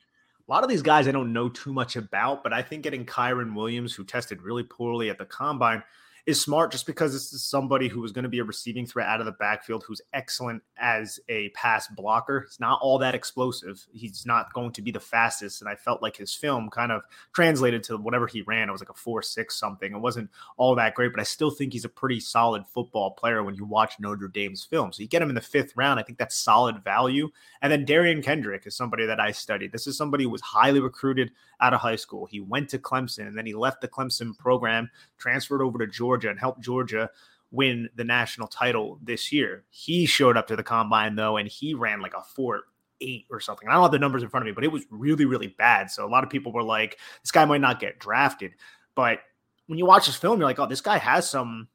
A 0.48 0.52
lot 0.52 0.62
of 0.62 0.70
these 0.70 0.82
guys 0.82 1.08
I 1.08 1.12
don't 1.12 1.32
know 1.32 1.48
too 1.48 1.72
much 1.72 1.96
about, 1.96 2.42
but 2.42 2.52
I 2.52 2.62
think 2.62 2.82
getting 2.82 3.04
Kyren 3.04 3.54
Williams, 3.54 3.94
who 3.94 4.04
tested 4.04 4.42
really 4.42 4.62
poorly 4.62 5.10
at 5.10 5.18
the 5.18 5.24
combine, 5.24 5.82
is 6.26 6.40
smart 6.40 6.72
just 6.72 6.86
because 6.86 7.12
this 7.12 7.32
is 7.32 7.44
somebody 7.44 7.86
who 7.86 8.04
is 8.04 8.10
going 8.10 8.24
to 8.24 8.28
be 8.28 8.40
a 8.40 8.44
receiving 8.44 8.84
threat 8.84 9.06
out 9.06 9.20
of 9.20 9.26
the 9.26 9.32
backfield 9.32 9.84
who's 9.86 10.00
excellent 10.12 10.60
as 10.76 11.20
a 11.28 11.50
pass 11.50 11.86
blocker. 11.86 12.46
He's 12.48 12.58
not 12.58 12.80
all 12.82 12.98
that 12.98 13.14
explosive. 13.14 13.86
He's 13.92 14.26
not 14.26 14.52
going 14.52 14.72
to 14.72 14.82
be 14.82 14.90
the 14.90 14.98
fastest. 14.98 15.62
And 15.62 15.70
I 15.70 15.76
felt 15.76 16.02
like 16.02 16.16
his 16.16 16.34
film 16.34 16.68
kind 16.68 16.90
of 16.90 17.02
translated 17.32 17.84
to 17.84 17.96
whatever 17.96 18.26
he 18.26 18.42
ran. 18.42 18.68
It 18.68 18.72
was 18.72 18.80
like 18.80 18.90
a 18.90 18.94
four, 18.94 19.22
six 19.22 19.56
something. 19.56 19.92
It 19.92 20.00
wasn't 20.00 20.30
all 20.56 20.74
that 20.74 20.96
great, 20.96 21.12
but 21.12 21.20
I 21.20 21.24
still 21.24 21.50
think 21.50 21.72
he's 21.72 21.84
a 21.84 21.88
pretty 21.88 22.18
solid 22.18 22.66
football 22.66 23.12
player 23.12 23.44
when 23.44 23.54
you 23.54 23.64
watch 23.64 24.00
Notre 24.00 24.26
Dame's 24.26 24.64
film. 24.64 24.92
So 24.92 25.02
you 25.02 25.08
get 25.08 25.22
him 25.22 25.28
in 25.28 25.36
the 25.36 25.40
fifth 25.40 25.76
round. 25.76 26.00
I 26.00 26.02
think 26.02 26.18
that's 26.18 26.34
solid 26.34 26.82
value. 26.82 27.30
And 27.62 27.70
then 27.70 27.86
Derion 27.86 28.24
Kendrick 28.24 28.66
is 28.66 28.74
somebody 28.74 29.06
that 29.06 29.20
I 29.20 29.30
studied. 29.30 29.70
This 29.70 29.86
is 29.86 29.96
somebody 29.96 30.24
who 30.24 30.30
was 30.30 30.42
highly 30.42 30.80
recruited 30.80 31.30
out 31.60 31.72
of 31.72 31.80
high 31.80 31.96
school. 31.96 32.26
He 32.26 32.40
went 32.40 32.68
to 32.70 32.78
Clemson 32.78 33.28
and 33.28 33.38
then 33.38 33.46
he 33.46 33.54
left 33.54 33.80
the 33.80 33.88
Clemson 33.88 34.36
program, 34.36 34.90
transferred 35.18 35.62
over 35.62 35.78
to 35.78 35.86
Georgia, 35.86 36.15
and 36.24 36.38
helped 36.38 36.60
Georgia 36.60 37.10
win 37.50 37.88
the 37.94 38.04
national 38.04 38.48
title 38.48 38.98
this 39.02 39.32
year. 39.32 39.64
He 39.70 40.06
showed 40.06 40.36
up 40.36 40.46
to 40.48 40.56
the 40.56 40.62
combine 40.62 41.14
though, 41.14 41.36
and 41.36 41.48
he 41.48 41.74
ran 41.74 42.00
like 42.00 42.14
a 42.14 42.22
four 42.22 42.62
eight 43.00 43.26
or 43.30 43.40
something. 43.40 43.68
I 43.68 43.74
don't 43.74 43.82
have 43.82 43.92
the 43.92 43.98
numbers 43.98 44.22
in 44.22 44.28
front 44.28 44.42
of 44.42 44.46
me, 44.46 44.52
but 44.52 44.64
it 44.64 44.72
was 44.72 44.84
really, 44.90 45.24
really 45.24 45.48
bad. 45.48 45.90
So 45.90 46.06
a 46.06 46.08
lot 46.08 46.24
of 46.24 46.30
people 46.30 46.52
were 46.52 46.62
like, 46.62 46.98
this 47.22 47.30
guy 47.30 47.44
might 47.44 47.60
not 47.60 47.80
get 47.80 47.98
drafted. 47.98 48.52
But 48.94 49.20
when 49.66 49.78
you 49.78 49.86
watch 49.86 50.06
this 50.06 50.16
film, 50.16 50.38
you're 50.38 50.48
like, 50.48 50.58
oh, 50.58 50.66
this 50.66 50.80
guy 50.80 50.98
has 50.98 51.28
some 51.28 51.68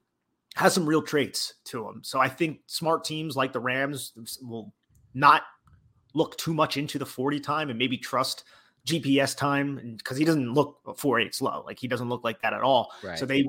has 0.55 0.73
some 0.73 0.85
real 0.85 1.01
traits 1.01 1.53
to 1.65 1.87
him. 1.87 2.01
So 2.03 2.19
I 2.19 2.27
think 2.27 2.59
smart 2.67 3.05
teams 3.05 3.37
like 3.37 3.53
the 3.53 3.59
Rams 3.59 4.13
will 4.41 4.73
not 5.13 5.43
look 6.13 6.37
too 6.37 6.53
much 6.53 6.75
into 6.75 6.99
the 6.99 7.05
40 7.05 7.39
time 7.39 7.69
and 7.69 7.79
maybe 7.79 7.97
trust 7.97 8.43
GPS 8.85 9.35
time 9.35 9.95
because 9.97 10.17
he 10.17 10.25
doesn't 10.25 10.53
look 10.53 10.79
four 10.97 11.19
eight 11.19 11.33
slow. 11.35 11.63
Like 11.65 11.79
he 11.79 11.87
doesn't 11.87 12.09
look 12.09 12.23
like 12.23 12.41
that 12.41 12.53
at 12.53 12.61
all. 12.61 12.91
Right. 13.03 13.17
So 13.17 13.25
they 13.25 13.47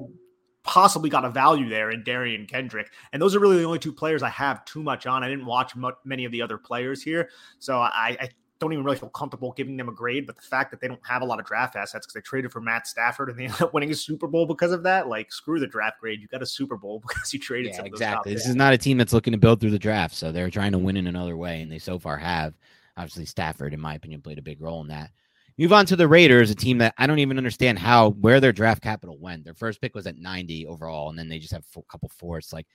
possibly 0.65 1.11
got 1.11 1.25
a 1.25 1.31
value 1.31 1.69
there 1.69 1.91
in 1.91 2.03
Derion 2.05 2.49
Kendrick. 2.49 2.91
And 3.13 3.21
those 3.21 3.35
are 3.35 3.41
really 3.41 3.59
the 3.59 3.65
only 3.65 3.79
two 3.79 3.93
players 3.93 4.23
I 4.23 4.29
have 4.29 4.65
too 4.65 4.83
much 4.83 5.07
on. 5.07 5.23
I 5.23 5.29
didn't 5.29 5.47
watch 5.47 5.73
many 6.05 6.25
of 6.25 6.33
the 6.33 6.43
other 6.43 6.59
players 6.59 7.03
here. 7.03 7.31
So 7.59 7.79
I, 7.79 8.17
I 8.21 8.29
don't 8.63 8.73
even 8.73 8.85
really 8.85 8.97
feel 8.97 9.09
comfortable 9.09 9.53
giving 9.57 9.77
them 9.77 9.89
a 9.89 9.93
grade. 9.93 10.27
But 10.27 10.37
the 10.37 10.43
fact 10.43 10.71
that 10.71 10.81
they 10.81 10.87
don't 10.87 11.05
have 11.05 11.23
a 11.23 11.25
lot 11.25 11.41
of 11.41 11.47
draft 11.47 11.75
assets 11.75 12.07
because 12.07 12.15
they 12.15 12.21
traded 12.21 12.53
for 12.53 12.61
Matt 12.61 12.87
Stafford 12.87 13.29
and 13.29 13.39
they 13.39 13.45
ended 13.45 13.61
up 13.61 13.75
winning 13.75 13.91
a 13.91 13.95
Super 13.95 14.29
Bowl 14.29 14.47
because 14.47 14.73
of 14.73 14.85
that, 14.85 15.09
like 15.09 15.33
screw 15.33 15.59
the 15.59 15.67
draft 15.67 16.01
grade. 16.01 16.21
You 16.21 16.29
got 16.29 16.43
a 16.43 16.47
Super 16.47 16.77
Bowl 16.77 17.03
because 17.07 17.33
you 17.35 17.41
traded. 17.41 17.73
Yeah, 17.75 17.85
exactly. 17.85 18.33
This 18.33 18.47
is 18.47 18.55
not 18.55 18.73
a 18.73 18.79
team 18.79 18.99
that's 18.99 19.13
looking 19.13 19.33
to 19.33 19.39
build 19.39 19.61
through 19.61 19.73
the 19.73 19.79
draft, 19.79 20.15
so 20.15 20.31
they're 20.31 20.51
trying 20.51 20.73
to 20.73 20.79
win 20.79 20.97
in 20.97 21.09
another 21.09 21.37
way, 21.37 21.61
and 21.61 21.71
they 21.71 21.79
so 21.79 21.99
far 21.99 22.17
have. 22.17 22.55
Obviously, 22.97 23.25
Stafford, 23.25 23.73
in 23.73 23.81
my 23.81 23.95
opinion, 23.95 24.21
played 24.21 24.39
a 24.39 24.43
big 24.43 24.61
role 24.61 24.83
in 24.83 24.89
that. 24.89 25.11
Move 25.59 25.73
on 25.73 25.87
to 25.87 25.97
the 25.97 26.09
Raiders, 26.09 26.51
a 26.51 26.55
team 26.55 26.79
that 26.79 26.95
I 26.97 27.07
don't 27.07 27.19
even 27.19 27.39
understand 27.39 27.79
how 27.79 28.11
where 28.11 28.41
their 28.41 28.53
draft 28.53 28.83
capital 28.83 29.19
went. 29.19 29.45
Their 29.45 29.55
first 29.55 29.81
pick 29.81 29.95
was 29.95 30.07
at 30.07 30.17
90 30.17 30.67
overall, 30.67 31.11
and 31.11 31.19
then 31.19 31.29
they 31.29 31.39
just 31.39 31.53
have 31.53 31.65
a 31.77 31.83
couple 31.83 32.09
fourths. 32.09 32.53
Like 32.53 32.67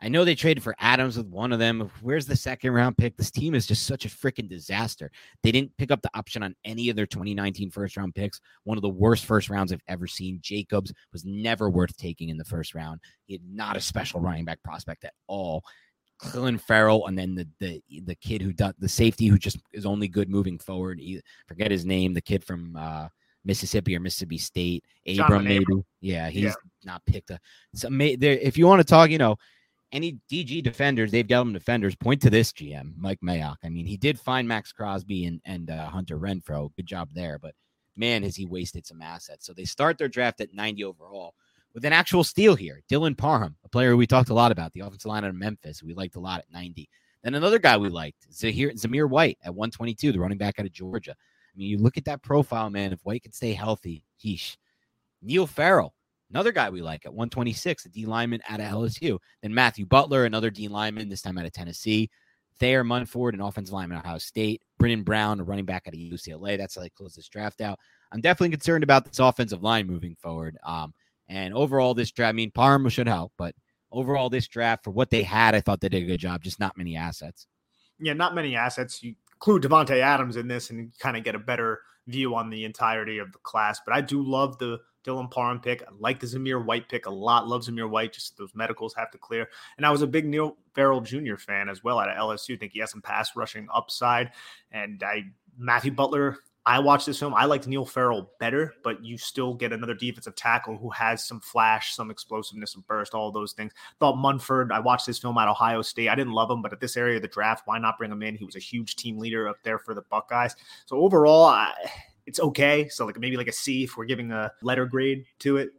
I 0.00 0.08
know 0.08 0.24
they 0.24 0.34
traded 0.34 0.62
for 0.62 0.74
Adams 0.78 1.16
with 1.16 1.26
one 1.26 1.52
of 1.52 1.58
them. 1.58 1.90
Where's 2.02 2.26
the 2.26 2.36
second 2.36 2.72
round 2.72 2.98
pick? 2.98 3.16
This 3.16 3.30
team 3.30 3.54
is 3.54 3.66
just 3.66 3.86
such 3.86 4.04
a 4.04 4.10
freaking 4.10 4.48
disaster. 4.48 5.10
They 5.42 5.50
didn't 5.50 5.76
pick 5.78 5.90
up 5.90 6.02
the 6.02 6.10
option 6.14 6.42
on 6.42 6.54
any 6.64 6.90
of 6.90 6.96
their 6.96 7.06
2019 7.06 7.70
first 7.70 7.96
round 7.96 8.14
picks. 8.14 8.40
One 8.64 8.76
of 8.76 8.82
the 8.82 8.90
worst 8.90 9.24
first 9.24 9.48
rounds 9.48 9.72
I've 9.72 9.80
ever 9.88 10.06
seen. 10.06 10.38
Jacobs 10.42 10.92
was 11.12 11.24
never 11.24 11.70
worth 11.70 11.96
taking 11.96 12.28
in 12.28 12.36
the 12.36 12.44
first 12.44 12.74
round. 12.74 13.00
He 13.24 13.34
had 13.34 13.42
not 13.48 13.76
a 13.76 13.80
special 13.80 14.20
running 14.20 14.44
back 14.44 14.62
prospect 14.62 15.04
at 15.04 15.14
all. 15.28 15.64
Clelin 16.20 16.60
Ferrell, 16.60 17.06
and 17.06 17.18
then 17.18 17.34
the 17.34 17.48
the 17.60 17.82
the 18.04 18.14
kid 18.14 18.42
who 18.42 18.52
does 18.52 18.74
the 18.78 18.88
safety 18.88 19.26
who 19.26 19.38
just 19.38 19.58
is 19.72 19.86
only 19.86 20.08
good 20.08 20.28
moving 20.28 20.58
forward. 20.58 20.98
He, 20.98 21.20
forget 21.46 21.70
his 21.70 21.84
name. 21.84 22.14
The 22.14 22.20
kid 22.20 22.44
from 22.44 22.76
uh, 22.76 23.08
Mississippi 23.44 23.96
or 23.96 24.00
Mississippi 24.00 24.38
State, 24.38 24.84
Abram 25.06 25.44
maybe. 25.44 25.62
Abram. 25.62 25.84
Yeah, 26.00 26.28
he's 26.28 26.44
yeah. 26.44 26.54
not 26.84 27.04
picked. 27.06 27.30
A, 27.30 27.38
so 27.74 27.88
if 27.90 28.56
you 28.58 28.66
want 28.66 28.80
to 28.80 28.86
talk, 28.86 29.10
you 29.10 29.18
know, 29.18 29.36
any 29.92 30.18
DG 30.30 30.62
defenders, 30.62 31.10
Dave 31.10 31.26
Gettleman 31.26 31.52
defenders, 31.52 31.94
point 31.94 32.20
to 32.22 32.30
this 32.30 32.52
GM, 32.52 32.92
Mike 32.96 33.20
Mayock. 33.22 33.56
I 33.62 33.68
mean, 33.68 33.86
he 33.86 33.96
did 33.96 34.18
find 34.18 34.48
Maxx 34.48 34.72
Crosby 34.72 35.26
and 35.26 35.40
and 35.44 35.70
uh, 35.70 35.86
Hunter 35.88 36.18
Renfrow. 36.18 36.74
Good 36.76 36.86
job 36.86 37.10
there, 37.12 37.38
but 37.38 37.54
man, 37.96 38.22
has 38.22 38.36
he 38.36 38.46
wasted 38.46 38.86
some 38.86 39.02
assets. 39.02 39.46
So 39.46 39.52
they 39.52 39.64
start 39.64 39.98
their 39.98 40.08
draft 40.08 40.40
at 40.40 40.54
90 40.54 40.84
overall 40.84 41.34
with 41.76 41.84
an 41.84 41.92
actual 41.92 42.24
steal 42.24 42.54
here. 42.54 42.80
Dylan 42.90 43.16
Parham, 43.16 43.54
a 43.62 43.68
player 43.68 43.94
we 43.96 44.06
talked 44.06 44.30
a 44.30 44.34
lot 44.34 44.50
about, 44.50 44.72
the 44.72 44.80
offensive 44.80 45.10
line 45.10 45.24
out 45.24 45.30
of 45.30 45.36
Memphis, 45.36 45.82
we 45.82 45.92
liked 45.92 46.16
a 46.16 46.20
lot 46.20 46.40
at 46.40 46.50
90. 46.50 46.88
Then 47.22 47.34
another 47.34 47.58
guy 47.58 47.76
we 47.76 47.90
liked, 47.90 48.32
Zahir, 48.32 48.70
Zamir 48.70 49.06
White 49.06 49.36
at 49.44 49.54
122, 49.54 50.10
the 50.10 50.18
running 50.18 50.38
back 50.38 50.58
out 50.58 50.64
of 50.64 50.72
Georgia. 50.72 51.10
I 51.10 51.54
mean, 51.54 51.68
you 51.68 51.76
look 51.76 51.98
at 51.98 52.06
that 52.06 52.22
profile, 52.22 52.70
man. 52.70 52.94
If 52.94 53.00
White 53.02 53.24
can 53.24 53.32
stay 53.32 53.52
healthy, 53.52 54.02
heesh. 54.24 54.56
Neil 55.20 55.46
Farrell, 55.46 55.92
another 56.30 56.50
guy 56.50 56.70
we 56.70 56.80
like 56.80 57.04
at 57.04 57.12
126, 57.12 57.84
a 57.84 57.88
D 57.90 58.06
lineman 58.06 58.40
out 58.48 58.60
of 58.60 58.66
LSU. 58.66 59.18
Then 59.42 59.52
Matthew 59.52 59.84
Butler, 59.84 60.24
another 60.24 60.48
D 60.48 60.68
lineman, 60.68 61.10
this 61.10 61.20
time 61.20 61.36
out 61.36 61.44
of 61.44 61.52
Tennessee. 61.52 62.08
Thayer 62.58 62.84
Munford, 62.84 63.34
an 63.34 63.42
offensive 63.42 63.74
lineman 63.74 63.98
at 63.98 64.06
Ohio 64.06 64.16
State. 64.16 64.62
Brennan 64.78 65.02
Brown, 65.02 65.40
a 65.40 65.44
running 65.44 65.66
back 65.66 65.82
out 65.86 65.92
of 65.92 66.00
UCLA. 66.00 66.56
That's 66.56 66.74
how 66.74 66.80
they 66.80 66.88
close 66.88 67.14
this 67.14 67.28
draft 67.28 67.60
out. 67.60 67.78
I'm 68.12 68.22
definitely 68.22 68.56
concerned 68.56 68.82
about 68.82 69.04
this 69.04 69.18
offensive 69.18 69.62
line 69.62 69.86
moving 69.86 70.16
forward. 70.22 70.56
Um, 70.64 70.94
and 71.28 71.54
overall, 71.54 71.94
this 71.94 72.10
draft, 72.10 72.30
I 72.30 72.32
mean, 72.32 72.50
Parham 72.50 72.88
should 72.88 73.08
help, 73.08 73.32
but 73.36 73.54
overall, 73.90 74.30
this 74.30 74.46
draft 74.48 74.84
for 74.84 74.90
what 74.90 75.10
they 75.10 75.22
had, 75.22 75.54
I 75.54 75.60
thought 75.60 75.80
they 75.80 75.88
did 75.88 76.02
a 76.02 76.06
good 76.06 76.20
job. 76.20 76.42
Just 76.42 76.60
not 76.60 76.76
many 76.76 76.96
assets. 76.96 77.46
Yeah, 77.98 78.12
not 78.12 78.34
many 78.34 78.56
assets. 78.56 79.02
You 79.02 79.14
include 79.34 79.62
Davante 79.62 80.00
Adams 80.00 80.36
in 80.36 80.48
this, 80.48 80.70
and 80.70 80.92
kind 80.98 81.16
of 81.16 81.24
get 81.24 81.34
a 81.34 81.38
better 81.38 81.80
view 82.06 82.34
on 82.34 82.50
the 82.50 82.64
entirety 82.64 83.18
of 83.18 83.32
the 83.32 83.38
class. 83.38 83.80
But 83.84 83.94
I 83.94 84.00
do 84.00 84.22
love 84.22 84.58
the 84.58 84.80
Dylan 85.04 85.30
Parham 85.30 85.60
pick. 85.60 85.82
I 85.82 85.86
like 85.98 86.20
the 86.20 86.26
Zamir 86.26 86.64
White 86.64 86.88
pick 86.88 87.06
a 87.06 87.10
lot. 87.10 87.46
Love 87.46 87.62
Zamir 87.62 87.88
White. 87.88 88.12
Just 88.12 88.36
those 88.36 88.54
medicals 88.54 88.94
have 88.94 89.10
to 89.12 89.18
clear. 89.18 89.48
And 89.76 89.86
I 89.86 89.90
was 89.90 90.02
a 90.02 90.06
big 90.06 90.26
Neil 90.26 90.56
Farrell 90.74 91.00
Jr. 91.00 91.36
fan 91.36 91.68
as 91.68 91.82
well 91.82 91.98
out 91.98 92.08
of 92.08 92.16
LSU. 92.16 92.58
Think 92.58 92.72
he 92.72 92.80
has 92.80 92.90
some 92.90 93.02
pass 93.02 93.36
rushing 93.36 93.68
upside. 93.72 94.32
And 94.72 95.02
I 95.02 95.24
Matthew 95.58 95.92
Butler 95.92 96.38
I 96.66 96.80
watched 96.80 97.06
this 97.06 97.20
film. 97.20 97.32
I 97.32 97.44
liked 97.44 97.68
Neil 97.68 97.86
Farrell 97.86 98.28
better, 98.40 98.74
but 98.82 99.04
you 99.04 99.16
still 99.16 99.54
get 99.54 99.72
another 99.72 99.94
defensive 99.94 100.34
tackle 100.34 100.76
who 100.76 100.90
has 100.90 101.24
some 101.24 101.40
flash, 101.40 101.94
some 101.94 102.10
explosiveness, 102.10 102.72
some 102.72 102.84
burst, 102.88 103.14
all 103.14 103.30
those 103.30 103.52
things. 103.52 103.72
Thought 104.00 104.16
Munford, 104.16 104.72
I 104.72 104.80
watched 104.80 105.06
this 105.06 105.20
film 105.20 105.38
at 105.38 105.46
Ohio 105.46 105.80
State. 105.80 106.08
I 106.08 106.16
didn't 106.16 106.32
love 106.32 106.50
him, 106.50 106.62
but 106.62 106.72
at 106.72 106.80
this 106.80 106.96
area 106.96 107.16
of 107.16 107.22
the 107.22 107.28
draft, 107.28 107.62
why 107.66 107.78
not 107.78 107.98
bring 107.98 108.10
him 108.10 108.20
in? 108.20 108.34
He 108.34 108.44
was 108.44 108.56
a 108.56 108.60
huge 108.60 108.96
team 108.96 109.16
leader 109.16 109.48
up 109.48 109.58
there 109.62 109.78
for 109.78 109.94
the 109.94 110.02
Buckeyes. 110.10 110.56
So 110.86 110.96
overall, 110.96 111.44
I, 111.44 111.72
it's 112.26 112.40
okay. 112.40 112.88
So 112.88 113.06
like 113.06 113.20
maybe 113.20 113.36
like 113.36 113.46
a 113.46 113.52
C 113.52 113.84
if 113.84 113.96
we're 113.96 114.04
giving 114.04 114.32
a 114.32 114.50
letter 114.60 114.86
grade 114.86 115.24
to 115.38 115.58
it. 115.58 115.70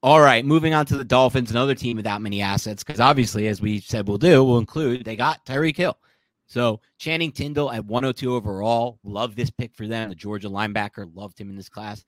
All 0.00 0.20
right, 0.20 0.44
moving 0.44 0.74
on 0.74 0.86
to 0.86 0.96
the 0.96 1.04
Dolphins, 1.04 1.50
another 1.50 1.74
team 1.74 1.96
without 1.96 2.22
many 2.22 2.40
assets, 2.40 2.84
because 2.84 3.00
obviously, 3.00 3.48
as 3.48 3.60
we 3.60 3.80
said 3.80 4.06
we'll 4.06 4.18
do, 4.18 4.44
we'll 4.44 4.58
include 4.58 5.04
they 5.04 5.16
got 5.16 5.44
Tyreek 5.44 5.76
Hill. 5.76 5.98
So 6.46 6.80
Channing 6.98 7.32
Tindall 7.32 7.72
at 7.72 7.84
102 7.84 8.34
overall. 8.34 8.98
Love 9.04 9.34
this 9.34 9.50
pick 9.50 9.74
for 9.74 9.86
them. 9.86 10.08
The 10.08 10.14
Georgia 10.14 10.48
linebacker 10.48 11.10
loved 11.14 11.40
him 11.40 11.50
in 11.50 11.56
this 11.56 11.68
class. 11.68 12.04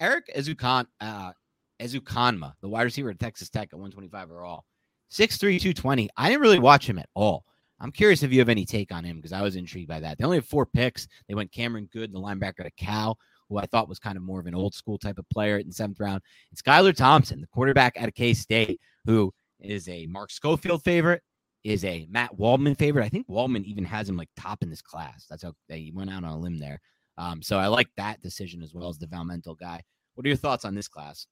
Eric 0.00 0.30
Ezukan, 0.34 0.86
uh, 1.00 1.32
Ezukanma, 1.80 2.54
the 2.60 2.68
wide 2.68 2.82
receiver 2.82 3.10
at 3.10 3.18
Texas 3.18 3.50
Tech 3.50 3.68
at 3.72 3.78
125 3.78 4.30
overall. 4.30 4.64
6'3, 5.10 5.60
220. 5.60 6.08
I 6.16 6.28
didn't 6.28 6.40
really 6.40 6.58
watch 6.58 6.88
him 6.88 6.98
at 6.98 7.08
all. 7.14 7.44
I'm 7.80 7.92
curious 7.92 8.22
if 8.22 8.32
you 8.32 8.38
have 8.38 8.48
any 8.48 8.64
take 8.64 8.92
on 8.92 9.04
him 9.04 9.16
because 9.16 9.32
I 9.32 9.42
was 9.42 9.56
intrigued 9.56 9.88
by 9.88 10.00
that. 10.00 10.16
They 10.16 10.24
only 10.24 10.36
have 10.38 10.46
four 10.46 10.64
picks. 10.64 11.08
They 11.28 11.34
went 11.34 11.52
Cameron 11.52 11.88
Goode, 11.92 12.12
the 12.12 12.20
linebacker 12.20 12.64
at 12.64 12.76
Cal, 12.76 13.18
who 13.48 13.58
I 13.58 13.66
thought 13.66 13.88
was 13.88 13.98
kind 13.98 14.16
of 14.16 14.22
more 14.22 14.40
of 14.40 14.46
an 14.46 14.54
old 14.54 14.72
school 14.72 14.98
type 14.98 15.18
of 15.18 15.28
player 15.28 15.58
in 15.58 15.72
seventh 15.72 16.00
round. 16.00 16.22
And 16.50 16.58
Skylar 16.58 16.96
Thompson, 16.96 17.40
the 17.40 17.48
quarterback 17.48 17.94
at 17.96 18.14
K 18.14 18.34
State, 18.34 18.80
who 19.04 19.34
is 19.58 19.88
a 19.88 20.06
Mark 20.06 20.30
Schofield 20.30 20.82
favorite, 20.84 21.22
is 21.64 21.84
a 21.84 22.06
Matt 22.10 22.36
Waldman 22.38 22.74
favorite. 22.74 23.04
I 23.04 23.08
think 23.08 23.28
Waldman 23.28 23.64
even 23.64 23.84
has 23.84 24.08
him 24.08 24.16
like 24.16 24.28
top 24.36 24.62
in 24.62 24.70
this 24.70 24.82
class. 24.82 25.26
That's 25.28 25.42
how 25.42 25.54
they 25.68 25.90
went 25.94 26.10
out 26.10 26.24
on 26.24 26.32
a 26.32 26.38
limb 26.38 26.58
there. 26.58 26.80
Um, 27.18 27.42
so 27.42 27.58
I 27.58 27.66
like 27.66 27.88
that 27.96 28.20
decision 28.22 28.62
as 28.62 28.74
well 28.74 28.88
as 28.88 28.98
the 28.98 29.06
Valmental 29.06 29.58
guy. 29.58 29.82
What 30.14 30.26
are 30.26 30.28
your 30.28 30.36
thoughts 30.36 30.64
on 30.64 30.74
this 30.74 30.88
class? 30.88 31.26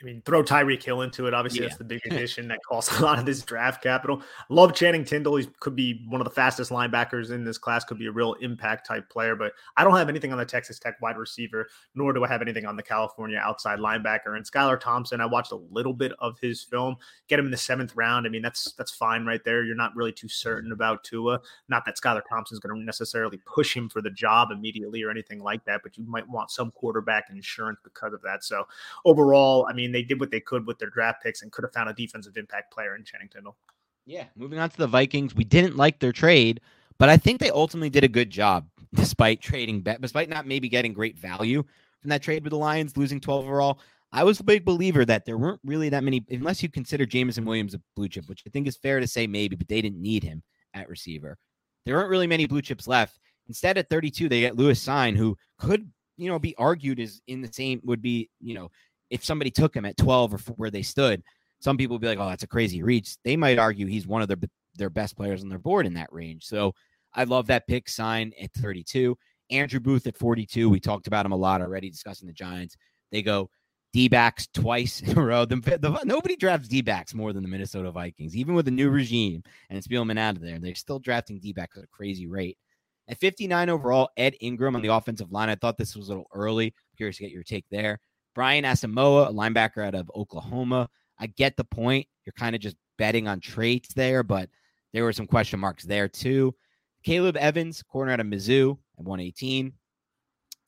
I 0.00 0.04
mean, 0.04 0.22
throw 0.24 0.42
Tyreek 0.42 0.82
Hill 0.82 1.02
into 1.02 1.26
it. 1.26 1.34
Obviously, 1.34 1.62
yeah. 1.62 1.68
that's 1.68 1.78
the 1.78 1.84
big 1.84 2.00
addition 2.06 2.48
that 2.48 2.58
costs 2.68 2.98
a 2.98 3.02
lot 3.02 3.18
of 3.18 3.26
this 3.26 3.42
draft 3.42 3.82
capital. 3.82 4.22
Love 4.48 4.74
Channing 4.74 5.04
Tindall. 5.04 5.36
He 5.36 5.46
could 5.60 5.76
be 5.76 6.04
one 6.08 6.20
of 6.20 6.24
the 6.24 6.30
fastest 6.32 6.70
linebackers 6.70 7.30
in 7.30 7.44
this 7.44 7.58
class, 7.58 7.84
could 7.84 7.98
be 7.98 8.06
a 8.06 8.12
real 8.12 8.34
impact 8.34 8.86
type 8.86 9.08
player. 9.08 9.36
But 9.36 9.52
I 9.76 9.84
don't 9.84 9.96
have 9.96 10.08
anything 10.08 10.32
on 10.32 10.38
the 10.38 10.44
Texas 10.44 10.78
Tech 10.78 11.00
wide 11.00 11.16
receiver, 11.16 11.68
nor 11.94 12.12
do 12.12 12.24
I 12.24 12.28
have 12.28 12.42
anything 12.42 12.66
on 12.66 12.76
the 12.76 12.82
California 12.82 13.38
outside 13.38 13.78
linebacker. 13.78 14.36
And 14.36 14.44
Skylar 14.44 14.80
Thompson, 14.80 15.20
I 15.20 15.26
watched 15.26 15.52
a 15.52 15.60
little 15.70 15.94
bit 15.94 16.12
of 16.18 16.38
his 16.40 16.62
film. 16.62 16.96
Get 17.28 17.38
him 17.38 17.44
in 17.46 17.50
the 17.50 17.56
seventh 17.56 17.94
round. 17.94 18.26
I 18.26 18.30
mean, 18.30 18.42
that's 18.42 18.72
that's 18.72 18.90
fine 18.90 19.24
right 19.24 19.42
there. 19.44 19.64
You're 19.64 19.76
not 19.76 19.94
really 19.94 20.12
too 20.12 20.28
certain 20.28 20.72
about 20.72 21.04
Tua. 21.04 21.40
Not 21.68 21.84
that 21.86 21.96
Skylar 21.96 22.22
Thompson 22.28 22.56
is 22.56 22.60
going 22.60 22.78
to 22.78 22.84
necessarily 22.84 23.38
push 23.46 23.76
him 23.76 23.88
for 23.88 24.02
the 24.02 24.10
job 24.10 24.50
immediately 24.50 25.02
or 25.02 25.10
anything 25.10 25.40
like 25.40 25.64
that, 25.64 25.80
but 25.82 25.96
you 25.96 26.04
might 26.04 26.28
want 26.28 26.50
some 26.50 26.70
quarterback 26.70 27.26
insurance 27.30 27.78
because 27.84 28.12
of 28.12 28.22
that. 28.22 28.44
So 28.44 28.66
overall, 29.04 29.66
I 29.68 29.72
mean, 29.72 29.83
mean, 29.84 29.92
they 29.92 30.02
did 30.02 30.20
what 30.20 30.30
they 30.30 30.40
could 30.40 30.66
with 30.66 30.78
their 30.78 30.90
draft 30.90 31.22
picks 31.22 31.42
and 31.42 31.52
could 31.52 31.64
have 31.64 31.72
found 31.72 31.88
a 31.88 31.94
defensive 31.94 32.36
impact 32.36 32.72
player 32.72 32.96
in 32.96 33.04
Channing 33.04 33.28
Tindall. 33.28 33.56
Yeah. 34.06 34.24
Moving 34.36 34.58
on 34.58 34.70
to 34.70 34.76
the 34.76 34.86
Vikings, 34.86 35.34
we 35.34 35.44
didn't 35.44 35.76
like 35.76 35.98
their 35.98 36.12
trade, 36.12 36.60
but 36.98 37.08
I 37.08 37.16
think 37.16 37.40
they 37.40 37.50
ultimately 37.50 37.90
did 37.90 38.04
a 38.04 38.08
good 38.08 38.30
job 38.30 38.66
despite 38.94 39.40
trading, 39.40 39.82
despite 40.00 40.28
not 40.28 40.46
maybe 40.46 40.68
getting 40.68 40.92
great 40.92 41.18
value 41.18 41.62
from 42.00 42.10
that 42.10 42.22
trade 42.22 42.44
with 42.44 42.50
the 42.50 42.58
Lions, 42.58 42.96
losing 42.96 43.20
12 43.20 43.44
overall. 43.44 43.80
I 44.12 44.22
was 44.22 44.38
a 44.38 44.44
big 44.44 44.64
believer 44.64 45.04
that 45.06 45.24
there 45.24 45.38
weren't 45.38 45.60
really 45.64 45.88
that 45.88 46.04
many, 46.04 46.24
unless 46.30 46.62
you 46.62 46.68
consider 46.68 47.04
Jameson 47.04 47.44
Williams 47.44 47.74
a 47.74 47.80
blue 47.96 48.08
chip, 48.08 48.28
which 48.28 48.44
I 48.46 48.50
think 48.50 48.68
is 48.68 48.76
fair 48.76 49.00
to 49.00 49.08
say 49.08 49.26
maybe, 49.26 49.56
but 49.56 49.66
they 49.66 49.82
didn't 49.82 50.00
need 50.00 50.22
him 50.22 50.42
at 50.72 50.88
receiver. 50.88 51.36
There 51.84 51.96
weren't 51.96 52.10
really 52.10 52.28
many 52.28 52.46
blue 52.46 52.62
chips 52.62 52.86
left. 52.86 53.18
Instead, 53.48 53.76
at 53.76 53.90
32, 53.90 54.28
they 54.28 54.40
get 54.40 54.56
Lewis 54.56 54.84
Cine, 54.84 55.16
who 55.16 55.36
could, 55.58 55.90
you 56.16 56.30
know, 56.30 56.38
be 56.38 56.54
argued 56.56 57.00
as 57.00 57.20
in 57.26 57.40
the 57.40 57.52
same, 57.52 57.80
would 57.84 58.00
be, 58.00 58.30
you 58.40 58.54
know, 58.54 58.70
if 59.10 59.24
somebody 59.24 59.50
took 59.50 59.74
him 59.74 59.84
at 59.84 59.96
12 59.96 60.34
or 60.34 60.38
where 60.56 60.70
they 60.70 60.82
stood, 60.82 61.22
some 61.60 61.76
people 61.76 61.94
would 61.94 62.02
be 62.02 62.08
like, 62.08 62.18
oh, 62.18 62.28
that's 62.28 62.42
a 62.42 62.48
crazy 62.48 62.82
reach. 62.82 63.16
They 63.24 63.36
might 63.36 63.58
argue 63.58 63.86
he's 63.86 64.06
one 64.06 64.22
of 64.22 64.28
their, 64.28 64.38
their 64.76 64.90
best 64.90 65.16
players 65.16 65.42
on 65.42 65.48
their 65.48 65.58
board 65.58 65.86
in 65.86 65.94
that 65.94 66.12
range. 66.12 66.44
So 66.44 66.74
I 67.14 67.24
love 67.24 67.46
that 67.46 67.66
pick 67.66 67.88
sign 67.88 68.32
at 68.40 68.52
32. 68.54 69.16
Andrew 69.50 69.80
Booth 69.80 70.06
at 70.06 70.16
42. 70.16 70.68
We 70.68 70.80
talked 70.80 71.06
about 71.06 71.26
him 71.26 71.32
a 71.32 71.36
lot 71.36 71.60
already 71.60 71.90
discussing 71.90 72.26
the 72.26 72.32
Giants. 72.32 72.76
They 73.12 73.22
go 73.22 73.50
D 73.92 74.08
backs 74.08 74.48
twice 74.52 75.00
in 75.00 75.16
a 75.16 75.22
row. 75.22 75.44
The, 75.44 75.56
the, 75.56 76.00
nobody 76.04 76.36
drafts 76.36 76.68
D 76.68 76.82
backs 76.82 77.14
more 77.14 77.32
than 77.32 77.42
the 77.42 77.48
Minnesota 77.48 77.90
Vikings, 77.92 78.36
even 78.36 78.54
with 78.54 78.68
a 78.68 78.72
new 78.72 78.90
regime 78.90 79.42
and 79.70 79.82
Spielman 79.82 80.18
out 80.18 80.36
of 80.36 80.42
there. 80.42 80.58
They're 80.58 80.74
still 80.74 80.98
drafting 80.98 81.38
D 81.38 81.52
backs 81.52 81.78
at 81.78 81.84
a 81.84 81.88
crazy 81.88 82.26
rate. 82.26 82.58
At 83.06 83.18
59 83.18 83.68
overall, 83.68 84.08
Ed 84.16 84.34
Ingram 84.40 84.76
on 84.76 84.82
the 84.82 84.92
offensive 84.92 85.30
line. 85.30 85.50
I 85.50 85.54
thought 85.54 85.76
this 85.76 85.94
was 85.94 86.08
a 86.08 86.10
little 86.10 86.26
early. 86.32 86.74
Curious 86.96 87.18
to 87.18 87.22
get 87.22 87.32
your 87.32 87.42
take 87.42 87.66
there. 87.70 88.00
Brian 88.34 88.64
Asamoah, 88.64 89.28
a 89.28 89.32
linebacker 89.32 89.84
out 89.86 89.94
of 89.94 90.10
Oklahoma. 90.14 90.88
I 91.18 91.26
get 91.28 91.56
the 91.56 91.64
point. 91.64 92.06
You're 92.24 92.32
kind 92.32 92.54
of 92.54 92.60
just 92.60 92.76
betting 92.98 93.28
on 93.28 93.40
traits 93.40 93.94
there, 93.94 94.22
but 94.22 94.48
there 94.92 95.04
were 95.04 95.12
some 95.12 95.26
question 95.26 95.60
marks 95.60 95.84
there 95.84 96.08
too. 96.08 96.54
Caleb 97.04 97.36
Evans, 97.36 97.82
corner 97.82 98.12
out 98.12 98.20
of 98.20 98.26
Mizzou 98.26 98.78
at 98.98 99.04
118. 99.04 99.72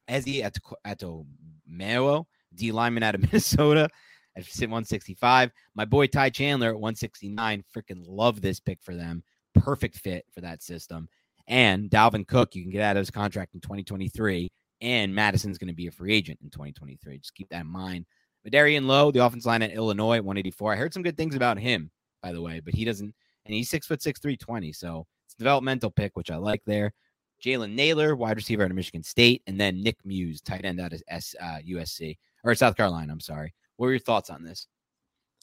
Ezzy 0.08 0.42
at 0.42 0.56
Atomewo, 0.86 2.26
D 2.54 2.72
lineman 2.72 3.02
out 3.02 3.14
of 3.14 3.22
Minnesota 3.22 3.88
at 4.36 4.44
165. 4.44 5.50
My 5.74 5.84
boy 5.84 6.06
Ty 6.06 6.30
Chandler 6.30 6.68
at 6.68 6.74
169. 6.74 7.64
Freaking 7.74 8.04
love 8.06 8.40
this 8.40 8.60
pick 8.60 8.78
for 8.82 8.94
them. 8.94 9.22
Perfect 9.54 9.96
fit 9.96 10.24
for 10.32 10.42
that 10.42 10.62
system. 10.62 11.08
And 11.48 11.90
Dalvin 11.90 12.26
Cook, 12.26 12.54
you 12.54 12.62
can 12.62 12.72
get 12.72 12.82
out 12.82 12.96
of 12.96 13.00
his 13.00 13.10
contract 13.10 13.54
in 13.54 13.60
2023. 13.60 14.50
And 14.80 15.14
Madison's 15.14 15.58
going 15.58 15.68
to 15.68 15.74
be 15.74 15.86
a 15.86 15.92
free 15.92 16.14
agent 16.14 16.38
in 16.42 16.50
2023. 16.50 17.18
Just 17.18 17.34
keep 17.34 17.48
that 17.50 17.62
in 17.62 17.66
mind. 17.66 18.06
Vederian 18.46 18.86
Lowe, 18.86 19.10
the 19.10 19.24
offense 19.24 19.46
line 19.46 19.62
at 19.62 19.72
Illinois, 19.72 20.20
184. 20.20 20.72
I 20.72 20.76
heard 20.76 20.94
some 20.94 21.02
good 21.02 21.16
things 21.16 21.34
about 21.34 21.58
him, 21.58 21.90
by 22.22 22.32
the 22.32 22.42
way, 22.42 22.60
but 22.60 22.74
he 22.74 22.84
doesn't, 22.84 23.12
and 23.44 23.54
he's 23.54 23.70
six 23.70 23.86
foot 23.86 24.02
six, 24.02 24.20
320. 24.20 24.72
So 24.72 25.06
it's 25.26 25.34
a 25.34 25.38
developmental 25.38 25.90
pick, 25.90 26.12
which 26.14 26.30
I 26.30 26.36
like 26.36 26.62
there. 26.66 26.92
Jalen 27.42 27.74
Nailor, 27.74 28.16
wide 28.16 28.36
receiver 28.36 28.64
out 28.64 28.70
of 28.70 28.76
Michigan 28.76 29.02
State, 29.02 29.42
and 29.46 29.60
then 29.60 29.82
Nick 29.82 29.96
Muse, 30.04 30.40
tight 30.40 30.64
end 30.64 30.80
out 30.80 30.92
of 30.92 31.02
S, 31.08 31.34
uh, 31.40 31.58
USC 31.68 32.16
or 32.44 32.54
South 32.54 32.76
Carolina. 32.76 33.12
I'm 33.12 33.20
sorry. 33.20 33.52
What 33.76 33.86
were 33.86 33.92
your 33.92 34.00
thoughts 34.00 34.30
on 34.30 34.42
this? 34.42 34.66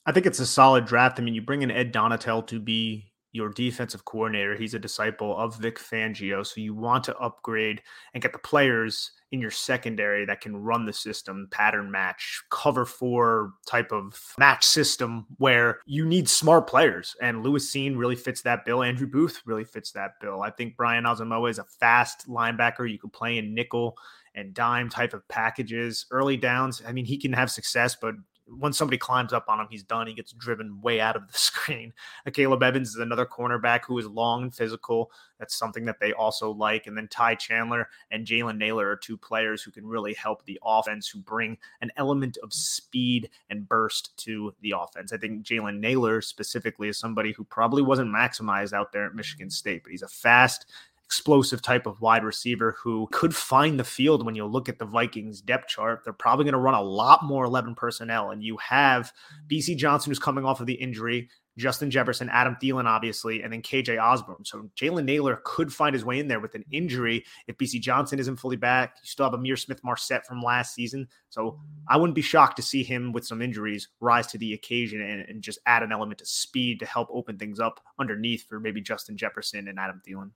I 0.05 0.11
think 0.11 0.25
it's 0.25 0.39
a 0.39 0.45
solid 0.45 0.86
draft. 0.86 1.19
I 1.19 1.23
mean, 1.23 1.36
you 1.36 1.41
bring 1.41 1.61
in 1.61 1.71
Ed 1.71 1.93
Donatell 1.93 2.45
to 2.47 2.59
be 2.59 3.12
your 3.34 3.49
defensive 3.49 4.05
coordinator. 4.05 4.55
He's 4.55 4.75
a 4.75 4.79
disciple 4.79 5.36
of 5.38 5.57
Vic 5.57 5.79
Fangio. 5.79 6.45
So 6.45 6.61
you 6.61 6.75
want 6.75 7.03
to 7.05 7.17
upgrade 7.17 7.81
and 8.13 8.21
get 8.21 8.31
the 8.31 8.39
players 8.39 9.11
in 9.31 9.41
your 9.41 9.51
secondary 9.51 10.23
that 10.27 10.39
can 10.39 10.55
run 10.55 10.86
the 10.86 10.93
system, 10.93 11.47
pattern 11.49 11.89
match, 11.89 12.43
cover 12.51 12.86
four 12.86 13.53
type 13.65 13.91
of 13.91 14.21
match 14.38 14.63
system 14.63 15.25
where 15.38 15.79
you 15.88 16.05
need 16.05 16.29
smart 16.29 16.67
players. 16.67 17.15
And 17.19 17.43
Lewis 17.43 17.69
Cine 17.73 17.97
really 17.97 18.15
fits 18.15 18.43
that 18.43 18.65
bill. 18.65 18.84
Andrew 18.84 19.07
Booth 19.07 19.41
really 19.45 19.65
fits 19.65 19.91
that 19.93 20.11
bill. 20.21 20.43
I 20.43 20.51
think 20.51 20.77
Brian 20.77 21.05
Asamoah 21.05 21.49
is 21.49 21.57
a 21.57 21.65
fast 21.79 22.29
linebacker. 22.29 22.89
You 22.89 22.99
can 22.99 23.09
play 23.09 23.39
in 23.39 23.55
nickel 23.55 23.97
and 24.36 24.53
dime 24.53 24.89
type 24.89 25.15
of 25.15 25.27
packages, 25.27 26.05
early 26.11 26.38
downs. 26.38 26.84
I 26.88 26.91
mean, 26.91 27.05
he 27.05 27.17
can 27.17 27.34
have 27.34 27.49
success, 27.49 27.95
but 27.99 28.13
once 28.48 28.78
somebody 28.78 28.98
climbs 28.98 29.34
up 29.34 29.46
on 29.48 29.60
him, 29.60 29.68
he's 29.70 29.84
done. 29.84 30.08
He 30.08 30.14
gets 30.14 30.34
driven 30.34 30.82
way 30.82 31.00
out 31.00 31.16
of 31.16 31.32
the 31.32 31.38
screen. 31.38 31.94
Uh, 32.28 32.32
Caleb 32.32 32.64
Evans 32.64 32.89
is 32.89 32.98
another 32.98 33.26
cornerback 33.26 33.82
who 33.86 33.98
is 33.98 34.08
long 34.08 34.44
and 34.44 34.56
physical. 34.56 35.12
That's 35.39 35.56
something 35.56 35.86
that 35.86 36.00
they 36.00 36.14
also 36.14 36.52
like. 36.52 36.88
And 36.88 36.96
then 36.96 37.08
Ty 37.08 37.36
Chandler 37.36 37.89
and 38.12 38.26
Jalen 38.26 38.58
Nailor 38.58 38.89
are 38.89 38.96
two 38.96 39.18
players 39.18 39.62
who 39.62 39.72
can 39.72 39.86
really 39.86 40.14
help 40.14 40.46
the 40.46 40.60
offense, 40.64 41.08
who 41.08 41.20
bring 41.20 41.58
an 41.82 41.91
element 41.98 42.38
of 42.44 42.54
speed 42.54 43.30
and 43.50 43.68
burst 43.68 44.16
to 44.18 44.54
the 44.62 44.74
offense. 44.78 45.14
I 45.14 45.18
think 45.18 45.46
Jalen 45.46 45.80
Nailor 45.80 46.22
specifically 46.22 46.89
is 46.89 46.98
somebody 46.98 47.32
who 47.32 47.44
probably 47.44 47.82
wasn't 47.82 48.14
maximized 48.14 48.74
out 48.74 48.91
there 48.91 49.06
at 49.06 49.16
Michigan 49.16 49.50
State, 49.50 49.84
but 49.84 49.91
he's 49.91 50.02
a 50.02 50.08
fast, 50.08 50.72
explosive 51.06 51.62
type 51.62 51.86
of 51.86 52.01
wide 52.01 52.24
receiver 52.24 52.76
who 52.82 53.08
could 53.12 53.36
find 53.36 53.80
the 53.80 53.84
field 53.84 54.26
when 54.26 54.36
you 54.36 54.45
look 54.45 54.68
at 54.68 54.80
the 54.80 54.86
Vikings 54.86 55.41
depth 55.41 55.68
chart. 55.68 56.01
They're 56.04 56.14
probably 56.14 56.45
going 56.45 56.54
to 56.54 56.60
run 56.60 56.74
a 56.74 56.82
lot 56.82 57.24
more 57.24 57.45
11 57.45 57.76
personnel. 57.76 58.32
And 58.32 58.43
you 58.43 58.58
have 58.58 59.12
Bisi 59.47 59.78
Johnson, 59.78 60.10
who's 60.10 60.20
coming 60.20 60.45
off 60.45 60.60
of 60.60 60.66
the 60.66 60.74
injury, 60.74 61.30
Justin 61.58 61.91
Jefferson, 61.91 62.30
Adam 62.30 62.58
Thielen, 62.62 62.86
obviously, 62.86 63.43
and 63.43 63.54
then 63.54 63.62
KJ 63.62 64.01
Osborn. 64.01 64.43
So 64.43 64.70
Jalen 64.76 65.06
Nailor 65.06 65.39
could 65.43 65.72
find 65.72 65.93
his 65.93 66.04
way 66.04 66.20
in 66.20 66.28
there 66.28 66.39
with 66.39 66.56
an 66.56 66.66
injury 66.72 67.24
if 67.47 67.58
Bisi 67.58 67.80
Johnson 67.80 68.18
isn't 68.18 68.38
fully 68.38 68.56
back. 68.56 68.95
You 69.04 69.08
still 69.08 69.30
have 69.30 69.39
Ihmir 69.39 69.60
Smith-Marsette 69.60 70.26
from 70.26 70.41
last 70.41 70.74
season. 70.74 71.08
So 71.30 71.60
I 71.88 71.97
wouldn't 71.97 72.16
be 72.16 72.22
shocked 72.22 72.56
to 72.56 72.64
see 72.64 72.84
him 72.84 73.12
with 73.12 73.26
some 73.26 73.41
injuries 73.41 73.89
rise 73.99 74.28
to 74.28 74.38
the 74.38 74.54
occasion 74.54 75.01
and, 75.01 75.22
and 75.30 75.43
just 75.43 75.60
add 75.68 75.84
an 75.84 75.91
element 75.91 76.22
of 76.22 76.28
speed 76.28 76.80
to 76.80 76.86
help 76.86 77.10
open 77.12 77.38
things 77.38 77.60
up 77.60 77.80
underneath 77.99 78.47
for 78.47 78.60
maybe 78.60 78.82
Justin 78.82 79.16
Jefferson 79.16 79.68
and 79.68 79.78
Adam 79.78 80.01
Thielen. 80.08 80.32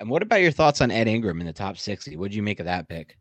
And 0.00 0.08
what 0.08 0.22
about 0.22 0.40
your 0.40 0.52
thoughts 0.52 0.80
on 0.80 0.90
Ed 0.90 1.08
Ingram 1.08 1.40
in 1.40 1.46
the 1.46 1.52
top 1.52 1.78
60? 1.78 2.16
What 2.16 2.30
do 2.30 2.36
you 2.36 2.42
make 2.42 2.60
of 2.60 2.66
that 2.66 2.88
pick? 2.88 3.16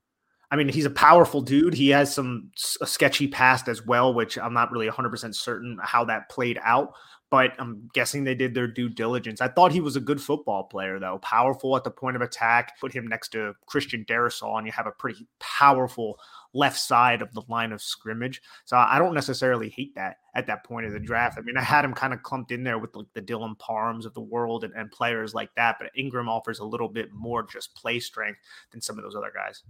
I 0.51 0.57
mean, 0.57 0.67
he's 0.67 0.85
a 0.85 0.89
powerful 0.89 1.41
dude. 1.41 1.73
He 1.73 1.89
has 1.89 2.13
some 2.13 2.51
sketchy 2.55 3.27
past 3.27 3.69
as 3.69 3.85
well, 3.85 4.13
which 4.13 4.37
I'm 4.37 4.53
not 4.53 4.71
really 4.71 4.89
100% 4.89 5.33
certain 5.33 5.77
how 5.81 6.03
that 6.05 6.29
played 6.29 6.59
out, 6.61 6.93
but 7.29 7.53
I'm 7.57 7.89
guessing 7.93 8.25
they 8.25 8.35
did 8.35 8.53
their 8.53 8.67
due 8.67 8.89
diligence. 8.89 9.39
I 9.39 9.47
thought 9.47 9.71
he 9.71 9.79
was 9.79 9.95
a 9.95 10.01
good 10.01 10.21
football 10.21 10.63
player, 10.63 10.99
though, 10.99 11.19
powerful 11.19 11.77
at 11.77 11.85
the 11.85 11.91
point 11.91 12.17
of 12.17 12.21
attack. 12.21 12.77
Put 12.81 12.91
him 12.91 13.07
next 13.07 13.29
to 13.29 13.53
Christian 13.65 14.03
Darrisaw, 14.03 14.57
and 14.57 14.67
you 14.67 14.73
have 14.73 14.87
a 14.87 14.91
pretty 14.91 15.25
powerful 15.39 16.19
left 16.53 16.77
side 16.77 17.21
of 17.21 17.33
the 17.33 17.43
line 17.47 17.71
of 17.71 17.81
scrimmage. 17.81 18.41
So 18.65 18.77
I 18.77 18.99
don't 18.99 19.13
necessarily 19.13 19.69
hate 19.69 19.95
that 19.95 20.17
at 20.35 20.47
that 20.47 20.63
point 20.63 20.85
of 20.85 20.93
the 20.93 20.99
draft. 20.99 21.37
I 21.37 21.41
mean, 21.41 21.57
I 21.57 21.61
had 21.61 21.85
him 21.85 21.93
kind 21.93 22.13
of 22.13 22.23
clumped 22.23 22.51
in 22.51 22.63
there 22.63 22.79
with 22.79 22.95
like 22.95 23.07
the 23.13 23.21
Dylan 23.21 23.57
Parhams 23.57 24.05
of 24.05 24.13
the 24.13 24.21
world 24.21 24.63
and, 24.63 24.73
and 24.73 24.91
players 24.91 25.33
like 25.33 25.53
that, 25.55 25.77
but 25.79 25.91
Ingram 25.95 26.29
offers 26.29 26.59
a 26.59 26.65
little 26.65 26.89
bit 26.89 27.11
more 27.13 27.43
just 27.43 27.73
play 27.75 27.99
strength 27.99 28.39
than 28.71 28.81
some 28.81 28.97
of 28.97 29.03
those 29.03 29.15
other 29.15 29.31
guys. 29.33 29.63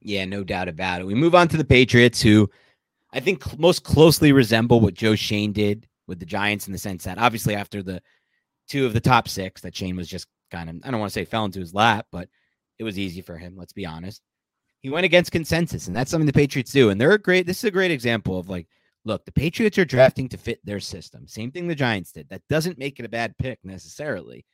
Yeah, 0.00 0.24
no 0.24 0.44
doubt 0.44 0.68
about 0.68 1.00
it. 1.00 1.06
We 1.06 1.14
move 1.14 1.34
on 1.34 1.48
to 1.48 1.56
the 1.56 1.64
Patriots, 1.64 2.20
who 2.20 2.50
I 3.12 3.20
think 3.20 3.58
most 3.58 3.84
closely 3.84 4.32
resemble 4.32 4.80
what 4.80 4.94
Joe 4.94 5.14
Schoen 5.14 5.52
did 5.52 5.88
with 6.06 6.18
the 6.18 6.26
Giants 6.26 6.66
in 6.66 6.72
the 6.72 6.78
sense 6.78 7.04
that 7.04 7.18
obviously 7.18 7.54
after 7.54 7.82
the 7.82 8.02
two 8.68 8.86
of 8.86 8.92
the 8.92 9.00
top 9.00 9.28
six, 9.28 9.60
that 9.62 9.76
Schoen 9.76 9.96
was 9.96 10.08
just 10.08 10.26
kind 10.50 10.68
of, 10.68 10.76
I 10.84 10.90
don't 10.90 11.00
want 11.00 11.10
to 11.12 11.14
say 11.14 11.24
fell 11.24 11.44
into 11.44 11.60
his 11.60 11.74
lap, 11.74 12.06
but 12.10 12.28
it 12.78 12.84
was 12.84 12.98
easy 12.98 13.22
for 13.22 13.38
him. 13.38 13.54
Let's 13.56 13.72
be 13.72 13.86
honest. 13.86 14.20
He 14.84 14.90
went 14.90 15.06
against 15.06 15.32
consensus, 15.32 15.86
and 15.86 15.96
that's 15.96 16.10
something 16.10 16.26
the 16.26 16.32
Patriots 16.34 16.70
do. 16.70 16.90
And 16.90 17.00
they're 17.00 17.12
a 17.12 17.18
great, 17.18 17.46
this 17.46 17.56
is 17.56 17.64
a 17.64 17.70
great 17.70 17.90
example 17.90 18.38
of 18.38 18.50
like, 18.50 18.68
look, 19.06 19.24
the 19.24 19.32
Patriots 19.32 19.78
are 19.78 19.86
drafting 19.86 20.28
to 20.28 20.36
fit 20.36 20.60
their 20.62 20.78
system. 20.78 21.26
Same 21.26 21.50
thing 21.50 21.66
the 21.66 21.74
Giants 21.74 22.12
did. 22.12 22.28
That 22.28 22.42
doesn't 22.50 22.76
make 22.76 23.00
it 23.00 23.06
a 23.06 23.08
bad 23.08 23.34
pick 23.38 23.58
necessarily. 23.64 24.44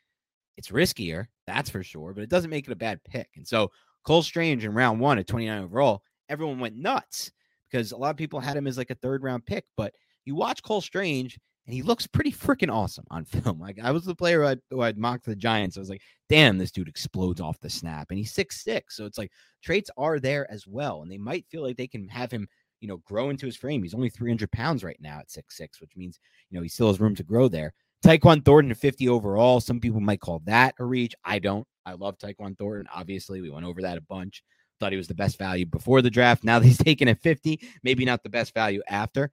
It's 0.57 0.69
riskier, 0.69 1.27
that's 1.49 1.69
for 1.69 1.83
sure, 1.83 2.15
but 2.15 2.23
it 2.23 2.31
doesn't 2.31 2.49
make 2.49 2.69
it 2.69 2.73
a 2.73 2.77
bad 2.77 3.03
pick. 3.03 3.27
And 3.35 3.45
so 3.45 3.73
Cole 4.05 4.23
Strange 4.23 4.65
in 4.65 4.73
round 4.73 5.01
one 5.01 5.19
at 5.19 5.27
29 5.27 5.65
overall, 5.65 6.05
everyone 6.29 6.61
went 6.61 6.77
nuts 6.77 7.33
because 7.69 7.91
a 7.91 7.97
lot 7.97 8.11
of 8.11 8.17
people 8.17 8.39
had 8.39 8.57
him 8.57 8.69
as 8.69 8.79
like 8.79 8.91
a 8.91 8.95
third 8.95 9.25
round 9.25 9.45
pick. 9.47 9.65
But 9.77 9.95
you 10.27 10.37
watch 10.37 10.63
Cole 10.63 10.81
Strange 10.81 11.41
and 11.67 11.75
he 11.75 11.83
looks 11.83 12.07
pretty 12.07 12.33
freaking 12.33 12.73
awesome 12.73 13.05
on 13.11 13.25
film. 13.27 13.61
Like 13.61 13.79
I 13.83 13.91
was 13.91 14.05
the 14.05 14.15
player 14.15 14.43
who 14.43 14.49
I'd, 14.49 14.61
who 14.71 14.81
I'd 14.83 14.99
mocked 14.99 15.25
the 15.27 15.37
Giants. 15.37 15.77
I 15.77 15.81
was 15.81 15.91
like, 15.91 16.03
damn, 16.29 16.59
this 16.59 16.71
dude 16.71 16.89
explodes 16.89 17.41
off 17.41 17.61
the 17.61 17.71
snap, 17.71 18.09
and 18.11 18.19
he's 18.19 18.33
six 18.33 18.63
six. 18.63 18.97
So 18.97 19.07
it's 19.07 19.19
like 19.19 19.31
traits 19.63 19.91
are 19.97 20.19
there 20.19 20.51
as 20.51 20.67
well, 20.67 21.03
and 21.03 21.11
they 21.11 21.19
might 21.19 21.47
feel 21.49 21.63
like 21.63 21.77
they 21.77 21.89
can 21.89 22.09
have 22.09 22.31
him, 22.31 22.49
you 22.81 22.89
know, 22.89 22.99
grow 22.99 23.31
into 23.31 23.47
his 23.47 23.57
frame. 23.57 23.83
He's 23.83 23.95
only 23.95 24.11
300 24.11 24.51
pounds 24.51 24.85
right 24.85 24.99
now 25.01 25.19
at 25.19 25.31
six 25.31 25.57
six, 25.57 25.81
which 25.81 25.97
means 25.97 26.19
you 26.51 26.57
know 26.57 26.63
he 26.63 26.69
still 26.69 26.89
has 26.89 27.01
room 27.01 27.15
to 27.17 27.23
grow 27.23 27.49
there. 27.49 27.73
Tyquan 28.05 28.45
Thornton 28.45 28.71
at 28.71 28.79
50 28.79 29.09
overall. 29.09 29.61
Some 29.61 29.79
people 29.79 30.01
might 30.01 30.21
call 30.21 30.41
that 30.47 30.75
a 30.79 30.85
reach. 30.85 31.15
I 31.25 31.39
don't. 31.39 31.67
I 31.85 31.93
love 31.93 32.19
Tyquan 32.19 32.57
Thornton. 32.57 32.89
Obviously, 32.95 33.41
we 33.41 33.51
went 33.51 33.67
over 33.67 33.83
that 33.83 33.99
a 33.99 34.03
bunch. 34.03 34.43
Thought 34.79 34.93
he 34.93 34.99
was 34.99 35.09
the 35.09 35.15
best 35.15 35.37
value 35.37 35.67
before 35.67 36.01
the 36.01 36.11
draft. 36.11 36.43
Now 36.43 36.61
he's 36.61 36.79
taken 36.83 37.09
at 37.09 37.21
50, 37.21 37.61
maybe 37.83 38.05
not 38.05 38.23
the 38.23 38.31
best 38.31 38.55
value 38.55 38.83
after. 38.89 39.31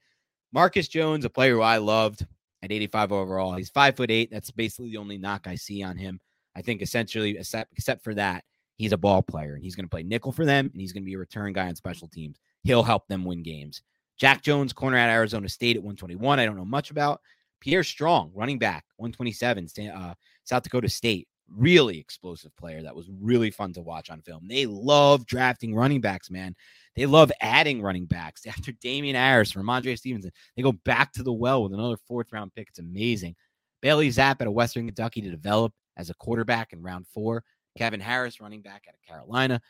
Marcus 0.51 0.87
Jones, 0.87 1.25
a 1.25 1.29
player 1.29 1.53
who 1.53 1.61
I 1.61 1.77
loved 1.77 2.25
at 2.63 2.71
85 2.71 3.11
overall. 3.11 3.53
He's 3.55 3.69
five 3.69 3.95
foot 3.95 4.11
eight. 4.11 4.31
That's 4.31 4.51
basically 4.51 4.91
the 4.91 4.97
only 4.97 5.17
knock 5.17 5.47
I 5.47 5.55
see 5.55 5.83
on 5.83 5.97
him. 5.97 6.19
I 6.55 6.61
think 6.61 6.81
essentially, 6.81 7.37
except, 7.37 7.71
except 7.73 8.03
for 8.03 8.13
that, 8.15 8.43
he's 8.77 8.91
a 8.91 8.97
ball 8.97 9.21
player 9.21 9.53
and 9.55 9.63
he's 9.63 9.75
going 9.75 9.85
to 9.85 9.89
play 9.89 10.03
nickel 10.03 10.31
for 10.31 10.45
them 10.45 10.69
and 10.71 10.81
he's 10.81 10.93
going 10.93 11.03
to 11.03 11.07
be 11.07 11.13
a 11.13 11.19
return 11.19 11.53
guy 11.53 11.67
on 11.67 11.75
special 11.75 12.07
teams. 12.07 12.39
He'll 12.63 12.83
help 12.83 13.07
them 13.07 13.25
win 13.25 13.43
games. 13.43 13.81
Jack 14.17 14.41
Jones, 14.41 14.73
corner 14.73 14.97
at 14.97 15.09
Arizona 15.09 15.47
State 15.47 15.75
at 15.75 15.83
121. 15.83 16.39
I 16.39 16.45
don't 16.45 16.57
know 16.57 16.65
much 16.65 16.89
about. 16.89 17.21
Pierre 17.59 17.83
Strong, 17.83 18.31
running 18.33 18.59
back, 18.59 18.85
127, 18.97 19.67
uh, 19.89 20.13
South 20.43 20.63
Dakota 20.63 20.89
State. 20.89 21.27
Really 21.55 21.97
explosive 21.97 22.55
player 22.57 22.81
that 22.83 22.95
was 22.95 23.09
really 23.21 23.51
fun 23.51 23.71
to 23.73 23.81
watch 23.81 24.09
on 24.09 24.21
film. 24.21 24.47
They 24.47 24.65
love 24.65 25.25
drafting 25.25 25.73
running 25.73 26.01
backs, 26.01 26.29
man. 26.29 26.55
They 26.97 27.05
love 27.05 27.31
adding 27.39 27.81
running 27.81 28.07
backs. 28.07 28.45
After 28.47 28.73
Damien 28.73 29.15
Harris, 29.15 29.53
Rhamondre 29.53 29.97
Stevenson, 29.97 30.31
they 30.55 30.63
go 30.63 30.73
back 30.73 31.13
to 31.13 31.23
the 31.23 31.31
well 31.31 31.63
with 31.63 31.73
another 31.73 31.97
fourth 32.07 32.33
round 32.33 32.53
pick. 32.53 32.67
It's 32.69 32.79
amazing. 32.79 33.35
Bailey 33.81 34.09
Zappe 34.09 34.41
out 34.41 34.47
of 34.47 34.53
Western 34.53 34.87
Kentucky 34.87 35.21
to 35.21 35.29
develop 35.29 35.71
as 35.95 36.09
a 36.09 36.15
quarterback 36.15 36.73
in 36.73 36.81
round 36.81 37.05
four. 37.07 37.43
Kevin 37.77 37.99
Harris, 37.99 38.41
running 38.41 38.63
back 38.63 38.85
out 38.87 38.95
of 38.95 39.01
Carolina, 39.07 39.61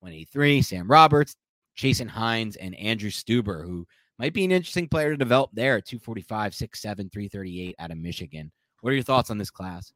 183. 0.00 0.60
Sam 0.62 0.90
Roberts, 0.90 1.36
Chasen 1.78 2.08
Hines, 2.08 2.56
and 2.56 2.74
Andrew 2.74 3.10
Stueber, 3.10 3.64
who 3.64 3.86
might 4.18 4.34
be 4.34 4.44
an 4.44 4.50
interesting 4.50 4.88
player 4.88 5.10
to 5.10 5.16
develop 5.16 5.50
there 5.52 5.76
at 5.76 5.86
245, 5.86 6.52
6'7, 6.52 6.82
338 6.82 7.76
out 7.78 7.92
of 7.92 7.98
Michigan. 7.98 8.50
What 8.80 8.90
are 8.90 8.94
your 8.94 9.04
thoughts 9.04 9.30
on 9.30 9.38
this 9.38 9.50
class? 9.50 9.92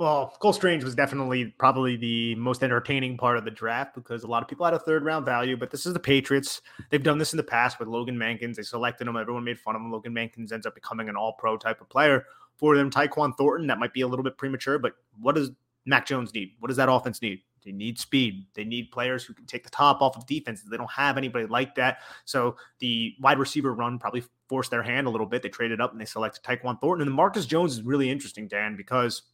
Well, 0.00 0.34
Cole 0.38 0.54
Strange 0.54 0.82
was 0.82 0.94
definitely 0.94 1.54
probably 1.58 1.94
the 1.94 2.34
most 2.36 2.62
entertaining 2.62 3.18
part 3.18 3.36
of 3.36 3.44
the 3.44 3.50
draft 3.50 3.94
because 3.94 4.22
a 4.22 4.26
lot 4.26 4.42
of 4.42 4.48
people 4.48 4.64
had 4.64 4.72
a 4.72 4.78
third 4.78 5.04
round 5.04 5.26
value, 5.26 5.58
but 5.58 5.70
this 5.70 5.84
is 5.84 5.92
the 5.92 6.00
Patriots. 6.00 6.62
They've 6.88 7.02
done 7.02 7.18
this 7.18 7.34
in 7.34 7.36
the 7.36 7.42
past 7.42 7.78
with 7.78 7.86
Logan 7.86 8.16
Mankins. 8.16 8.54
They 8.54 8.62
selected 8.62 9.06
him. 9.06 9.18
Everyone 9.18 9.44
made 9.44 9.58
fun 9.58 9.76
of 9.76 9.82
him. 9.82 9.92
Logan 9.92 10.14
Mankins 10.14 10.52
ends 10.52 10.64
up 10.64 10.74
becoming 10.74 11.10
an 11.10 11.16
all 11.16 11.34
pro 11.34 11.58
type 11.58 11.82
of 11.82 11.90
player 11.90 12.24
for 12.56 12.78
them. 12.78 12.90
Tyquan 12.90 13.36
Thornton, 13.36 13.66
that 13.66 13.78
might 13.78 13.92
be 13.92 14.00
a 14.00 14.08
little 14.08 14.22
bit 14.22 14.38
premature, 14.38 14.78
but 14.78 14.94
what 15.20 15.34
does 15.34 15.50
Mac 15.84 16.06
Jones 16.06 16.32
need? 16.32 16.52
What 16.60 16.68
does 16.68 16.78
that 16.78 16.90
offense 16.90 17.20
need? 17.20 17.42
They 17.62 17.72
need 17.72 17.98
speed. 17.98 18.46
They 18.54 18.64
need 18.64 18.90
players 18.92 19.22
who 19.22 19.34
can 19.34 19.44
take 19.44 19.64
the 19.64 19.70
top 19.70 20.00
off 20.00 20.16
of 20.16 20.26
defenses. 20.26 20.70
They 20.70 20.78
don't 20.78 20.90
have 20.90 21.18
anybody 21.18 21.44
like 21.44 21.74
that. 21.74 21.98
So 22.24 22.56
the 22.78 23.16
wide 23.20 23.38
receiver 23.38 23.74
run 23.74 23.98
probably 23.98 24.22
forced 24.48 24.70
their 24.70 24.82
hand 24.82 25.06
a 25.06 25.10
little 25.10 25.26
bit. 25.26 25.42
They 25.42 25.50
traded 25.50 25.78
up 25.78 25.92
and 25.92 26.00
they 26.00 26.06
selected 26.06 26.42
Tyquan 26.42 26.80
Thornton. 26.80 27.02
And 27.02 27.10
the 27.10 27.14
Marcus 27.14 27.44
Jones 27.44 27.74
is 27.74 27.82
really 27.82 28.08
interesting, 28.08 28.48
Dan, 28.48 28.76
because 28.76 29.24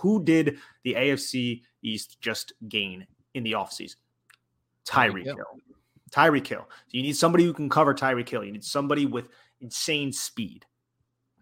who 0.00 0.22
did 0.22 0.58
the 0.84 0.94
AFC 0.94 1.62
East 1.82 2.20
just 2.20 2.52
gain 2.68 3.06
in 3.34 3.42
the 3.44 3.52
offseason? 3.52 3.96
Tyreek 4.86 5.24
Hill. 5.24 5.36
Tyreek 6.10 6.46
Hill. 6.46 6.66
So 6.68 6.90
you 6.92 7.02
need 7.02 7.16
somebody 7.16 7.44
who 7.44 7.52
can 7.52 7.68
cover 7.68 7.94
Tyreek 7.94 8.28
Hill. 8.28 8.44
You 8.44 8.52
need 8.52 8.64
somebody 8.64 9.06
with 9.06 9.28
insane 9.60 10.12
speed. 10.12 10.64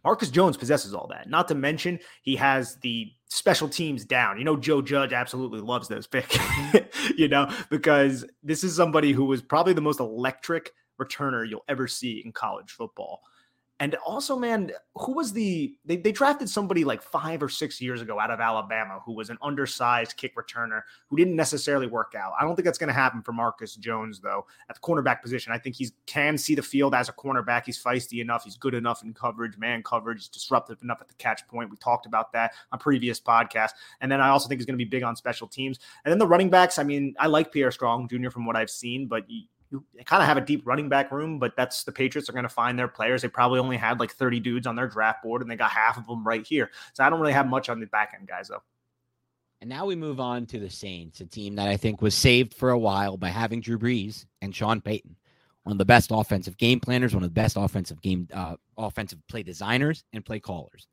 Marcus 0.04 0.30
Jones 0.30 0.56
possesses 0.56 0.94
all 0.94 1.08
that. 1.08 1.28
Not 1.28 1.48
to 1.48 1.54
mention, 1.54 1.98
he 2.22 2.36
has 2.36 2.76
the 2.76 3.10
special 3.28 3.68
teams 3.68 4.04
down. 4.04 4.38
You 4.38 4.44
know, 4.44 4.56
Joe 4.56 4.80
Judge 4.80 5.12
absolutely 5.12 5.60
loves 5.60 5.88
those 5.88 6.06
pick, 6.06 6.28
mm-hmm. 6.28 7.12
you 7.16 7.26
know, 7.26 7.50
because 7.70 8.24
this 8.42 8.62
is 8.62 8.76
somebody 8.76 9.12
who 9.12 9.24
was 9.24 9.42
probably 9.42 9.72
the 9.72 9.80
most 9.80 9.98
electric 9.98 10.72
returner 11.00 11.48
you'll 11.48 11.64
ever 11.68 11.88
see 11.88 12.22
in 12.24 12.32
college 12.32 12.70
football. 12.70 13.22
And 13.78 13.94
also, 13.96 14.38
man, 14.38 14.72
who 14.94 15.12
was 15.12 15.34
the 15.34 15.76
they, 15.84 15.96
they 15.96 16.10
drafted 16.10 16.48
somebody 16.48 16.82
like 16.82 17.02
five 17.02 17.42
or 17.42 17.48
six 17.50 17.78
years 17.78 18.00
ago 18.00 18.18
out 18.18 18.30
of 18.30 18.40
Alabama 18.40 19.00
who 19.04 19.12
was 19.12 19.28
an 19.28 19.36
undersized 19.42 20.16
kick 20.16 20.34
returner 20.34 20.80
who 21.08 21.16
didn't 21.16 21.36
necessarily 21.36 21.86
work 21.86 22.14
out. 22.16 22.32
I 22.40 22.44
don't 22.44 22.56
think 22.56 22.64
that's 22.64 22.78
going 22.78 22.88
to 22.88 22.94
happen 22.94 23.20
for 23.20 23.32
Marcus 23.32 23.76
Jones 23.76 24.18
though 24.18 24.46
at 24.70 24.76
the 24.76 24.80
cornerback 24.80 25.20
position. 25.20 25.52
I 25.52 25.58
think 25.58 25.76
he 25.76 25.90
can 26.06 26.38
see 26.38 26.54
the 26.54 26.62
field 26.62 26.94
as 26.94 27.10
a 27.10 27.12
cornerback. 27.12 27.66
He's 27.66 27.82
feisty 27.82 28.22
enough. 28.22 28.44
He's 28.44 28.56
good 28.56 28.72
enough 28.72 29.02
in 29.02 29.12
coverage, 29.12 29.58
man 29.58 29.82
coverage. 29.82 30.20
He's 30.20 30.28
disruptive 30.28 30.82
enough 30.82 31.02
at 31.02 31.08
the 31.08 31.14
catch 31.14 31.46
point. 31.46 31.70
We 31.70 31.76
talked 31.76 32.06
about 32.06 32.32
that 32.32 32.54
on 32.72 32.78
previous 32.78 33.20
podcasts. 33.20 33.72
And 34.00 34.10
then 34.10 34.22
I 34.22 34.30
also 34.30 34.48
think 34.48 34.58
he's 34.58 34.66
going 34.66 34.78
to 34.78 34.84
be 34.84 34.88
big 34.88 35.02
on 35.02 35.16
special 35.16 35.46
teams. 35.46 35.78
And 36.06 36.10
then 36.10 36.18
the 36.18 36.26
running 36.26 36.48
backs. 36.48 36.78
I 36.78 36.82
mean, 36.82 37.14
I 37.18 37.26
like 37.26 37.52
Pierre 37.52 37.70
Strong 37.70 38.08
Jr. 38.08 38.30
from 38.30 38.46
what 38.46 38.56
I've 38.56 38.70
seen, 38.70 39.06
but 39.06 39.24
you 39.70 39.84
kind 40.04 40.22
of 40.22 40.28
have 40.28 40.36
a 40.36 40.40
deep 40.40 40.66
running 40.66 40.88
back 40.88 41.10
room, 41.10 41.38
but 41.38 41.56
that's 41.56 41.84
the 41.84 41.92
Patriots 41.92 42.28
are 42.28 42.32
going 42.32 42.44
to 42.44 42.48
find 42.48 42.78
their 42.78 42.88
players. 42.88 43.22
They 43.22 43.28
probably 43.28 43.58
only 43.58 43.76
had 43.76 43.98
like 43.98 44.12
30 44.12 44.40
dudes 44.40 44.66
on 44.66 44.76
their 44.76 44.88
draft 44.88 45.22
board 45.22 45.42
and 45.42 45.50
they 45.50 45.56
got 45.56 45.70
half 45.70 45.98
of 45.98 46.06
them 46.06 46.26
right 46.26 46.46
here. 46.46 46.70
So 46.94 47.04
I 47.04 47.10
don't 47.10 47.20
really 47.20 47.32
have 47.32 47.48
much 47.48 47.68
on 47.68 47.80
the 47.80 47.86
back 47.86 48.14
end 48.16 48.28
guys 48.28 48.48
though. 48.48 48.62
And 49.60 49.70
now 49.70 49.86
we 49.86 49.96
move 49.96 50.20
on 50.20 50.46
to 50.46 50.58
the 50.58 50.70
Saints, 50.70 51.20
a 51.20 51.26
team 51.26 51.56
that 51.56 51.68
I 51.68 51.76
think 51.76 52.02
was 52.02 52.14
saved 52.14 52.54
for 52.54 52.70
a 52.70 52.78
while 52.78 53.16
by 53.16 53.30
having 53.30 53.60
Drew 53.60 53.78
Brees 53.78 54.26
and 54.42 54.54
Sean 54.54 54.80
Payton, 54.80 55.16
one 55.62 55.72
of 55.72 55.78
the 55.78 55.84
best 55.84 56.10
offensive 56.12 56.58
game 56.58 56.78
planners, 56.78 57.14
one 57.14 57.24
of 57.24 57.30
the 57.30 57.34
best 57.40 57.56
offensive 57.56 58.00
game 58.02 58.28
uh, 58.32 58.56
offensive 58.76 59.18
play 59.28 59.42
designers 59.42 60.04
and 60.12 60.24
play 60.24 60.40
callers. 60.40 60.86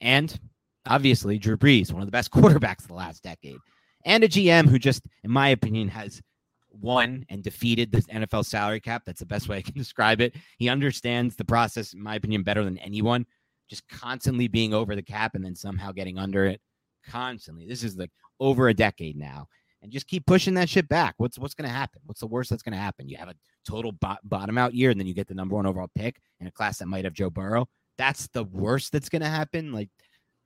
And 0.00 0.38
obviously 0.86 1.38
Drew 1.38 1.56
Brees, 1.56 1.92
one 1.92 2.02
of 2.02 2.06
the 2.06 2.12
best 2.12 2.30
quarterbacks 2.32 2.82
of 2.82 2.88
the 2.88 2.94
last 2.94 3.22
decade. 3.22 3.58
And 4.04 4.22
a 4.22 4.28
GM 4.28 4.68
who 4.68 4.78
just, 4.78 5.04
in 5.24 5.30
my 5.30 5.48
opinion, 5.48 5.88
has 5.88 6.22
won 6.70 7.24
and 7.28 7.42
defeated 7.42 7.92
the 7.92 8.02
NFL 8.02 8.44
salary 8.44 8.80
cap. 8.80 9.02
That's 9.04 9.20
the 9.20 9.26
best 9.26 9.48
way 9.48 9.58
I 9.58 9.62
can 9.62 9.74
describe 9.76 10.20
it. 10.20 10.34
He 10.58 10.68
understands 10.68 11.36
the 11.36 11.44
process, 11.44 11.92
in 11.92 12.02
my 12.02 12.16
opinion, 12.16 12.42
better 12.42 12.64
than 12.64 12.78
anyone. 12.78 13.26
Just 13.68 13.88
constantly 13.88 14.48
being 14.48 14.72
over 14.72 14.96
the 14.96 15.02
cap 15.02 15.34
and 15.34 15.44
then 15.44 15.54
somehow 15.54 15.92
getting 15.92 16.18
under 16.18 16.46
it 16.46 16.60
constantly. 17.06 17.66
This 17.66 17.82
is 17.82 17.96
like 17.96 18.10
over 18.40 18.68
a 18.68 18.74
decade 18.74 19.16
now. 19.16 19.48
And 19.82 19.92
just 19.92 20.08
keep 20.08 20.26
pushing 20.26 20.54
that 20.54 20.68
shit 20.68 20.88
back. 20.88 21.14
What's 21.18 21.38
what's 21.38 21.54
going 21.54 21.68
to 21.68 21.74
happen? 21.74 22.00
What's 22.04 22.20
the 22.20 22.26
worst 22.26 22.50
that's 22.50 22.62
going 22.62 22.72
to 22.72 22.78
happen? 22.78 23.08
You 23.08 23.16
have 23.16 23.28
a 23.28 23.36
total 23.64 23.92
bo- 23.92 24.16
bottom 24.24 24.58
out 24.58 24.74
year, 24.74 24.90
and 24.90 24.98
then 24.98 25.06
you 25.06 25.14
get 25.14 25.28
the 25.28 25.34
number 25.34 25.54
one 25.54 25.66
overall 25.66 25.90
pick 25.94 26.20
in 26.40 26.48
a 26.48 26.50
class 26.50 26.78
that 26.78 26.86
might 26.86 27.04
have 27.04 27.12
Joe 27.12 27.30
Burrow. 27.30 27.68
That's 27.96 28.26
the 28.28 28.42
worst 28.44 28.90
that's 28.90 29.08
going 29.08 29.22
to 29.22 29.28
happen. 29.28 29.72
Like, 29.72 29.88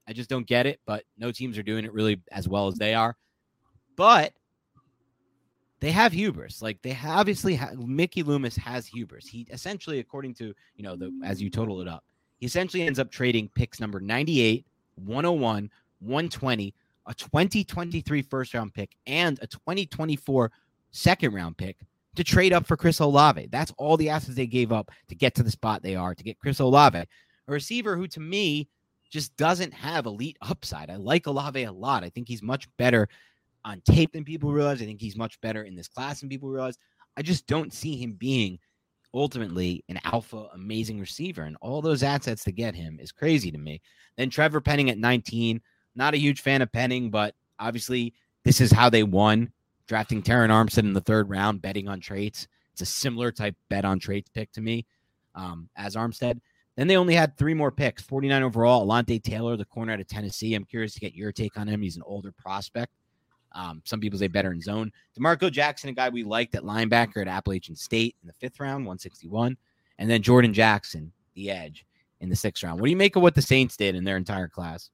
I 0.06 0.12
just 0.12 0.28
don't 0.28 0.46
get 0.46 0.66
it. 0.66 0.80
But 0.86 1.04
no 1.16 1.32
teams 1.32 1.56
are 1.56 1.62
doing 1.62 1.86
it 1.86 1.94
really 1.94 2.20
as 2.30 2.46
well 2.46 2.66
as 2.66 2.74
they 2.74 2.92
are. 2.92 3.16
But 3.96 4.34
they 5.82 5.90
have 5.90 6.12
hubris. 6.12 6.62
Like 6.62 6.80
they 6.80 6.96
obviously 7.04 7.56
have, 7.56 7.76
Mickey 7.76 8.22
Loomis 8.22 8.54
has 8.56 8.86
hubris. 8.86 9.26
He 9.26 9.48
essentially, 9.50 9.98
according 9.98 10.32
to 10.34 10.54
you 10.76 10.84
know 10.84 10.94
the 10.94 11.12
as 11.24 11.42
you 11.42 11.50
total 11.50 11.80
it 11.80 11.88
up, 11.88 12.04
he 12.38 12.46
essentially 12.46 12.84
ends 12.84 13.00
up 13.00 13.10
trading 13.10 13.50
picks 13.56 13.80
number 13.80 13.98
98, 13.98 14.64
101, 14.94 15.70
120, 15.98 16.74
a 17.06 17.14
2023 17.14 18.22
first 18.22 18.54
round 18.54 18.72
pick, 18.72 18.94
and 19.08 19.40
a 19.42 19.46
2024 19.48 20.52
second 20.92 21.34
round 21.34 21.56
pick 21.56 21.76
to 22.14 22.22
trade 22.22 22.52
up 22.52 22.64
for 22.64 22.76
Chris 22.76 23.00
Olave. 23.00 23.48
That's 23.50 23.72
all 23.76 23.96
the 23.96 24.08
assets 24.08 24.36
they 24.36 24.46
gave 24.46 24.70
up 24.70 24.92
to 25.08 25.16
get 25.16 25.34
to 25.34 25.42
the 25.42 25.50
spot 25.50 25.82
they 25.82 25.96
are 25.96 26.14
to 26.14 26.22
get 26.22 26.38
Chris 26.38 26.60
Olave, 26.60 26.98
a 26.98 27.06
receiver 27.48 27.96
who 27.96 28.06
to 28.06 28.20
me 28.20 28.68
just 29.10 29.36
doesn't 29.36 29.74
have 29.74 30.06
elite 30.06 30.38
upside. 30.42 30.90
I 30.90 30.96
like 30.96 31.26
Olave 31.26 31.64
a 31.64 31.72
lot. 31.72 32.04
I 32.04 32.08
think 32.08 32.28
he's 32.28 32.40
much 32.40 32.68
better 32.76 33.08
on 33.64 33.80
tape 33.82 34.12
than 34.12 34.24
people 34.24 34.52
realize. 34.52 34.82
I 34.82 34.86
think 34.86 35.00
he's 35.00 35.16
much 35.16 35.40
better 35.40 35.62
in 35.64 35.74
this 35.74 35.88
class 35.88 36.20
than 36.20 36.28
people 36.28 36.48
realize. 36.48 36.78
I 37.16 37.22
just 37.22 37.46
don't 37.46 37.72
see 37.72 37.96
him 37.96 38.12
being 38.12 38.58
ultimately 39.14 39.84
an 39.88 40.00
alpha 40.04 40.48
amazing 40.54 40.98
receiver. 40.98 41.42
And 41.42 41.56
all 41.60 41.82
those 41.82 42.02
assets 42.02 42.44
to 42.44 42.52
get 42.52 42.74
him 42.74 42.98
is 43.00 43.12
crazy 43.12 43.50
to 43.50 43.58
me. 43.58 43.80
Then 44.16 44.30
Trevor 44.30 44.60
Penning 44.60 44.90
at 44.90 44.98
19. 44.98 45.60
Not 45.94 46.14
a 46.14 46.18
huge 46.18 46.40
fan 46.40 46.62
of 46.62 46.72
Penning, 46.72 47.10
but 47.10 47.34
obviously 47.58 48.14
this 48.44 48.60
is 48.60 48.72
how 48.72 48.88
they 48.88 49.02
won. 49.02 49.52
Drafting 49.86 50.22
Terron 50.22 50.48
Armstead 50.48 50.78
in 50.78 50.94
the 50.94 51.00
third 51.00 51.28
round, 51.28 51.60
betting 51.60 51.88
on 51.88 52.00
traits. 52.00 52.48
It's 52.72 52.82
a 52.82 52.86
similar 52.86 53.30
type 53.30 53.54
bet 53.68 53.84
on 53.84 53.98
traits 53.98 54.30
pick 54.30 54.50
to 54.52 54.62
me 54.62 54.86
um, 55.34 55.68
as 55.76 55.96
Armstead. 55.96 56.40
Then 56.76 56.86
they 56.86 56.96
only 56.96 57.14
had 57.14 57.36
three 57.36 57.52
more 57.52 57.70
picks 57.70 58.02
49 58.02 58.42
overall. 58.42 58.86
Alontae 58.86 59.22
Taylor, 59.22 59.56
the 59.56 59.66
corner 59.66 59.92
out 59.92 60.00
of 60.00 60.08
Tennessee. 60.08 60.54
I'm 60.54 60.64
curious 60.64 60.94
to 60.94 61.00
get 61.00 61.14
your 61.14 61.30
take 61.30 61.58
on 61.58 61.68
him. 61.68 61.82
He's 61.82 61.96
an 61.96 62.02
older 62.06 62.32
prospect. 62.32 62.94
Um, 63.54 63.82
some 63.84 64.00
people 64.00 64.18
say 64.18 64.28
better 64.28 64.52
in 64.52 64.60
zone. 64.60 64.92
D'Marco 65.14 65.50
Jackson, 65.50 65.90
a 65.90 65.92
guy 65.92 66.08
we 66.08 66.24
liked 66.24 66.54
at 66.54 66.62
linebacker 66.62 67.20
at 67.20 67.28
Appalachian 67.28 67.76
State 67.76 68.16
in 68.22 68.26
the 68.26 68.34
fifth 68.34 68.60
round, 68.60 68.84
161. 68.84 69.56
And 69.98 70.10
then 70.10 70.22
Jordan 70.22 70.52
Jackson, 70.52 71.12
the 71.34 71.50
edge, 71.50 71.84
in 72.20 72.28
the 72.28 72.36
sixth 72.36 72.62
round. 72.62 72.80
What 72.80 72.86
do 72.86 72.90
you 72.90 72.96
make 72.96 73.16
of 73.16 73.22
what 73.22 73.34
the 73.34 73.42
Saints 73.42 73.76
did 73.76 73.94
in 73.94 74.04
their 74.04 74.16
entire 74.16 74.48
class? 74.48 74.90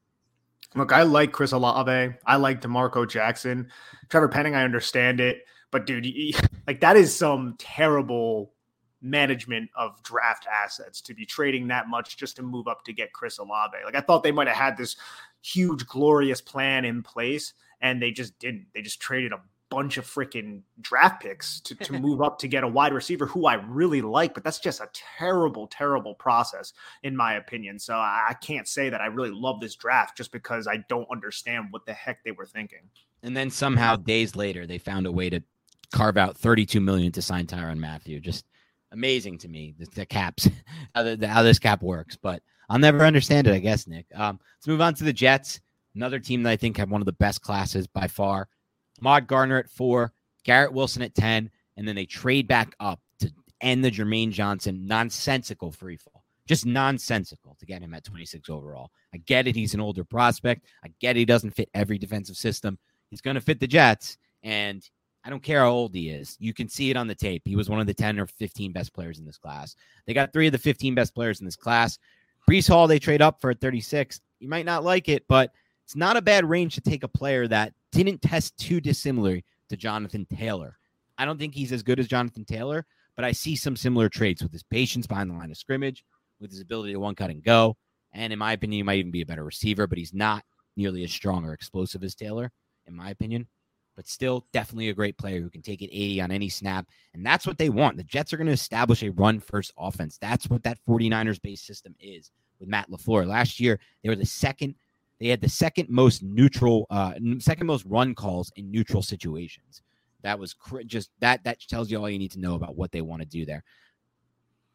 Look, 0.74 0.92
I 0.92 1.02
like 1.02 1.32
Chris 1.32 1.52
Olave. 1.52 2.14
I 2.26 2.36
like 2.36 2.60
D'Marco 2.60 3.06
Jackson. 3.06 3.70
Trevor 4.08 4.28
Penning, 4.28 4.54
I 4.54 4.64
understand 4.64 5.20
it. 5.20 5.44
But 5.70 5.86
dude, 5.86 6.06
like 6.66 6.80
that 6.80 6.96
is 6.96 7.14
some 7.14 7.54
terrible 7.58 8.52
management 9.00 9.70
of 9.76 10.02
draft 10.02 10.46
assets 10.52 11.00
to 11.00 11.14
be 11.14 11.24
trading 11.24 11.68
that 11.68 11.88
much 11.88 12.16
just 12.16 12.36
to 12.36 12.42
move 12.42 12.66
up 12.66 12.84
to 12.84 12.92
get 12.92 13.12
Chris 13.12 13.38
Olave. 13.38 13.76
Like 13.84 13.94
I 13.94 14.00
thought 14.00 14.22
they 14.22 14.32
might 14.32 14.48
have 14.48 14.56
had 14.56 14.76
this 14.76 14.96
huge, 15.42 15.86
glorious 15.86 16.40
plan 16.40 16.84
in 16.84 17.02
place 17.02 17.54
and 17.80 18.02
they 18.02 18.10
just 18.10 18.38
didn't. 18.38 18.66
They 18.74 18.82
just 18.82 19.00
traded 19.00 19.32
a 19.32 19.40
bunch 19.70 19.98
of 19.98 20.06
freaking 20.06 20.62
draft 20.80 21.22
picks 21.22 21.60
to, 21.60 21.74
to 21.74 21.92
move 22.00 22.22
up 22.22 22.38
to 22.38 22.48
get 22.48 22.64
a 22.64 22.68
wide 22.68 22.92
receiver 22.92 23.26
who 23.26 23.46
I 23.46 23.54
really 23.54 24.02
like, 24.02 24.34
but 24.34 24.44
that's 24.44 24.58
just 24.58 24.80
a 24.80 24.88
terrible, 24.92 25.66
terrible 25.66 26.14
process, 26.14 26.72
in 27.02 27.16
my 27.16 27.34
opinion. 27.34 27.78
So 27.78 27.94
I, 27.94 28.28
I 28.30 28.34
can't 28.34 28.66
say 28.66 28.88
that 28.88 29.00
I 29.00 29.06
really 29.06 29.30
love 29.30 29.60
this 29.60 29.74
draft 29.74 30.16
just 30.16 30.32
because 30.32 30.66
I 30.66 30.78
don't 30.88 31.08
understand 31.10 31.66
what 31.70 31.86
the 31.86 31.92
heck 31.92 32.24
they 32.24 32.32
were 32.32 32.46
thinking. 32.46 32.88
And 33.22 33.36
then 33.36 33.50
somehow 33.50 33.96
days 33.96 34.36
later, 34.36 34.66
they 34.66 34.78
found 34.78 35.06
a 35.06 35.12
way 35.12 35.28
to 35.30 35.42
carve 35.92 36.16
out 36.16 36.36
32 36.36 36.80
million 36.80 37.12
to 37.12 37.22
sign 37.22 37.46
Tyrann 37.46 37.78
Mathieu. 37.78 38.20
Just 38.20 38.44
amazing 38.92 39.38
to 39.38 39.48
me, 39.48 39.74
the, 39.78 39.86
the 39.94 40.06
caps, 40.06 40.48
how, 40.94 41.02
the, 41.02 41.26
how 41.26 41.42
this 41.42 41.58
cap 41.58 41.82
works. 41.82 42.16
But 42.16 42.42
I'll 42.68 42.78
never 42.78 43.04
understand 43.04 43.46
it, 43.46 43.54
I 43.54 43.58
guess, 43.58 43.86
Nick. 43.86 44.06
Um, 44.14 44.38
let's 44.58 44.66
move 44.66 44.80
on 44.80 44.94
to 44.94 45.04
the 45.04 45.12
Jets. 45.12 45.60
Another 45.98 46.20
team 46.20 46.44
that 46.44 46.50
I 46.50 46.56
think 46.56 46.76
have 46.76 46.92
one 46.92 47.02
of 47.02 47.06
the 47.06 47.12
best 47.12 47.42
classes 47.42 47.88
by 47.88 48.06
far. 48.06 48.48
Ahmad 49.00 49.26
Gardner 49.26 49.58
at 49.58 49.68
four, 49.68 50.12
Garrett 50.44 50.72
Wilson 50.72 51.02
at 51.02 51.16
10, 51.16 51.50
and 51.76 51.88
then 51.88 51.96
they 51.96 52.06
trade 52.06 52.46
back 52.46 52.76
up 52.78 53.00
to 53.18 53.32
end 53.60 53.84
the 53.84 53.90
Jermaine 53.90 54.30
Johnson 54.30 54.86
nonsensical 54.86 55.72
free 55.72 55.96
fall. 55.96 56.22
Just 56.46 56.66
nonsensical 56.66 57.56
to 57.58 57.66
get 57.66 57.82
him 57.82 57.94
at 57.94 58.04
26 58.04 58.48
overall. 58.48 58.92
I 59.12 59.16
get 59.16 59.48
it. 59.48 59.56
He's 59.56 59.74
an 59.74 59.80
older 59.80 60.04
prospect. 60.04 60.66
I 60.84 60.92
get. 61.00 61.16
He 61.16 61.24
doesn't 61.24 61.50
fit 61.50 61.68
every 61.74 61.98
defensive 61.98 62.36
system. 62.36 62.78
He's 63.10 63.20
going 63.20 63.34
to 63.34 63.40
fit 63.40 63.58
the 63.58 63.66
Jets. 63.66 64.18
And 64.44 64.88
I 65.24 65.30
don't 65.30 65.42
care 65.42 65.62
how 65.62 65.70
old 65.70 65.96
he 65.96 66.10
is. 66.10 66.36
You 66.38 66.54
can 66.54 66.68
see 66.68 66.90
it 66.90 66.96
on 66.96 67.08
the 67.08 67.14
tape. 67.16 67.42
He 67.44 67.56
was 67.56 67.68
one 67.68 67.80
of 67.80 67.88
the 67.88 67.94
10 67.94 68.20
or 68.20 68.26
15 68.28 68.72
best 68.72 68.94
players 68.94 69.18
in 69.18 69.24
this 69.24 69.36
class. 69.36 69.74
They 70.06 70.14
got 70.14 70.32
three 70.32 70.46
of 70.46 70.52
the 70.52 70.58
15 70.58 70.94
best 70.94 71.12
players 71.12 71.40
in 71.40 71.44
this 71.44 71.56
class. 71.56 71.98
Breece 72.48 72.68
Hall, 72.68 72.86
they 72.86 73.00
trade 73.00 73.20
up 73.20 73.40
for 73.40 73.50
at 73.50 73.60
36. 73.60 74.20
You 74.38 74.48
might 74.48 74.64
not 74.64 74.84
like 74.84 75.08
it, 75.08 75.24
but 75.26 75.50
it's 75.88 75.96
not 75.96 76.18
a 76.18 76.22
bad 76.22 76.44
range 76.44 76.74
to 76.74 76.82
take 76.82 77.02
a 77.02 77.08
player 77.08 77.48
that 77.48 77.72
didn't 77.92 78.20
test 78.20 78.58
too 78.58 78.78
dissimilarly 78.78 79.42
to 79.70 79.76
Jonathan 79.78 80.26
Taylor. 80.26 80.76
I 81.16 81.24
don't 81.24 81.38
think 81.38 81.54
he's 81.54 81.72
as 81.72 81.82
good 81.82 81.98
as 81.98 82.06
Jonathan 82.06 82.44
Taylor, 82.44 82.84
but 83.16 83.24
I 83.24 83.32
see 83.32 83.56
some 83.56 83.74
similar 83.74 84.10
traits 84.10 84.42
with 84.42 84.52
his 84.52 84.62
patience 84.62 85.06
behind 85.06 85.30
the 85.30 85.34
line 85.34 85.50
of 85.50 85.56
scrimmage, 85.56 86.04
with 86.42 86.50
his 86.50 86.60
ability 86.60 86.92
to 86.92 87.00
one 87.00 87.14
cut 87.14 87.30
and 87.30 87.42
go. 87.42 87.74
And 88.12 88.34
in 88.34 88.38
my 88.38 88.52
opinion, 88.52 88.80
he 88.80 88.82
might 88.82 88.98
even 88.98 89.10
be 89.10 89.22
a 89.22 89.26
better 89.26 89.44
receiver, 89.44 89.86
but 89.86 89.96
he's 89.96 90.12
not 90.12 90.44
nearly 90.76 91.04
as 91.04 91.10
strong 91.10 91.46
or 91.46 91.54
explosive 91.54 92.04
as 92.04 92.14
Taylor, 92.14 92.52
in 92.86 92.94
my 92.94 93.08
opinion. 93.08 93.46
But 93.96 94.08
still, 94.08 94.46
definitely 94.52 94.90
a 94.90 94.94
great 94.94 95.16
player 95.16 95.40
who 95.40 95.48
can 95.48 95.62
take 95.62 95.80
it 95.80 95.88
80 95.90 96.20
on 96.20 96.30
any 96.30 96.50
snap. 96.50 96.86
And 97.14 97.24
that's 97.24 97.46
what 97.46 97.56
they 97.56 97.70
want. 97.70 97.96
The 97.96 98.04
Jets 98.04 98.34
are 98.34 98.36
going 98.36 98.48
to 98.48 98.52
establish 98.52 99.02
a 99.02 99.12
run 99.12 99.40
first 99.40 99.72
offense. 99.78 100.18
That's 100.20 100.50
what 100.50 100.64
that 100.64 100.80
49ers 100.86 101.40
based 101.40 101.64
system 101.64 101.94
is 101.98 102.30
with 102.60 102.68
Matt 102.68 102.90
LaFleur. 102.90 103.26
Last 103.26 103.58
year, 103.58 103.80
they 104.02 104.10
were 104.10 104.16
the 104.16 104.26
second, 104.26 104.74
they 105.20 105.28
had 105.28 105.40
the 105.40 105.48
second 105.48 105.88
most 105.88 106.22
neutral, 106.22 106.86
uh, 106.90 107.14
second 107.38 107.66
most 107.66 107.84
run 107.86 108.14
calls 108.14 108.52
in 108.56 108.70
neutral 108.70 109.02
situations. 109.02 109.82
That 110.22 110.38
was 110.38 110.54
cr- 110.54 110.82
just 110.82 111.10
that, 111.20 111.42
that 111.44 111.60
tells 111.68 111.90
you 111.90 111.98
all 111.98 112.10
you 112.10 112.18
need 112.18 112.32
to 112.32 112.40
know 112.40 112.54
about 112.54 112.76
what 112.76 112.92
they 112.92 113.00
want 113.00 113.22
to 113.22 113.28
do 113.28 113.44
there. 113.44 113.64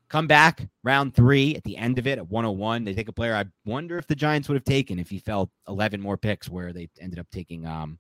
Come 0.10 0.28
back 0.28 0.68
round 0.84 1.16
three 1.16 1.56
at 1.56 1.64
the 1.64 1.78
end 1.78 1.98
of 1.98 2.08
it 2.08 2.20
at 2.20 2.30
101. 2.30 2.84
They 2.84 2.94
take 2.94 3.08
a 3.08 3.14
player 3.14 3.36
I 3.36 3.46
wonder 3.66 3.98
if 3.98 4.06
the 4.06 4.16
Giants 4.16 4.48
would 4.48 4.56
have 4.56 4.64
taken 4.64 5.00
if 5.00 5.10
he 5.10 5.18
fell 5.18 5.50
11 5.68 6.00
more 6.00 6.18
picks, 6.18 6.50
where 6.50 6.72
they 6.72 6.90
ended 7.02 7.20
up 7.20 7.28
taking 7.32 7.66
um, 7.66 7.98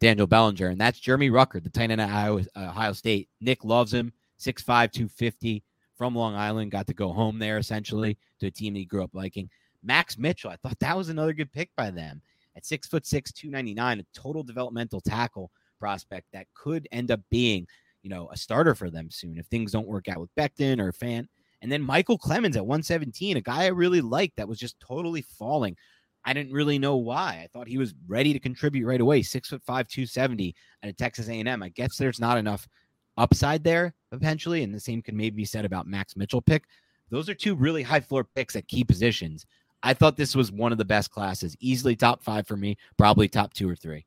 Daniel 0.00 0.26
Bellinger. 0.26 0.68
And 0.68 0.80
that's 0.80 0.98
Jeremy 0.98 1.30
Ruckert, 1.30 1.62
the 1.62 1.70
tight 1.70 1.90
end 1.90 2.00
at 2.00 2.08
Ohio, 2.08 2.40
Ohio 2.56 2.92
State. 2.92 3.28
Nick 3.40 3.64
loves 3.64 3.94
him, 3.94 4.12
6'5, 4.40 4.64
250 4.64 5.62
from 5.96 6.14
Long 6.14 6.34
Island. 6.34 6.72
Got 6.72 6.86
to 6.88 6.94
go 6.94 7.12
home 7.12 7.38
there 7.38 7.58
essentially 7.58 8.18
to 8.40 8.46
a 8.46 8.50
team 8.50 8.74
he 8.74 8.84
grew 8.84 9.04
up 9.04 9.10
liking. 9.14 9.48
Max 9.86 10.18
Mitchell, 10.18 10.50
I 10.50 10.56
thought 10.56 10.78
that 10.80 10.96
was 10.96 11.08
another 11.08 11.32
good 11.32 11.52
pick 11.52 11.70
by 11.76 11.90
them 11.90 12.20
at 12.56 12.66
six 12.66 12.86
foot 12.88 13.06
six, 13.06 13.32
299, 13.32 14.00
a 14.00 14.18
total 14.18 14.42
developmental 14.42 15.00
tackle 15.00 15.50
prospect 15.78 16.26
that 16.32 16.46
could 16.54 16.88
end 16.90 17.10
up 17.10 17.20
being 17.30 17.66
you 18.06 18.10
know, 18.10 18.28
a 18.30 18.36
starter 18.36 18.76
for 18.76 18.88
them 18.88 19.10
soon 19.10 19.36
if 19.36 19.46
things 19.46 19.72
don't 19.72 19.88
work 19.88 20.06
out 20.06 20.20
with 20.20 20.32
Becton 20.36 20.80
or 20.80 20.92
Fan. 20.92 21.28
And 21.60 21.72
then 21.72 21.82
Michael 21.82 22.16
Clemons 22.16 22.54
at 22.54 22.64
117, 22.64 23.36
a 23.36 23.40
guy 23.40 23.64
I 23.64 23.66
really 23.66 24.00
liked 24.00 24.36
that 24.36 24.46
was 24.46 24.60
just 24.60 24.78
totally 24.78 25.22
falling. 25.22 25.76
I 26.24 26.32
didn't 26.32 26.52
really 26.52 26.78
know 26.78 26.98
why. 26.98 27.40
I 27.42 27.48
thought 27.52 27.66
he 27.66 27.78
was 27.78 27.94
ready 28.06 28.32
to 28.32 28.38
contribute 28.38 28.86
right 28.86 29.00
away. 29.00 29.22
Six 29.22 29.48
foot 29.48 29.60
five, 29.64 29.88
270 29.88 30.54
at 30.84 30.88
a 30.88 30.92
Texas 30.92 31.28
A&M. 31.28 31.62
I 31.64 31.68
guess 31.70 31.96
there's 31.96 32.20
not 32.20 32.38
enough 32.38 32.68
upside 33.16 33.64
there 33.64 33.92
eventually. 34.12 34.62
And 34.62 34.72
the 34.72 34.78
same 34.78 35.02
can 35.02 35.16
maybe 35.16 35.38
be 35.38 35.44
said 35.44 35.64
about 35.64 35.88
Max 35.88 36.14
Mitchell 36.14 36.40
pick. 36.40 36.62
Those 37.10 37.28
are 37.28 37.34
two 37.34 37.56
really 37.56 37.82
high 37.82 37.98
floor 37.98 38.22
picks 38.22 38.54
at 38.54 38.68
key 38.68 38.84
positions. 38.84 39.46
I 39.82 39.94
thought 39.94 40.16
this 40.16 40.34
was 40.34 40.50
one 40.50 40.72
of 40.72 40.78
the 40.78 40.84
best 40.84 41.10
classes, 41.10 41.56
easily 41.60 41.96
top 41.96 42.22
five 42.22 42.46
for 42.46 42.56
me, 42.56 42.76
probably 42.96 43.28
top 43.28 43.52
two 43.54 43.68
or 43.68 43.76
three. 43.76 44.06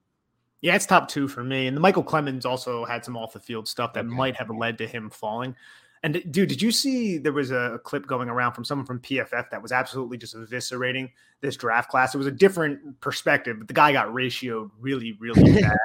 Yeah, 0.61 0.75
it's 0.75 0.85
top 0.85 1.07
two 1.07 1.27
for 1.27 1.43
me. 1.43 1.67
And 1.67 1.77
the 1.77 1.81
Michael 1.81 2.03
Clemons 2.03 2.45
also 2.45 2.83
had 2.83 3.05
some 3.05 3.15
off 3.15 3.33
the 3.33 3.39
field 3.39 3.67
stuff 3.67 3.93
that 3.93 4.05
okay. 4.05 4.13
might 4.13 4.35
have 4.35 4.49
led 4.49 4.77
to 4.79 4.87
him 4.87 5.09
falling. 5.09 5.55
And 6.03 6.21
dude, 6.31 6.49
did 6.49 6.61
you 6.61 6.71
see 6.71 7.17
there 7.17 7.33
was 7.33 7.51
a 7.51 7.79
clip 7.83 8.07
going 8.07 8.29
around 8.29 8.53
from 8.53 8.63
someone 8.63 8.85
from 8.85 8.99
PFF 8.99 9.49
that 9.49 9.61
was 9.61 9.71
absolutely 9.71 10.17
just 10.17 10.35
eviscerating 10.35 11.11
this 11.41 11.55
draft 11.55 11.89
class? 11.89 12.13
It 12.13 12.17
was 12.17 12.27
a 12.27 12.31
different 12.31 12.99
perspective, 13.01 13.57
but 13.59 13.67
the 13.67 13.73
guy 13.73 13.91
got 13.91 14.07
ratioed 14.07 14.71
really, 14.79 15.17
really 15.19 15.43
bad. 15.61 15.77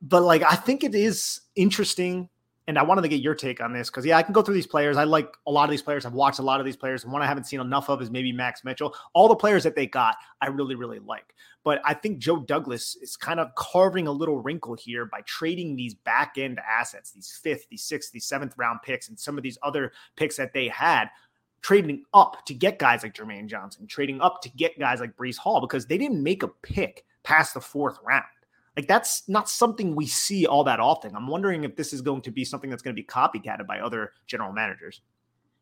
But 0.00 0.22
like, 0.22 0.42
I 0.42 0.54
think 0.54 0.84
it 0.84 0.94
is 0.94 1.42
interesting 1.56 2.28
and 2.68 2.78
I 2.78 2.82
wanted 2.82 3.00
to 3.00 3.08
get 3.08 3.22
your 3.22 3.34
take 3.34 3.62
on 3.62 3.72
this 3.72 3.88
because 3.88 4.04
yeah, 4.04 4.18
I 4.18 4.22
can 4.22 4.34
go 4.34 4.42
through 4.42 4.54
these 4.54 4.66
players. 4.66 4.98
I 4.98 5.04
like 5.04 5.34
a 5.46 5.50
lot 5.50 5.64
of 5.64 5.70
these 5.70 5.80
players. 5.80 6.04
I've 6.04 6.12
watched 6.12 6.38
a 6.38 6.42
lot 6.42 6.60
of 6.60 6.66
these 6.66 6.76
players, 6.76 7.02
and 7.02 7.10
one 7.10 7.22
I 7.22 7.26
haven't 7.26 7.44
seen 7.44 7.60
enough 7.60 7.88
of 7.88 8.02
is 8.02 8.10
maybe 8.10 8.30
Max 8.30 8.62
Mitchell. 8.62 8.94
All 9.14 9.26
the 9.26 9.34
players 9.34 9.64
that 9.64 9.74
they 9.74 9.86
got, 9.86 10.16
I 10.42 10.48
really, 10.48 10.74
really 10.74 10.98
like. 10.98 11.34
But 11.64 11.80
I 11.82 11.94
think 11.94 12.18
Joe 12.18 12.36
Douglas 12.36 12.94
is 13.00 13.16
kind 13.16 13.40
of 13.40 13.54
carving 13.54 14.06
a 14.06 14.12
little 14.12 14.38
wrinkle 14.38 14.74
here 14.74 15.06
by 15.06 15.22
trading 15.22 15.76
these 15.76 15.94
back 15.94 16.34
end 16.36 16.60
assets, 16.60 17.10
these 17.10 17.40
fifth, 17.42 17.66
these 17.70 17.82
sixth, 17.82 18.12
these 18.12 18.26
seventh 18.26 18.52
round 18.58 18.80
picks, 18.84 19.08
and 19.08 19.18
some 19.18 19.38
of 19.38 19.42
these 19.42 19.58
other 19.62 19.92
picks 20.16 20.36
that 20.36 20.52
they 20.52 20.68
had 20.68 21.08
trading 21.62 22.04
up 22.12 22.44
to 22.44 22.54
get 22.54 22.78
guys 22.78 23.02
like 23.02 23.14
Jermaine 23.14 23.46
Johnson, 23.46 23.86
trading 23.86 24.20
up 24.20 24.42
to 24.42 24.50
get 24.50 24.78
guys 24.78 25.00
like 25.00 25.16
Breece 25.16 25.38
Hall 25.38 25.62
because 25.62 25.86
they 25.86 25.98
didn't 25.98 26.22
make 26.22 26.42
a 26.42 26.48
pick 26.48 27.06
past 27.22 27.54
the 27.54 27.60
fourth 27.60 27.98
round. 28.04 28.24
Like 28.78 28.86
that's 28.86 29.28
not 29.28 29.48
something 29.48 29.96
we 29.96 30.06
see 30.06 30.46
all 30.46 30.62
that 30.62 30.78
often. 30.78 31.16
I'm 31.16 31.26
wondering 31.26 31.64
if 31.64 31.74
this 31.74 31.92
is 31.92 32.00
going 32.00 32.22
to 32.22 32.30
be 32.30 32.44
something 32.44 32.70
that's 32.70 32.80
going 32.80 32.94
to 32.94 33.02
be 33.02 33.04
copycatted 33.04 33.66
by 33.66 33.80
other 33.80 34.12
general 34.28 34.52
managers. 34.52 35.00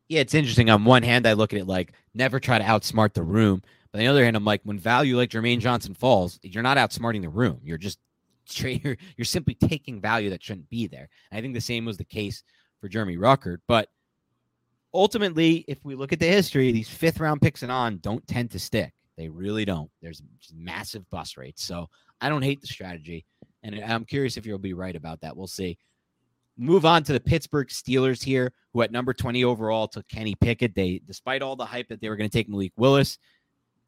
Yeah, 0.07 0.19
it's 0.19 0.35
interesting. 0.35 0.69
On 0.69 0.85
one 0.85 1.01
hand, 1.01 1.25
I 1.25 1.33
look 1.33 1.51
at 1.51 1.57
it 1.57 1.65
like 1.65 1.93
never 2.13 2.39
try 2.39 2.59
to 2.59 2.63
outsmart 2.63 3.15
the 3.15 3.23
room. 3.23 3.63
But 3.91 3.97
on 3.97 4.05
the 4.05 4.11
other 4.11 4.23
hand, 4.23 4.35
I'm 4.35 4.45
like, 4.45 4.61
when 4.65 4.77
value 4.77 5.17
like 5.17 5.31
Jermaine 5.31 5.57
Johnson 5.57 5.95
falls, 5.95 6.39
you're 6.43 6.61
not 6.61 6.77
outsmarting 6.77 7.23
the 7.23 7.29
room. 7.29 7.59
You're 7.63 7.79
just 7.79 7.97
you're, 8.53 8.97
you're 9.17 9.25
simply 9.25 9.55
taking 9.55 9.99
value 9.99 10.29
that 10.29 10.43
shouldn't 10.43 10.69
be 10.69 10.85
there. 10.85 11.09
And 11.31 11.39
I 11.39 11.41
think 11.41 11.55
the 11.55 11.59
same 11.59 11.85
was 11.85 11.97
the 11.97 12.05
case 12.05 12.43
for 12.79 12.87
Jeremy 12.87 13.17
Ruckert. 13.17 13.61
But 13.67 13.89
ultimately, 14.93 15.65
if 15.67 15.83
we 15.83 15.95
look 15.95 16.13
at 16.13 16.19
the 16.19 16.27
history, 16.27 16.71
these 16.71 16.87
fifth 16.87 17.19
round 17.19 17.41
picks 17.41 17.63
and 17.63 17.71
on 17.71 17.97
don't 17.97 18.27
tend 18.27 18.51
to 18.51 18.59
stick. 18.59 18.93
They 19.17 19.29
really 19.29 19.65
don't. 19.65 19.89
There's 20.01 20.21
massive 20.53 21.09
bust 21.09 21.37
rates. 21.37 21.63
So 21.63 21.89
I 22.21 22.29
don't 22.29 22.43
hate 22.43 22.61
the 22.61 22.67
strategy. 22.67 23.25
And 23.63 23.83
I'm 23.83 24.05
curious 24.05 24.37
if 24.37 24.45
you'll 24.45 24.59
be 24.59 24.73
right 24.73 24.95
about 24.95 25.19
that. 25.21 25.35
We'll 25.35 25.47
see. 25.47 25.77
Move 26.57 26.85
on 26.85 27.03
to 27.03 27.13
the 27.13 27.19
Pittsburgh 27.19 27.67
Steelers 27.67 28.23
here, 28.23 28.51
who 28.73 28.81
at 28.81 28.91
number 28.91 29.13
20 29.13 29.43
overall 29.43 29.87
took 29.87 30.07
Kenny 30.07 30.35
Pickett. 30.35 30.73
They, 30.73 31.01
despite 31.05 31.41
all 31.41 31.55
the 31.55 31.65
hype 31.65 31.87
that 31.89 32.01
they 32.01 32.09
were 32.09 32.15
going 32.15 32.29
to 32.29 32.35
take 32.35 32.49
Malik 32.49 32.71
Willis, 32.77 33.17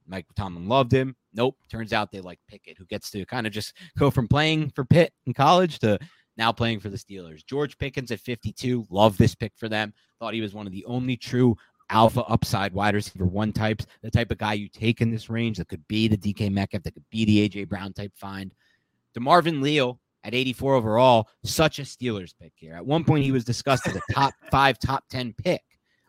Mike 0.07 0.25
Tomlin 0.35 0.67
loved 0.67 0.91
him. 0.91 1.15
Nope. 1.33 1.55
Turns 1.71 1.93
out 1.93 2.11
they 2.11 2.21
like 2.21 2.39
Pickett, 2.47 2.77
who 2.77 2.85
gets 2.85 3.11
to 3.11 3.25
kind 3.25 3.47
of 3.47 3.53
just 3.53 3.73
go 3.97 4.11
from 4.11 4.27
playing 4.27 4.71
for 4.71 4.83
Pitt 4.83 5.13
in 5.25 5.33
college 5.33 5.79
to 5.79 5.99
now 6.37 6.51
playing 6.51 6.79
for 6.79 6.89
the 6.89 6.97
Steelers. 6.97 7.45
George 7.45 7.77
Pickens 7.77 8.11
at 8.11 8.19
52. 8.19 8.87
Love 8.89 9.17
this 9.17 9.35
pick 9.35 9.53
for 9.55 9.69
them. 9.69 9.93
Thought 10.19 10.33
he 10.33 10.41
was 10.41 10.53
one 10.53 10.65
of 10.65 10.71
the 10.71 10.85
only 10.85 11.17
true 11.17 11.55
alpha 11.89 12.23
upside 12.23 12.73
wide 12.73 12.95
receiver 12.95 13.25
one 13.25 13.51
types, 13.51 13.85
the 14.01 14.11
type 14.11 14.31
of 14.31 14.37
guy 14.37 14.53
you 14.53 14.69
take 14.69 15.01
in 15.01 15.11
this 15.11 15.29
range 15.29 15.57
that 15.57 15.67
could 15.67 15.87
be 15.87 16.07
the 16.07 16.17
DK 16.17 16.51
Metcalf, 16.51 16.83
that 16.83 16.93
could 16.93 17.09
be 17.09 17.25
the 17.25 17.49
AJ 17.49 17.69
Brown 17.69 17.93
type 17.93 18.11
find. 18.15 18.53
DeMarvin 19.17 19.61
Leal 19.61 19.99
at 20.23 20.33
84 20.33 20.75
overall, 20.75 21.29
such 21.43 21.79
a 21.79 21.83
Steelers 21.83 22.33
pick 22.39 22.53
here. 22.55 22.73
At 22.73 22.85
one 22.85 23.03
point, 23.03 23.23
he 23.23 23.31
was 23.31 23.45
discussed 23.45 23.87
as 23.87 23.95
a 23.95 24.13
top 24.13 24.33
five, 24.51 24.77
top 24.79 25.05
10 25.09 25.33
pick. 25.33 25.61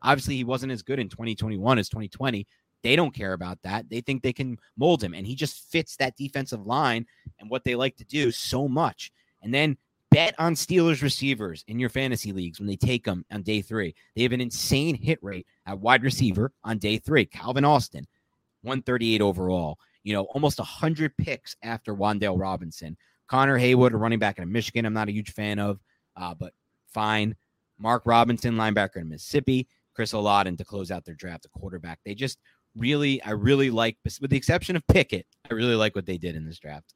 Obviously, 0.02 0.36
he 0.36 0.44
wasn't 0.44 0.72
as 0.72 0.82
good 0.82 0.98
in 0.98 1.08
2021 1.08 1.78
as 1.78 1.88
2020. 1.88 2.46
They 2.82 2.96
don't 2.96 3.14
care 3.14 3.34
about 3.34 3.58
that. 3.62 3.88
They 3.90 4.00
think 4.00 4.22
they 4.22 4.32
can 4.32 4.56
mold 4.76 5.02
him, 5.02 5.14
and 5.14 5.26
he 5.26 5.34
just 5.34 5.70
fits 5.70 5.96
that 5.96 6.16
defensive 6.16 6.66
line 6.66 7.06
and 7.38 7.50
what 7.50 7.64
they 7.64 7.74
like 7.74 7.96
to 7.96 8.04
do 8.04 8.30
so 8.30 8.68
much. 8.68 9.12
And 9.42 9.52
then 9.52 9.76
bet 10.10 10.34
on 10.38 10.54
Steelers 10.54 11.02
receivers 11.02 11.64
in 11.68 11.78
your 11.78 11.88
fantasy 11.88 12.32
leagues 12.32 12.58
when 12.58 12.66
they 12.66 12.76
take 12.76 13.04
them 13.04 13.24
on 13.30 13.42
day 13.42 13.62
three. 13.62 13.94
They 14.14 14.22
have 14.22 14.32
an 14.32 14.40
insane 14.40 14.94
hit 14.94 15.18
rate 15.22 15.46
at 15.66 15.78
wide 15.78 16.02
receiver 16.02 16.52
on 16.64 16.78
day 16.78 16.98
three. 16.98 17.24
Calvin 17.24 17.64
Austin, 17.64 18.06
138 18.62 19.20
overall. 19.20 19.78
You 20.02 20.14
know, 20.14 20.24
almost 20.24 20.58
100 20.58 21.16
picks 21.16 21.56
after 21.62 21.94
Wan'Dale 21.94 22.38
Robinson. 22.38 22.96
Connor 23.28 23.58
Heyward, 23.58 23.92
a 23.92 23.96
running 23.96 24.18
back 24.18 24.38
in 24.38 24.50
Michigan, 24.50 24.86
I'm 24.86 24.94
not 24.94 25.08
a 25.08 25.12
huge 25.12 25.32
fan 25.32 25.58
of, 25.58 25.78
uh, 26.16 26.34
but 26.34 26.52
fine. 26.92 27.36
Mark 27.78 28.02
Robinson, 28.04 28.56
linebacker 28.56 28.96
in 28.96 29.08
Mississippi. 29.08 29.68
Chris 29.94 30.12
Olave 30.12 30.56
to 30.56 30.64
close 30.64 30.90
out 30.90 31.04
their 31.04 31.14
draft, 31.14 31.44
a 31.44 31.48
quarterback. 31.48 31.98
They 32.04 32.14
just 32.14 32.38
really, 32.74 33.22
I 33.22 33.32
really 33.32 33.70
like, 33.70 33.96
with 34.20 34.30
the 34.30 34.36
exception 34.36 34.76
of 34.76 34.86
Pickett, 34.86 35.26
I 35.50 35.54
really 35.54 35.74
like 35.74 35.94
what 35.94 36.06
they 36.06 36.16
did 36.18 36.36
in 36.36 36.46
this 36.46 36.58
draft. 36.58 36.94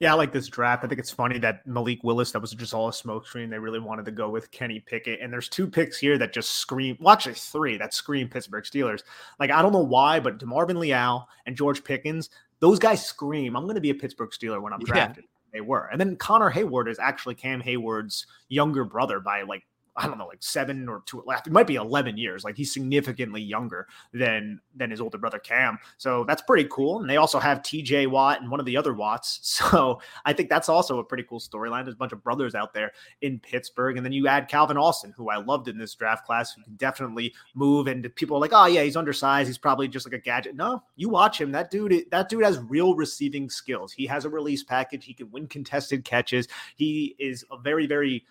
Yeah, 0.00 0.12
I 0.12 0.16
like 0.16 0.32
this 0.32 0.48
draft. 0.48 0.84
I 0.84 0.88
think 0.88 0.98
it's 0.98 1.10
funny 1.10 1.38
that 1.38 1.66
Malik 1.66 2.02
Willis, 2.04 2.32
that 2.32 2.40
was 2.40 2.52
just 2.52 2.74
all 2.74 2.88
a 2.88 2.92
smokescreen. 2.92 3.50
They 3.50 3.58
really 3.58 3.78
wanted 3.78 4.04
to 4.06 4.10
go 4.10 4.28
with 4.28 4.50
Kenny 4.50 4.80
Pickett. 4.80 5.20
And 5.20 5.32
there's 5.32 5.48
two 5.48 5.66
picks 5.66 5.98
here 5.98 6.18
that 6.18 6.32
just 6.32 6.54
scream, 6.54 6.96
well, 7.00 7.12
actually 7.12 7.34
three 7.34 7.76
that 7.78 7.94
scream 7.94 8.28
Pittsburgh 8.28 8.64
Steelers. 8.64 9.02
Like, 9.38 9.50
I 9.50 9.62
don't 9.62 9.72
know 9.72 9.84
why, 9.84 10.20
but 10.20 10.38
DeMarvin 10.38 10.78
Leal 10.78 11.28
and 11.46 11.56
George 11.56 11.84
Pickens, 11.84 12.30
those 12.60 12.78
guys 12.78 13.04
scream, 13.04 13.56
I'm 13.56 13.64
going 13.64 13.74
to 13.74 13.80
be 13.80 13.90
a 13.90 13.94
Pittsburgh 13.94 14.30
Steeler 14.30 14.60
when 14.60 14.72
I'm 14.72 14.80
drafted. 14.80 15.24
Yeah. 15.24 15.30
They 15.52 15.60
were. 15.60 15.88
And 15.92 16.00
then 16.00 16.16
Connor 16.16 16.50
Heyward 16.50 16.88
is 16.88 16.98
actually 16.98 17.36
Cam 17.36 17.62
Heyward's 17.62 18.26
younger 18.48 18.84
brother 18.84 19.20
by 19.20 19.42
like 19.42 19.64
I 19.96 20.06
don't 20.06 20.18
know, 20.18 20.26
like 20.26 20.42
seven 20.42 20.88
or 20.88 21.02
two. 21.06 21.22
It 21.28 21.52
might 21.52 21.66
be 21.66 21.76
eleven 21.76 22.16
years. 22.16 22.42
Like 22.42 22.56
he's 22.56 22.72
significantly 22.72 23.40
younger 23.40 23.86
than 24.12 24.60
than 24.74 24.90
his 24.90 25.00
older 25.00 25.18
brother 25.18 25.38
Cam. 25.38 25.78
So 25.98 26.24
that's 26.24 26.42
pretty 26.42 26.68
cool. 26.70 27.00
And 27.00 27.08
they 27.08 27.16
also 27.16 27.38
have 27.38 27.62
T.J. 27.62 28.08
Watt 28.08 28.40
and 28.40 28.50
one 28.50 28.60
of 28.60 28.66
the 28.66 28.76
other 28.76 28.92
Watts. 28.94 29.40
So 29.64 30.00
I 30.24 30.32
think 30.32 30.50
that's 30.50 30.68
also 30.68 30.98
a 30.98 31.04
pretty 31.04 31.22
cool 31.22 31.40
storyline. 31.40 31.84
There's 31.84 31.94
a 31.94 31.98
bunch 31.98 32.12
of 32.12 32.22
brothers 32.22 32.54
out 32.54 32.74
there 32.74 32.92
in 33.22 33.38
Pittsburgh, 33.38 33.96
and 33.96 34.04
then 34.04 34.12
you 34.12 34.28
add 34.28 34.48
Calvin 34.48 34.76
Austin, 34.76 35.14
who 35.16 35.30
I 35.30 35.36
loved 35.36 35.68
in 35.68 35.78
this 35.78 35.94
draft 35.94 36.26
class, 36.26 36.52
who 36.52 36.62
can 36.62 36.76
definitely 36.76 37.32
move. 37.54 37.86
And 37.86 38.14
people 38.14 38.36
are 38.36 38.40
like, 38.40 38.52
oh 38.52 38.66
yeah, 38.66 38.82
he's 38.82 38.96
undersized. 38.96 39.46
He's 39.48 39.58
probably 39.58 39.88
just 39.88 40.06
like 40.06 40.12
a 40.12 40.18
gadget. 40.18 40.54
No, 40.54 40.82
you 40.96 41.08
watch 41.08 41.40
him. 41.40 41.50
That 41.52 41.70
dude, 41.70 42.04
that 42.10 42.28
dude 42.28 42.44
has 42.44 42.58
real 42.58 42.94
receiving 42.94 43.48
skills. 43.48 43.92
He 43.92 44.06
has 44.06 44.24
a 44.24 44.28
release 44.28 44.62
package. 44.62 45.04
He 45.04 45.14
can 45.14 45.30
win 45.30 45.46
contested 45.46 46.04
catches. 46.04 46.46
He 46.76 47.14
is 47.18 47.44
a 47.50 47.58
very 47.58 47.86
very 47.86 48.24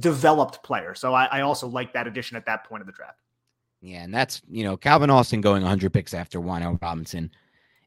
developed 0.00 0.62
player. 0.62 0.94
So 0.94 1.14
I, 1.14 1.24
I 1.26 1.40
also 1.42 1.66
like 1.66 1.92
that 1.92 2.06
addition 2.06 2.36
at 2.36 2.46
that 2.46 2.64
point 2.64 2.80
of 2.80 2.86
the 2.86 2.92
draft. 2.92 3.18
Yeah, 3.80 4.02
and 4.02 4.12
that's 4.12 4.42
you 4.50 4.64
know 4.64 4.76
Calvin 4.76 5.10
Austin 5.10 5.40
going 5.40 5.62
100 5.62 5.92
picks 5.92 6.14
after 6.14 6.40
Wan'Dale 6.40 6.80
Robinson. 6.82 7.30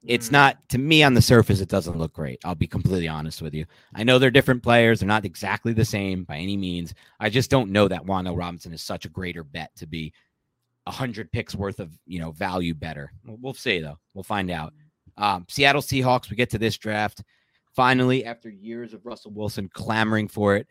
It's 0.04 0.30
mm. 0.30 0.34
not 0.34 0.70
to 0.70 0.78
me 0.78 1.04
on 1.04 1.14
the 1.14 1.22
surface. 1.22 1.60
It 1.60 1.70
doesn't 1.70 1.98
look 1.98 2.14
great. 2.14 2.40
I'll 2.46 2.56
be 2.56 2.68
completely 2.68 3.08
honest 3.08 3.42
with 3.42 3.54
you. 3.54 3.66
I 3.94 4.04
know 4.04 4.18
they're 4.18 4.32
different 4.32 4.64
players. 4.64 5.00
They're 5.00 5.08
not 5.08 5.26
exactly 5.26 5.74
the 5.74 5.86
same 5.86 6.24
by 6.24 6.38
any 6.38 6.58
means. 6.58 6.94
I 7.20 7.30
just 7.30 7.52
don't 7.52 7.72
know 7.72 7.88
that 7.88 8.06
Wan'Dale 8.06 8.38
Robinson 8.38 8.74
is 8.74 8.82
such 8.82 9.06
a 9.06 9.10
greater 9.10 9.44
bet 9.44 9.76
to 9.76 9.86
be 9.86 10.14
100 10.86 11.32
picks 11.32 11.56
worth 11.56 11.80
of 11.80 11.92
you 12.06 12.20
know 12.20 12.32
value 12.32 12.74
better. 12.74 13.12
We'll, 13.26 13.38
we'll 13.42 13.54
see 13.54 13.80
though. 13.80 14.00
We'll 14.14 14.24
find 14.24 14.50
out. 14.50 14.74
Um, 15.18 15.46
Seattle 15.50 15.82
Seahawks. 15.82 16.30
We 16.30 16.38
get 16.38 16.50
to 16.52 16.58
this 16.58 16.78
draft 16.78 17.22
finally 17.76 18.26
after 18.26 18.50
years 18.50 18.94
of 18.94 19.06
Russell 19.06 19.32
Wilson 19.32 19.70
clamoring 19.74 20.28
for 20.28 20.56
it. 20.56 20.68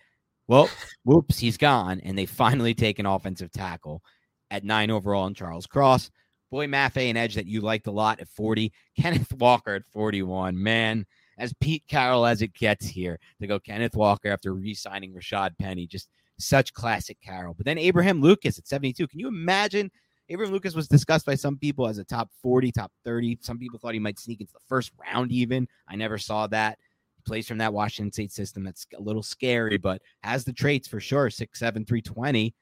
Well, 0.50 0.68
whoops, 1.04 1.38
he's 1.38 1.56
gone. 1.56 2.00
And 2.00 2.18
they 2.18 2.26
finally 2.26 2.74
take 2.74 2.98
an 2.98 3.06
offensive 3.06 3.52
tackle 3.52 4.02
at 4.50 4.64
nine 4.64 4.90
overall 4.90 5.28
in 5.28 5.34
Charles 5.34 5.66
Cross. 5.66 6.10
Boye 6.50 6.66
Mafe, 6.66 7.08
an 7.08 7.16
edge 7.16 7.36
that 7.36 7.46
you 7.46 7.60
liked 7.60 7.86
a 7.86 7.92
lot 7.92 8.18
at 8.18 8.28
40. 8.28 8.72
Kenneth 9.00 9.32
Walker 9.34 9.76
at 9.76 9.84
41. 9.92 10.60
Man, 10.60 11.06
as 11.38 11.54
Pete 11.60 11.84
Carroll 11.88 12.26
as 12.26 12.42
it 12.42 12.52
gets 12.52 12.86
here 12.86 13.20
to 13.40 13.46
go 13.46 13.60
Kenneth 13.60 13.94
Walker 13.94 14.28
after 14.28 14.52
re 14.52 14.74
signing 14.74 15.14
Rashaad 15.14 15.56
Penny. 15.56 15.86
Just 15.86 16.08
such 16.36 16.74
classic 16.74 17.18
Carroll. 17.22 17.54
But 17.54 17.64
then 17.64 17.78
Abraham 17.78 18.20
Lucas 18.20 18.58
at 18.58 18.66
72. 18.66 19.06
Can 19.06 19.20
you 19.20 19.28
imagine? 19.28 19.88
Abraham 20.28 20.52
Lucas 20.52 20.74
was 20.74 20.88
discussed 20.88 21.26
by 21.26 21.36
some 21.36 21.58
people 21.58 21.86
as 21.86 21.98
a 21.98 22.04
top 22.04 22.28
40, 22.42 22.72
top 22.72 22.90
30. 23.04 23.38
Some 23.40 23.58
people 23.58 23.78
thought 23.78 23.94
he 23.94 24.00
might 24.00 24.18
sneak 24.18 24.40
into 24.40 24.52
the 24.52 24.60
first 24.68 24.90
round, 24.98 25.30
even. 25.30 25.68
I 25.88 25.94
never 25.94 26.18
saw 26.18 26.48
that 26.48 26.78
plays 27.24 27.48
from 27.48 27.58
that 27.58 27.72
Washington 27.72 28.12
State 28.12 28.32
system. 28.32 28.64
That's 28.64 28.86
a 28.96 29.00
little 29.00 29.22
scary, 29.22 29.78
but 29.78 30.02
has 30.22 30.44
the 30.44 30.52
traits 30.52 30.88
for 30.88 31.00
sure. 31.00 31.30
Six, 31.30 31.58
seven, 31.58 31.84
320. 31.84 32.54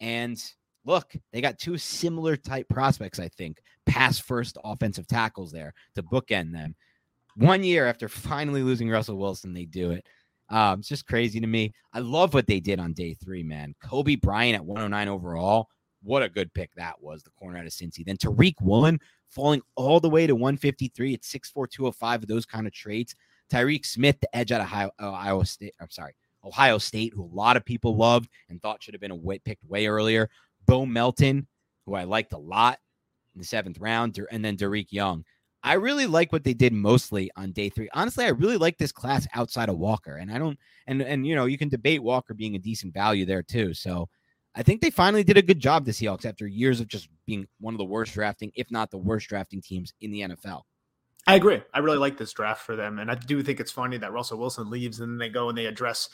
And 0.00 0.42
look, 0.84 1.14
they 1.32 1.40
got 1.40 1.58
two 1.58 1.78
similar 1.78 2.36
type 2.36 2.68
prospects, 2.68 3.18
I 3.18 3.28
think, 3.28 3.58
pass 3.86 4.18
first 4.18 4.58
offensive 4.64 5.06
tackles 5.06 5.52
there 5.52 5.72
to 5.94 6.02
bookend 6.02 6.52
them. 6.52 6.74
One 7.36 7.64
year 7.64 7.86
after 7.86 8.08
finally 8.08 8.62
losing 8.62 8.90
Russell 8.90 9.18
Wilson, 9.18 9.52
they 9.52 9.64
do 9.64 9.90
it. 9.90 10.04
Um, 10.50 10.80
it's 10.80 10.88
just 10.88 11.06
crazy 11.06 11.40
to 11.40 11.46
me. 11.46 11.72
I 11.92 12.00
love 12.00 12.34
what 12.34 12.46
they 12.46 12.60
did 12.60 12.78
on 12.78 12.92
day 12.92 13.14
three, 13.14 13.42
man. 13.42 13.74
Coby 13.82 14.20
Bryant 14.20 14.56
at 14.56 14.64
109 14.64 15.08
overall. 15.08 15.68
What 16.02 16.22
a 16.22 16.28
good 16.28 16.52
pick 16.52 16.70
that 16.74 17.00
was, 17.00 17.22
the 17.22 17.30
corner 17.30 17.58
out 17.58 17.66
of 17.66 17.72
Cincy. 17.72 18.04
Then 18.04 18.18
Tariq 18.18 18.54
Woolen 18.60 19.00
falling 19.30 19.62
all 19.74 20.00
the 20.00 20.10
way 20.10 20.26
to 20.26 20.34
153 20.34 21.14
at 21.14 21.22
6'4, 21.22 21.70
205 21.70 22.22
of 22.22 22.28
those 22.28 22.44
kind 22.44 22.66
of 22.66 22.74
traits. 22.74 23.14
Tyreke 23.50 23.86
Smith, 23.86 24.20
the 24.20 24.36
edge 24.36 24.52
out 24.52 24.60
of 24.60 24.66
Ohio, 24.66 24.90
Ohio 25.00 25.40
uh, 25.40 25.44
State. 25.44 25.74
I'm 25.80 25.90
sorry, 25.90 26.14
Ohio 26.44 26.78
State, 26.78 27.12
who 27.14 27.24
a 27.24 27.34
lot 27.34 27.56
of 27.56 27.64
people 27.64 27.96
loved 27.96 28.28
and 28.48 28.60
thought 28.60 28.82
should 28.82 28.94
have 28.94 29.00
been 29.00 29.22
way, 29.22 29.38
picked 29.38 29.64
way 29.64 29.86
earlier. 29.86 30.30
Bo 30.66 30.86
Melton, 30.86 31.46
who 31.86 31.94
I 31.94 32.04
liked 32.04 32.32
a 32.32 32.38
lot 32.38 32.78
in 33.34 33.40
the 33.40 33.46
seventh 33.46 33.78
round, 33.78 34.18
and 34.30 34.44
then 34.44 34.56
Dareke 34.56 34.92
Young. 34.92 35.24
I 35.62 35.74
really 35.74 36.06
like 36.06 36.30
what 36.30 36.44
they 36.44 36.52
did 36.52 36.74
mostly 36.74 37.30
on 37.36 37.52
day 37.52 37.70
three. 37.70 37.88
Honestly, 37.94 38.26
I 38.26 38.28
really 38.28 38.58
like 38.58 38.76
this 38.76 38.92
class 38.92 39.26
outside 39.34 39.70
of 39.70 39.78
Walker, 39.78 40.16
and 40.16 40.30
I 40.30 40.38
don't, 40.38 40.58
and 40.86 41.00
and 41.00 41.26
you 41.26 41.34
know, 41.34 41.46
you 41.46 41.56
can 41.56 41.70
debate 41.70 42.02
Walker 42.02 42.34
being 42.34 42.54
a 42.54 42.58
decent 42.58 42.92
value 42.92 43.24
there 43.24 43.42
too. 43.42 43.72
So 43.72 44.08
I 44.54 44.62
think 44.62 44.80
they 44.80 44.90
finally 44.90 45.24
did 45.24 45.38
a 45.38 45.42
good 45.42 45.58
job, 45.58 45.84
the 45.84 45.90
Seahawks, 45.92 46.26
after 46.26 46.46
years 46.46 46.80
of 46.80 46.88
just 46.88 47.08
being 47.26 47.46
one 47.60 47.74
of 47.74 47.78
the 47.78 47.84
worst 47.84 48.14
drafting, 48.14 48.52
if 48.54 48.70
not 48.70 48.90
the 48.90 48.98
worst 48.98 49.28
drafting 49.28 49.60
teams 49.60 49.92
in 50.00 50.12
the 50.12 50.20
NFL. 50.20 50.62
I 51.26 51.36
agree. 51.36 51.62
I 51.72 51.78
really 51.78 51.98
like 51.98 52.18
this 52.18 52.32
draft 52.32 52.62
for 52.66 52.76
them. 52.76 52.98
And 52.98 53.10
I 53.10 53.14
do 53.14 53.42
think 53.42 53.58
it's 53.58 53.72
funny 53.72 53.96
that 53.98 54.12
Russell 54.12 54.38
Wilson 54.38 54.68
leaves 54.68 55.00
and 55.00 55.12
then 55.12 55.18
they 55.18 55.30
go 55.32 55.48
and 55.48 55.56
they 55.56 55.66
address 55.66 56.10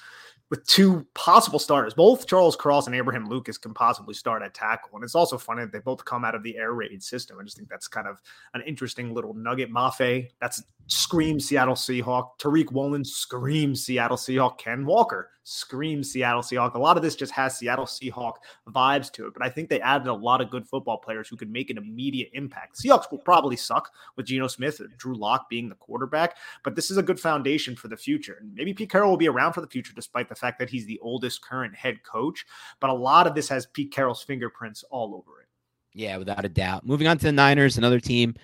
with 0.51 0.65
two 0.67 1.07
possible 1.15 1.59
starters. 1.59 1.95
Both 1.95 2.27
Charles 2.27 2.57
Cross 2.57 2.87
and 2.87 2.95
Abraham 2.95 3.29
Lucas 3.29 3.59
can 3.59 3.73
possibly 3.75 4.15
start 4.15 4.43
at 4.43 4.55
tackle. 4.55 4.91
And 4.95 5.05
it's 5.05 5.15
also 5.15 5.39
funny 5.39 5.63
that 5.63 5.73
they 5.73 5.79
both 5.79 6.05
come 6.05 6.25
out 6.25 6.35
of 6.35 6.43
the 6.43 6.57
air 6.57 6.75
raid 6.75 7.03
system. 7.03 7.39
I 7.41 7.45
just 7.45 7.57
think 7.57 7.69
that's 7.69 7.89
kind 7.89 8.07
of 8.07 8.21
an 8.55 8.63
interesting 8.67 9.15
little 9.15 9.35
nugget. 9.35 9.73
Mafe, 9.73 10.29
that's 10.41 10.63
scream 10.87 11.41
Seattle 11.41 11.75
Seahawk. 11.75 12.39
Tariq 12.41 12.73
Woolen 12.73 13.05
scream 13.05 13.75
Seattle 13.75 14.17
Seahawk. 14.17 14.59
Ken 14.59 14.85
Walker 14.85 15.31
screams 15.51 16.13
Seattle 16.13 16.43
Seahawk. 16.43 16.75
A 16.75 16.79
lot 16.79 16.97
of 16.97 17.03
this 17.03 17.17
just 17.17 17.33
has 17.33 17.59
Seattle 17.59 17.85
Seahawk 17.85 18.35
vibes 18.69 19.11
to 19.13 19.27
it, 19.27 19.35
but 19.35 19.45
I 19.45 19.51
think 19.51 19.69
they 19.69 19.81
added 19.81 20.07
a 20.07 20.15
lot 20.15 20.41
of 20.41 20.49
good 20.49 20.67
football 20.67 20.99
players 20.99 21.29
who 21.29 21.37
could 21.37 21.51
make 21.51 21.71
an 21.71 21.79
immediate 21.79 22.31
impact. 22.35 22.81
Seahawks 22.81 23.11
will 23.11 23.19
probably 23.19 23.57
suck 23.57 23.91
with 24.17 24.27
Geno 24.27 24.47
Smith, 24.47 24.79
and 24.79 24.97
Drew 24.97 25.15
Lock 25.15 25.51
being 25.51 25.69
the 25.69 25.75
quarterback, 25.75 26.37
but 26.63 26.77
this 26.77 26.91
is 26.91 26.99
a 26.99 27.03
good 27.03 27.19
foundation 27.19 27.75
for 27.75 27.89
the 27.89 27.97
future. 27.97 28.39
And 28.41 28.55
maybe 28.55 28.73
Pete 28.73 28.91
Carroll 28.91 29.11
will 29.11 29.17
be 29.17 29.29
around 29.29 29.53
for 29.53 29.61
the 29.61 29.67
future, 29.67 29.93
despite 29.93 30.29
the 30.29 30.37
fact 30.37 30.61
that 30.61 30.71
he's 30.71 30.87
the 30.87 31.01
oldest 31.03 31.43
current 31.43 31.75
head 31.75 32.05
coach. 32.05 32.47
But 32.79 32.91
a 32.91 32.95
lot 32.95 33.27
of 33.27 33.35
this 33.35 33.49
has 33.49 33.67
Pete 33.67 33.93
Carroll's 33.93 34.23
fingerprints 34.23 34.85
all 34.91 35.15
over 35.17 35.41
it. 35.41 35.49
Yeah, 35.95 36.19
without 36.19 36.45
a 36.45 36.49
doubt. 36.49 36.87
Moving 36.87 37.09
on 37.09 37.19
to 37.19 37.27
the 37.27 37.33
Niners, 37.33 37.77
another 37.77 37.99
team 37.99 38.37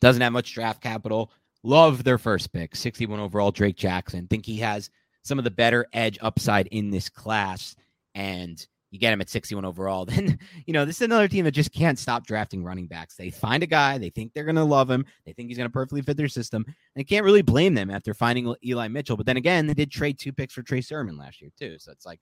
doesn't 0.00 0.22
have 0.22 0.32
much 0.32 0.54
draft 0.54 0.80
capital. 0.80 1.30
Love 1.62 2.04
their 2.04 2.18
first 2.18 2.52
pick, 2.52 2.74
61 2.74 3.20
overall, 3.20 3.50
Drake 3.50 3.76
Jackson. 3.76 4.26
Think 4.26 4.46
he 4.46 4.56
has 4.58 4.90
some 5.24 5.38
of 5.38 5.44
the 5.44 5.50
better 5.50 5.86
edge 5.92 6.18
upside 6.20 6.66
in 6.68 6.90
this 6.90 7.08
class. 7.08 7.74
And 8.14 8.64
you 8.90 9.00
get 9.00 9.12
him 9.12 9.20
at 9.20 9.28
61 9.28 9.64
overall, 9.64 10.04
then 10.06 10.38
you 10.66 10.72
know 10.72 10.84
this 10.84 10.96
is 10.96 11.02
another 11.02 11.26
team 11.26 11.44
that 11.44 11.50
just 11.50 11.72
can't 11.72 11.98
stop 11.98 12.26
drafting 12.26 12.62
running 12.62 12.86
backs. 12.86 13.16
They 13.16 13.30
find 13.30 13.62
a 13.62 13.66
guy, 13.66 13.98
they 13.98 14.10
think 14.10 14.32
they're 14.32 14.44
going 14.44 14.54
to 14.54 14.64
love 14.64 14.88
him, 14.88 15.04
they 15.26 15.32
think 15.32 15.48
he's 15.48 15.58
going 15.58 15.68
to 15.68 15.72
perfectly 15.72 16.02
fit 16.02 16.16
their 16.16 16.28
system, 16.28 16.64
and 16.64 16.74
they 16.94 17.02
can't 17.02 17.24
really 17.24 17.42
blame 17.42 17.74
them 17.74 17.90
after 17.90 18.14
finding 18.14 18.54
Eli 18.64 18.86
Mitchell. 18.86 19.16
But 19.16 19.26
then 19.26 19.36
again, 19.36 19.66
they 19.66 19.74
did 19.74 19.90
trade 19.90 20.18
two 20.18 20.32
picks 20.32 20.54
for 20.54 20.62
Trey 20.62 20.80
Sermon 20.80 21.18
last 21.18 21.40
year 21.40 21.50
too, 21.58 21.76
so 21.80 21.90
it's 21.90 22.06
like 22.06 22.20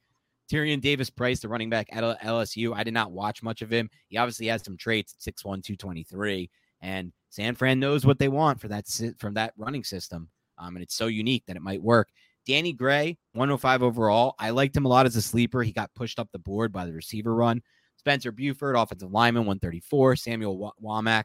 Tyrion 0.50 0.80
Davis 0.80 1.10
Price, 1.10 1.40
the 1.40 1.48
running 1.48 1.68
back 1.68 1.88
at 1.92 2.04
LSU. 2.20 2.74
I 2.74 2.84
did 2.84 2.94
not 2.94 3.12
watch 3.12 3.42
much 3.42 3.60
of 3.60 3.70
him. 3.70 3.90
He 4.08 4.16
obviously 4.16 4.46
has 4.46 4.64
some 4.64 4.78
traits 4.78 5.14
at 5.14 5.34
6'1, 5.34 5.62
223, 5.62 6.50
and 6.80 7.12
San 7.28 7.54
Fran 7.54 7.80
knows 7.80 8.06
what 8.06 8.18
they 8.18 8.28
want 8.28 8.60
for 8.60 8.68
that 8.68 8.86
from 9.18 9.34
that 9.34 9.52
running 9.58 9.84
system. 9.84 10.30
Um, 10.58 10.76
and 10.76 10.82
it's 10.82 10.94
so 10.94 11.06
unique 11.06 11.44
that 11.46 11.56
it 11.56 11.62
might 11.62 11.82
work. 11.82 12.08
Danny 12.46 12.72
Gray, 12.72 13.18
105 13.32 13.82
overall. 13.82 14.34
I 14.38 14.50
liked 14.50 14.76
him 14.76 14.84
a 14.84 14.88
lot 14.88 15.06
as 15.06 15.16
a 15.16 15.22
sleeper. 15.22 15.62
He 15.62 15.72
got 15.72 15.94
pushed 15.94 16.18
up 16.18 16.28
the 16.32 16.38
board 16.38 16.72
by 16.72 16.84
the 16.84 16.92
receiver 16.92 17.34
run. 17.34 17.62
Spencer 17.96 18.32
Burford, 18.32 18.76
offensive 18.76 19.12
lineman, 19.12 19.42
134. 19.42 20.16
Samuel 20.16 20.74
Womack, 20.82 21.24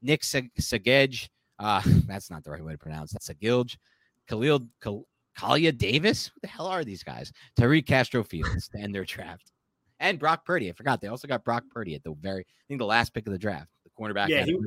Nick 0.00 0.22
Sagej. 0.22 1.28
Uh, 1.58 1.82
that's 2.06 2.30
not 2.30 2.44
the 2.44 2.50
right 2.50 2.64
way 2.64 2.72
to 2.72 2.78
pronounce 2.78 3.14
it. 3.14 3.22
Sagilj. 3.22 3.76
Khalil 4.28 4.68
Kal- 4.82 5.06
Kalia 5.36 5.76
Davis. 5.76 6.28
Who 6.28 6.40
the 6.42 6.48
hell 6.48 6.66
are 6.66 6.84
these 6.84 7.02
guys? 7.02 7.32
Tariq 7.58 7.86
Castro 7.86 8.22
Fields 8.24 8.68
to 8.68 8.78
end 8.78 8.94
their 8.94 9.04
draft. 9.04 9.52
And 10.00 10.18
Brock 10.18 10.44
Purdy. 10.44 10.68
I 10.68 10.72
forgot. 10.72 11.00
They 11.00 11.08
also 11.08 11.28
got 11.28 11.44
Brock 11.44 11.64
Purdy 11.70 11.94
at 11.94 12.04
the 12.04 12.14
very, 12.20 12.42
I 12.42 12.64
think 12.68 12.78
the 12.78 12.86
last 12.86 13.12
pick 13.12 13.26
of 13.26 13.32
the 13.32 13.38
draft, 13.38 13.68
the 13.84 13.90
cornerback. 13.98 14.28
Yeah, 14.28 14.44
he, 14.44 14.58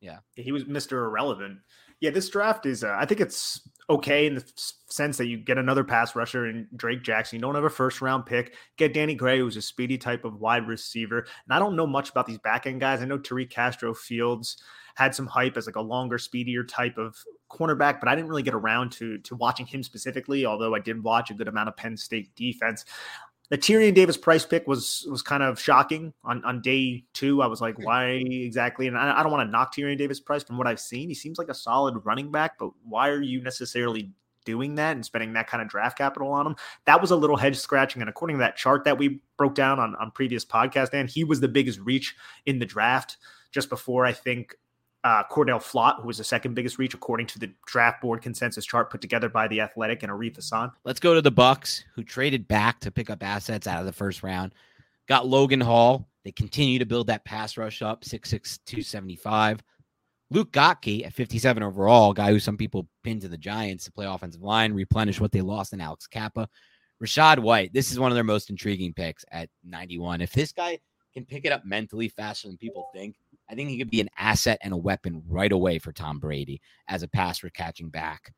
yeah. 0.00 0.18
He 0.34 0.52
was 0.52 0.64
Mr. 0.64 1.04
Irrelevant. 1.04 1.58
Yeah, 2.00 2.10
this 2.10 2.28
draft 2.28 2.66
is, 2.66 2.84
uh, 2.84 2.94
I 2.98 3.06
think 3.06 3.20
it's 3.20 3.66
okay 3.88 4.26
in 4.26 4.34
the 4.34 4.44
sense 4.88 5.16
that 5.16 5.26
you 5.26 5.38
get 5.38 5.58
another 5.58 5.84
pass 5.84 6.14
rusher 6.16 6.46
in 6.46 6.66
Drake 6.76 7.02
Jackson. 7.02 7.36
You 7.36 7.40
don't 7.40 7.54
have 7.54 7.64
a 7.64 7.70
first 7.70 8.00
round 8.02 8.26
pick. 8.26 8.54
Get 8.76 8.92
Danny 8.92 9.14
Gray, 9.14 9.38
who's 9.38 9.56
a 9.56 9.62
speedy 9.62 9.96
type 9.96 10.24
of 10.24 10.40
wide 10.40 10.66
receiver. 10.66 11.20
And 11.20 11.52
I 11.52 11.58
don't 11.58 11.76
know 11.76 11.86
much 11.86 12.10
about 12.10 12.26
these 12.26 12.38
back 12.38 12.66
end 12.66 12.80
guys. 12.80 13.00
I 13.00 13.06
know 13.06 13.18
Tariq 13.18 13.50
Castro 13.50 13.94
Fields 13.94 14.62
had 14.96 15.14
some 15.14 15.26
hype 15.26 15.56
as 15.56 15.66
like 15.66 15.76
a 15.76 15.80
longer, 15.80 16.18
speedier 16.18 16.64
type 16.64 16.98
of 16.98 17.16
cornerback, 17.50 18.00
but 18.00 18.08
I 18.08 18.14
didn't 18.14 18.28
really 18.28 18.42
get 18.42 18.54
around 18.54 18.90
to 18.92 19.18
to 19.18 19.36
watching 19.36 19.66
him 19.66 19.82
specifically. 19.82 20.46
Although 20.46 20.74
I 20.74 20.80
did 20.80 21.02
watch 21.02 21.30
a 21.30 21.34
good 21.34 21.48
amount 21.48 21.68
of 21.68 21.76
Penn 21.76 21.96
State 21.96 22.34
defense 22.34 22.84
the 23.48 23.58
Tyrion 23.58 23.94
Davis 23.94 24.16
price 24.16 24.44
pick 24.44 24.66
was 24.66 25.06
was 25.10 25.22
kind 25.22 25.42
of 25.42 25.60
shocking 25.60 26.12
on, 26.24 26.44
on 26.44 26.60
day 26.60 27.04
two. 27.12 27.42
I 27.42 27.46
was 27.46 27.60
like, 27.60 27.76
hmm. 27.76 27.84
why 27.84 28.06
exactly? 28.06 28.86
And 28.86 28.98
I, 28.98 29.20
I 29.20 29.22
don't 29.22 29.32
want 29.32 29.46
to 29.46 29.50
knock 29.50 29.74
Tyrion 29.74 29.98
Davis 29.98 30.20
price 30.20 30.42
from 30.42 30.58
what 30.58 30.66
I've 30.66 30.80
seen. 30.80 31.08
He 31.08 31.14
seems 31.14 31.38
like 31.38 31.48
a 31.48 31.54
solid 31.54 32.00
running 32.04 32.30
back, 32.30 32.58
but 32.58 32.70
why 32.84 33.08
are 33.08 33.22
you 33.22 33.42
necessarily 33.42 34.10
doing 34.44 34.76
that 34.76 34.94
and 34.94 35.04
spending 35.04 35.32
that 35.34 35.48
kind 35.48 35.62
of 35.62 35.68
draft 35.68 35.98
capital 35.98 36.32
on 36.32 36.46
him? 36.46 36.56
That 36.86 37.00
was 37.00 37.10
a 37.10 37.16
little 37.16 37.36
head 37.36 37.56
scratching. 37.56 38.02
And 38.02 38.08
according 38.08 38.36
to 38.36 38.40
that 38.40 38.56
chart 38.56 38.84
that 38.84 38.98
we 38.98 39.20
broke 39.36 39.54
down 39.54 39.78
on, 39.78 39.94
on 39.96 40.10
previous 40.12 40.44
podcast, 40.44 40.90
and 40.92 41.08
he 41.08 41.24
was 41.24 41.40
the 41.40 41.48
biggest 41.48 41.80
reach 41.80 42.14
in 42.46 42.58
the 42.58 42.66
draft 42.66 43.18
just 43.52 43.68
before 43.68 44.04
I 44.04 44.12
think 44.12 44.56
uh, 45.06 45.22
Cordale 45.30 45.62
Flott, 45.62 46.00
who 46.00 46.08
was 46.08 46.18
the 46.18 46.24
second 46.24 46.54
biggest 46.54 46.78
reach 46.78 46.92
according 46.92 47.28
to 47.28 47.38
the 47.38 47.52
draft 47.64 48.02
board 48.02 48.22
consensus 48.22 48.66
chart 48.66 48.90
put 48.90 49.00
together 49.00 49.28
by 49.28 49.46
the 49.46 49.60
Athletic 49.60 50.02
and 50.02 50.10
Arif 50.10 50.34
Hassan. 50.34 50.72
Let's 50.82 50.98
go 50.98 51.14
to 51.14 51.22
the 51.22 51.30
Bucks, 51.30 51.84
who 51.94 52.02
traded 52.02 52.48
back 52.48 52.80
to 52.80 52.90
pick 52.90 53.08
up 53.08 53.22
assets 53.22 53.68
out 53.68 53.78
of 53.78 53.86
the 53.86 53.92
first 53.92 54.24
round. 54.24 54.52
Got 55.06 55.28
Logan 55.28 55.60
Hall. 55.60 56.08
They 56.24 56.32
continue 56.32 56.80
to 56.80 56.86
build 56.86 57.06
that 57.06 57.24
pass 57.24 57.56
rush 57.56 57.82
up, 57.82 58.04
six 58.04 58.28
six 58.28 58.58
two 58.66 58.82
seventy 58.82 59.14
five. 59.14 59.62
Luke 60.32 60.50
Goedeke 60.50 61.06
at 61.06 61.12
57 61.12 61.62
overall, 61.62 62.12
guy 62.12 62.32
who 62.32 62.40
some 62.40 62.56
people 62.56 62.88
pinned 63.04 63.20
to 63.20 63.28
the 63.28 63.38
Giants 63.38 63.84
to 63.84 63.92
play 63.92 64.06
offensive 64.06 64.42
line, 64.42 64.72
replenish 64.72 65.20
what 65.20 65.30
they 65.30 65.40
lost 65.40 65.72
in 65.72 65.80
Alex 65.80 66.08
Cappa. 66.08 66.48
Rachaad 67.00 67.38
White, 67.38 67.72
this 67.72 67.92
is 67.92 68.00
one 68.00 68.10
of 68.10 68.16
their 68.16 68.24
most 68.24 68.50
intriguing 68.50 68.92
picks 68.92 69.24
at 69.30 69.48
91. 69.62 70.20
If 70.20 70.32
this 70.32 70.50
guy 70.50 70.80
can 71.14 71.24
pick 71.24 71.44
it 71.44 71.52
up 71.52 71.64
mentally 71.64 72.08
faster 72.08 72.48
than 72.48 72.56
people 72.58 72.88
think, 72.92 73.14
I 73.48 73.54
think 73.54 73.70
he 73.70 73.78
could 73.78 73.90
be 73.90 74.00
an 74.00 74.10
asset 74.18 74.58
and 74.62 74.72
a 74.72 74.76
weapon 74.76 75.22
right 75.28 75.52
away 75.52 75.78
for 75.78 75.92
Tom 75.92 76.18
Brady 76.18 76.60
as 76.88 77.02
a 77.02 77.08
passer 77.08 77.48
catching 77.50 77.90
back. 77.90 78.32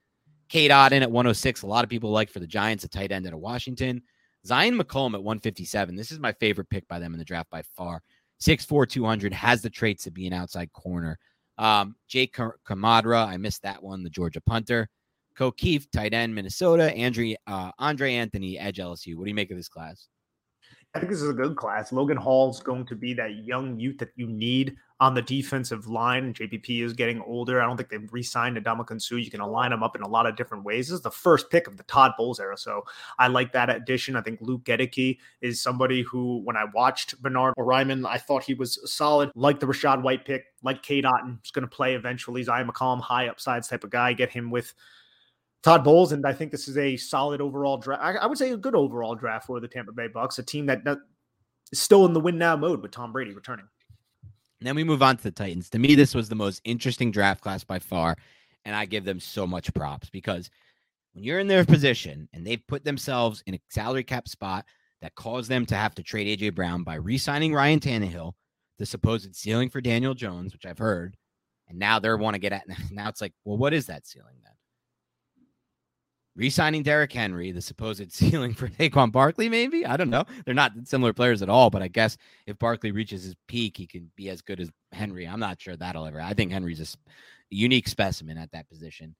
Cade 0.48 0.70
Otton 0.70 1.02
at 1.02 1.10
106. 1.10 1.62
A 1.62 1.66
lot 1.66 1.84
of 1.84 1.90
people 1.90 2.10
like 2.10 2.30
for 2.30 2.40
the 2.40 2.46
Giants, 2.46 2.84
a 2.84 2.88
tight 2.88 3.12
end 3.12 3.26
out 3.26 3.32
of 3.32 3.40
Washington. 3.40 4.02
Zyon 4.46 4.80
McCollum 4.80 5.14
at 5.14 5.22
157. 5.22 5.94
This 5.94 6.10
is 6.10 6.18
my 6.18 6.32
favorite 6.32 6.70
pick 6.70 6.86
by 6.88 6.98
them 6.98 7.12
in 7.12 7.18
the 7.18 7.24
draft 7.24 7.50
by 7.50 7.62
far. 7.76 8.02
6'4, 8.40 8.88
200, 8.88 9.32
has 9.32 9.62
the 9.62 9.70
traits 9.70 10.04
to 10.04 10.10
be 10.10 10.26
an 10.26 10.32
outside 10.32 10.72
corner. 10.72 11.18
Um, 11.58 11.96
Jake 12.06 12.36
Camarda, 12.64 13.16
I 13.16 13.36
missed 13.36 13.62
that 13.62 13.82
one, 13.82 14.04
the 14.04 14.10
Georgia 14.10 14.40
punter. 14.40 14.88
Ko 15.36 15.52
Kieft, 15.52 15.90
tight 15.92 16.14
end, 16.14 16.34
Minnesota. 16.34 16.94
Andre, 16.96 17.36
uh, 17.46 17.72
Andre 17.78 18.14
Anthony, 18.14 18.58
edge 18.58 18.78
LSU. 18.78 19.16
What 19.16 19.24
do 19.24 19.30
you 19.30 19.34
make 19.34 19.50
of 19.50 19.56
this 19.56 19.68
class? 19.68 20.08
I 20.94 21.00
think 21.00 21.10
this 21.10 21.22
is 21.22 21.28
a 21.28 21.34
good 21.34 21.56
class. 21.56 21.92
Logan 21.92 22.16
Hall's 22.16 22.60
going 22.60 22.86
to 22.86 22.96
be 22.96 23.12
that 23.14 23.44
young 23.44 23.78
youth 23.78 23.98
that 23.98 24.10
you 24.16 24.26
need 24.26 24.76
on 25.00 25.14
the 25.14 25.22
defensive 25.22 25.86
line. 25.86 26.34
JPP 26.34 26.82
is 26.82 26.92
getting 26.92 27.22
older. 27.22 27.60
I 27.60 27.66
don't 27.66 27.76
think 27.76 27.88
they've 27.88 28.12
re-signed 28.12 28.56
Ndamukong 28.56 29.00
Suh. 29.00 29.16
You 29.16 29.30
can 29.30 29.40
align 29.40 29.70
them 29.70 29.82
up 29.82 29.94
in 29.94 30.02
a 30.02 30.08
lot 30.08 30.26
of 30.26 30.34
different 30.34 30.64
ways. 30.64 30.88
This 30.88 30.94
is 30.94 31.02
the 31.02 31.10
first 31.10 31.50
pick 31.50 31.68
of 31.68 31.76
the 31.76 31.84
Todd 31.84 32.12
Bowles 32.18 32.40
era, 32.40 32.58
so 32.58 32.84
I 33.18 33.28
like 33.28 33.52
that 33.52 33.70
addition. 33.70 34.16
I 34.16 34.22
think 34.22 34.40
Luke 34.40 34.64
Goedeke 34.64 35.18
is 35.40 35.60
somebody 35.60 36.02
who, 36.02 36.40
when 36.42 36.56
I 36.56 36.64
watched 36.74 37.20
Bernhard 37.22 37.54
Raimann, 37.56 38.06
I 38.06 38.18
thought 38.18 38.42
he 38.42 38.54
was 38.54 38.80
solid. 38.90 39.30
Like 39.36 39.60
the 39.60 39.66
Rachaad 39.66 40.02
White 40.02 40.24
pick, 40.24 40.46
like 40.62 40.82
Cade 40.82 41.04
Otton, 41.04 41.38
is 41.44 41.52
going 41.52 41.68
to 41.68 41.68
play 41.68 41.94
eventually. 41.94 42.44
Zyon 42.44 42.68
McCollum, 42.68 43.00
high 43.00 43.28
upsides 43.28 43.68
type 43.68 43.84
of 43.84 43.90
guy. 43.90 44.12
Get 44.12 44.30
him 44.30 44.50
with 44.50 44.74
Todd 45.62 45.84
Bowles, 45.84 46.10
and 46.10 46.26
I 46.26 46.32
think 46.32 46.50
this 46.50 46.66
is 46.66 46.76
a 46.76 46.96
solid 46.96 47.40
overall 47.40 47.78
draft. 47.78 48.02
I, 48.02 48.14
I, 48.14 48.26
would 48.26 48.38
say 48.38 48.50
a 48.50 48.56
good 48.56 48.74
overall 48.74 49.14
draft 49.14 49.46
for 49.46 49.60
the 49.60 49.68
Tampa 49.68 49.92
Bay 49.92 50.08
Bucks, 50.08 50.38
a 50.38 50.42
team 50.42 50.66
that 50.66 50.82
is 51.70 51.78
still 51.78 52.04
in 52.04 52.12
the 52.12 52.20
win 52.20 52.38
now 52.38 52.56
mode 52.56 52.82
with 52.82 52.90
Tom 52.90 53.12
Brady 53.12 53.32
returning. 53.32 53.66
And 54.60 54.66
then 54.66 54.74
we 54.74 54.84
move 54.84 55.02
on 55.02 55.16
to 55.16 55.22
the 55.22 55.30
Titans. 55.30 55.70
To 55.70 55.78
me, 55.78 55.94
this 55.94 56.14
was 56.14 56.28
the 56.28 56.34
most 56.34 56.60
interesting 56.64 57.10
draft 57.10 57.40
class 57.40 57.64
by 57.64 57.78
far, 57.78 58.16
and 58.64 58.74
I 58.74 58.86
give 58.86 59.04
them 59.04 59.20
so 59.20 59.46
much 59.46 59.72
props 59.72 60.10
because 60.10 60.50
when 61.14 61.24
you're 61.24 61.38
in 61.40 61.48
their 61.48 61.64
position 61.64 62.28
and 62.32 62.46
they've 62.46 62.66
put 62.66 62.84
themselves 62.84 63.42
in 63.46 63.54
a 63.54 63.60
salary 63.68 64.04
cap 64.04 64.28
spot 64.28 64.64
that 65.00 65.14
caused 65.14 65.48
them 65.48 65.64
to 65.66 65.76
have 65.76 65.94
to 65.94 66.02
trade 66.02 66.38
AJ 66.38 66.54
Brown 66.54 66.82
by 66.82 66.96
re-signing 66.96 67.54
Ryan 67.54 67.80
Tannehill, 67.80 68.32
the 68.78 68.86
supposed 68.86 69.34
ceiling 69.34 69.70
for 69.70 69.80
Daniel 69.80 70.14
Jones, 70.14 70.52
which 70.52 70.66
I've 70.66 70.78
heard, 70.78 71.16
and 71.68 71.78
now 71.78 71.98
they 71.98 72.12
want 72.14 72.34
to 72.34 72.40
get 72.40 72.52
at. 72.52 72.64
Now 72.90 73.08
it's 73.08 73.20
like, 73.20 73.32
well, 73.44 73.58
what 73.58 73.74
is 73.74 73.86
that 73.86 74.06
ceiling 74.06 74.36
then? 74.42 74.52
Resigning 76.38 76.84
Derrick 76.84 77.12
Henry, 77.12 77.50
the 77.50 77.60
supposed 77.60 78.12
ceiling 78.12 78.54
for 78.54 78.68
Saquon 78.68 79.10
Barkley, 79.10 79.48
maybe? 79.48 79.84
I 79.84 79.96
don't 79.96 80.08
know. 80.08 80.22
They're 80.44 80.54
not 80.54 80.70
similar 80.84 81.12
players 81.12 81.42
at 81.42 81.48
all, 81.48 81.68
but 81.68 81.82
I 81.82 81.88
guess 81.88 82.16
if 82.46 82.56
Barkley 82.60 82.92
reaches 82.92 83.24
his 83.24 83.34
peak, 83.48 83.76
he 83.76 83.88
can 83.88 84.08
be 84.14 84.30
as 84.30 84.40
good 84.40 84.60
as 84.60 84.70
Henry. 84.92 85.26
I'm 85.26 85.40
not 85.40 85.60
sure 85.60 85.76
that'll 85.76 86.06
ever. 86.06 86.20
I 86.20 86.34
think 86.34 86.52
Henry's 86.52 86.80
a 86.80 86.96
unique 87.50 87.88
specimen 87.88 88.38
at 88.38 88.52
that 88.52 88.68
position. 88.68 89.16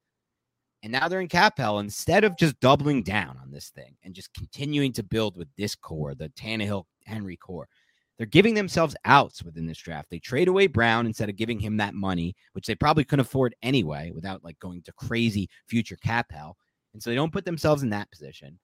And 0.84 0.92
now 0.92 1.08
they're 1.08 1.20
in 1.20 1.26
cap 1.26 1.58
hell. 1.58 1.80
Instead 1.80 2.22
of 2.22 2.36
just 2.36 2.60
doubling 2.60 3.02
down 3.02 3.36
on 3.42 3.50
this 3.50 3.70
thing 3.70 3.96
and 4.04 4.14
just 4.14 4.32
continuing 4.32 4.92
to 4.92 5.02
build 5.02 5.36
with 5.36 5.48
this 5.56 5.74
core, 5.74 6.14
the 6.14 6.28
Tannehill 6.28 6.84
Henry 7.04 7.36
core, 7.36 7.68
they're 8.16 8.26
giving 8.26 8.54
themselves 8.54 8.94
outs 9.04 9.42
within 9.42 9.66
this 9.66 9.78
draft. 9.78 10.08
They 10.08 10.20
trade 10.20 10.46
away 10.46 10.68
Brown 10.68 11.04
instead 11.04 11.28
of 11.28 11.36
giving 11.36 11.58
him 11.58 11.78
that 11.78 11.94
money, 11.94 12.36
which 12.52 12.68
they 12.68 12.76
probably 12.76 13.02
couldn't 13.02 13.26
afford 13.26 13.56
anyway 13.60 14.12
without 14.14 14.44
like 14.44 14.58
going 14.60 14.82
to 14.82 14.92
crazy 14.92 15.50
future 15.66 15.96
cap 15.96 16.26
hell. 16.30 16.56
And 16.98 17.02
so 17.04 17.10
they 17.10 17.16
don't 17.16 17.32
put 17.32 17.44
themselves 17.44 17.84
in 17.84 17.90
that 17.90 18.10
position. 18.10 18.58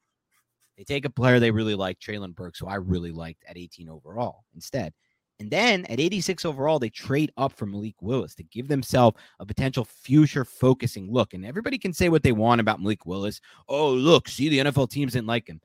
They 0.77 0.83
take 0.83 1.05
a 1.05 1.11
player 1.11 1.39
they 1.39 1.53
really 1.53 1.77
like, 1.77 2.01
Treylon 2.01 2.35
Burks, 2.35 2.59
who 2.59 2.67
I 2.67 2.75
really 2.75 3.13
liked 3.13 3.45
at 3.49 3.57
18 3.57 3.89
overall 3.89 4.43
instead. 4.57 4.93
And 5.39 5.49
then 5.49 5.85
at 5.85 6.01
86 6.01 6.45
overall, 6.45 6.81
they 6.81 6.91
trade 6.91 7.31
up 7.37 7.53
for 7.53 7.67
Malik 7.67 7.95
Willis 8.03 8.35
to 8.35 8.43
give 8.43 8.67
themselves 8.67 9.17
a 9.39 9.47
potential 9.47 9.85
future 9.85 10.45
focusing 10.45 11.13
look. 11.13 11.33
And 11.33 11.47
everybody 11.47 11.79
can 11.79 11.93
say 11.93 12.09
what 12.09 12.25
they 12.25 12.33
want 12.33 12.61
about 12.61 12.81
Malik 12.81 13.07
Willis. 13.07 13.41
Oh, 13.69 13.93
look, 13.93 14.27
see, 14.27 14.49
the 14.49 14.59
NFL 14.59 14.91
teams 14.91 15.13
didn't 15.13 15.29
like 15.29 15.47
him. 15.47 15.61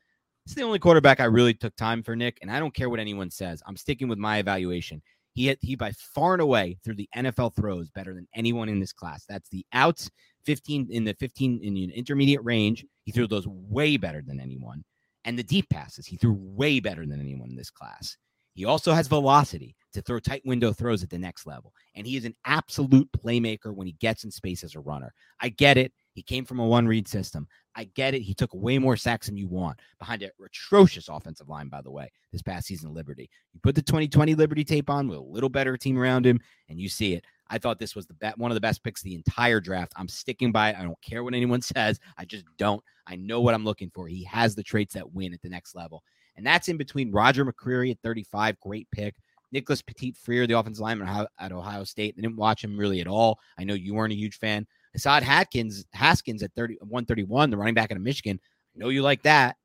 It's 0.46 0.54
the 0.54 0.62
only 0.62 0.78
quarterback 0.78 1.20
I 1.20 1.26
really 1.26 1.56
took 1.56 1.76
time 1.76 2.04
for, 2.04 2.16
Nick. 2.16 2.38
And 2.44 2.52
I 2.52 2.60
don't 2.60 2.76
care 2.76 2.92
what 2.92 3.00
anyone 3.00 3.32
says. 3.32 3.64
I'm 3.66 3.78
sticking 3.78 4.10
with 4.10 4.20
my 4.20 4.38
evaluation. 4.38 5.02
He 5.34 5.56
he 5.62 5.76
by 5.76 5.92
far 5.92 6.34
and 6.34 6.42
away 6.42 6.78
through 6.84 6.96
the 6.96 7.10
NFL 7.16 7.56
throws 7.56 7.90
better 7.90 8.14
than 8.14 8.28
anyone 8.36 8.70
in 8.70 8.80
this 8.80 8.94
class. 8.94 9.26
That's 9.28 9.50
the 9.50 9.66
outs 9.74 10.10
15 10.46 10.88
in 10.90 11.04
the 11.04 11.14
15 11.14 11.60
in 11.64 11.74
the 11.74 11.86
intermediate 11.94 12.44
range. 12.44 12.86
He 13.04 13.12
threw 13.12 13.28
those 13.28 13.48
way 13.48 13.98
better 13.98 14.22
than 14.26 14.40
anyone. 14.40 14.84
And 15.26 15.38
the 15.38 15.44
deep 15.44 15.70
passes, 15.70 16.06
he 16.06 16.18
threw 16.18 16.34
way 16.34 16.80
better 16.80 17.06
than 17.06 17.20
anyone 17.20 17.50
in 17.50 17.56
this 17.56 17.70
class. 17.70 18.18
He 18.54 18.66
also 18.66 18.94
has 18.94 19.08
velocity 19.08 19.76
to 19.94 20.02
throw 20.02 20.20
tight 20.20 20.42
window 20.46 20.74
throws 20.74 21.04
at 21.04 21.10
the 21.10 21.18
next 21.18 21.46
level. 21.46 21.74
And 21.96 22.06
he 22.06 22.18
is 22.18 22.26
an 22.26 22.36
absolute 22.46 23.10
playmaker 23.12 23.74
when 23.74 23.88
he 23.88 23.94
gets 23.94 24.24
in 24.24 24.32
space 24.32 24.64
as 24.64 24.76
a 24.76 24.80
runner. 24.80 25.14
I 25.40 25.50
get 25.50 25.78
it. 25.78 25.94
He 26.14 26.24
came 26.24 26.46
from 26.46 26.60
a 26.60 26.66
one 26.66 26.88
read 26.88 27.08
system. 27.08 27.48
I 27.80 27.86
get 27.96 28.14
it. 28.14 28.24
He 28.24 28.34
took 28.34 28.54
way 28.54 28.78
more 28.78 28.98
sacks 28.98 29.28
than 29.28 29.38
you 29.38 29.48
want 29.48 29.80
behind 30.00 30.22
an 30.22 30.32
atrocious 30.46 31.08
offensive 31.08 31.48
line, 31.48 31.70
by 31.70 31.82
the 31.82 31.90
way, 31.90 32.12
this 32.34 32.42
past 32.42 32.68
season, 32.68 32.94
Liberty. 32.94 33.30
You 33.54 33.62
put 33.64 33.74
the 33.74 33.82
2020 33.82 34.36
Liberty 34.36 34.66
tape 34.66 34.90
on 34.90 35.08
with 35.08 35.18
a 35.18 35.22
little 35.22 35.48
better 35.48 35.78
team 35.78 35.98
around 35.98 36.26
him, 36.26 36.42
and 36.68 36.78
you 36.78 36.90
see 36.90 37.14
it. 37.14 37.24
I 37.50 37.58
thought 37.58 37.80
this 37.80 37.96
was 37.96 38.06
the 38.06 38.16
bet, 38.16 38.38
one 38.38 38.52
of 38.52 38.56
the 38.56 38.62
best 38.62 38.84
picks 38.84 39.02
the 39.02 39.16
entire 39.16 39.62
draft. 39.62 39.94
I'm 39.96 40.10
sticking 40.10 40.52
by 40.52 40.72
it. 40.72 40.76
I 40.78 40.84
don't 40.84 41.02
care 41.02 41.24
what 41.24 41.34
anyone 41.34 41.62
says. 41.62 42.02
I 42.18 42.26
just 42.26 42.44
don't. 42.58 42.84
I 43.08 43.16
know 43.16 43.40
what 43.40 43.54
I'm 43.54 43.64
looking 43.64 43.92
for. 43.96 44.10
He 44.10 44.26
has 44.26 44.56
the 44.56 44.64
traits 44.64 44.94
that 44.96 45.14
win 45.14 45.34
at 45.34 45.42
the 45.42 45.50
next 45.50 45.74
level. 45.74 46.04
And 46.36 46.46
that's 46.46 46.68
in 46.68 46.76
between 46.76 47.14
Roger 47.14 47.46
McCreary 47.46 47.92
at 47.92 48.00
35, 48.04 48.60
great 48.60 48.92
pick. 48.92 49.16
Nicholas 49.54 49.82
Petit 49.82 50.12
Frere, 50.12 50.48
the 50.48 50.60
offensive 50.60 50.82
lineman 50.82 51.28
at 51.40 51.52
Ohio 51.54 51.86
State. 51.86 52.16
I 52.18 52.22
didn't 52.22 52.36
watch 52.36 52.62
him 52.62 52.78
really 52.78 53.00
at 53.00 53.08
all. 53.08 53.40
I 53.58 53.64
know 53.64 53.74
you 53.74 53.94
weren't 53.94 54.14
a 54.14 54.18
huge 54.18 54.38
fan. 54.38 54.68
Hassan 55.00 55.24
Haskins, 55.24 55.86
Haskins 55.94 56.44
at 56.44 56.54
30, 56.56 56.76
131, 56.82 57.50
the 57.50 57.56
running 57.56 57.74
back 57.74 57.90
out 57.90 57.96
of 57.96 58.04
Michigan. 58.04 58.38
I 58.76 58.80
know 58.80 58.90
you 58.90 59.02
like 59.02 59.24
that. 59.24 59.56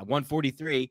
At 0.00 0.08
143, 0.08 0.90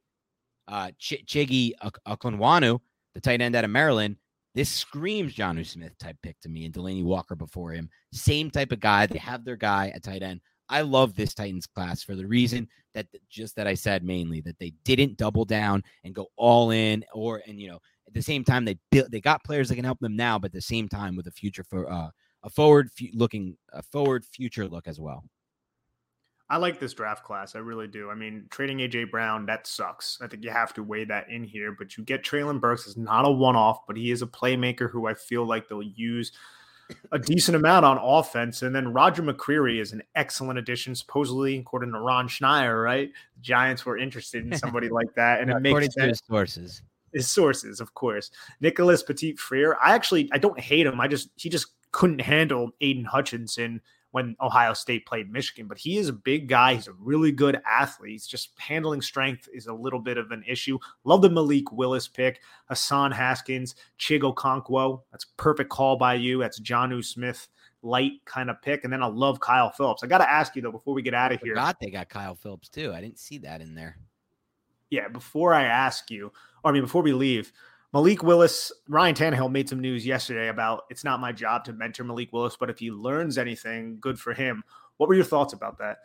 uh, 0.69 0.91
Ch- 0.97 1.25
Chiggy 1.27 1.73
Okonkwo, 2.07 2.79
the 3.15 3.19
tight 3.19 3.41
end 3.41 3.53
out 3.53 3.65
of 3.65 3.69
Maryland. 3.69 4.15
This 4.53 4.69
screams 4.69 5.35
Jonnu 5.35 5.65
Smith 5.65 5.91
type 5.97 6.15
pick 6.23 6.39
to 6.39 6.47
me 6.47 6.63
and 6.63 6.73
Delanie 6.73 7.03
Walker 7.03 7.35
before 7.35 7.73
him. 7.73 7.89
Same 8.13 8.49
type 8.49 8.71
of 8.71 8.79
guy. 8.79 9.07
They 9.07 9.19
have 9.19 9.43
their 9.43 9.57
guy 9.57 9.91
at 9.93 10.03
tight 10.03 10.23
end. 10.23 10.39
I 10.69 10.79
love 10.79 11.13
this 11.13 11.33
Titans 11.33 11.67
class 11.67 12.01
for 12.01 12.15
the 12.15 12.25
reason 12.25 12.69
that 12.93 13.07
just 13.29 13.57
that 13.57 13.67
I 13.67 13.73
said 13.73 14.05
mainly 14.05 14.39
that 14.41 14.57
they 14.57 14.71
didn't 14.85 15.17
double 15.17 15.43
down 15.43 15.83
and 16.05 16.15
go 16.15 16.27
all 16.37 16.71
in 16.71 17.03
or 17.13 17.43
and 17.45 17.59
you 17.59 17.67
know 17.67 17.79
at 18.07 18.13
the 18.13 18.21
same 18.21 18.45
time 18.45 18.63
they 18.63 18.77
built 18.89 19.11
they 19.11 19.19
got 19.19 19.43
players 19.43 19.67
that 19.67 19.75
can 19.75 19.83
help 19.83 19.99
them 19.99 20.15
now 20.15 20.39
but 20.39 20.47
at 20.47 20.53
the 20.53 20.61
same 20.61 20.87
time 20.87 21.17
with 21.17 21.27
a 21.27 21.31
future 21.31 21.65
for 21.69 21.91
uh, 21.91 22.09
a 22.45 22.49
forward 22.49 22.89
looking 23.13 23.57
a 23.73 23.81
forward 23.81 24.23
future 24.23 24.67
look 24.67 24.87
as 24.87 24.99
well. 24.99 25.25
I 26.47 26.57
like 26.57 26.79
this 26.79 26.93
draft 26.93 27.23
class. 27.23 27.55
I 27.55 27.59
really 27.59 27.87
do. 27.87 28.11
I 28.11 28.15
mean, 28.15 28.45
trading 28.51 28.77
AJ 28.77 29.09
Brown, 29.09 29.47
that 29.47 29.65
sucks. 29.65 30.19
I 30.21 30.27
think 30.27 30.43
you 30.43 30.51
have 30.51 30.75
to 30.75 30.83
weigh 30.83 31.03
that 31.05 31.27
in 31.27 31.43
here. 31.43 31.71
But 31.71 31.97
you 31.97 32.03
get 32.03 32.23
Treylon 32.23 32.61
Burks 32.61 32.85
is 32.85 32.95
not 32.95 33.27
a 33.27 33.31
one 33.31 33.55
off, 33.55 33.87
but 33.87 33.97
he 33.97 34.11
is 34.11 34.21
a 34.21 34.27
playmaker 34.27 34.89
who 34.89 35.07
I 35.07 35.15
feel 35.15 35.43
like 35.43 35.67
they'll 35.67 35.81
use 35.81 36.31
a 37.11 37.17
decent 37.17 37.55
amount 37.55 37.83
on 37.83 37.97
offense. 37.97 38.61
And 38.61 38.75
then 38.75 38.93
Roger 38.93 39.23
McCreary 39.23 39.81
is 39.81 39.91
an 39.91 40.03
excellent 40.13 40.59
addition, 40.59 40.93
supposedly, 40.93 41.57
according 41.57 41.91
to 41.93 41.99
Ron 41.99 42.27
Schneider, 42.27 42.79
right? 42.79 43.09
The 43.37 43.41
Giants 43.41 43.83
were 43.83 43.97
interested 43.97 44.45
in 44.45 44.55
somebody 44.57 44.89
like 44.89 45.13
that. 45.15 45.41
And 45.41 45.49
it 45.49 45.57
according 45.57 45.87
makes 45.87 45.95
to 45.95 46.07
his 46.07 46.21
sources. 46.29 46.83
His 47.11 47.27
sources, 47.27 47.79
of 47.79 47.91
course. 47.95 48.29
Nicholas 48.61 49.01
Petit 49.01 49.35
Frere. 49.37 49.77
I 49.83 49.95
actually 49.95 50.29
I 50.31 50.37
don't 50.37 50.59
hate 50.59 50.85
him. 50.85 51.01
I 51.01 51.07
just 51.07 51.29
he 51.37 51.49
just 51.49 51.67
couldn't 51.95 52.19
handle 52.19 52.71
Aidan 52.81 53.05
Hutchinson 53.05 53.79
when 54.11 54.35
Ohio 54.41 54.73
State 54.73 55.05
played 55.05 55.31
Michigan, 55.31 55.65
but 55.65 55.77
he 55.77 55.95
is 55.97 56.09
a 56.09 56.13
big 56.13 56.49
guy. 56.49 56.73
He's 56.73 56.89
a 56.89 56.93
really 56.93 57.31
good 57.31 57.61
athlete. 57.65 58.11
He's 58.11 58.27
just 58.27 58.49
handling 58.57 59.01
strength 59.01 59.47
is 59.53 59.67
a 59.67 59.73
little 59.73 59.99
bit 59.99 60.17
of 60.17 60.31
an 60.31 60.43
issue. 60.45 60.77
Love 61.05 61.21
the 61.21 61.29
Malik 61.29 61.71
Willis 61.71 62.09
pick, 62.09 62.41
Hassan 62.65 63.13
Haskins, 63.13 63.75
Chig 63.97 64.23
Okonkwo. 64.23 65.03
That's 65.09 65.27
perfect 65.37 65.69
call 65.69 65.95
by 65.95 66.15
you. 66.15 66.39
That's 66.39 66.59
Jonnu 66.59 67.03
Smith 67.03 67.47
light 67.81 68.13
kind 68.25 68.49
of 68.49 68.61
pick. 68.61 68.83
And 68.83 68.91
then 68.91 69.01
I 69.01 69.07
love 69.07 69.39
Kyle 69.39 69.71
Phillips. 69.71 70.03
I 70.03 70.07
got 70.07 70.17
to 70.17 70.29
ask 70.29 70.53
you 70.57 70.61
though, 70.61 70.71
before 70.71 70.93
we 70.93 71.01
get 71.01 71.13
out 71.13 71.31
of 71.31 71.39
here. 71.41 71.53
Forgot 71.53 71.77
they 71.79 71.91
got 71.91 72.09
Kyle 72.09 72.35
Phillips 72.35 72.67
too. 72.67 72.91
I 72.93 72.99
didn't 72.99 73.19
see 73.19 73.37
that 73.37 73.61
in 73.61 73.73
there. 73.73 73.97
Yeah, 74.89 75.07
before 75.07 75.53
I 75.53 75.63
ask 75.63 76.11
you, 76.11 76.33
or 76.61 76.71
I 76.71 76.73
mean, 76.73 76.83
before 76.83 77.03
we 77.03 77.13
leave, 77.13 77.53
Malik 77.95 78.23
Willis, 78.23 78.73
Ryan 78.89 79.15
Tannehill 79.15 79.49
made 79.49 79.69
some 79.69 79.79
news 79.79 80.05
yesterday 80.05 80.49
about 80.49 80.83
it's 80.89 81.05
not 81.05 81.21
my 81.21 81.31
job 81.31 81.63
to 81.63 81.71
mentor 81.71 82.03
Malik 82.03 82.33
Willis, 82.33 82.57
but 82.59 82.69
if 82.69 82.77
he 82.77 82.91
learns 82.91 83.37
anything, 83.37 83.99
good 84.01 84.19
for 84.19 84.33
him. 84.33 84.65
What 84.97 85.07
were 85.07 85.15
your 85.15 85.23
thoughts 85.23 85.53
about 85.53 85.77
that? 85.77 85.99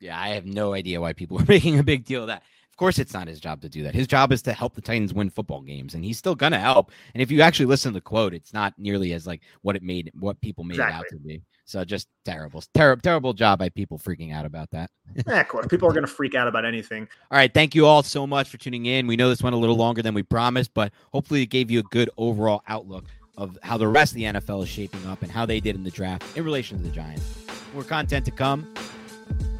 Yeah, 0.00 0.20
I 0.20 0.30
have 0.30 0.44
no 0.44 0.74
idea 0.74 1.00
why 1.00 1.12
people 1.12 1.38
are 1.40 1.44
making 1.46 1.78
a 1.78 1.84
big 1.84 2.04
deal 2.04 2.22
of 2.22 2.26
that. 2.26 2.42
Of 2.80 2.82
course, 2.82 2.98
it's 2.98 3.12
not 3.12 3.28
his 3.28 3.40
job 3.40 3.60
to 3.60 3.68
do 3.68 3.82
that. 3.82 3.94
His 3.94 4.06
job 4.06 4.32
is 4.32 4.40
to 4.40 4.54
help 4.54 4.72
the 4.72 4.80
Titans 4.80 5.12
win 5.12 5.28
football 5.28 5.60
games, 5.60 5.92
and 5.92 6.02
he's 6.02 6.16
still 6.16 6.34
gonna 6.34 6.58
help. 6.58 6.90
And 7.12 7.20
if 7.20 7.30
you 7.30 7.42
actually 7.42 7.66
listen 7.66 7.92
to 7.92 7.98
the 7.98 8.00
quote, 8.00 8.32
it's 8.32 8.54
not 8.54 8.72
nearly 8.78 9.12
as 9.12 9.26
like 9.26 9.42
what 9.60 9.76
it 9.76 9.82
made, 9.82 10.10
what 10.18 10.40
people 10.40 10.64
made 10.64 10.76
exactly. 10.76 10.94
it 10.94 10.96
out 10.96 11.04
to 11.10 11.16
be. 11.18 11.42
So 11.66 11.84
just 11.84 12.08
terrible, 12.24 12.64
terrible, 12.72 13.02
terrible 13.02 13.32
job 13.34 13.58
by 13.58 13.68
people 13.68 13.98
freaking 13.98 14.32
out 14.34 14.46
about 14.46 14.70
that. 14.70 14.90
yeah, 15.26 15.42
of 15.42 15.48
course, 15.48 15.66
people 15.66 15.90
are 15.90 15.92
gonna 15.92 16.06
freak 16.06 16.34
out 16.34 16.48
about 16.48 16.64
anything. 16.64 17.06
All 17.30 17.36
right, 17.36 17.52
thank 17.52 17.74
you 17.74 17.84
all 17.84 18.02
so 18.02 18.26
much 18.26 18.48
for 18.48 18.56
tuning 18.56 18.86
in. 18.86 19.06
We 19.06 19.14
know 19.14 19.28
this 19.28 19.42
went 19.42 19.54
a 19.54 19.58
little 19.58 19.76
longer 19.76 20.00
than 20.00 20.14
we 20.14 20.22
promised, 20.22 20.72
but 20.72 20.90
hopefully 21.12 21.42
it 21.42 21.50
gave 21.50 21.70
you 21.70 21.80
a 21.80 21.82
good 21.90 22.08
overall 22.16 22.62
outlook 22.66 23.04
of 23.36 23.58
how 23.62 23.76
the 23.76 23.88
rest 23.88 24.12
of 24.12 24.16
the 24.16 24.24
NFL 24.24 24.62
is 24.62 24.70
shaping 24.70 25.06
up 25.06 25.20
and 25.20 25.30
how 25.30 25.44
they 25.44 25.60
did 25.60 25.76
in 25.76 25.84
the 25.84 25.90
draft 25.90 26.24
in 26.34 26.44
relation 26.44 26.78
to 26.78 26.82
the 26.82 26.90
Giants. 26.90 27.26
More 27.74 27.84
content 27.84 28.24
to 28.24 28.30
come. 28.30 28.72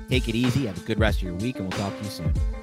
Take 0.09 0.27
it 0.27 0.35
easy. 0.35 0.65
Have 0.65 0.79
a 0.79 0.87
good 0.87 0.99
rest 0.99 1.19
of 1.19 1.25
your 1.25 1.35
week, 1.35 1.57
and 1.57 1.69
we'll 1.69 1.79
talk 1.79 1.95
to 1.99 2.03
you 2.03 2.11
soon. 2.11 2.60